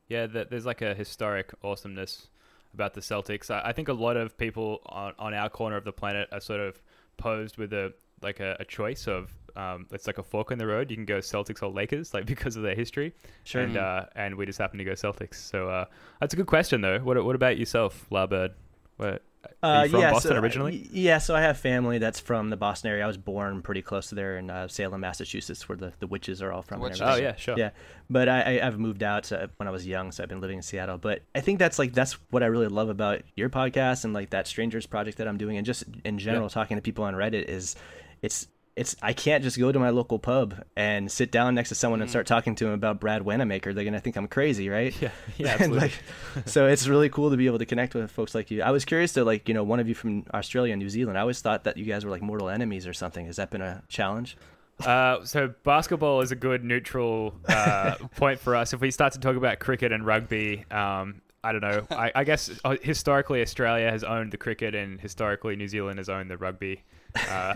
yeah. 0.08 0.26
th 0.26 0.48
there's 0.48 0.66
like 0.66 0.82
a 0.82 0.94
historic 0.94 1.52
awesomeness 1.62 2.28
about 2.72 2.94
the 2.94 3.00
Celtics. 3.00 3.50
I, 3.50 3.70
I 3.70 3.72
think 3.72 3.88
a 3.88 3.92
lot 3.92 4.16
of 4.16 4.36
people 4.36 4.80
on, 4.86 5.12
on 5.18 5.34
our 5.34 5.48
corner 5.48 5.76
of 5.76 5.84
the 5.84 5.92
planet 5.92 6.28
are 6.32 6.40
sort 6.40 6.60
of 6.60 6.80
posed 7.16 7.56
with 7.56 7.72
a 7.72 7.92
like 8.22 8.40
a, 8.40 8.56
a 8.60 8.64
choice 8.64 9.06
of 9.06 9.32
um, 9.56 9.86
it's 9.92 10.06
like 10.06 10.18
a 10.18 10.22
fork 10.22 10.50
in 10.50 10.58
the 10.58 10.66
road. 10.66 10.90
You 10.90 10.96
can 10.96 11.04
go 11.04 11.18
Celtics 11.18 11.62
or 11.62 11.70
Lakers, 11.70 12.14
like 12.14 12.26
because 12.34 12.56
of 12.56 12.62
their 12.62 12.74
history. 12.74 13.14
Sure. 13.44 13.62
And 13.62 13.76
uh, 13.76 14.06
and 14.14 14.36
we 14.36 14.46
just 14.46 14.58
happen 14.58 14.78
to 14.78 14.84
go 14.84 14.92
Celtics. 14.92 15.34
So 15.34 15.68
uh, 15.68 15.84
that's 16.20 16.34
a 16.34 16.36
good 16.36 16.46
question 16.46 16.80
though. 16.80 16.98
What 16.98 17.22
what 17.24 17.34
about 17.34 17.58
yourself, 17.58 18.06
LarBrd? 18.10 18.52
What, 18.96 19.22
are 19.62 19.84
you 19.84 19.90
from 19.90 20.00
yeah, 20.00 20.10
Boston 20.10 20.32
so, 20.32 20.38
originally? 20.38 20.88
Yeah, 20.90 21.18
so 21.18 21.34
I 21.34 21.40
have 21.42 21.58
family 21.58 21.98
that's 21.98 22.20
from 22.20 22.50
the 22.50 22.56
Boston 22.56 22.90
area. 22.90 23.04
I 23.04 23.06
was 23.06 23.16
born 23.16 23.62
pretty 23.62 23.82
close 23.82 24.08
to 24.08 24.14
there 24.14 24.38
in 24.38 24.50
uh, 24.50 24.68
Salem, 24.68 25.00
Massachusetts, 25.00 25.68
where 25.68 25.76
the, 25.76 25.92
the 25.98 26.06
witches 26.06 26.42
are 26.42 26.52
all 26.52 26.62
from. 26.62 26.76
and 26.76 26.84
Witches. 26.84 27.02
oh 27.02 27.16
yeah, 27.16 27.36
sure. 27.36 27.56
Yeah, 27.58 27.70
but 28.10 28.28
I, 28.28 28.58
I 28.58 28.66
I've 28.66 28.78
moved 28.78 29.02
out 29.02 29.30
uh, 29.32 29.48
when 29.56 29.68
I 29.68 29.70
was 29.70 29.86
young, 29.86 30.12
so 30.12 30.22
I've 30.22 30.28
been 30.28 30.40
living 30.40 30.58
in 30.58 30.62
Seattle. 30.62 30.98
But 30.98 31.22
I 31.34 31.40
think 31.40 31.58
that's 31.58 31.78
like 31.78 31.92
that's 31.92 32.14
what 32.30 32.42
I 32.42 32.46
really 32.46 32.68
love 32.68 32.88
about 32.88 33.22
your 33.34 33.48
podcast 33.48 34.04
and 34.04 34.12
like 34.12 34.30
that 34.30 34.46
strangers 34.46 34.86
project 34.86 35.18
that 35.18 35.28
I'm 35.28 35.38
doing, 35.38 35.56
and 35.56 35.66
just 35.66 35.84
in 36.04 36.18
general 36.18 36.48
talking 36.48 36.76
to 36.76 36.82
people 36.82 37.04
on 37.04 37.14
Reddit 37.14 37.44
is, 37.44 37.76
it's 38.22 38.48
it's 38.76 38.94
I 39.00 39.14
can't 39.14 39.42
just 39.42 39.58
go 39.58 39.72
to 39.72 39.78
my 39.78 39.88
local 39.88 40.18
pub 40.18 40.62
and 40.76 41.10
sit 41.10 41.32
down 41.32 41.54
next 41.54 41.70
to 41.70 41.74
someone 41.74 42.02
and 42.02 42.10
start 42.10 42.26
talking 42.26 42.54
to 42.56 42.64
them 42.64 42.74
about 42.74 43.00
Brad 43.00 43.22
Wanamaker. 43.22 43.72
They're 43.72 43.84
gonna 43.84 44.00
think 44.00 44.16
I'm 44.16 44.28
crazy, 44.28 44.68
right? 44.68 44.94
Yeah, 45.00 45.10
yeah, 45.38 45.66
like, 45.70 45.92
so 46.44 46.66
it's 46.66 46.86
really 46.86 47.08
cool 47.08 47.30
to 47.30 47.38
be 47.38 47.46
able 47.46 47.58
to 47.58 47.66
connect 47.66 47.94
with 47.94 48.10
folks 48.10 48.34
like 48.34 48.50
you. 48.50 48.62
I 48.62 48.70
was 48.70 48.84
curious 48.84 49.14
to 49.14 49.24
like 49.24 49.48
you 49.48 49.54
know 49.54 49.64
one 49.64 49.80
of 49.80 49.88
you 49.88 49.94
from 49.94 50.26
Australia 50.34 50.74
and 50.74 50.82
New 50.82 50.90
Zealand. 50.90 51.16
I 51.16 51.22
always 51.22 51.40
thought 51.40 51.64
that 51.64 51.78
you 51.78 51.86
guys 51.86 52.04
were 52.04 52.10
like 52.10 52.22
mortal 52.22 52.50
enemies 52.50 52.86
or 52.86 52.92
something. 52.92 53.24
Has 53.26 53.36
that 53.36 53.50
been 53.50 53.62
a 53.62 53.82
challenge? 53.88 54.36
Uh, 54.84 55.24
so 55.24 55.54
basketball 55.64 56.20
is 56.20 56.30
a 56.30 56.36
good 56.36 56.62
neutral 56.62 57.34
uh, 57.48 57.94
point 58.16 58.38
for 58.38 58.54
us. 58.54 58.74
If 58.74 58.82
we 58.82 58.90
start 58.90 59.14
to 59.14 59.20
talk 59.20 59.36
about 59.36 59.58
cricket 59.58 59.90
and 59.90 60.04
rugby, 60.04 60.66
um, 60.70 61.22
I 61.42 61.52
don't 61.52 61.62
know. 61.62 61.86
I, 61.90 62.12
I 62.14 62.24
guess 62.24 62.50
uh, 62.62 62.76
historically 62.82 63.40
Australia 63.40 63.90
has 63.90 64.04
owned 64.04 64.32
the 64.32 64.36
cricket, 64.36 64.74
and 64.74 65.00
historically 65.00 65.56
New 65.56 65.68
Zealand 65.68 65.98
has 65.98 66.10
owned 66.10 66.30
the 66.30 66.36
rugby. 66.36 66.82
Uh, 67.28 67.54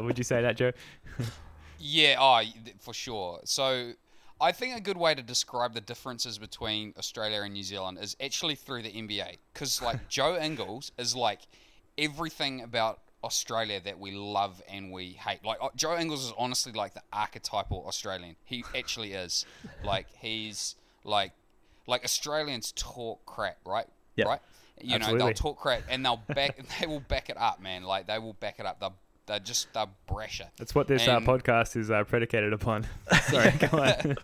would 0.02 0.18
you 0.18 0.24
say 0.24 0.42
that, 0.42 0.56
Joe? 0.56 0.72
Yeah, 1.78 2.16
oh, 2.18 2.42
for 2.80 2.94
sure. 2.94 3.40
So, 3.44 3.92
I 4.40 4.52
think 4.52 4.76
a 4.76 4.80
good 4.80 4.96
way 4.96 5.14
to 5.14 5.22
describe 5.22 5.74
the 5.74 5.80
differences 5.80 6.38
between 6.38 6.94
Australia 6.98 7.42
and 7.42 7.52
New 7.52 7.62
Zealand 7.62 7.98
is 8.00 8.16
actually 8.20 8.56
through 8.56 8.82
the 8.82 8.90
NBA. 8.90 9.38
Because, 9.52 9.80
like, 9.80 10.08
Joe 10.08 10.36
Ingles 10.36 10.92
is 10.98 11.14
like 11.14 11.40
everything 11.96 12.60
about 12.60 13.00
Australia 13.24 13.80
that 13.84 13.98
we 13.98 14.10
love 14.10 14.60
and 14.68 14.90
we 14.90 15.12
hate. 15.12 15.44
Like, 15.44 15.58
uh, 15.60 15.68
Joe 15.76 15.96
Ingles 15.96 16.24
is 16.24 16.32
honestly 16.36 16.72
like 16.72 16.94
the 16.94 17.02
archetypal 17.12 17.84
Australian. 17.86 18.36
He 18.44 18.64
actually 18.76 19.12
is. 19.12 19.46
Like, 19.84 20.06
he's 20.20 20.76
like, 21.02 21.32
like 21.88 22.04
Australians 22.04 22.72
talk 22.76 23.24
crap, 23.26 23.58
right? 23.66 23.86
Yeah. 24.14 24.26
Right? 24.26 24.40
You 24.82 24.98
know, 24.98 25.16
they'll 25.16 25.32
talk 25.32 25.58
crap 25.58 25.82
and 25.88 26.04
they'll 26.04 26.22
back, 26.34 26.58
they 26.80 26.86
will 26.86 27.00
back 27.00 27.30
it 27.30 27.36
up, 27.36 27.60
man. 27.60 27.82
Like, 27.84 28.06
they 28.06 28.18
will 28.18 28.34
back 28.34 28.58
it 28.60 28.66
up. 28.66 28.80
They're, 28.80 28.90
they're 29.26 29.38
just, 29.38 29.72
they're 29.72 29.86
brasher. 30.08 30.48
That's 30.56 30.74
what 30.74 30.88
this 30.88 31.06
uh, 31.06 31.20
podcast 31.20 31.76
is 31.76 31.90
uh, 31.90 32.02
predicated 32.04 32.52
upon. 32.52 32.86
Sorry, 33.28 33.52
go 33.52 33.78
on. 33.78 34.16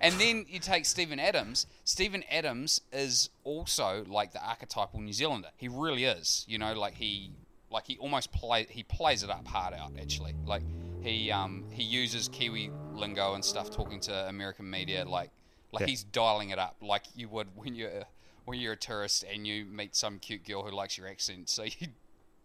And 0.00 0.14
then 0.14 0.46
you 0.48 0.58
take 0.58 0.86
Steven 0.86 1.20
Adams. 1.20 1.66
Steven 1.84 2.24
Adams 2.30 2.80
is 2.92 3.28
also 3.44 4.04
like 4.08 4.32
the 4.32 4.42
archetypal 4.44 5.00
New 5.00 5.12
Zealander. 5.12 5.48
He 5.56 5.68
really 5.68 6.04
is. 6.04 6.44
You 6.48 6.58
know, 6.58 6.72
like 6.72 6.94
he 6.94 7.32
like 7.70 7.86
he 7.86 7.98
almost 7.98 8.32
play 8.32 8.66
he 8.70 8.82
plays 8.82 9.22
it 9.22 9.28
up 9.30 9.46
hard 9.46 9.74
out 9.74 9.92
actually. 10.00 10.34
Like 10.46 10.62
he 11.02 11.30
um 11.30 11.64
he 11.70 11.82
uses 11.82 12.28
Kiwi 12.28 12.70
lingo 12.94 13.34
and 13.34 13.44
stuff 13.44 13.70
talking 13.70 14.00
to 14.00 14.28
American 14.28 14.68
media 14.70 15.04
like 15.04 15.30
like 15.72 15.82
Yeah. 15.82 15.86
he's 15.88 16.04
dialing 16.04 16.48
it 16.50 16.58
up 16.58 16.76
like 16.80 17.04
you 17.14 17.28
would 17.28 17.48
when 17.54 17.74
you're 17.74 18.04
when 18.48 18.58
you're 18.60 18.72
a 18.72 18.76
tourist 18.76 19.24
and 19.32 19.46
you 19.46 19.64
meet 19.66 19.94
some 19.94 20.18
cute 20.18 20.44
girl 20.46 20.62
who 20.64 20.70
likes 20.74 20.96
your 20.98 21.06
accent. 21.06 21.48
So 21.48 21.62
you 21.78 21.88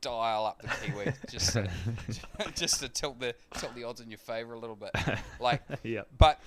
dial 0.01 0.45
up 0.45 0.61
the 0.61 0.67
Kiwi 0.67 1.13
just 1.31 1.53
to, 1.53 1.69
just 2.55 2.81
to 2.81 2.89
tilt 2.89 3.19
the 3.19 3.33
tilt 3.57 3.73
the 3.75 3.85
odds 3.85 4.01
in 4.01 4.09
your 4.11 4.17
favor 4.17 4.53
a 4.53 4.59
little 4.59 4.75
bit. 4.75 4.91
Like 5.39 5.61
Yep. 5.83 6.07
but 6.17 6.39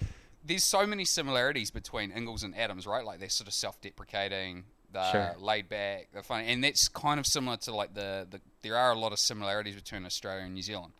there's 0.45 0.63
so 0.65 0.87
many 0.87 1.05
similarities 1.05 1.71
between 1.71 2.13
Ingles 2.13 2.43
and 2.45 2.57
Adams, 2.57 2.87
right? 2.87 3.05
Like 3.05 3.19
they're 3.19 3.29
sort 3.29 3.49
of 3.49 3.55
self-deprecating, 3.55 4.65
they're 4.93 5.11
Sure. 5.11 5.35
laid 5.41 5.69
back, 5.69 6.09
they're 6.13 6.23
funny, 6.23 6.49
and 6.49 6.63
that's 6.63 6.87
kind 6.89 7.19
of 7.19 7.27
similar 7.27 7.57
to 7.59 7.75
like 7.75 7.95
the, 7.95 8.27
the 8.31 8.41
there 8.63 8.77
are 8.77 8.93
a 8.93 8.99
lot 8.99 9.13
of 9.13 9.19
similarities 9.19 9.75
between 9.75 10.05
Australia 10.07 10.45
and 10.45 10.55
New 10.55 10.63
Zealand, 10.63 10.93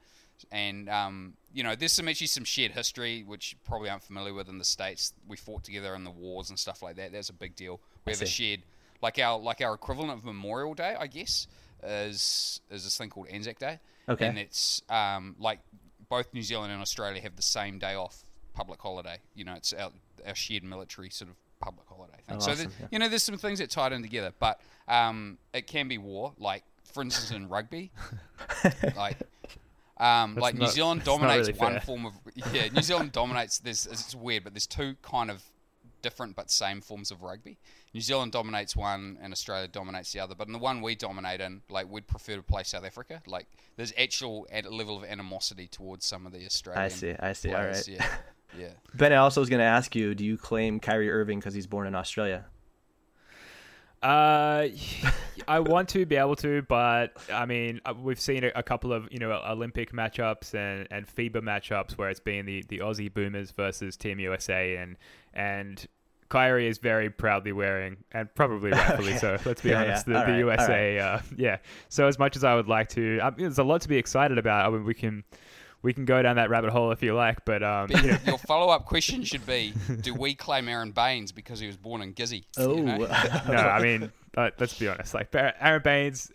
and 0.51 0.89
um, 0.89 1.35
you 1.53 1.63
know 1.63 1.75
there's 1.77 1.93
some 1.93 2.09
actually 2.09 2.27
some 2.27 2.45
shared 2.45 2.73
history 2.73 3.23
which 3.23 3.53
you 3.53 3.59
probably 3.65 3.89
aren't 3.91 4.03
familiar 4.03 4.33
with 4.35 4.49
in 4.49 4.59
the 4.59 4.65
states. 4.65 5.13
We 5.29 5.37
fought 5.37 5.63
together 5.63 5.95
in 5.95 6.05
the 6.05 6.11
wars 6.11 6.49
and 6.51 6.59
stuff 6.59 6.83
like 6.83 6.97
that. 6.97 7.13
That's 7.13 7.29
a 7.29 7.35
big 7.35 7.55
deal. 7.55 7.81
We 8.07 8.13
have 8.13 8.23
a 8.23 8.27
shared 8.27 8.63
like 9.03 9.19
our 9.19 9.39
like 9.39 9.61
our 9.61 9.75
equivalent 9.75 10.13
of 10.13 10.25
Memorial 10.25 10.75
Day, 10.75 10.95
I 10.99 11.07
guess, 11.07 11.47
is 11.83 12.61
is 12.71 12.85
this 12.85 12.97
thing 12.97 13.11
called 13.11 13.29
Anzac 13.29 13.59
Day. 13.59 13.79
Okay. 14.09 14.27
And 14.27 14.39
it's 14.39 14.83
um, 14.89 15.35
like 15.39 15.59
both 16.09 16.33
New 16.33 16.43
Zealand 16.43 16.73
and 16.73 16.81
Australia 16.81 17.21
have 17.21 17.37
the 17.37 17.43
same 17.43 17.79
day 17.79 17.95
off, 17.95 18.23
public 18.55 18.81
holiday. 18.81 19.19
You 19.35 19.45
know, 19.45 19.55
it's 19.55 19.73
our, 19.73 19.91
our 20.27 20.35
shared 20.35 20.63
military 20.63 21.11
sort 21.11 21.31
of 21.31 21.37
public 21.61 21.89
holiday 21.89 22.19
thing. 22.29 22.37
Oh, 22.37 22.41
so, 22.41 22.53
awesome, 22.53 22.67
the- 22.69 22.73
yeah. 22.83 22.89
you 22.93 22.99
know, 23.01 23.09
there's 23.09 23.25
some 23.25 23.37
things 23.39 23.59
that 23.59 23.71
tied 23.71 23.93
in 23.93 24.03
together, 24.03 24.33
but 24.39 24.61
um, 24.87 25.39
it 25.53 25.67
can 25.67 25.89
be 25.89 25.99
war. 25.99 26.33
Like, 26.39 26.63
for 26.85 27.03
instance, 27.03 27.33
in 27.33 27.49
rugby, 27.49 27.91
like. 28.97 29.19
Um, 29.99 30.35
like 30.35 30.55
New 30.55 30.67
Zealand 30.67 31.05
dominates 31.05 31.49
really 31.49 31.59
one 31.59 31.73
fair. 31.73 31.81
form 31.81 32.05
of 32.05 32.13
yeah. 32.53 32.69
New 32.69 32.83
Zealand 32.83 33.13
dominates. 33.13 33.61
There's 33.61 33.87
it's 33.87 34.15
weird, 34.15 34.45
but 34.45 34.53
there's 34.53 34.67
two 34.67 34.95
kind 35.01 35.31
of 35.31 35.43
different 36.07 36.37
but 36.37 36.53
same 36.53 36.81
forms 36.81 37.11
of 37.11 37.25
rugby. 37.25 37.59
New 37.93 38.01
Zealand 38.01 38.31
dominates 38.31 38.77
one, 38.77 39.19
and 39.21 39.33
Australia 39.33 39.67
dominates 39.67 40.13
the 40.13 40.21
other. 40.21 40.37
But 40.37 40.47
in 40.47 40.53
the 40.53 40.61
one 40.61 40.81
we 40.81 40.95
dominate 40.95 41.41
in, 41.41 41.63
like 41.69 41.91
we'd 41.91 42.07
prefer 42.07 42.37
to 42.37 42.43
play 42.43 42.63
South 42.63 42.85
Africa. 42.85 43.21
Like 43.27 43.49
there's 43.75 43.93
actual 43.99 44.47
ad- 44.53 44.67
level 44.67 44.97
of 44.97 45.03
animosity 45.03 45.67
towards 45.67 46.07
some 46.07 46.25
of 46.25 46.33
the 46.33 46.47
Australian. 46.47 46.85
I 46.85 46.89
see. 46.89 47.15
I 47.19 47.33
see. 47.33 47.49
All 47.49 47.57
players. 47.57 47.89
right. 47.89 47.99
Yeah, 47.99 48.15
yeah. 48.59 48.69
Ben, 48.95 49.13
I 49.13 49.17
also 49.17 49.41
was 49.41 49.49
going 49.49 49.59
to 49.59 49.65
ask 49.65 49.97
you: 49.97 50.15
Do 50.15 50.25
you 50.25 50.37
claim 50.37 50.79
Kyrie 50.79 51.11
Irving 51.11 51.41
because 51.41 51.55
he's 51.55 51.67
born 51.67 51.89
in 51.89 51.97
Australia? 51.97 52.45
Uh, 54.03 54.69
I 55.49 55.61
want 55.61 55.89
to 55.91 56.07
be 56.07 56.17
able 56.17 56.37
to, 56.37 56.63
but 56.63 57.17
I 57.33 57.47
mean, 57.47 57.81
uh, 57.85 57.95
we've 58.01 58.21
seen 58.21 58.45
a, 58.45 58.53
a 58.55 58.63
couple 58.63 58.93
of 58.93 59.09
you 59.11 59.19
know 59.19 59.33
Olympic 59.49 59.93
matchups 59.93 60.55
and, 60.55 60.87
and 60.91 61.07
FIBA 61.07 61.41
matchups 61.43 61.93
where 61.93 62.09
it's 62.11 62.21
been 62.21 62.47
the, 62.47 62.63
the 62.69 62.79
Aussie 62.79 63.13
Boomers 63.13 63.51
versus 63.51 63.97
Team 63.97 64.21
USA, 64.21 64.77
and 64.77 64.97
and 65.35 65.87
Kyrie 66.29 66.67
is 66.69 66.79
very 66.79 67.11
proudly 67.11 67.53
wearing, 67.53 67.97
and 68.13 68.33
probably 68.35 68.71
rightfully 68.73 69.17
so. 69.19 69.39
Let's 69.45 69.63
be 69.63 69.71
Yeah, 69.71 69.83
honest, 69.83 70.07
yeah. 70.09 70.21
the, 70.21 70.27
the 70.27 70.33
right, 70.33 70.39
USA, 70.59 70.99
uh, 70.99 71.19
yeah. 71.37 71.59
So 71.89 72.07
as 72.07 72.19
much 72.19 72.37
as 72.37 72.45
I 72.45 72.55
would 72.55 72.69
like 72.69 72.89
to, 72.91 73.21
I 73.23 73.31
mean, 73.31 73.39
there's 73.41 73.59
a 73.59 73.65
lot 73.65 73.81
to 73.83 73.89
be 73.89 73.97
excited 73.97 74.39
about. 74.39 74.67
I 74.67 74.71
mean, 74.71 74.85
we 74.85 74.95
can 74.95 75.25
we 75.87 75.93
can 75.93 76.05
go 76.05 76.21
down 76.21 76.35
that 76.35 76.51
rabbit 76.51 76.71
hole 76.71 76.91
if 76.91 77.01
you 77.01 77.15
like, 77.15 77.45
but 77.45 77.63
um, 77.63 77.87
But 77.87 78.03
you 78.03 78.11
know, 78.11 78.19
your 78.27 78.39
follow-up 78.39 78.87
question 78.87 79.23
should 79.23 79.47
be: 79.47 79.73
Do 80.01 80.15
we 80.15 80.35
claim 80.35 80.69
Aron 80.69 80.91
Baynes 80.91 81.31
because 81.31 81.61
he 81.61 81.69
was 81.69 81.77
born 81.77 82.03
in 82.03 82.13
Gizzy? 82.13 82.43
Oh, 82.59 82.77
You 82.77 82.83
know? 82.83 82.97
no, 83.49 83.55
I 83.55 83.81
mean, 83.81 84.11
uh, 84.37 84.51
let's 84.59 84.77
be 84.77 84.89
honest. 84.89 85.15
Like 85.15 85.33
Aron 85.33 85.83
Baynes, 85.85 86.33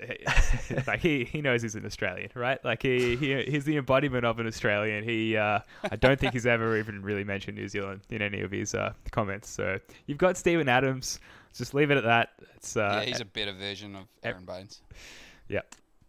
like 0.88 1.02
he 1.02 1.26
he 1.26 1.41
knows 1.41 1.64
he's 1.64 1.76
an 1.76 1.86
Australian, 1.86 2.30
right? 2.34 2.64
Like 2.64 2.82
he, 2.82 3.18
he 3.18 3.43
he's 3.43 3.66
the 3.66 3.76
embodiment 3.76 4.26
of 4.26 4.39
an 4.39 4.47
Australian. 4.47 5.04
He, 5.04 5.36
uh, 5.36 5.60
I 5.84 5.97
don't 5.97 6.18
think 6.18 6.32
he's 6.32 6.45
ever 6.45 6.78
even 6.78 7.02
really 7.02 7.26
mentioned 7.26 7.58
New 7.58 7.68
Zealand 7.68 8.04
in 8.10 8.22
any 8.22 8.39
of 8.39 8.52
his 8.52 8.74
uh, 8.74 8.93
comments. 9.12 9.49
So 9.49 9.80
you've 10.06 10.18
got 10.18 10.38
Steven 10.38 10.70
Adams. 10.70 11.20
Just 11.54 11.74
leave 11.74 11.91
it 11.91 11.97
at 11.97 12.06
that. 12.06 12.30
It's 12.56 12.78
uh, 12.78 13.02
yeah, 13.02 13.04
he's 13.04 13.20
a 13.20 13.26
better 13.26 13.52
version 13.52 13.97
of 13.97 14.06
Aron 14.24 14.45
Baynes. 14.45 14.80
yeah. 15.49 15.60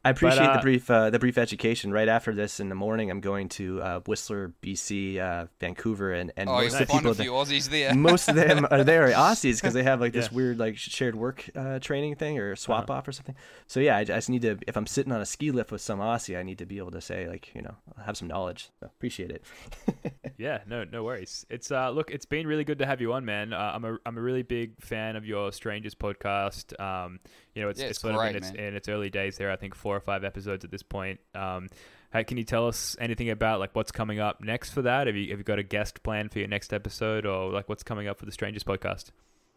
I 0.05 0.11
appreciate 0.11 0.47
uh, 0.49 0.57
the 0.57 0.63
brief 0.63 0.91
uh, 0.91 1.11
the 1.11 1.19
brief 1.21 1.39
education. 1.39 1.93
Right 1.93 2.09
after 2.09 2.35
this, 2.35 2.59
in 2.59 2.69
the 2.69 2.75
morning, 2.75 3.09
I'm 3.11 3.21
going 3.21 3.49
to 3.51 3.81
uh, 3.81 4.01
Whistler, 4.01 4.53
BC, 4.61 5.19
uh, 5.19 5.47
Vancouver, 5.61 6.13
and 6.13 6.33
and 6.37 6.49
Oh, 6.51 6.55
most 6.55 6.73
of 6.75 6.79
the 6.81 6.87
people 6.87 7.15
that- 7.15 7.27
Aussies 7.27 7.69
there. 7.71 7.95
most 8.11 8.29
of 8.29 8.35
them 8.35 8.67
are 8.71 8.83
there 8.83 9.07
are 9.07 9.11
Aussies 9.31 9.61
because 9.61 9.75
they 9.75 9.85
have 9.85 10.01
like 10.01 10.13
this 10.13 10.29
Yeah. 10.31 10.37
weird 10.37 10.59
like 10.59 10.77
shared 10.77 11.15
work 11.15 11.49
uh, 11.55 11.79
training 11.79 12.17
thing 12.17 12.39
or 12.39 12.57
swap 12.57 12.91
off 12.91 13.07
or 13.07 13.13
something. 13.13 13.37
So 13.69 13.79
yeah, 13.79 13.97
I 13.97 14.03
just 14.05 14.29
need 14.29 14.43
to 14.43 14.59
if 14.67 14.77
I'm 14.77 14.87
sitting 14.89 15.13
on 15.13 15.21
a 15.21 15.27
ski 15.27 15.53
lift 15.53 15.71
with 15.71 15.81
some 15.81 16.01
Aussie, 16.01 16.37
I 16.37 16.43
need 16.43 16.59
to 16.59 16.67
be 16.67 16.79
able 16.79 16.91
to 16.91 17.01
say 17.01 17.29
like 17.29 17.55
you 17.55 17.63
know 17.63 17.77
have 18.05 18.17
some 18.17 18.27
knowledge. 18.27 18.71
So 18.81 18.87
appreciate 18.87 19.31
it. 19.31 19.45
Yeah, 20.39 20.61
no, 20.67 20.83
no 20.83 21.05
worries. 21.05 21.47
It's 21.51 21.71
uh, 21.71 21.91
look, 21.91 22.11
it's 22.11 22.25
been 22.25 22.49
really 22.49 22.65
good 22.65 22.79
to 22.81 22.87
have 22.87 23.01
you 23.01 23.13
on, 23.13 23.25
man. 23.25 23.53
Uh, 23.53 23.73
I'm 23.75 23.85
a, 23.85 23.97
I'm 24.05 24.17
a 24.19 24.21
really 24.21 24.43
big 24.43 24.81
fan 24.81 25.15
of 25.15 25.25
your 25.25 25.53
Strangers 25.53 25.95
podcast. 25.95 26.79
Um, 26.81 27.21
you 27.55 27.63
know, 27.63 27.69
it's, 27.69 27.81
Yeah, 27.81 27.87
it's 27.87 27.99
it's 27.99 28.01
sort 28.01 28.15
of 28.15 28.21
great, 28.21 28.31
in 28.31 28.37
its, 28.37 28.51
in 28.51 28.75
its 28.75 28.89
early 28.89 29.11
days 29.11 29.37
there. 29.37 29.51
I 29.51 29.57
think 29.57 29.75
four 29.75 29.97
or 29.97 30.01
five 30.01 30.25
episodes 30.25 30.65
at 30.65 30.71
this 30.71 30.83
point. 30.83 31.21
Um, 31.35 31.69
how, 32.11 32.23
can 32.23 32.37
you 32.37 32.45
tell 32.45 32.69
us 32.69 32.97
anything 33.01 33.31
about 33.31 33.61
like 33.61 33.75
what's 33.75 33.93
coming 33.93 34.21
up 34.21 34.43
next 34.43 34.71
for 34.71 34.83
that? 34.83 35.07
Have 35.07 35.17
you 35.17 35.31
have 35.31 35.39
you 35.39 35.45
got 35.45 35.59
a 35.59 35.63
guest 35.63 36.03
plan 36.03 36.29
for 36.29 36.39
your 36.39 36.49
next 36.49 36.73
episode, 36.73 37.27
or 37.27 37.51
like 37.51 37.69
what's 37.69 37.83
coming 37.83 38.09
up 38.09 38.19
for 38.19 38.27
the 38.27 38.33
Strangers 38.33 38.65
podcast? 38.65 39.11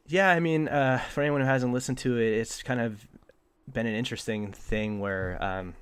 Yeah, 0.07 0.29
I 0.29 0.39
mean, 0.39 0.67
uh, 0.67 0.99
for 1.11 1.21
anyone 1.21 1.41
who 1.41 1.47
hasn't 1.47 1.73
listened 1.73 1.97
to 1.99 2.17
it, 2.17 2.33
it's 2.33 2.61
kind 2.63 2.79
of 2.79 3.05
been 3.71 3.87
an 3.87 3.95
interesting 3.95 4.51
thing 4.51 4.99
where, 4.99 5.41
um, 5.43 5.73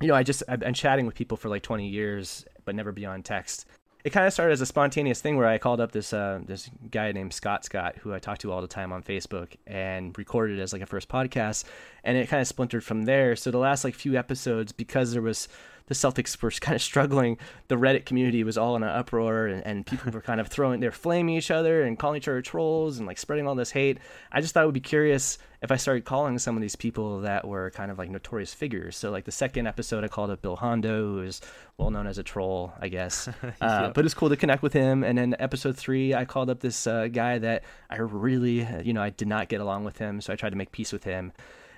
you 0.00 0.08
know, 0.08 0.14
I 0.14 0.22
just 0.22 0.42
I've 0.48 0.60
been 0.60 0.74
chatting 0.74 1.06
with 1.06 1.14
people 1.14 1.36
for 1.36 1.48
like 1.48 1.62
20 1.62 1.88
years, 1.88 2.44
but 2.64 2.74
never 2.74 2.92
beyond 2.92 3.24
text. 3.24 3.66
It 4.04 4.10
kind 4.10 4.26
of 4.26 4.34
started 4.34 4.52
as 4.52 4.60
a 4.60 4.66
spontaneous 4.66 5.22
thing 5.22 5.38
where 5.38 5.48
I 5.48 5.56
called 5.56 5.80
up 5.80 5.92
this 5.92 6.12
uh, 6.12 6.40
this 6.44 6.70
guy 6.90 7.10
named 7.12 7.32
Scott 7.32 7.64
Scott, 7.64 7.96
who 7.96 8.12
I 8.12 8.18
talk 8.18 8.36
to 8.38 8.52
all 8.52 8.60
the 8.60 8.68
time 8.68 8.92
on 8.92 9.02
Facebook, 9.02 9.56
and 9.66 10.16
recorded 10.18 10.60
as 10.60 10.74
like 10.74 10.82
a 10.82 10.86
first 10.86 11.08
podcast, 11.08 11.64
and 12.04 12.18
it 12.18 12.28
kind 12.28 12.42
of 12.42 12.46
splintered 12.46 12.84
from 12.84 13.06
there. 13.06 13.34
So 13.34 13.50
the 13.50 13.58
last 13.58 13.82
like 13.82 13.94
few 13.94 14.14
episodes, 14.16 14.72
because 14.72 15.12
there 15.12 15.22
was 15.22 15.48
the 15.86 15.94
Celtics 15.94 16.40
were 16.40 16.50
kind 16.50 16.74
of 16.74 16.82
struggling. 16.82 17.36
The 17.68 17.76
Reddit 17.76 18.06
community 18.06 18.42
was 18.42 18.56
all 18.56 18.74
in 18.76 18.82
an 18.82 18.88
uproar, 18.88 19.46
and, 19.46 19.64
and 19.66 19.86
people 19.86 20.10
were 20.12 20.20
kind 20.22 20.40
of 20.40 20.48
throwing, 20.48 20.80
they're 20.80 20.90
flaming 20.92 21.36
each 21.36 21.50
other 21.50 21.82
and 21.82 21.98
calling 21.98 22.16
each 22.16 22.28
other 22.28 22.40
trolls 22.42 22.98
and 22.98 23.06
like 23.06 23.18
spreading 23.18 23.46
all 23.46 23.54
this 23.54 23.70
hate. 23.70 23.98
I 24.32 24.40
just 24.40 24.54
thought 24.54 24.62
it 24.62 24.66
would 24.66 24.74
be 24.74 24.80
curious 24.80 25.38
if 25.62 25.70
I 25.70 25.76
started 25.76 26.04
calling 26.04 26.38
some 26.38 26.56
of 26.56 26.62
these 26.62 26.76
people 26.76 27.20
that 27.20 27.46
were 27.46 27.70
kind 27.70 27.90
of 27.90 27.98
like 27.98 28.10
notorious 28.10 28.52
figures. 28.52 28.96
So 28.96 29.10
like 29.10 29.24
the 29.24 29.32
second 29.32 29.66
episode, 29.66 30.04
I 30.04 30.08
called 30.08 30.30
up 30.30 30.42
Bill 30.42 30.56
Hondo, 30.56 31.14
who 31.14 31.22
is 31.22 31.40
well 31.78 31.90
known 31.90 32.06
as 32.06 32.18
a 32.18 32.22
troll, 32.22 32.72
I 32.80 32.88
guess. 32.88 33.28
Uh, 33.60 33.90
But 33.94 34.04
it's 34.04 34.14
cool 34.14 34.28
to 34.30 34.36
connect 34.36 34.62
with 34.62 34.72
him. 34.72 35.04
And 35.04 35.16
then 35.16 35.36
episode 35.38 35.76
three, 35.76 36.12
I 36.14 36.24
called 36.24 36.50
up 36.50 36.60
this 36.60 36.86
uh, 36.86 37.08
guy 37.08 37.38
that 37.38 37.64
I 37.88 37.96
really, 37.96 38.66
you 38.82 38.92
know, 38.92 39.02
I 39.02 39.10
did 39.10 39.28
not 39.28 39.48
get 39.48 39.60
along 39.60 39.84
with 39.84 39.98
him, 39.98 40.20
so 40.20 40.32
I 40.32 40.36
tried 40.36 40.50
to 40.50 40.56
make 40.56 40.72
peace 40.72 40.92
with 40.92 41.04
him. 41.04 41.32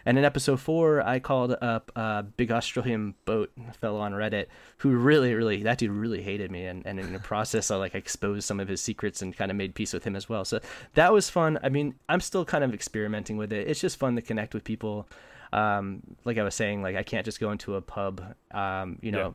And 0.06 0.16
in 0.16 0.24
episode 0.24 0.60
four, 0.60 1.02
I 1.02 1.18
called 1.18 1.56
up 1.60 1.90
a 1.96 2.22
big 2.22 2.52
Australian 2.52 3.14
boat 3.24 3.50
fellow 3.80 3.98
on 3.98 4.12
Reddit 4.12 4.46
who 4.78 4.90
really, 4.90 5.34
really, 5.34 5.64
that 5.64 5.78
dude 5.78 5.90
really 5.90 6.22
hated 6.22 6.50
me. 6.52 6.64
And, 6.64 6.86
and 6.86 7.00
in 7.00 7.12
the 7.12 7.18
process, 7.18 7.72
I 7.72 7.76
like 7.76 7.96
exposed 7.96 8.44
some 8.44 8.60
of 8.60 8.68
his 8.68 8.80
secrets 8.80 9.20
and 9.20 9.36
kind 9.36 9.50
of 9.50 9.56
made 9.56 9.74
peace 9.74 9.92
with 9.92 10.04
him 10.04 10.14
as 10.14 10.28
well. 10.28 10.44
So 10.44 10.60
that 10.94 11.12
was 11.12 11.28
fun. 11.28 11.58
I 11.62 11.68
mean, 11.70 11.96
I'm 12.08 12.20
still 12.20 12.44
kind 12.44 12.62
of 12.62 12.72
experimenting 12.72 13.36
with 13.36 13.52
it. 13.52 13.68
It's 13.68 13.80
just 13.80 13.98
fun 13.98 14.14
to 14.14 14.22
connect 14.22 14.54
with 14.54 14.62
people. 14.62 15.08
Um, 15.52 16.02
like 16.24 16.38
I 16.38 16.44
was 16.44 16.54
saying, 16.54 16.82
like 16.82 16.94
I 16.94 17.02
can't 17.02 17.24
just 17.24 17.40
go 17.40 17.50
into 17.50 17.74
a 17.74 17.82
pub, 17.82 18.22
um, 18.52 18.98
you 19.02 19.10
know, 19.10 19.34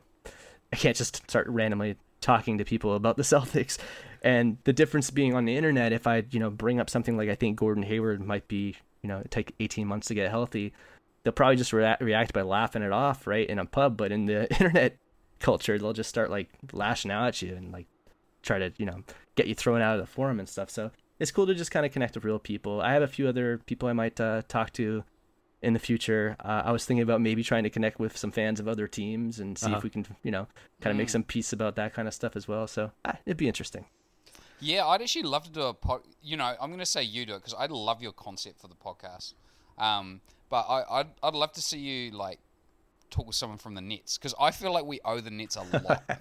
I 0.72 0.76
can't 0.76 0.96
just 0.96 1.28
start 1.28 1.46
randomly 1.48 1.96
talking 2.22 2.56
to 2.56 2.64
people 2.64 2.94
about 2.94 3.18
the 3.18 3.22
Celtics. 3.22 3.76
And 4.22 4.56
the 4.64 4.72
difference 4.72 5.10
being 5.10 5.34
on 5.34 5.44
the 5.44 5.56
internet, 5.56 5.92
if 5.92 6.06
I, 6.06 6.24
you 6.30 6.38
know, 6.38 6.48
bring 6.48 6.80
up 6.80 6.88
something 6.88 7.16
like 7.16 7.28
I 7.28 7.34
think 7.34 7.58
Gordon 7.58 7.82
Hayward 7.82 8.24
might 8.24 8.48
be, 8.48 8.76
you 9.02 9.08
know, 9.08 9.18
it 9.18 9.30
take 9.30 9.54
18 9.60 9.86
months 9.86 10.08
to 10.08 10.14
get 10.14 10.30
healthy, 10.30 10.72
they'll 11.22 11.32
probably 11.32 11.56
just 11.56 11.72
rea- 11.72 11.96
react 12.00 12.32
by 12.32 12.42
laughing 12.42 12.82
it 12.82 12.92
off, 12.92 13.26
right, 13.26 13.48
in 13.48 13.58
a 13.58 13.64
pub. 13.66 13.96
But 13.96 14.12
in 14.12 14.26
the 14.26 14.50
internet 14.60 14.96
culture, 15.40 15.78
they'll 15.78 15.92
just 15.92 16.08
start 16.10 16.30
like 16.30 16.48
lashing 16.72 17.10
out 17.10 17.28
at 17.28 17.42
you 17.42 17.54
and 17.54 17.72
like 17.72 17.86
try 18.42 18.58
to, 18.58 18.72
you 18.76 18.86
know, 18.86 19.02
get 19.36 19.46
you 19.46 19.54
thrown 19.54 19.80
out 19.82 19.94
of 19.98 20.00
the 20.00 20.06
forum 20.12 20.38
and 20.38 20.48
stuff. 20.48 20.70
So 20.70 20.90
it's 21.18 21.30
cool 21.30 21.46
to 21.46 21.54
just 21.54 21.70
kind 21.70 21.86
of 21.86 21.92
connect 21.92 22.14
with 22.14 22.24
real 22.24 22.38
people. 22.38 22.80
I 22.80 22.92
have 22.92 23.02
a 23.02 23.06
few 23.08 23.28
other 23.28 23.58
people 23.66 23.88
I 23.88 23.92
might 23.92 24.20
uh, 24.20 24.42
talk 24.48 24.72
to 24.74 25.04
in 25.62 25.74
the 25.74 25.78
future. 25.78 26.36
Uh, 26.44 26.62
I 26.64 26.72
was 26.72 26.84
thinking 26.84 27.02
about 27.04 27.20
maybe 27.20 27.44
trying 27.44 27.62
to 27.62 27.70
connect 27.70 28.00
with 28.00 28.16
some 28.16 28.32
fans 28.32 28.58
of 28.58 28.66
other 28.66 28.88
teams 28.88 29.38
and 29.38 29.56
see 29.56 29.66
Uh-huh. 29.66 29.76
if 29.76 29.84
we 29.84 29.90
can, 29.90 30.04
you 30.24 30.32
know, 30.32 30.48
kind 30.80 30.90
of 30.90 30.96
make 30.96 31.06
Mm. 31.06 31.12
some 31.12 31.22
peace 31.22 31.52
about 31.52 31.76
that 31.76 31.94
kind 31.94 32.08
of 32.08 32.14
stuff 32.14 32.34
as 32.34 32.48
well. 32.48 32.66
So 32.66 32.90
ah, 33.04 33.16
it'd 33.26 33.36
be 33.36 33.46
interesting. 33.46 33.84
Yeah, 34.62 34.86
I'd 34.86 35.02
actually 35.02 35.24
love 35.24 35.42
to 35.44 35.50
do 35.50 35.62
a 35.62 35.74
pod. 35.74 36.02
You 36.22 36.36
know, 36.36 36.54
I'm 36.60 36.68
going 36.68 36.78
to 36.78 36.86
say 36.86 37.02
you 37.02 37.26
do 37.26 37.34
it 37.34 37.38
because 37.38 37.54
I 37.54 37.66
love 37.66 38.00
your 38.00 38.12
concept 38.12 38.60
for 38.60 38.68
the 38.68 38.76
podcast. 38.76 39.34
Um, 39.76 40.20
but 40.48 40.66
I, 40.68 41.00
I'd, 41.00 41.06
I'd 41.20 41.34
love 41.34 41.52
to 41.54 41.60
see 41.60 41.78
you 41.78 42.12
like 42.12 42.38
talk 43.12 43.26
with 43.26 43.36
someone 43.36 43.58
from 43.58 43.74
the 43.74 43.80
Nets 43.80 44.18
because 44.18 44.34
I 44.40 44.50
feel 44.50 44.72
like 44.72 44.84
we 44.84 45.00
owe 45.04 45.20
the 45.20 45.30
Nets 45.30 45.56
a 45.56 45.62
lot. 45.62 46.02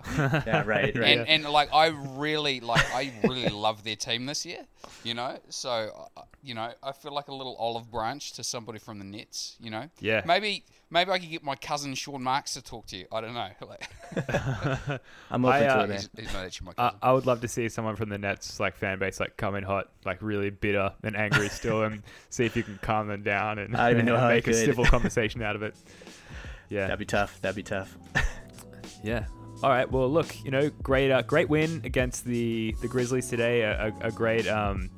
Yeah, 0.45 0.63
right, 0.65 0.95
right. 0.97 1.17
and, 1.17 1.27
and 1.27 1.45
like 1.45 1.73
I 1.73 1.87
really 1.87 2.59
like 2.59 2.85
I 2.93 3.11
really 3.23 3.49
love 3.49 3.83
their 3.83 3.95
team 3.95 4.25
this 4.25 4.45
year, 4.45 4.65
you 5.03 5.13
know. 5.13 5.39
So 5.49 6.09
uh, 6.17 6.21
you 6.43 6.53
know, 6.53 6.71
I 6.83 6.91
feel 6.91 7.13
like 7.13 7.27
a 7.27 7.33
little 7.33 7.55
olive 7.57 7.89
branch 7.91 8.33
to 8.33 8.43
somebody 8.43 8.79
from 8.79 8.99
the 8.99 9.05
Nets, 9.05 9.57
you 9.59 9.69
know. 9.69 9.89
Yeah. 9.99 10.21
Maybe 10.25 10.65
maybe 10.89 11.11
I 11.11 11.19
could 11.19 11.29
get 11.29 11.43
my 11.43 11.55
cousin 11.55 11.95
Sean 11.95 12.21
Marks 12.21 12.53
to 12.55 12.61
talk 12.61 12.87
to 12.87 12.97
you. 12.97 13.05
I 13.11 13.21
don't 13.21 13.33
know. 13.33 13.49
Like, 13.71 15.01
I'm 15.29 15.45
open 15.45 15.63
I, 15.63 15.65
uh, 15.67 15.77
to 15.77 15.83
it, 15.83 15.87
man. 15.87 15.97
he's, 15.97 16.09
he's 16.17 16.33
not 16.33 16.45
actually 16.45 16.65
my 16.65 16.71
I, 16.77 16.87
cousin. 16.89 16.99
I 17.01 17.13
would 17.13 17.25
love 17.25 17.41
to 17.41 17.47
see 17.47 17.69
someone 17.69 17.95
from 17.95 18.09
the 18.09 18.17
Nets 18.17 18.59
like 18.59 18.75
fan 18.75 18.99
base 18.99 19.19
like 19.19 19.37
come 19.37 19.55
in 19.55 19.63
hot, 19.63 19.89
like 20.03 20.21
really 20.21 20.49
bitter 20.49 20.91
and 21.03 21.15
angry 21.15 21.47
still, 21.49 21.83
and 21.83 22.03
see 22.29 22.45
if 22.45 22.57
you 22.57 22.63
can 22.63 22.77
calm 22.81 23.07
them 23.07 23.23
down 23.23 23.59
and, 23.59 23.77
I 23.77 23.93
don't 23.93 24.05
know 24.05 24.15
and 24.15 24.27
make 24.27 24.47
a 24.47 24.53
civil 24.53 24.83
conversation 24.83 25.41
out 25.41 25.55
of 25.55 25.63
it. 25.63 25.75
Yeah, 26.71 26.87
That'd 26.87 26.99
be 26.99 27.05
tough. 27.05 27.41
That'd 27.41 27.57
be 27.57 27.63
tough. 27.63 27.97
yeah. 29.03 29.25
All 29.61 29.69
right. 29.69 29.91
Well, 29.91 30.09
look, 30.09 30.43
you 30.45 30.51
know, 30.51 30.69
great, 30.81 31.11
uh, 31.11 31.21
great 31.21 31.49
win 31.49 31.81
against 31.83 32.23
the 32.23 32.73
the 32.81 32.87
Grizzlies 32.87 33.27
today. 33.27 33.61
A, 33.61 33.87
a, 33.87 34.07
a 34.07 34.11
great 34.11 34.47
um, 34.47 34.89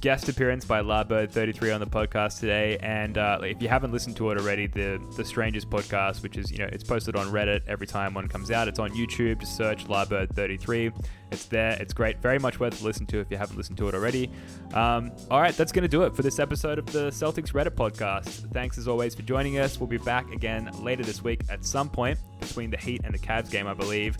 guest 0.00 0.28
appearance 0.28 0.64
by 0.64 0.82
LarBrd33 0.82 1.74
on 1.74 1.80
the 1.80 1.86
podcast 1.86 2.40
today. 2.40 2.76
And 2.80 3.16
uh, 3.18 3.38
if 3.42 3.62
you 3.62 3.68
haven't 3.68 3.92
listened 3.92 4.16
to 4.16 4.30
it 4.30 4.38
already, 4.38 4.66
the 4.66 5.00
the 5.16 5.24
Strangers 5.24 5.64
podcast, 5.64 6.22
which 6.22 6.36
is 6.36 6.50
you 6.50 6.58
know 6.58 6.68
it's 6.72 6.84
posted 6.84 7.16
on 7.16 7.28
Reddit 7.28 7.62
every 7.66 7.86
time 7.86 8.14
one 8.14 8.28
comes 8.28 8.50
out. 8.50 8.68
It's 8.68 8.78
on 8.78 8.90
YouTube. 8.90 9.40
Just 9.40 9.56
search 9.56 9.86
LarBrd33. 9.86 10.92
It's 11.32 11.46
there. 11.46 11.76
It's 11.80 11.92
great. 11.92 12.18
Very 12.20 12.38
much 12.38 12.60
worth 12.60 12.78
to 12.78 12.84
listen 12.84 13.06
to 13.06 13.18
if 13.18 13.30
you 13.30 13.36
haven't 13.36 13.56
listened 13.56 13.78
to 13.78 13.88
it 13.88 13.94
already. 13.94 14.30
Um, 14.74 15.12
all 15.30 15.40
right, 15.40 15.56
that's 15.56 15.72
going 15.72 15.82
to 15.82 15.88
do 15.88 16.02
it 16.04 16.14
for 16.14 16.22
this 16.22 16.38
episode 16.38 16.78
of 16.78 16.86
the 16.86 17.10
Celtics 17.10 17.52
Reddit 17.52 17.70
podcast. 17.70 18.52
Thanks 18.52 18.78
as 18.78 18.86
always 18.86 19.14
for 19.14 19.22
joining 19.22 19.58
us. 19.58 19.78
We'll 19.78 19.88
be 19.88 19.98
back 19.98 20.30
again 20.32 20.70
later 20.80 21.02
this 21.02 21.22
week 21.22 21.40
at 21.50 21.64
some 21.64 21.88
point 21.88 22.18
between 22.40 22.70
the 22.70 22.76
Heat 22.76 23.00
and 23.04 23.12
the 23.12 23.18
Cavs 23.18 23.50
game, 23.50 23.66
I 23.66 23.74
believe. 23.74 24.16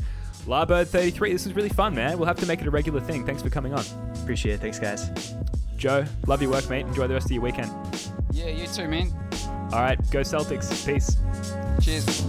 LarBrd33, 0.47 1.33
this 1.33 1.45
was 1.45 1.55
really 1.57 1.69
fun, 1.69 1.95
man. 1.95 2.19
We'll 2.19 2.29
have 2.29 2.39
to 2.39 2.47
make 2.47 2.61
it 2.61 2.67
a 2.67 2.71
regular 2.71 3.01
thing. 3.01 3.27
Thanks 3.27 3.43
for 3.43 3.51
coming 3.51 3.75
on. 3.75 3.85
Appreciate 4.23 4.55
it. 4.55 4.61
Thanks, 4.61 4.79
guys. 4.79 5.35
Joe, 5.77 6.05
love 6.27 6.41
your 6.41 6.51
work, 6.51 6.69
mate. 6.71 6.87
Enjoy 6.87 7.07
the 7.07 7.15
rest 7.15 7.27
of 7.27 7.33
your 7.33 7.43
weekend. 7.43 7.71
yeah, 8.31 8.49
you 8.49 8.67
too, 8.67 8.89
man. 8.89 9.13
All 9.73 9.81
right, 9.81 9.99
go 10.11 10.21
Celtics. 10.21 10.87
Peace. 10.87 11.17
Cheers. 11.85 12.25